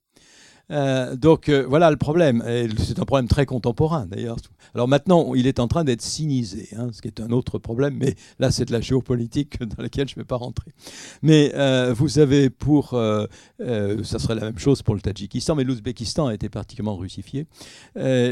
Euh, 0.69 1.15
donc 1.15 1.49
euh, 1.49 1.65
voilà 1.67 1.89
le 1.91 1.97
problème. 1.97 2.43
C'est 2.77 2.99
un 2.99 3.05
problème 3.05 3.27
très 3.27 3.45
contemporain 3.45 4.05
d'ailleurs. 4.05 4.37
Alors 4.75 4.87
maintenant, 4.87 5.33
il 5.33 5.47
est 5.47 5.59
en 5.59 5.67
train 5.67 5.83
d'être 5.83 6.01
sinisé, 6.01 6.69
hein, 6.77 6.89
ce 6.91 7.01
qui 7.01 7.07
est 7.07 7.21
un 7.21 7.31
autre 7.31 7.57
problème, 7.57 7.95
mais 7.97 8.15
là 8.39 8.51
c'est 8.51 8.65
de 8.65 8.71
la 8.71 8.81
géopolitique 8.81 9.59
dans 9.77 9.81
laquelle 9.81 10.07
je 10.07 10.15
ne 10.15 10.21
vais 10.21 10.25
pas 10.25 10.35
rentrer. 10.35 10.71
Mais 11.21 11.51
euh, 11.55 11.93
vous 11.95 12.19
avez 12.19 12.49
pour, 12.49 12.89
ça 12.89 14.19
serait 14.19 14.35
la 14.35 14.41
même 14.41 14.59
chose 14.59 14.81
pour 14.81 14.95
le 14.95 15.01
Tadjikistan, 15.01 15.55
mais 15.55 15.63
l'Ouzbékistan 15.63 16.27
a 16.27 16.33
été 16.33 16.49
particulièrement 16.49 16.97
russifié. 16.97 17.47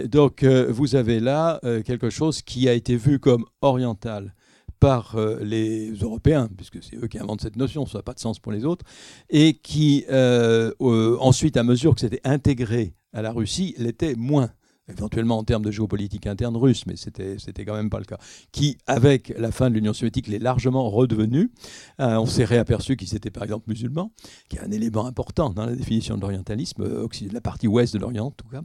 donc 0.06 0.44
vous 0.44 0.96
avez 0.96 1.20
là 1.20 1.60
quelque 1.86 2.10
chose 2.10 2.42
qui 2.42 2.68
a 2.68 2.74
été 2.74 2.96
vu 2.96 3.20
comme 3.20 3.46
oriental 3.62 4.34
par 4.80 5.16
euh, 5.16 5.40
les 5.42 5.92
Européens, 5.92 6.50
puisque 6.56 6.84
c'est 6.84 6.96
eux 6.98 7.08
qui 7.08 7.20
inventent 7.20 7.42
cette 7.42 7.56
notion, 7.56 7.86
ça 7.86 8.00
n'a 8.00 8.04
pas 8.04 8.14
de 8.14 8.20
sens 8.20 8.40
pour 8.40 8.52
les 8.52 8.66
autres, 8.66 8.86
et 9.30 9.54
qui 9.54 10.06
euh, 10.10 10.72
ensuite, 11.20 11.58
à 11.58 11.64
mesure 11.64 11.96
que 11.96 12.02
c'était 12.02 12.22
intégré 12.24 12.96
à 13.14 13.22
la 13.22 13.32
Russie, 13.32 13.76
l'était 13.78 14.16
moins 14.16 14.52
éventuellement 14.88 15.40
en 15.40 15.44
termes 15.44 15.64
de 15.64 15.72
géopolitique 15.72 16.28
interne 16.28 16.56
russe, 16.56 16.86
mais 16.86 16.96
c'était 16.96 17.38
c'était 17.40 17.66
quand 17.66 17.74
même 17.74 17.90
pas 17.90 17.98
le 17.98 18.06
cas, 18.06 18.20
qui, 18.52 18.78
avec 18.86 19.34
la 19.38 19.52
fin 19.52 19.70
de 19.70 19.76
l'Union 19.76 19.94
soviétique, 19.94 20.28
l'est 20.28 20.38
largement 20.38 20.88
redevenu. 20.92 21.52
Euh, 22.00 22.18
on 22.18 22.28
s'est 22.28 22.46
réaperçu 22.46 22.96
qu'ils 22.96 23.16
étaient 23.16 23.32
par 23.32 23.44
exemple 23.44 23.66
musulmans, 23.68 24.12
qui 24.48 24.58
est 24.58 24.62
un 24.62 24.72
élément 24.72 25.08
important 25.08 25.50
dans 25.50 25.66
la 25.66 25.76
définition 25.76 26.18
de 26.18 26.22
l'orientalisme, 26.22 27.08
la 27.32 27.42
partie 27.42 27.68
ouest 27.68 27.96
de 27.96 28.00
l'Orient 28.00 28.28
en 28.28 28.32
tout 28.32 28.48
cas, 28.48 28.62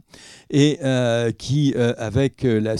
et 0.51 0.77
qui, 1.39 1.73
avec 1.75 2.43
la 2.43 2.75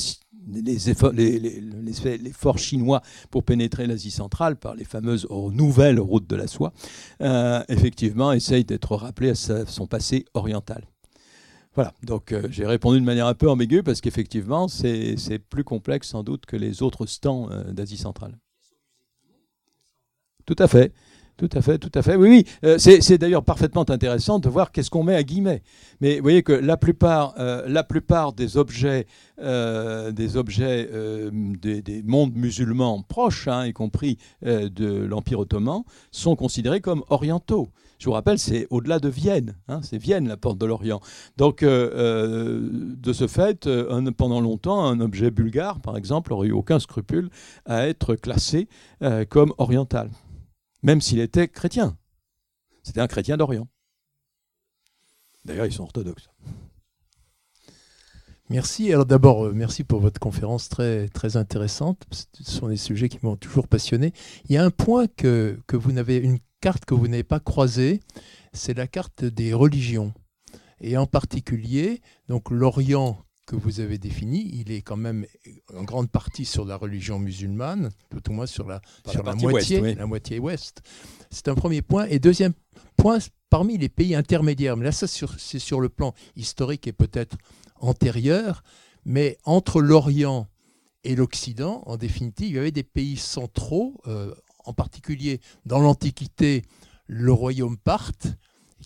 les, 0.48 0.90
efforts, 0.90 1.12
les, 1.12 2.32
forts 2.34 2.58
chinois 2.58 3.02
pour 3.30 3.44
pénétrer 3.44 3.88
l'Asie 3.88 4.12
centrale 4.12 4.56
par 4.56 4.76
les 4.76 4.84
fameuses 4.84 5.28
nouvelles 5.30 6.00
routes 6.00 6.28
de 6.28 6.36
la 6.36 6.48
soie, 6.48 6.74
euh, 7.22 7.64
effectivement, 7.70 8.32
essayent 8.32 8.66
d'être 8.66 8.96
rappelés 8.96 9.30
à 9.30 9.66
son 9.66 9.88
passé 9.88 10.26
oriental. 10.34 10.86
Voilà, 11.74 11.94
donc 12.04 12.34
euh, 12.34 12.48
j'ai 12.50 12.66
répondu 12.66 13.00
de 13.00 13.06
manière 13.06 13.28
un 13.28 13.34
peu 13.34 13.50
ambiguë 13.50 13.82
parce 13.82 14.02
qu'effectivement, 14.02 14.68
c'est 14.68 15.40
plus 15.50 15.64
complexe 15.64 16.10
sans 16.10 16.24
doute 16.24 16.46
que 16.46 16.58
les 16.58 16.82
autres 16.84 17.06
stands 17.06 17.50
euh, 17.50 17.72
d'Asie 17.72 17.98
centrale. 17.98 18.38
Tout 20.46 20.56
à 20.60 20.68
fait. 20.68 20.94
Tout 21.42 21.50
à 21.58 21.62
fait, 21.64 21.80
tout 21.80 21.92
à 21.96 22.04
fait. 22.04 22.16
Oui, 22.16 22.30
oui. 22.30 22.46
Euh, 22.64 22.78
c'est 22.78 23.18
d'ailleurs 23.18 23.44
parfaitement 23.44 23.90
intéressant 23.90 24.38
de 24.38 24.48
voir 24.48 24.72
qu'est-ce 24.72 24.92
qu'on 24.92 25.02
met 25.02 25.16
à 25.16 25.24
guillemets. 25.24 25.64
Mais 26.00 26.18
vous 26.18 26.22
voyez 26.22 26.44
que 26.44 26.54
la 26.54 26.78
plupart, 26.78 27.34
euh, 27.40 27.68
des 28.38 28.58
objets, 28.58 29.08
euh, 29.42 30.12
des, 30.12 32.04
mondes 32.06 32.36
musulmans 32.36 33.02
proches, 33.02 33.48
hein, 33.48 33.66
y 33.66 33.74
compris 33.74 34.20
de 34.44 35.04
l'Empire 35.04 35.40
ottoman, 35.40 35.82
sont 36.12 36.36
considérés 36.36 36.80
comme 36.80 37.04
orientaux. 37.10 37.70
Je 37.98 38.06
vous 38.06 38.12
rappelle, 38.12 38.38
c'est 38.38 38.68
au-delà 38.70 39.00
de 39.00 39.10
Vienne. 39.10 39.56
Hein, 39.68 39.80
c'est 39.82 39.98
Vienne, 39.98 40.28
la 40.28 40.38
porte 40.38 40.60
de 40.60 40.68
l'Orient. 40.68 41.00
Donc, 41.38 41.64
de 41.64 43.14
ce 43.14 43.26
fait, 43.26 43.68
pendant 44.16 44.42
longtemps, 44.42 44.86
un 44.86 45.00
objet 45.00 45.32
bulgare, 45.32 45.80
par 45.80 45.98
exemple, 45.98 46.34
n'aurait 46.34 46.50
eu 46.50 46.52
aucun 46.52 46.78
scrupule 46.78 47.32
à 47.66 47.88
être 47.88 48.14
classé 48.14 48.68
comme 49.30 49.56
oriental 49.58 50.12
même 50.84 51.02
s'il 51.02 51.20
était 51.20 51.48
chrétien. 51.48 51.98
C'était 52.84 53.02
un 53.02 53.08
chrétien 53.08 53.38
d'Orient. 53.38 53.68
D'ailleurs, 55.46 55.66
ils 55.66 55.74
sont 55.74 55.84
orthodoxes. 55.84 56.30
Merci. 58.50 58.92
Alors 58.92 59.06
d'abord, 59.06 59.46
euh, 59.46 59.54
merci 59.54 59.86
pour 59.86 60.02
votre 60.02 60.20
conférence 60.20 60.68
très, 60.68 61.08
très 61.08 61.38
intéressante. 61.38 62.04
Ce 62.12 62.52
sont 62.52 62.68
des 62.68 62.76
sujets 62.76 63.08
qui 63.08 63.18
m'ont 63.24 63.38
toujours 63.38 63.68
passionné. 63.68 64.12
Il 64.50 64.54
y 64.54 64.58
a 64.58 64.66
un 64.66 64.72
point 64.72 65.08
que, 65.08 65.58
que 65.68 65.78
vous 65.78 65.94
n'avez, 65.94 66.18
une 66.18 66.40
carte 66.60 66.84
que 66.84 66.94
vous 66.94 67.08
n'avez 67.08 67.24
pas 67.24 67.40
croisée, 67.40 68.02
c'est 68.52 68.74
la 68.74 68.88
carte 68.88 69.24
des 69.24 69.54
religions. 69.54 70.14
Et 70.82 70.98
en 70.98 71.06
particulier, 71.06 72.02
donc 72.28 72.52
l'Orient 72.52 73.24
que 73.52 73.58
vous 73.58 73.82
avez 73.82 73.98
défini, 73.98 74.50
il 74.54 74.72
est 74.72 74.82
quand 74.82 74.96
même 74.96 75.26
en 75.76 75.84
grande 75.84 76.10
partie 76.10 76.46
sur 76.46 76.64
la 76.64 76.78
religion 76.78 77.20
musulmane, 77.20 77.92
tout 78.10 78.30
au 78.30 78.34
moins 78.34 78.46
sur 78.46 78.66
la, 78.66 78.82
sur 79.06 79.24
la, 79.24 79.36
moitié, 79.36 79.82
ouest, 79.82 79.98
la 79.98 80.06
moitié 80.06 80.40
ouest. 80.40 80.82
C'est 81.30 81.50
un 81.50 81.56
premier 81.56 81.82
point. 81.82 82.06
Et 82.06 82.20
deuxième 82.20 82.54
point, 82.96 83.18
parmi 83.50 83.78
les 83.78 83.90
pays 83.90 84.16
intermédiaires, 84.16 84.78
mais 84.78 84.86
là, 84.86 84.94
ça, 84.94 85.06
c'est 85.06 85.60
sur 85.60 85.82
le 85.82 85.90
plan 85.90 86.14
historique 86.38 86.88
et 86.88 86.94
peut-être 86.94 87.36
antérieur, 87.76 88.64
mais 89.04 89.38
entre 89.44 89.82
l'Orient 89.82 90.48
et 91.04 91.18
l'Occident, 91.18 91.84
en 91.88 91.98
définitive, 91.98 92.48
il 92.48 92.56
y 92.56 92.60
avait 92.60 92.72
des 92.72 92.84
pays 92.84 93.18
centraux, 93.18 94.00
euh, 94.08 94.34
en 94.64 94.72
particulier 94.72 95.42
dans 95.66 95.80
l'Antiquité, 95.80 96.62
le 97.08 97.34
royaume 97.34 97.78
parthe, 97.78 98.30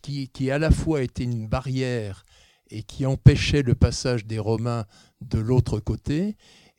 qui, 0.01 0.30
qui 0.30 0.49
à 0.49 0.57
la 0.57 0.72
fois 0.72 1.03
était 1.03 1.24
une 1.24 1.47
barrière 1.47 2.26
et 2.70 2.84
qui 2.84 3.05
empêchait 3.05 3.61
le 3.61 3.76
passage 3.76 4.26
des 4.26 4.39
Romains 4.39 4.86
de 5.22 5.39
l'autre 5.39 5.80
côté 5.80 6.36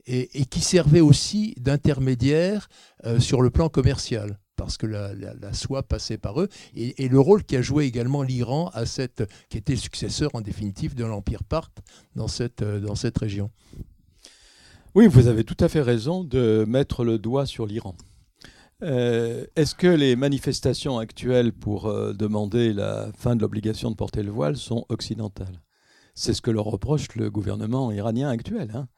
et, 0.06 0.44
qui 0.46 0.60
servait 0.60 1.00
aussi 1.00 1.54
d'intermédiaire 1.58 2.68
euh, 3.04 3.18
sur 3.18 3.42
le 3.42 3.50
plan 3.50 3.68
commercial 3.68 4.38
parce 4.56 4.78
que 4.78 4.86
la, 4.86 5.52
soie 5.52 5.82
passait 5.82 6.16
par 6.16 6.40
eux, 6.40 6.48
et, 6.74 7.08
le 7.08 7.20
rôle 7.20 7.44
qu'a 7.44 7.60
joué 7.60 7.84
également 7.84 8.22
l'Iran, 8.22 8.70
à 8.72 8.86
cette, 8.86 9.22
qui 9.50 9.58
était 9.58 9.74
le 9.74 9.78
successeur 9.78 10.30
en 10.32 10.40
définitive 10.40 10.94
de 10.94 11.04
l'Empire 11.04 11.44
parthe 11.44 11.82
dans 12.14 12.26
cette, 12.26 12.62
euh, 12.62 12.80
dans 12.80 12.94
cette 12.94 13.18
région. 13.18 13.50
Oui, 14.94 15.08
vous 15.08 15.26
avez 15.26 15.44
tout 15.44 15.58
à 15.60 15.68
fait 15.68 15.82
raison 15.82 16.24
de 16.24 16.64
mettre 16.66 17.04
le 17.04 17.18
doigt 17.18 17.44
sur 17.44 17.66
l'Iran. 17.66 17.94
Euh, 18.82 19.44
est-ce 19.56 19.74
que 19.74 19.88
les 19.88 20.16
manifestations 20.16 20.98
actuelles 20.98 21.52
pour 21.52 21.92
demander 22.14 22.72
la 22.72 23.10
fin 23.12 23.36
de 23.36 23.42
l'obligation 23.42 23.90
de 23.90 23.96
porter 23.96 24.22
le 24.22 24.30
voile 24.30 24.56
sont 24.56 24.86
occidentales? 24.88 25.60
C'est 26.16 26.34
ce 26.34 26.42
que 26.42 26.50
leur 26.50 26.64
reproche 26.64 27.14
le 27.14 27.30
gouvernement 27.30 27.92
iranien 27.92 28.28
actuel. 28.28 28.72
Hein, 28.74 28.88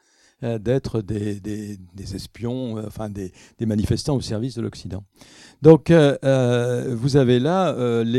euh, 0.44 0.60
d'être 0.60 1.02
des, 1.02 1.76
espions, 2.14 2.78
euh, 2.78 2.84
enfin 2.86 3.10
des, 3.10 3.32
manifestants 3.66 4.14
au 4.14 4.20
service 4.20 4.54
de 4.54 4.62
l'Occident. 4.62 5.02
Donc 5.62 5.90
euh, 5.90 6.94
vous 6.96 7.16
avez 7.16 7.40
là, 7.40 7.70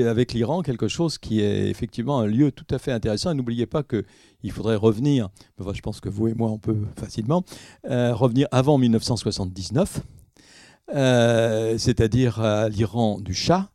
avec 0.06 0.34
l'Iran, 0.34 0.62
quelque 0.62 0.90
chose 0.90 1.18
qui 1.18 1.40
est 1.40 1.70
effectivement 1.70 2.20
un 2.20 2.28
lieu 2.28 2.52
tout 2.52 2.68
à 2.72 2.78
fait 2.78 2.92
intéressant. 2.92 3.34
N'oubliez 3.34 3.68
pas 3.68 3.84
qu'il 3.84 4.52
faudrait 4.52 4.76
revenir, 4.76 5.30
je 5.60 5.80
pense 5.80 6.02
que 6.02 6.10
vous 6.10 6.28
et 6.28 6.34
moi 6.34 6.50
on 6.50 6.58
peut 6.58 6.76
facilement, 6.98 7.46
revenir 7.86 8.50
avant 8.52 8.78
1979, 8.78 10.02
c'est-à-dire 10.90 12.42
à 12.42 12.68
l'Iran 12.68 13.22
du 13.22 13.34
Shah, 13.34 13.70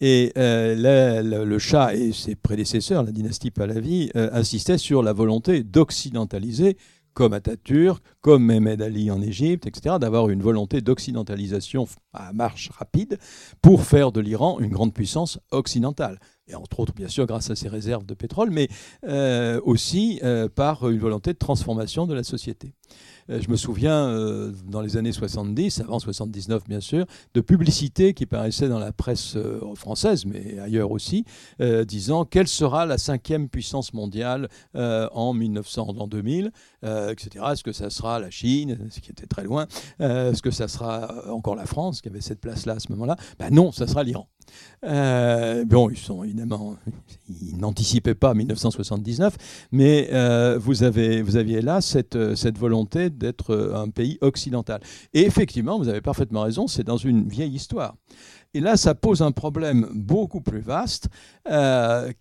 et 0.00 0.32
euh, 0.36 1.44
le, 1.44 1.58
Shah 1.58 1.94
et 1.94 2.12
ses 2.12 2.34
prédécesseurs, 2.34 3.02
la 3.02 3.12
dynastie 3.12 3.50
Pahlavi, 3.50 4.10
euh, 4.16 4.28
insistaient 4.32 4.78
sur 4.78 5.02
la 5.02 5.12
volonté 5.12 5.62
d'occidentaliser, 5.62 6.76
comme 7.14 7.32
Atatürk, 7.32 8.02
comme 8.24 8.46
Mehmed 8.46 8.80
Ali 8.80 9.10
en 9.10 9.20
Égypte, 9.20 9.66
etc., 9.66 9.96
d'avoir 10.00 10.30
une 10.30 10.40
volonté 10.40 10.80
d'occidentalisation 10.80 11.86
à 12.14 12.32
marche 12.32 12.70
rapide 12.70 13.18
pour 13.60 13.84
faire 13.84 14.12
de 14.12 14.20
l'Iran 14.22 14.58
une 14.60 14.70
grande 14.70 14.94
puissance 14.94 15.38
occidentale. 15.50 16.18
Et 16.48 16.54
entre 16.54 16.80
autres, 16.80 16.94
bien 16.94 17.08
sûr, 17.08 17.26
grâce 17.26 17.50
à 17.50 17.54
ses 17.54 17.68
réserves 17.68 18.06
de 18.06 18.14
pétrole, 18.14 18.48
mais 18.50 18.68
euh, 19.06 19.60
aussi 19.64 20.22
par 20.54 20.88
une 20.88 20.98
volonté 20.98 21.34
de 21.34 21.38
transformation 21.38 22.06
de 22.06 22.14
la 22.14 22.22
société. 22.22 22.72
Euh, 23.30 23.40
je 23.40 23.50
me 23.50 23.56
souviens, 23.56 24.08
euh, 24.08 24.52
dans 24.66 24.80
les 24.80 24.96
années 24.96 25.12
70, 25.12 25.80
avant 25.80 25.98
79 25.98 26.64
bien 26.68 26.80
sûr, 26.80 27.06
de 27.34 27.40
publicités 27.40 28.14
qui 28.14 28.26
paraissaient 28.26 28.68
dans 28.68 28.78
la 28.78 28.92
presse 28.92 29.36
euh, 29.36 29.60
française, 29.74 30.26
mais 30.26 30.58
ailleurs 30.58 30.90
aussi, 30.90 31.24
disant 31.86 32.24
quelle 32.24 32.48
sera 32.48 32.86
la 32.86 32.98
cinquième 32.98 33.48
puissance 33.48 33.92
mondiale 33.92 34.48
en 34.74 35.32
1900, 35.32 35.94
en 35.98 36.06
2000, 36.06 36.52
etc. 36.82 37.44
Est-ce 37.52 37.62
que 37.62 37.72
ça 37.72 37.90
sera 37.90 38.13
la 38.18 38.30
Chine, 38.30 38.78
ce 38.90 39.00
qui 39.00 39.10
était 39.10 39.26
très 39.26 39.44
loin 39.44 39.66
Est-ce 39.98 40.42
que 40.42 40.50
ça 40.50 40.68
sera 40.68 41.30
encore 41.30 41.56
la 41.56 41.66
France, 41.66 42.00
qui 42.00 42.08
avait 42.08 42.20
cette 42.20 42.40
place-là 42.40 42.74
à 42.74 42.78
ce 42.80 42.90
moment-là? 42.92 43.16
Ben 43.38 43.50
Non, 43.50 43.72
ça 43.72 43.86
sera 43.86 44.02
l'Iran. 44.02 44.28
Euh, 44.84 45.64
bon, 45.64 45.90
ils 45.90 45.96
sont 45.96 46.22
évidemment, 46.24 46.76
ils 47.28 47.56
n'anticipaient 47.56 48.14
pas 48.14 48.34
1979, 48.34 49.68
mais 49.72 50.08
euh, 50.12 50.58
vous, 50.58 50.82
avez, 50.82 51.22
vous 51.22 51.36
aviez 51.36 51.62
là 51.62 51.80
cette, 51.80 52.34
cette 52.34 52.58
volonté 52.58 53.10
d'être 53.10 53.72
un 53.74 53.88
pays 53.88 54.18
occidental. 54.20 54.80
Et 55.12 55.22
effectivement, 55.22 55.78
vous 55.78 55.88
avez 55.88 56.00
parfaitement 56.00 56.42
raison, 56.42 56.66
c'est 56.66 56.84
dans 56.84 56.96
une 56.96 57.28
vieille 57.28 57.54
histoire. 57.54 57.96
Et 58.54 58.60
là, 58.60 58.76
ça 58.76 58.94
pose 58.94 59.20
un 59.20 59.32
problème 59.32 59.88
beaucoup 59.92 60.40
plus 60.40 60.60
vaste 60.60 61.08
euh, 61.50 62.12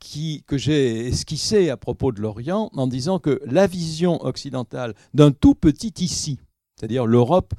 que 0.48 0.58
j'ai 0.58 1.08
esquissé 1.08 1.70
à 1.70 1.78
propos 1.78 2.12
de 2.12 2.20
l'Orient 2.20 2.72
en 2.74 2.88
disant 2.88 3.20
que 3.20 3.40
la 3.46 3.68
vision 3.68 4.20
occidentale 4.26 4.96
d'un 5.14 5.32
tout 5.32 5.54
petit 5.54 5.94
ici, 6.00 6.40
c'est-à-dire 6.76 7.06
l'Europe 7.06 7.54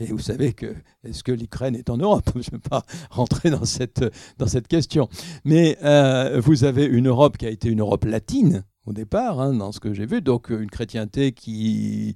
et 0.00 0.06
vous 0.06 0.18
savez 0.18 0.52
que 0.52 0.74
est-ce 1.04 1.22
que 1.22 1.32
l'Ukraine 1.32 1.76
est 1.76 1.88
en 1.88 1.96
Europe? 1.96 2.30
Je 2.34 2.50
ne 2.50 2.56
vais 2.56 2.68
pas 2.68 2.84
rentrer 3.10 3.50
dans 3.50 3.64
cette, 3.64 4.04
dans 4.38 4.46
cette 4.46 4.66
question. 4.68 5.08
Mais 5.44 5.78
euh, 5.84 6.40
vous 6.40 6.64
avez 6.64 6.84
une 6.84 7.08
Europe 7.08 7.38
qui 7.38 7.46
a 7.46 7.50
été 7.50 7.68
une 7.68 7.80
Europe 7.80 8.04
latine, 8.04 8.64
au 8.86 8.92
départ, 8.92 9.40
hein, 9.40 9.54
dans 9.54 9.72
ce 9.72 9.80
que 9.80 9.94
j'ai 9.94 10.06
vu. 10.06 10.20
Donc 10.20 10.50
une 10.50 10.70
chrétienté 10.70 11.32
qui, 11.32 12.14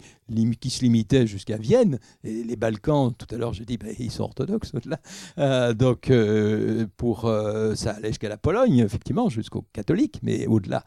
qui 0.61 0.71
se 0.71 0.83
limitait 0.83 1.27
jusqu'à 1.27 1.57
Vienne. 1.57 1.99
Et 2.25 2.45
les 2.45 2.57
Balkans, 2.57 3.13
tout 3.17 3.27
à 3.35 3.39
l'heure 3.39 3.53
j'ai 3.53 3.65
dit, 3.65 3.79
ben, 3.79 3.95
ils 3.99 4.11
sont 4.11 4.25
orthodoxes 4.25 4.73
là. 4.85 4.99
Euh, 5.39 5.75
donc 5.75 6.11
euh, 6.11 6.87
pour, 6.97 7.27
euh, 7.27 7.75
ça 7.75 7.93
allait 7.93 8.09
jusqu'à 8.09 8.29
la 8.29 8.37
Pologne, 8.37 8.79
effectivement, 8.79 9.29
jusqu'aux 9.29 9.65
catholiques, 9.73 10.21
mais 10.23 10.47
au-delà. 10.47 10.85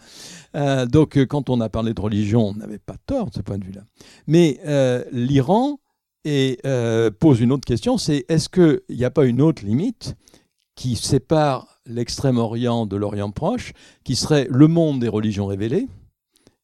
donc 0.87 1.17
quand 1.25 1.49
on 1.49 1.61
a 1.61 1.69
parlé 1.69 1.93
de 1.93 2.01
religion, 2.01 2.49
on 2.49 2.53
n'avait 2.53 2.79
pas 2.79 2.95
tort 3.05 3.29
de 3.29 3.35
ce 3.35 3.41
point 3.41 3.57
de 3.57 3.65
vue-là. 3.65 3.83
Mais 4.27 4.59
l'Iran 5.11 5.79
pose 6.23 7.41
une 7.41 7.51
autre 7.51 7.65
question, 7.65 7.97
c'est 7.97 8.25
est-ce 8.29 8.49
qu'il 8.49 8.81
n'y 8.89 9.05
a 9.05 9.11
pas 9.11 9.25
une 9.25 9.41
autre 9.41 9.65
limite 9.65 10.15
qui 10.75 10.95
sépare 10.95 11.70
l'extrême-orient 11.85 12.85
de 12.85 12.95
l'Orient 12.95 13.31
proche, 13.31 13.73
qui 14.03 14.15
serait 14.15 14.47
le 14.49 14.67
monde 14.67 14.99
des 14.99 15.07
religions 15.07 15.47
révélées, 15.47 15.87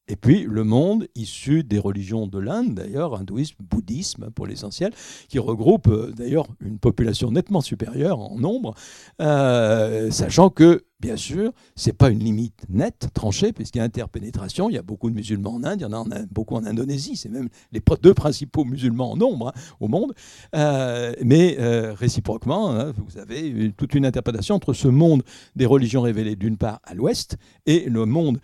et 0.08 0.16
puis 0.16 0.44
le 0.44 0.64
monde 0.64 1.06
issu 1.14 1.62
des 1.62 1.78
religions 1.78 2.26
de 2.26 2.38
l'Inde, 2.38 2.74
d'ailleurs, 2.74 3.14
hindouisme, 3.14 3.56
bouddhisme 3.60 4.30
pour 4.30 4.46
l'essentiel, 4.46 4.92
qui 5.28 5.38
regroupe 5.38 5.88
euh, 5.88 6.12
d'ailleurs 6.16 6.46
une 6.60 6.78
population 6.78 7.30
nettement 7.30 7.60
supérieure 7.60 8.18
en 8.18 8.38
nombre, 8.38 8.74
euh, 9.20 10.10
sachant 10.10 10.48
que, 10.48 10.84
bien 11.00 11.16
sûr, 11.16 11.52
ce 11.76 11.90
n'est 11.90 11.92
pas 11.92 12.08
une 12.08 12.20
limite 12.20 12.64
nette, 12.70 13.08
tranchée, 13.12 13.52
puisqu'il 13.52 13.78
y 13.78 13.80
a 13.82 13.84
interpénétration, 13.84 14.70
il 14.70 14.74
y 14.74 14.78
a 14.78 14.82
beaucoup 14.82 15.10
de 15.10 15.14
musulmans 15.14 15.54
en 15.54 15.64
Inde, 15.64 15.80
il 15.80 15.82
y 15.82 15.86
en 15.86 16.10
a, 16.10 16.22
beaucoup 16.30 16.56
en 16.56 16.64
Indonésie, 16.64 17.16
c'est 17.16 17.28
même 17.28 17.50
les 17.72 17.82
deux 18.02 18.14
principaux 18.14 18.64
musulmans 18.64 19.12
en 19.12 19.16
nombre 19.16 19.48
hein, 19.48 19.60
au 19.78 19.88
monde, 19.88 20.14
euh, 20.56 21.12
mais 21.22 21.56
réciproquement, 21.58 22.70
hein, 22.70 22.92
vous 22.96 23.18
avez 23.18 23.72
toute 23.76 23.94
une 23.94 24.06
interprétation 24.06 24.54
entre 24.54 24.72
ce 24.72 24.88
monde 24.88 25.22
des 25.54 25.66
religions 25.66 26.02
révélées 26.02 26.36
d'une 26.36 26.56
part 26.56 26.80
à 26.84 26.94
l'ouest 26.94 27.36
et 27.66 27.88
le 27.88 28.06
monde 28.06 28.40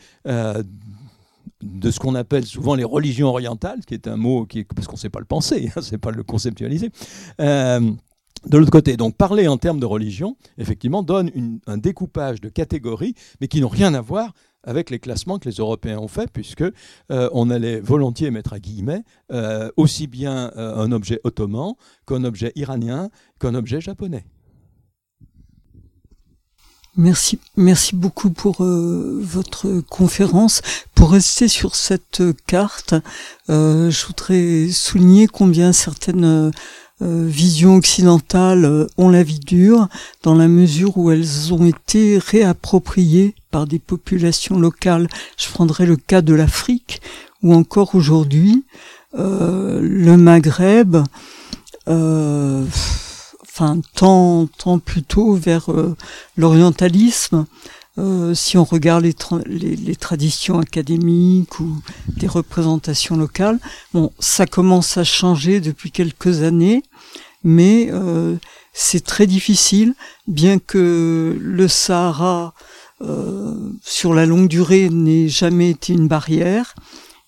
de 1.65 1.91
ce 1.91 1.99
qu'on 1.99 2.15
appelle 2.15 2.45
souvent 2.45 2.75
les 2.75 2.85
religions 2.85 3.29
orientales, 3.29 3.81
qui 3.87 3.95
est 3.95 4.07
un 4.07 4.17
mot 4.17 4.47
qui 4.47 4.65
parce 4.65 4.87
qu'on 4.87 4.97
ne 4.97 5.01
sait 5.01 5.11
pas 5.11 5.21
le 5.21 5.25
penser, 5.25 5.71
hein, 5.75 5.81
c'est 5.83 5.99
pas 5.99 6.11
le 6.11 6.23
conceptualiser. 6.23 6.91
Euh, 7.41 7.81
de 8.47 8.59
l'autre 8.59 8.71
côté, 8.71 8.97
donc 8.97 9.17
parler 9.17 9.49
en 9.49 9.57
termes 9.57 9.81
de 9.81 9.87
religion, 9.87 10.37
effectivement, 10.59 11.03
donne 11.03 11.31
un 11.67 11.79
découpage 11.79 12.43
de 12.43 12.51
catégories, 12.51 13.15
mais 13.41 13.49
qui 13.49 13.63
n'ont 13.63 13.69
rien 13.69 13.95
à 13.95 14.03
voir 14.03 14.35
avec 14.63 14.91
les 14.91 14.99
classements 14.99 15.39
que 15.39 15.49
les 15.49 15.57
Européens 15.57 15.99
ont 15.99 16.09
faits, 16.09 16.31
puisque 16.31 16.63
euh, 16.63 17.29
on 17.33 17.51
allait 17.51 17.81
volontiers 17.81 18.31
mettre 18.31 18.53
à 18.53 18.61
guillemets 18.61 19.03
euh, 19.33 19.71
aussi 19.77 20.07
bien 20.07 20.53
un 20.57 20.93
objet 20.93 21.21
ottoman 21.25 21.75
qu'un 22.07 22.25
objet 22.25 22.53
iranien 22.55 23.09
qu'un 23.41 23.55
objet 23.55 23.81
japonais. 23.81 24.27
Merci, 26.97 27.41
merci 27.57 27.97
beaucoup 27.97 28.31
pour 28.31 28.63
euh, 28.63 29.19
votre 29.21 29.81
conférence. 29.91 30.63
Pour 30.95 31.11
rester 31.11 31.49
sur 31.49 31.75
cette 31.75 32.23
carte, 32.47 32.95
euh, 33.51 33.91
je 33.91 34.07
voudrais 34.07 34.69
souligner 34.71 35.27
combien 35.27 35.73
certaines 35.73 36.53
euh, 37.03 37.27
visions 37.27 37.75
occidentales 37.75 38.87
ont 38.97 39.09
la 39.09 39.25
vie 39.25 39.41
dure, 39.41 39.89
dans 40.23 40.37
la 40.37 40.47
mesure 40.47 40.97
où 40.97 41.11
elles 41.11 41.53
ont 41.53 41.67
été 41.67 42.19
réappropriées 42.19 43.35
par 43.51 43.67
des 43.67 43.81
populations 43.81 44.57
locales. 44.57 45.09
Je 45.37 45.49
prendrai 45.49 45.87
le 45.87 45.97
cas 45.97 46.23
de 46.23 46.33
l'Afrique, 46.33 47.03
ou 47.43 47.55
encore 47.55 47.97
aujourd'hui, 47.97 48.65
le 49.17 50.17
Maghreb 50.17 50.97
enfin 53.55 53.81
tant 53.95 54.47
tant 54.59 54.81
plutôt 54.81 55.35
vers 55.35 55.71
euh, 55.71 55.97
l'orientalisme. 56.37 57.47
Euh, 57.97 58.35
si 58.35 58.59
on 58.59 58.65
regarde 58.65 59.05
les, 59.05 59.95
traditions 59.95 60.59
académiques 60.59 61.61
ou 61.61 61.81
des 62.09 62.27
représentations 62.27 63.17
locales, 63.17 63.61
bon, 63.93 64.13
ça 64.19 64.47
commence 64.47 64.97
à 64.97 65.05
changer 65.05 65.61
depuis 65.61 65.93
quelques 65.93 66.43
années, 66.43 66.83
mais 67.45 67.91
euh, 67.93 68.35
c'est 68.73 69.05
très 69.05 69.29
difficile, 69.29 69.95
bien 70.27 70.59
que 70.59 71.39
le 71.41 71.69
Sahara 71.69 72.55
sur 73.83 74.15
la 74.15 74.25
longue 74.25 74.49
durée 74.49 74.89
n'ait 74.89 75.29
jamais 75.29 75.71
été 75.71 75.93
une 75.93 76.09
barrière, 76.09 76.75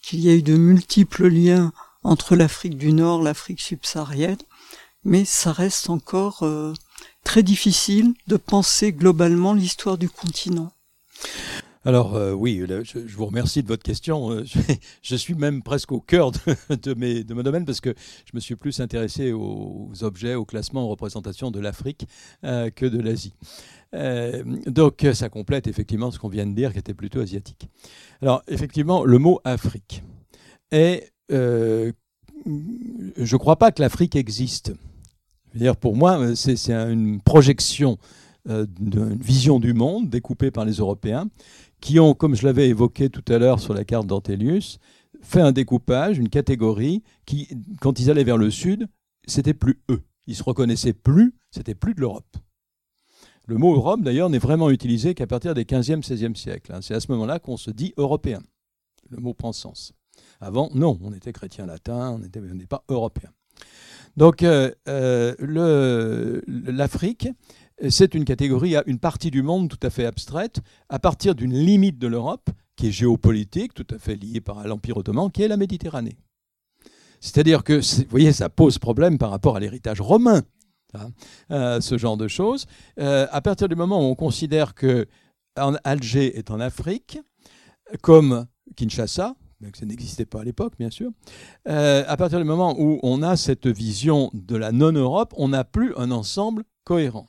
qu'il 0.03 0.21
y 0.21 0.31
a 0.31 0.33
eu 0.33 0.41
de 0.41 0.57
multiples 0.57 1.29
liens 1.29 1.71
entre 2.03 2.35
l'Afrique 2.35 2.79
du 2.79 2.93
Nord, 2.95 3.23
l'Afrique 3.23 3.61
subsaharienne 3.61 4.39
mais 5.07 5.25
ça 5.25 5.53
reste 5.53 5.89
encore 5.89 6.43
euh, 6.43 6.73
très 7.23 7.45
difficile 7.45 8.13
de 8.27 8.37
penser 8.37 8.93
globalement 8.93 9.55
l'histoire 9.55 9.99
du 9.99 10.11
continent. 10.11 10.73
Alors 11.85 12.17
euh, 12.17 12.33
oui, 12.33 12.61
je, 12.83 13.17
vous 13.17 13.27
remercie 13.27 13.63
de 13.63 13.69
votre 13.69 13.85
question. 13.85 14.33
Euh, 14.33 14.45
je, 15.03 15.15
suis 15.15 15.35
même 15.35 15.63
presque 15.63 15.93
au 15.93 16.01
cœur 16.01 16.33
de, 16.33 16.95
mes, 16.95 17.23
de 17.23 17.35
mon 17.35 17.45
domaine 17.45 17.65
parce 17.65 17.81
que 17.81 17.95
je 18.25 18.33
me 18.35 18.41
suis 18.41 18.57
plus 18.57 18.81
intéressé 18.81 19.33
aux 19.33 19.93
objets, 20.01 20.35
aux 20.35 20.45
classements, 20.45 20.83
aux 20.83 20.89
représentations 20.89 21.53
de 21.53 21.61
l'Afrique 21.61 22.09
que 22.43 22.87
de 22.87 23.01
l'Asie. 23.01 23.33
donc 24.67 25.07
ça 25.15 25.29
complète 25.29 25.69
effectivement 25.69 26.11
ce 26.11 26.19
qu'on 26.19 26.29
vient 26.29 26.47
de 26.47 26.55
dire 26.55 26.73
qui 26.73 26.81
était 26.81 26.95
plutôt 26.95 27.21
asiatique. 27.21 27.69
Alors 28.21 28.43
effectivement, 28.49 29.05
le 29.05 29.19
mot 29.19 29.41
Afrique 29.45 30.03
est... 30.73 31.13
je 31.31 31.93
ne 32.45 33.37
crois 33.37 33.57
pas 33.57 33.71
que 33.71 33.81
l'Afrique 33.81 34.17
existe 34.17 34.73
pour 35.81 35.97
moi, 35.97 36.19
euh, 36.19 36.35
c'est 36.35 36.71
une 36.71 37.21
projection 37.21 37.99
euh, 38.49 38.67
d'une 38.79 39.15
vision 39.15 39.59
du 39.59 39.75
monde 39.75 40.09
découpée 40.09 40.51
par 40.51 40.65
les 40.65 40.75
Européens 40.75 41.29
qui 41.81 42.01
ont, 42.01 42.15
comme 42.15 42.35
je 42.35 42.47
l'avais 42.47 42.69
évoqué 42.69 43.11
tout 43.11 43.25
à 43.29 43.39
l'heure 43.39 43.61
sur 43.61 43.75
la 43.75 43.85
carte 43.85 44.07
d'Antelius, 44.07 44.79
fait 45.21 45.41
un 45.41 45.53
découpage, 45.53 46.19
une 46.19 46.29
catégorie 46.29 47.03
qui, 47.27 47.49
quand 47.81 47.99
ils 48.01 48.11
allaient 48.11 48.25
vers 48.25 48.39
le 48.39 48.51
sud, 48.51 48.87
c'était 49.27 49.55
plus 49.55 49.81
eux. 49.91 50.03
Ils 50.27 50.37
se 50.37 50.43
reconnaissaient 50.43 50.93
plus, 50.93 51.35
c'était 51.51 51.75
plus 51.75 51.95
de 51.95 52.01
l'Europe. 52.01 52.37
Le 53.47 53.59
mot 53.59 53.75
Europe, 53.75 54.03
d'ailleurs, 54.03 54.31
n'est 54.31 54.39
vraiment 54.39 54.71
utilisé 54.71 55.15
qu'à 55.15 55.27
partir 55.27 55.55
des 55.55 55.65
15e, 55.65 56.05
16e 56.05 56.35
siècles. 56.35 56.73
Hein. 56.73 56.81
C'est 56.83 56.95
à 56.95 57.01
ce 57.01 57.11
moment-là 57.13 57.39
qu'on 57.39 57.57
se 57.57 57.71
dit 57.71 57.95
européen. 57.97 58.41
Le 59.09 59.19
mot 59.19 59.35
prend 59.35 59.53
sens. 59.53 59.93
Avant, 60.41 60.71
non, 60.75 60.99
on 61.03 61.13
était 61.13 61.33
chrétien 61.33 61.67
latin, 61.67 62.13
on 62.13 62.55
n'est 62.55 62.67
pas 62.67 62.85
européen. 62.89 63.31
Donc 64.17 64.43
euh, 64.43 64.71
euh, 64.89 66.41
l'Afrique, 66.47 67.29
c'est 67.89 68.15
une 68.15 68.25
catégorie, 68.25 68.75
une 68.87 68.99
partie 68.99 69.31
du 69.31 69.43
monde 69.43 69.69
tout 69.69 69.85
à 69.87 69.91
fait 69.91 70.07
abstraite, 70.07 70.61
à 70.89 70.99
partir 70.99 71.35
d'une 71.35 71.53
limite 71.53 71.99
de 71.99 72.07
l'Europe, 72.07 72.49
qui 72.77 72.89
est 72.89 72.93
géopolitique, 72.93 73.75
tout 73.75 73.87
à 73.91 73.99
fait 73.99 74.17
liée 74.17 74.41
par 74.41 74.67
l'Empire 74.67 74.97
ottoman, 74.97 75.31
qui 75.31 75.43
est 75.43 75.49
la 75.49 75.57
Méditerranée. 75.57 76.17
C'est-à-dire 77.21 77.65
que, 77.65 77.81
vous 78.03 78.11
voyez, 78.11 78.33
ça 78.33 78.49
pose 78.49 78.79
problème 78.79 79.19
par 79.19 79.31
rapport 79.31 79.57
à 79.57 79.61
l'héritage 79.61 80.01
romain, 80.01 80.43
hein, 80.95 81.11
euh, 81.51 81.81
ce 81.81 81.99
genre 81.99 82.17
de 82.17 82.29
choses. 82.29 82.67
à 82.97 83.41
partir 83.43 83.69
du 83.69 83.75
moment 83.75 84.01
où 84.01 84.11
on 84.11 84.15
considère 84.15 84.75
que 84.75 85.07
Alger 85.57 86.39
est 86.39 86.51
en 86.51 86.61
Afrique, 86.61 87.19
comme 88.03 88.47
Kinshasa, 88.77 89.37
que 89.73 89.79
ça 89.79 89.87
n'existait 89.87 90.27
pas 90.27 90.41
à 90.41 90.45
l'époque, 90.45 90.75
bien 90.79 90.91
sûr. 90.91 91.11
Euh, 91.69 92.05
à 92.07 92.17
partir 92.17 92.39
du 92.39 92.45
moment 92.45 92.77
où 92.79 93.01
on 93.03 93.23
a 93.23 93.37
cette 93.37 93.67
vision 93.67 94.31
de 94.35 94.57
la 94.57 94.73
non-Europe, 94.73 95.33
on 95.37 95.49
n'a 95.49 95.65
plus 95.65 95.95
un 95.97 96.11
ensemble 96.11 96.65
cohérent. 96.85 97.29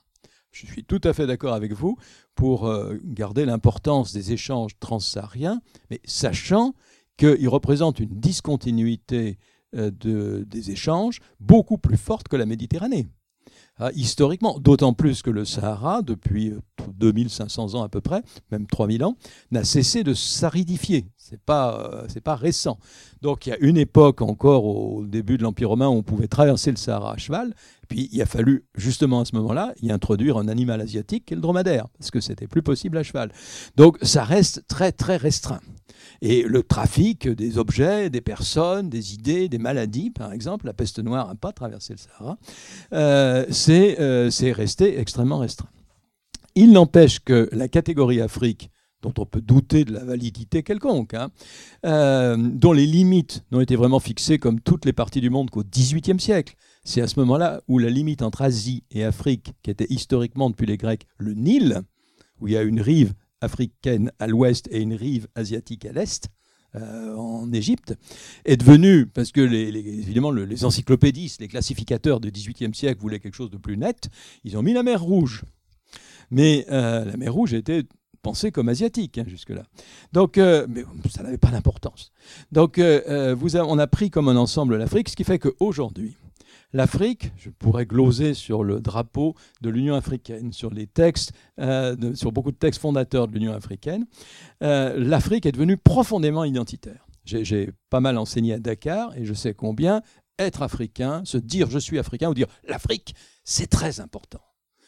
Je 0.52 0.66
suis 0.66 0.84
tout 0.84 1.02
à 1.04 1.14
fait 1.14 1.28
d'accord 1.28 1.54
avec 1.54 1.74
vous 1.74 1.98
pour 2.36 2.68
euh, 2.68 2.98
garder 3.04 3.46
l'importance 3.46 4.14
des 4.14 4.32
échanges 4.32 4.78
transsahariens, 4.80 5.62
mais 5.90 6.00
sachant 6.06 6.74
qu'ils 7.18 7.50
représentent 7.50 8.00
une 8.00 8.20
discontinuité 8.20 9.38
euh, 9.76 9.92
de, 9.92 10.46
des 10.48 10.72
échanges 10.72 11.20
beaucoup 11.40 11.78
plus 11.78 11.98
forte 11.98 12.28
que 12.28 12.36
la 12.36 12.46
Méditerranée. 12.46 13.08
Ah, 13.80 13.92
historiquement, 13.94 14.60
d'autant 14.60 14.94
plus 14.94 15.22
que 15.22 15.30
le 15.30 15.46
Sahara, 15.46 16.02
depuis 16.02 16.54
2500 16.96 17.76
ans 17.76 17.84
à 17.84 17.90
peu 17.90 18.02
près, 18.02 18.24
même 18.52 18.66
3000 18.66 19.04
ans, 19.04 19.18
n'a 19.52 19.64
cessé 19.64 20.04
de 20.04 20.16
s'aridifier. 20.16 21.06
C'est 21.16 21.40
pas, 21.40 21.92
euh, 21.94 22.06
c'est 22.08 22.22
pas 22.22 22.36
récent. 22.36 22.80
Donc 23.22 23.46
il 23.46 23.50
y 23.50 23.54
a 23.54 23.58
une 23.60 23.78
époque 23.78 24.22
encore 24.22 24.66
au 24.66 25.06
début 25.06 25.38
de 25.38 25.44
l'Empire 25.44 25.70
romain 25.70 25.90
où 25.90 25.94
on 25.94 26.04
pouvait 26.04 26.28
traverser 26.28 26.72
le 26.72 26.78
Sahara 26.78 27.14
à 27.14 27.18
cheval. 27.18 27.54
Puis 27.88 28.10
il 28.12 28.22
a 28.22 28.26
fallu 28.26 28.66
justement 28.76 29.22
à 29.22 29.26
ce 29.26 29.36
moment-là 29.36 29.74
y 29.82 29.92
introduire 29.92 30.38
un 30.38 30.48
animal 30.48 30.82
asiatique 30.82 31.26
qui 31.26 31.34
est 31.34 31.36
le 31.36 31.42
dromadaire, 31.42 31.88
parce 32.00 32.10
que 32.10 32.20
c'était 32.20 32.48
plus 32.48 32.64
possible 32.64 32.98
à 32.98 33.04
cheval. 33.04 33.32
Donc 33.76 33.98
ça 34.02 34.24
reste 34.24 34.64
très 34.68 34.92
très 34.92 35.18
restreint. 35.18 35.62
Et 36.22 36.44
le 36.44 36.64
trafic 36.64 37.28
des 37.28 37.58
objets, 37.58 38.10
des 38.10 38.22
personnes, 38.22 38.90
des 38.90 39.14
idées, 39.14 39.50
des 39.50 39.58
maladies, 39.58 40.10
par 40.10 40.34
exemple, 40.34 40.66
la 40.66 40.74
peste 40.74 41.00
noire 41.00 41.28
n'a 41.28 41.36
pas 41.36 41.52
traversé 41.52 41.94
le 41.94 42.00
Sahara, 42.00 42.38
euh, 42.94 43.46
euh, 43.70 44.30
c'est 44.30 44.52
resté 44.52 45.00
extrêmement 45.00 45.40
restreint. 45.40 45.70
Il 46.56 46.72
n'empêche 46.72 47.20
que 47.20 47.50
la 47.52 47.68
catégorie 47.68 48.20
Afrique, 48.20 48.72
dont 49.04 49.14
on 49.20 49.26
peut 49.26 49.42
douter 49.42 49.86
de 49.86 49.94
la 49.94 50.04
validité 50.04 50.64
quelconque, 50.64 51.14
hein, 51.14 51.30
euh, 51.86 52.36
dont 52.36 52.74
les 52.74 52.88
limites 52.88 53.44
n'ont 53.52 53.62
été 53.62 53.76
vraiment 53.76 54.00
fixées 54.00 54.40
comme 54.40 54.60
toutes 54.60 54.86
les 54.86 54.94
parties 54.94 55.22
du 55.22 55.30
monde 55.30 55.52
qu'au 55.52 55.64
XVIIIe 55.64 56.20
siècle. 56.20 56.56
C'est 56.84 57.02
à 57.02 57.08
ce 57.08 57.20
moment-là 57.20 57.62
où 57.68 57.78
la 57.78 57.90
limite 57.90 58.24
entre 58.24 58.42
Asie 58.42 58.84
et 58.90 59.04
Afrique, 59.04 59.54
qui 59.62 59.70
était 59.70 59.88
historiquement 59.90 60.50
depuis 60.50 60.66
les 60.66 60.78
Grecs 60.78 61.06
le 61.18 61.34
Nil, 61.36 61.82
où 62.40 62.48
il 62.48 62.54
y 62.54 62.58
a 62.58 62.64
une 62.64 62.82
rive 62.82 63.14
africaine 63.42 64.12
à 64.20 64.28
l'ouest 64.28 64.68
et 64.72 64.82
une 64.82 64.94
rive 64.94 65.28
asiatique 65.36 65.86
à 65.86 65.92
l'est, 65.92 66.30
euh, 66.76 67.16
en 67.16 67.52
Égypte, 67.54 67.96
est 68.46 68.58
devenue, 68.58 69.08
parce 69.08 69.32
que 69.32 69.42
les, 69.42 69.70
évidemment 69.70 70.32
les 70.32 70.66
encyclopédistes, 70.66 71.42
les 71.42 71.48
classificateurs 71.48 72.20
du 72.20 72.30
XVIIIe 72.30 72.74
siècle 72.74 73.02
voulaient 73.02 73.20
quelque 73.20 73.36
chose 73.36 73.50
de 73.50 73.58
plus 73.58 73.78
net, 73.78 74.10
ils 74.44 74.58
ont 74.58 74.62
mis 74.62 74.74
la 74.74 74.84
mer 74.84 75.02
Rouge. 75.02 75.44
Mais 76.30 76.66
euh, 76.70 77.06
la 77.06 77.16
mer 77.16 77.34
Rouge 77.34 77.54
était 77.54 77.84
pensée 78.22 78.52
comme 78.52 78.68
asiatique 78.68 79.18
hein, 79.18 79.26
jusque-là. 79.28 79.64
Donc, 80.12 80.38
euh, 80.38 80.68
mais 80.70 80.84
ça 81.10 81.24
n'avait 81.24 81.38
pas 81.38 81.52
d'importance. 81.52 82.12
Donc, 82.52 82.80
vous 82.80 83.56
on 83.56 83.80
a 83.80 83.88
pris 83.88 84.10
comme 84.10 84.28
un 84.28 84.36
ensemble 84.36 84.76
l'Afrique, 84.76 85.10
ce 85.10 85.16
qui 85.16 85.24
fait 85.24 85.40
qu'aujourd'hui, 85.40 86.18
L'Afrique, 86.74 87.32
je 87.38 87.50
pourrais 87.50 87.86
gloser 87.86 88.34
sur 88.34 88.64
le 88.64 88.82
drapeau 88.82 89.36
de 89.62 89.70
l'Union 89.70 89.96
africaine, 89.96 90.52
sur 90.52 90.70
les 90.70 90.86
textes, 90.86 91.32
euh, 91.60 92.14
sur 92.14 92.32
beaucoup 92.32 92.52
de 92.52 92.58
textes 92.58 92.82
fondateurs 92.82 93.28
de 93.28 93.34
l'Union 93.34 93.54
africaine. 93.54 94.06
Euh, 94.64 94.94
L'Afrique 94.98 95.46
est 95.46 95.54
devenue 95.54 95.78
profondément 95.78 96.44
identitaire. 96.44 97.08
J'ai 97.24 97.72
pas 97.90 98.00
mal 98.00 98.18
enseigné 98.18 98.54
à 98.54 98.60
Dakar 98.60 99.16
et 99.18 99.26
je 99.26 99.34
sais 99.34 99.54
combien 99.54 100.02
être 100.40 100.62
africain, 100.62 101.24
se 101.26 101.38
dire 101.38 101.70
je 101.70 101.80
suis 101.80 102.00
africain 102.00 102.30
ou 102.30 102.34
dire 102.34 102.48
l'Afrique, 102.68 103.16
c'est 103.44 103.68
très 103.68 104.00
important. 104.00 104.42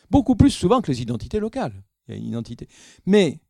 Beaucoup 0.09 0.35
plus 0.35 0.51
souvent 0.51 0.81
que 0.81 0.91
les 0.91 1.01
identités 1.01 1.39
locales. 1.39 1.83
Il 2.07 2.13
y 2.13 2.17
a 2.17 2.19
une 2.19 2.27
identité. 2.27 2.67
Mais 3.05 3.41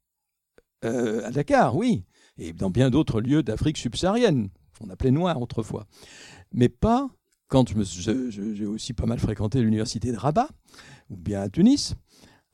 euh, 0.86 1.26
à 1.26 1.32
Dakar, 1.32 1.76
oui, 1.76 2.06
et 2.38 2.54
dans 2.54 2.70
bien 2.70 2.90
d'autres 2.90 3.22
lieux 3.22 3.44
d'Afrique 3.44 3.78
subsaharienne, 3.78 4.50
qu'on 4.80 4.90
appelait 4.90 5.12
noir 5.12 5.42
autrefois. 5.42 5.88
Mais 6.52 6.70
pas 6.70 7.10
quand 7.50 7.66
j'ai 8.30 8.66
aussi 8.66 8.94
pas 8.94 9.08
mal 9.08 9.20
fréquenté 9.20 9.60
l'université 9.62 10.12
de 10.12 10.18
Rabat, 10.18 10.48
ou 11.10 11.18
bien 11.18 11.42
à 11.42 11.50
Tunis, 11.50 11.96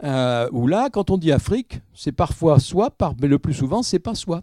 euh, 0.03 0.49
où 0.51 0.67
là, 0.67 0.89
quand 0.89 1.11
on 1.11 1.17
dit 1.17 1.31
Afrique, 1.31 1.81
c'est 1.93 2.13
parfois 2.13 2.59
soi, 2.59 2.89
mais 3.21 3.27
le 3.27 3.37
plus 3.37 3.53
souvent, 3.53 3.83
c'est 3.83 3.99
pas 3.99 4.15
soi. 4.15 4.41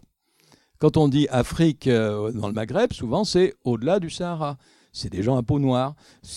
Quand 0.79 0.97
on 0.97 1.09
dit 1.09 1.27
Afrique 1.31 1.87
euh, 1.87 2.33
dans 2.33 2.49
le 2.49 2.55
Maghreb, 2.55 2.93
souvent 2.93 3.25
c'est 3.25 3.55
au-delà 3.65 3.99
du 3.99 4.11
Sahara. 4.11 4.59
C'est 4.93 5.11
des 5.11 5.23
gens 5.23 5.39
à 5.39 5.43
peau 5.43 5.59
noire. 5.59 5.95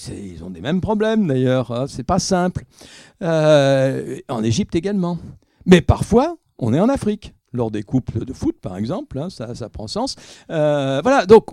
Ils 0.07 0.41
ont 0.43 0.49
des 0.49 0.61
mêmes 0.61 0.79
problèmes 0.79 1.27
d'ailleurs. 1.27 1.71
Hein. 1.71 1.87
C'est 1.89 2.03
pas 2.03 2.19
simple. 2.19 2.63
Euh, 3.21 4.19
en 4.29 4.43
Égypte 4.43 4.75
également. 4.75 5.17
Mais 5.65 5.81
parfois, 5.81 6.37
on 6.57 6.73
est 6.73 6.79
en 6.79 6.87
Afrique 6.87 7.33
lors 7.51 7.69
des 7.69 7.83
couples 7.83 8.23
de 8.23 8.31
foot, 8.31 8.55
par 8.61 8.77
exemple, 8.77 9.17
hein, 9.17 9.29
ça, 9.29 9.55
ça, 9.55 9.67
prend 9.67 9.87
sens. 9.87 10.15
voilà, 10.47 11.25
donc 11.25 11.47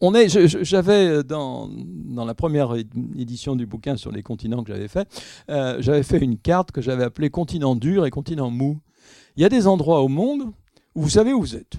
on 0.00 0.14
est, 0.14 0.28
j'avais 0.28 1.08
euh, 1.08 1.22
dans, 1.22 1.68
dans, 1.68 2.24
la 2.24 2.34
première 2.34 2.74
édition 2.74 3.56
du 3.56 3.66
bouquin 3.66 3.96
sur 3.96 4.12
les 4.12 4.22
continents 4.22 4.62
que 4.62 4.72
j'avais 4.72 4.88
fait, 4.88 5.08
euh, 5.50 5.76
j'avais 5.80 6.02
fait 6.02 6.18
une 6.18 6.38
carte 6.38 6.72
que 6.72 6.80
j'avais 6.80 7.04
appelée 7.04 7.30
continent 7.30 7.76
dur 7.76 8.06
et 8.06 8.10
continent 8.10 8.50
mou. 8.50 8.80
Il 9.36 9.42
y 9.42 9.44
a 9.44 9.48
des 9.48 9.66
endroits 9.66 10.02
au 10.02 10.08
monde 10.08 10.52
où 10.94 11.02
vous 11.02 11.10
savez 11.10 11.32
où 11.32 11.40
vous 11.40 11.56
êtes 11.56 11.78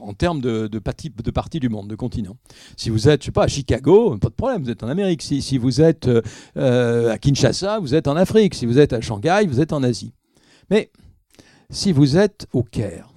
en 0.00 0.14
termes 0.14 0.40
de, 0.40 0.66
de, 0.66 0.78
partie 0.78 1.60
du 1.60 1.68
monde, 1.68 1.88
de 1.88 1.94
continent. 1.94 2.36
Si 2.76 2.90
vous 2.90 3.08
êtes, 3.08 3.22
je 3.22 3.26
sais 3.26 3.32
pas, 3.32 3.44
à 3.44 3.48
Chicago, 3.48 4.16
pas 4.18 4.30
de 4.30 4.34
problème, 4.34 4.62
vous 4.62 4.70
êtes 4.70 4.82
en 4.82 4.88
Amérique. 4.88 5.22
Si, 5.22 5.42
si 5.42 5.58
vous 5.58 5.80
êtes 5.80 6.08
euh, 6.56 7.12
à 7.12 7.18
Kinshasa, 7.18 7.78
vous 7.78 7.94
êtes 7.94 8.08
en 8.08 8.16
Afrique. 8.16 8.54
Si 8.54 8.66
vous 8.66 8.80
êtes 8.80 8.92
à 8.92 9.00
Shanghai, 9.00 9.46
vous 9.46 9.60
êtes 9.60 9.72
en 9.72 9.84
Asie. 9.84 10.12
Mais 10.70 10.90
si 11.70 11.92
vous 11.92 12.16
êtes 12.16 12.46
au 12.52 12.64
Caire, 12.64 13.12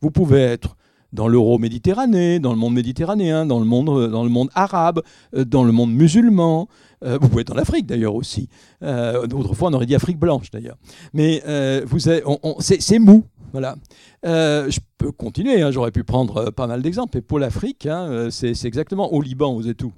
vous 0.00 0.10
pouvez 0.10 0.40
être 0.40 0.76
dans 1.12 1.28
l'euro-méditerranée, 1.28 2.38
dans 2.38 2.52
le 2.52 2.58
monde 2.58 2.74
méditerranéen, 2.74 3.46
dans 3.46 3.58
le 3.58 3.64
monde, 3.64 3.88
euh, 3.88 4.08
dans 4.08 4.24
le 4.24 4.30
monde 4.30 4.50
arabe, 4.54 5.02
euh, 5.34 5.44
dans 5.44 5.64
le 5.64 5.72
monde 5.72 5.92
musulman. 5.92 6.68
Euh, 7.04 7.18
vous 7.20 7.28
pouvez 7.28 7.42
être 7.42 7.52
en 7.52 7.58
Afrique 7.58 7.86
d'ailleurs 7.86 8.14
aussi. 8.14 8.48
autrefois, 8.82 9.70
on 9.70 9.74
aurait 9.74 9.86
dit 9.86 9.94
Afrique 9.94 10.18
blanche 10.18 10.50
d'ailleurs. 10.50 10.76
Mais 11.14 11.42
vous 11.86 11.98
c'est 12.00 12.98
mou. 12.98 13.24
Voilà. 13.52 13.76
je 14.24 14.78
peux 14.98 15.12
continuer, 15.12 15.62
hein, 15.62 15.70
j'aurais 15.70 15.92
pu 15.92 16.04
prendre 16.04 16.50
pas 16.50 16.66
mal 16.66 16.82
d'exemples. 16.82 17.18
Et 17.18 17.20
pour 17.22 17.38
l'Afrique, 17.38 17.86
hein, 17.86 18.28
c'est 18.30 18.64
exactement 18.64 19.12
au 19.12 19.22
Liban, 19.22 19.54
vous 19.54 19.68
êtes 19.68 19.82
où 19.82 19.92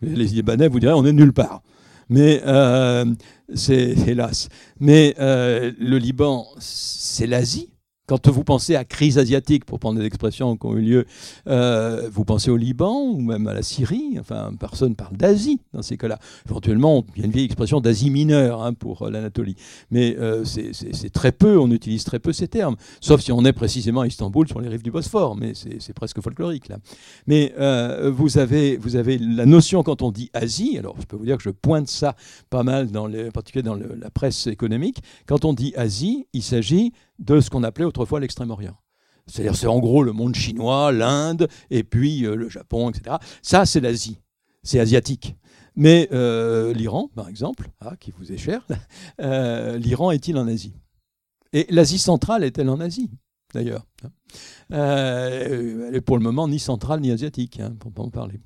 Les 0.00 0.24
Libanais 0.24 0.68
vous 0.68 0.80
diraient 0.80 0.94
on 0.94 1.04
est 1.04 1.12
nulle 1.12 1.32
part. 1.34 1.62
Mais 2.08 2.42
c'est 3.54 4.08
hélas. 4.08 4.48
Mais 4.80 5.14
le 5.18 5.98
Liban, 5.98 6.46
c'est 6.58 7.26
l'Asie. 7.26 7.71
Quand 8.08 8.28
vous 8.28 8.42
pensez 8.42 8.74
à 8.74 8.84
crise 8.84 9.16
asiatique, 9.16 9.64
pour 9.64 9.78
prendre 9.78 10.00
des 10.00 10.04
expressions 10.04 10.56
qui 10.56 10.66
ont 10.66 10.76
eu 10.76 10.82
lieu, 10.82 11.06
euh, 11.46 12.10
vous 12.12 12.24
pensez 12.24 12.50
au 12.50 12.56
Liban 12.56 13.00
ou 13.00 13.20
même 13.20 13.46
à 13.46 13.54
la 13.54 13.62
Syrie? 13.62 14.16
Enfin, 14.18 14.52
personne 14.58 14.96
parle 14.96 15.16
d'Asie 15.16 15.60
dans 15.72 15.82
ces 15.82 15.96
cas-là. 15.96 16.18
Éventuellement, 16.48 17.04
il 17.14 17.20
y 17.20 17.22
a 17.22 17.26
une 17.26 17.32
vieille 17.32 17.44
expression 17.44 17.80
d'Asie 17.80 18.10
mineure 18.10 18.64
hein, 18.64 18.74
pour 18.74 19.02
euh, 19.02 19.10
l'Anatolie. 19.10 19.54
Mais 19.92 20.16
euh, 20.18 20.44
c'est 20.44 21.12
très 21.12 21.30
peu, 21.30 21.56
on 21.56 21.70
utilise 21.70 22.02
très 22.02 22.18
peu 22.18 22.32
ces 22.32 22.48
termes. 22.48 22.74
Sauf 23.00 23.20
si 23.20 23.30
on 23.30 23.44
est 23.44 23.52
précisément 23.52 24.00
à 24.00 24.08
Istanbul, 24.08 24.48
sur 24.48 24.60
les 24.60 24.68
rives 24.68 24.82
du 24.82 24.90
Bosphore. 24.90 25.36
Mais 25.36 25.52
c'est 25.54 25.94
presque 25.94 26.20
folklorique 26.20 26.68
là. 26.68 26.78
Mais 27.28 27.54
vous, 28.10 28.36
avez, 28.36 28.78
vous 28.78 28.96
avez 28.96 29.16
la 29.16 29.46
notion 29.46 29.84
quand 29.84 30.02
on 30.02 30.10
dit 30.10 30.28
Asie, 30.34 30.76
alors 30.76 30.96
je 31.00 31.06
peux 31.06 31.16
vous 31.16 31.24
dire 31.24 31.36
que 31.36 31.44
je 31.44 31.50
pointe 31.50 31.88
ça 31.88 32.16
pas 32.50 32.64
mal, 32.64 32.88
en 32.96 33.08
particulier 33.30 33.62
dans 33.62 33.76
la 33.76 34.10
presse 34.10 34.48
économique. 34.48 35.02
Quand 35.26 35.44
on 35.44 35.52
dit 35.52 35.72
Asie, 35.76 36.26
il 36.32 36.42
s'agit 36.42 36.92
de 37.22 37.40
ce 37.40 37.50
qu'on 37.50 37.62
appelait 37.62 37.84
autrefois 37.84 38.20
l'Extrême-Orient. 38.20 38.76
C'est-à-dire, 39.26 39.56
c'est 39.56 39.68
en 39.68 39.78
gros 39.78 40.02
le 40.02 40.12
monde 40.12 40.34
chinois, 40.34 40.92
l'Inde, 40.92 41.48
et 41.70 41.84
puis 41.84 42.26
euh, 42.26 42.34
le 42.34 42.48
Japon, 42.48 42.90
etc. 42.90 43.16
Ça, 43.40 43.64
c'est 43.66 43.80
l'Asie. 43.80 44.18
C'est 44.62 44.80
asiatique. 44.80 45.36
Mais 45.76 46.08
euh, 46.12 46.72
l'Iran, 46.74 47.08
par 47.14 47.28
exemple, 47.28 47.70
ah, 47.80 47.96
qui 47.98 48.10
vous 48.10 48.32
est 48.32 48.36
cher, 48.36 48.66
euh, 49.20 49.78
l'Iran 49.78 50.10
est-il 50.10 50.36
en 50.36 50.48
Asie? 50.48 50.74
Et 51.52 51.66
l'Asie 51.70 51.98
centrale 51.98 52.44
est-elle 52.44 52.68
en 52.68 52.80
Asie, 52.80 53.10
d'ailleurs? 53.54 53.86
Elle 54.70 55.94
est 55.94 56.00
pour 56.00 56.16
le 56.16 56.22
moment 56.22 56.48
ni 56.48 56.58
centrale 56.58 57.00
ni 57.00 57.10
asiatique, 57.10 57.60
hein, 57.60 57.74
pour 57.78 57.92
pas 57.92 58.02
en 58.02 58.10
parler. 58.10 58.40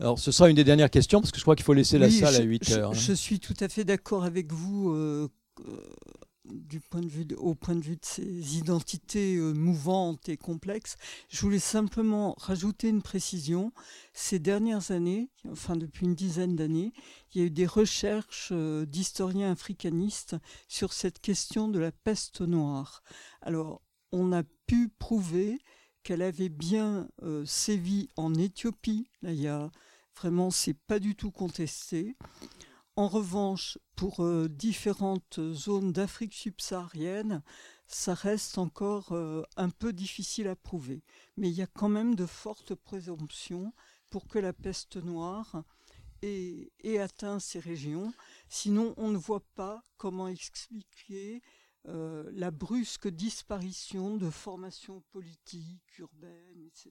Alors, 0.00 0.18
ce 0.18 0.32
sera 0.32 0.50
une 0.50 0.56
des 0.56 0.64
dernières 0.64 0.90
questions, 0.90 1.20
parce 1.20 1.30
que 1.30 1.38
je 1.38 1.42
crois 1.42 1.54
qu'il 1.54 1.64
faut 1.64 1.74
laisser 1.74 1.98
la 1.98 2.10
salle 2.10 2.34
à 2.34 2.42
8 2.42 2.70
heures. 2.72 2.90
Hein. 2.90 2.94
Je, 2.94 3.12
suis 3.12 3.38
tout 3.38 3.54
à 3.60 3.68
fait 3.68 3.84
d'accord 3.84 4.24
avec 4.24 4.52
vous 4.52 5.28
point 6.90 7.00
de 7.00 7.08
vue 7.08 7.26
au 7.36 7.54
point 7.54 7.74
de 7.74 7.84
vue 7.84 7.96
de 7.96 8.04
ces 8.04 8.58
identités 8.58 9.36
euh, 9.36 9.52
mouvantes 9.52 10.28
et 10.28 10.36
complexes, 10.36 10.96
je 11.28 11.40
voulais 11.40 11.58
simplement 11.58 12.34
rajouter 12.38 12.88
une 12.88 13.02
précision. 13.02 13.72
Ces 14.12 14.38
dernières 14.38 14.90
années, 14.90 15.30
enfin 15.50 15.76
depuis 15.76 16.06
une 16.06 16.14
dizaine 16.14 16.56
d'années, 16.56 16.92
il 17.32 17.40
y 17.40 17.44
a 17.44 17.46
eu 17.46 17.50
des 17.50 17.66
recherches 17.66 18.50
euh, 18.52 18.84
d'historiens 18.86 19.52
africanistes 19.52 20.36
sur 20.68 20.92
cette 20.92 21.20
question 21.20 21.68
de 21.68 21.78
la 21.78 21.92
peste 21.92 22.40
noire. 22.40 23.02
Alors, 23.40 23.82
on 24.10 24.32
a 24.32 24.42
pu 24.66 24.88
prouver 24.88 25.58
qu'elle 26.02 26.22
avait 26.22 26.48
bien 26.48 27.08
euh, 27.22 27.44
sévi 27.46 28.08
en 28.16 28.34
Éthiopie. 28.34 29.08
Là, 29.22 29.32
il 29.32 29.40
y 29.40 29.48
a 29.48 29.70
vraiment, 30.16 30.50
c'est 30.50 30.74
pas 30.74 30.98
du 30.98 31.14
tout 31.14 31.30
contesté. 31.30 32.16
En 32.94 33.08
revanche, 33.08 33.78
pour 33.96 34.20
euh, 34.20 34.48
différentes 34.48 35.40
zones 35.52 35.92
d'Afrique 35.92 36.34
subsaharienne, 36.34 37.42
ça 37.86 38.12
reste 38.12 38.58
encore 38.58 39.12
euh, 39.12 39.42
un 39.56 39.70
peu 39.70 39.94
difficile 39.94 40.46
à 40.46 40.56
prouver. 40.56 41.02
Mais 41.38 41.48
il 41.48 41.54
y 41.54 41.62
a 41.62 41.66
quand 41.66 41.88
même 41.88 42.14
de 42.14 42.26
fortes 42.26 42.74
présomptions 42.74 43.72
pour 44.10 44.28
que 44.28 44.38
la 44.38 44.52
peste 44.52 44.96
noire 44.96 45.64
ait, 46.20 46.98
atteint 46.98 47.38
ces 47.38 47.60
régions. 47.60 48.12
Sinon, 48.50 48.92
on 48.98 49.08
ne 49.08 49.16
voit 49.16 49.44
pas 49.54 49.82
comment 49.96 50.28
expliquer 50.28 51.40
euh, 51.88 52.22
la 52.34 52.52
brusque 52.52 53.08
disparition 53.08 54.16
de 54.16 54.30
formations 54.30 55.02
politiques, 55.10 55.98
urbaines, 55.98 56.64
etc. 56.64 56.90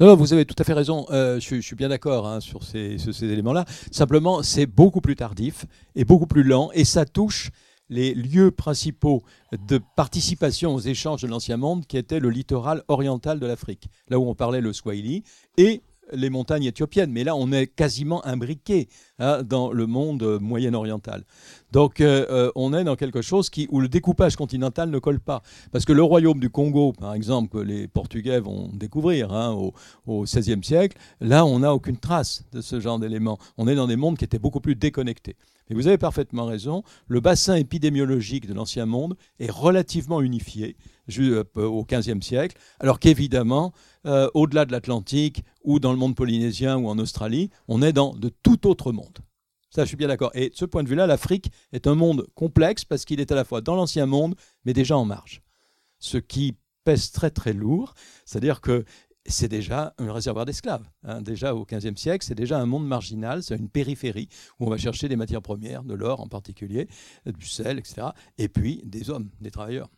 Non, 0.00 0.16
vous 0.16 0.32
avez 0.32 0.46
tout 0.46 0.54
à 0.58 0.64
fait 0.64 0.72
raison. 0.72 1.04
Euh, 1.10 1.38
je, 1.38 1.60
suis 1.60 1.76
bien 1.76 1.90
d'accord 1.90 2.26
hein, 2.26 2.40
sur 2.40 2.62
ces, 2.62 2.96
éléments-là. 3.22 3.66
Simplement, 3.90 4.42
c'est 4.42 4.64
beaucoup 4.64 5.02
plus 5.02 5.16
tardif 5.16 5.66
et 5.94 6.04
beaucoup 6.04 6.26
plus 6.26 6.44
lent, 6.44 6.70
et 6.72 6.86
ça 6.86 7.04
touche 7.04 7.50
les 7.90 8.14
lieux 8.14 8.50
principaux 8.50 9.22
de 9.52 9.80
participation 9.96 10.74
aux 10.74 10.80
échanges 10.80 11.20
de 11.20 11.28
l'Ancien 11.28 11.58
Monde, 11.58 11.86
qui 11.86 11.98
étaient 11.98 12.18
le 12.18 12.30
littoral 12.30 12.84
oriental 12.88 13.38
de 13.38 13.46
l'Afrique, 13.46 13.88
là 14.08 14.18
où 14.18 14.26
on 14.26 14.34
parlait 14.34 14.62
le 14.62 14.72
Swahili, 14.72 15.24
et 15.58 15.82
les 16.12 16.30
montagnes 16.30 16.64
éthiopiennes. 16.64 17.10
Mais 17.10 17.24
là, 17.24 17.36
on 17.36 17.52
est 17.52 17.66
quasiment 17.66 18.24
imbriqué 18.24 18.88
hein, 19.18 19.42
dans 19.42 19.72
le 19.72 19.86
monde 19.86 20.38
moyen-oriental. 20.40 21.24
Donc 21.72 22.00
euh, 22.00 22.26
euh, 22.30 22.50
on 22.54 22.72
est 22.72 22.84
dans 22.84 22.96
quelque 22.96 23.22
chose 23.22 23.50
qui, 23.50 23.66
où 23.70 23.80
le 23.80 23.88
découpage 23.88 24.36
continental 24.36 24.90
ne 24.90 24.98
colle 24.98 25.20
pas. 25.20 25.42
Parce 25.72 25.84
que 25.84 25.92
le 25.92 26.02
royaume 26.02 26.40
du 26.40 26.48
Congo, 26.48 26.92
par 26.92 27.14
exemple, 27.14 27.50
que 27.50 27.58
les 27.58 27.88
Portugais 27.88 28.40
vont 28.40 28.70
découvrir 28.72 29.32
hein, 29.32 29.52
au, 30.06 30.22
XVIe 30.24 30.62
siècle, 30.62 30.96
là 31.20 31.44
on 31.44 31.58
n'a 31.60 31.74
aucune 31.74 31.98
trace 31.98 32.44
de 32.52 32.60
ce 32.60 32.80
genre 32.80 32.98
d'éléments. 32.98 33.38
On 33.58 33.68
est 33.68 33.74
dans 33.74 33.86
des 33.86 33.96
mondes 33.96 34.16
qui 34.16 34.24
étaient 34.24 34.38
beaucoup 34.38 34.60
plus 34.60 34.76
déconnectés. 34.76 35.36
Et 35.68 35.74
vous 35.74 35.88
avez 35.88 35.98
parfaitement 35.98 36.46
raison, 36.46 36.84
le 37.08 37.20
bassin 37.20 37.56
épidémiologique 37.56 38.46
de 38.46 38.54
l'Ancien 38.54 38.86
Monde 38.86 39.16
est 39.40 39.50
relativement 39.50 40.20
unifié 40.20 40.76
euh, 41.18 41.44
au 41.56 41.84
XVe 41.84 42.22
siècle, 42.22 42.56
alors 42.78 43.00
qu'évidemment, 43.00 43.72
au-delà 44.34 44.64
de 44.64 44.72
l'Atlantique 44.72 45.42
ou 45.64 45.80
dans 45.80 45.92
le 45.92 45.98
monde 45.98 46.14
polynésien 46.14 46.76
ou 46.76 46.88
en 46.88 46.98
Australie, 46.98 47.50
on 47.68 47.82
est 47.82 47.92
dans 47.92 48.14
de 48.14 48.28
tout 48.28 48.66
autre 48.66 48.92
monde. 48.92 49.18
Ça, 49.70 49.82
je 49.82 49.88
suis 49.88 49.96
bien 49.96 50.08
d'accord. 50.08 50.30
Et 50.34 50.50
de 50.50 50.54
ce 50.54 50.64
point 50.64 50.82
de 50.82 50.88
vue-là, 50.88 51.06
l'Afrique 51.06 51.50
est 51.72 51.86
un 51.86 51.94
monde 51.94 52.26
complexe 52.34 52.84
parce 52.84 53.04
qu'il 53.04 53.20
est 53.20 53.30
à 53.32 53.34
la 53.34 53.44
fois 53.44 53.60
dans 53.60 53.74
l'ancien 53.74 54.06
monde, 54.06 54.34
mais 54.64 54.72
déjà 54.72 54.96
en 54.96 55.04
marge. 55.04 55.42
Ce 55.98 56.16
qui 56.16 56.56
pèse 56.84 57.10
très 57.10 57.30
très 57.30 57.52
lourd, 57.52 57.94
c'est-à-dire 58.24 58.60
que 58.60 58.84
c'est 59.26 59.48
déjà 59.48 59.92
un 59.98 60.12
réservoir 60.12 60.46
d'esclaves. 60.46 60.88
Hein. 61.02 61.20
Déjà 61.20 61.54
au 61.54 61.64
XVe 61.64 61.96
siècle, 61.96 62.24
c'est 62.24 62.34
déjà 62.34 62.58
un 62.58 62.66
monde 62.66 62.86
marginal, 62.86 63.42
c'est 63.42 63.56
une 63.56 63.68
périphérie 63.68 64.28
où 64.58 64.66
on 64.66 64.70
va 64.70 64.78
chercher 64.78 65.08
des 65.08 65.16
matières 65.16 65.42
premières, 65.42 65.82
de 65.82 65.94
l'or 65.94 66.20
en 66.20 66.28
particulier, 66.28 66.88
du 67.26 67.46
sel, 67.46 67.78
etc. 67.78 68.08
Et 68.38 68.48
puis 68.48 68.82
des 68.84 69.10
hommes, 69.10 69.30
des 69.40 69.50
travailleurs. 69.50 69.90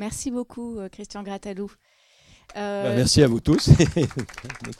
Merci 0.00 0.30
beaucoup, 0.30 0.78
euh, 0.78 0.88
Christian 0.88 1.22
Gratalou. 1.22 1.70
Euh... 2.56 2.84
Ben, 2.84 2.96
merci 2.96 3.22
à 3.22 3.28
vous 3.28 3.40
tous. 3.40 3.68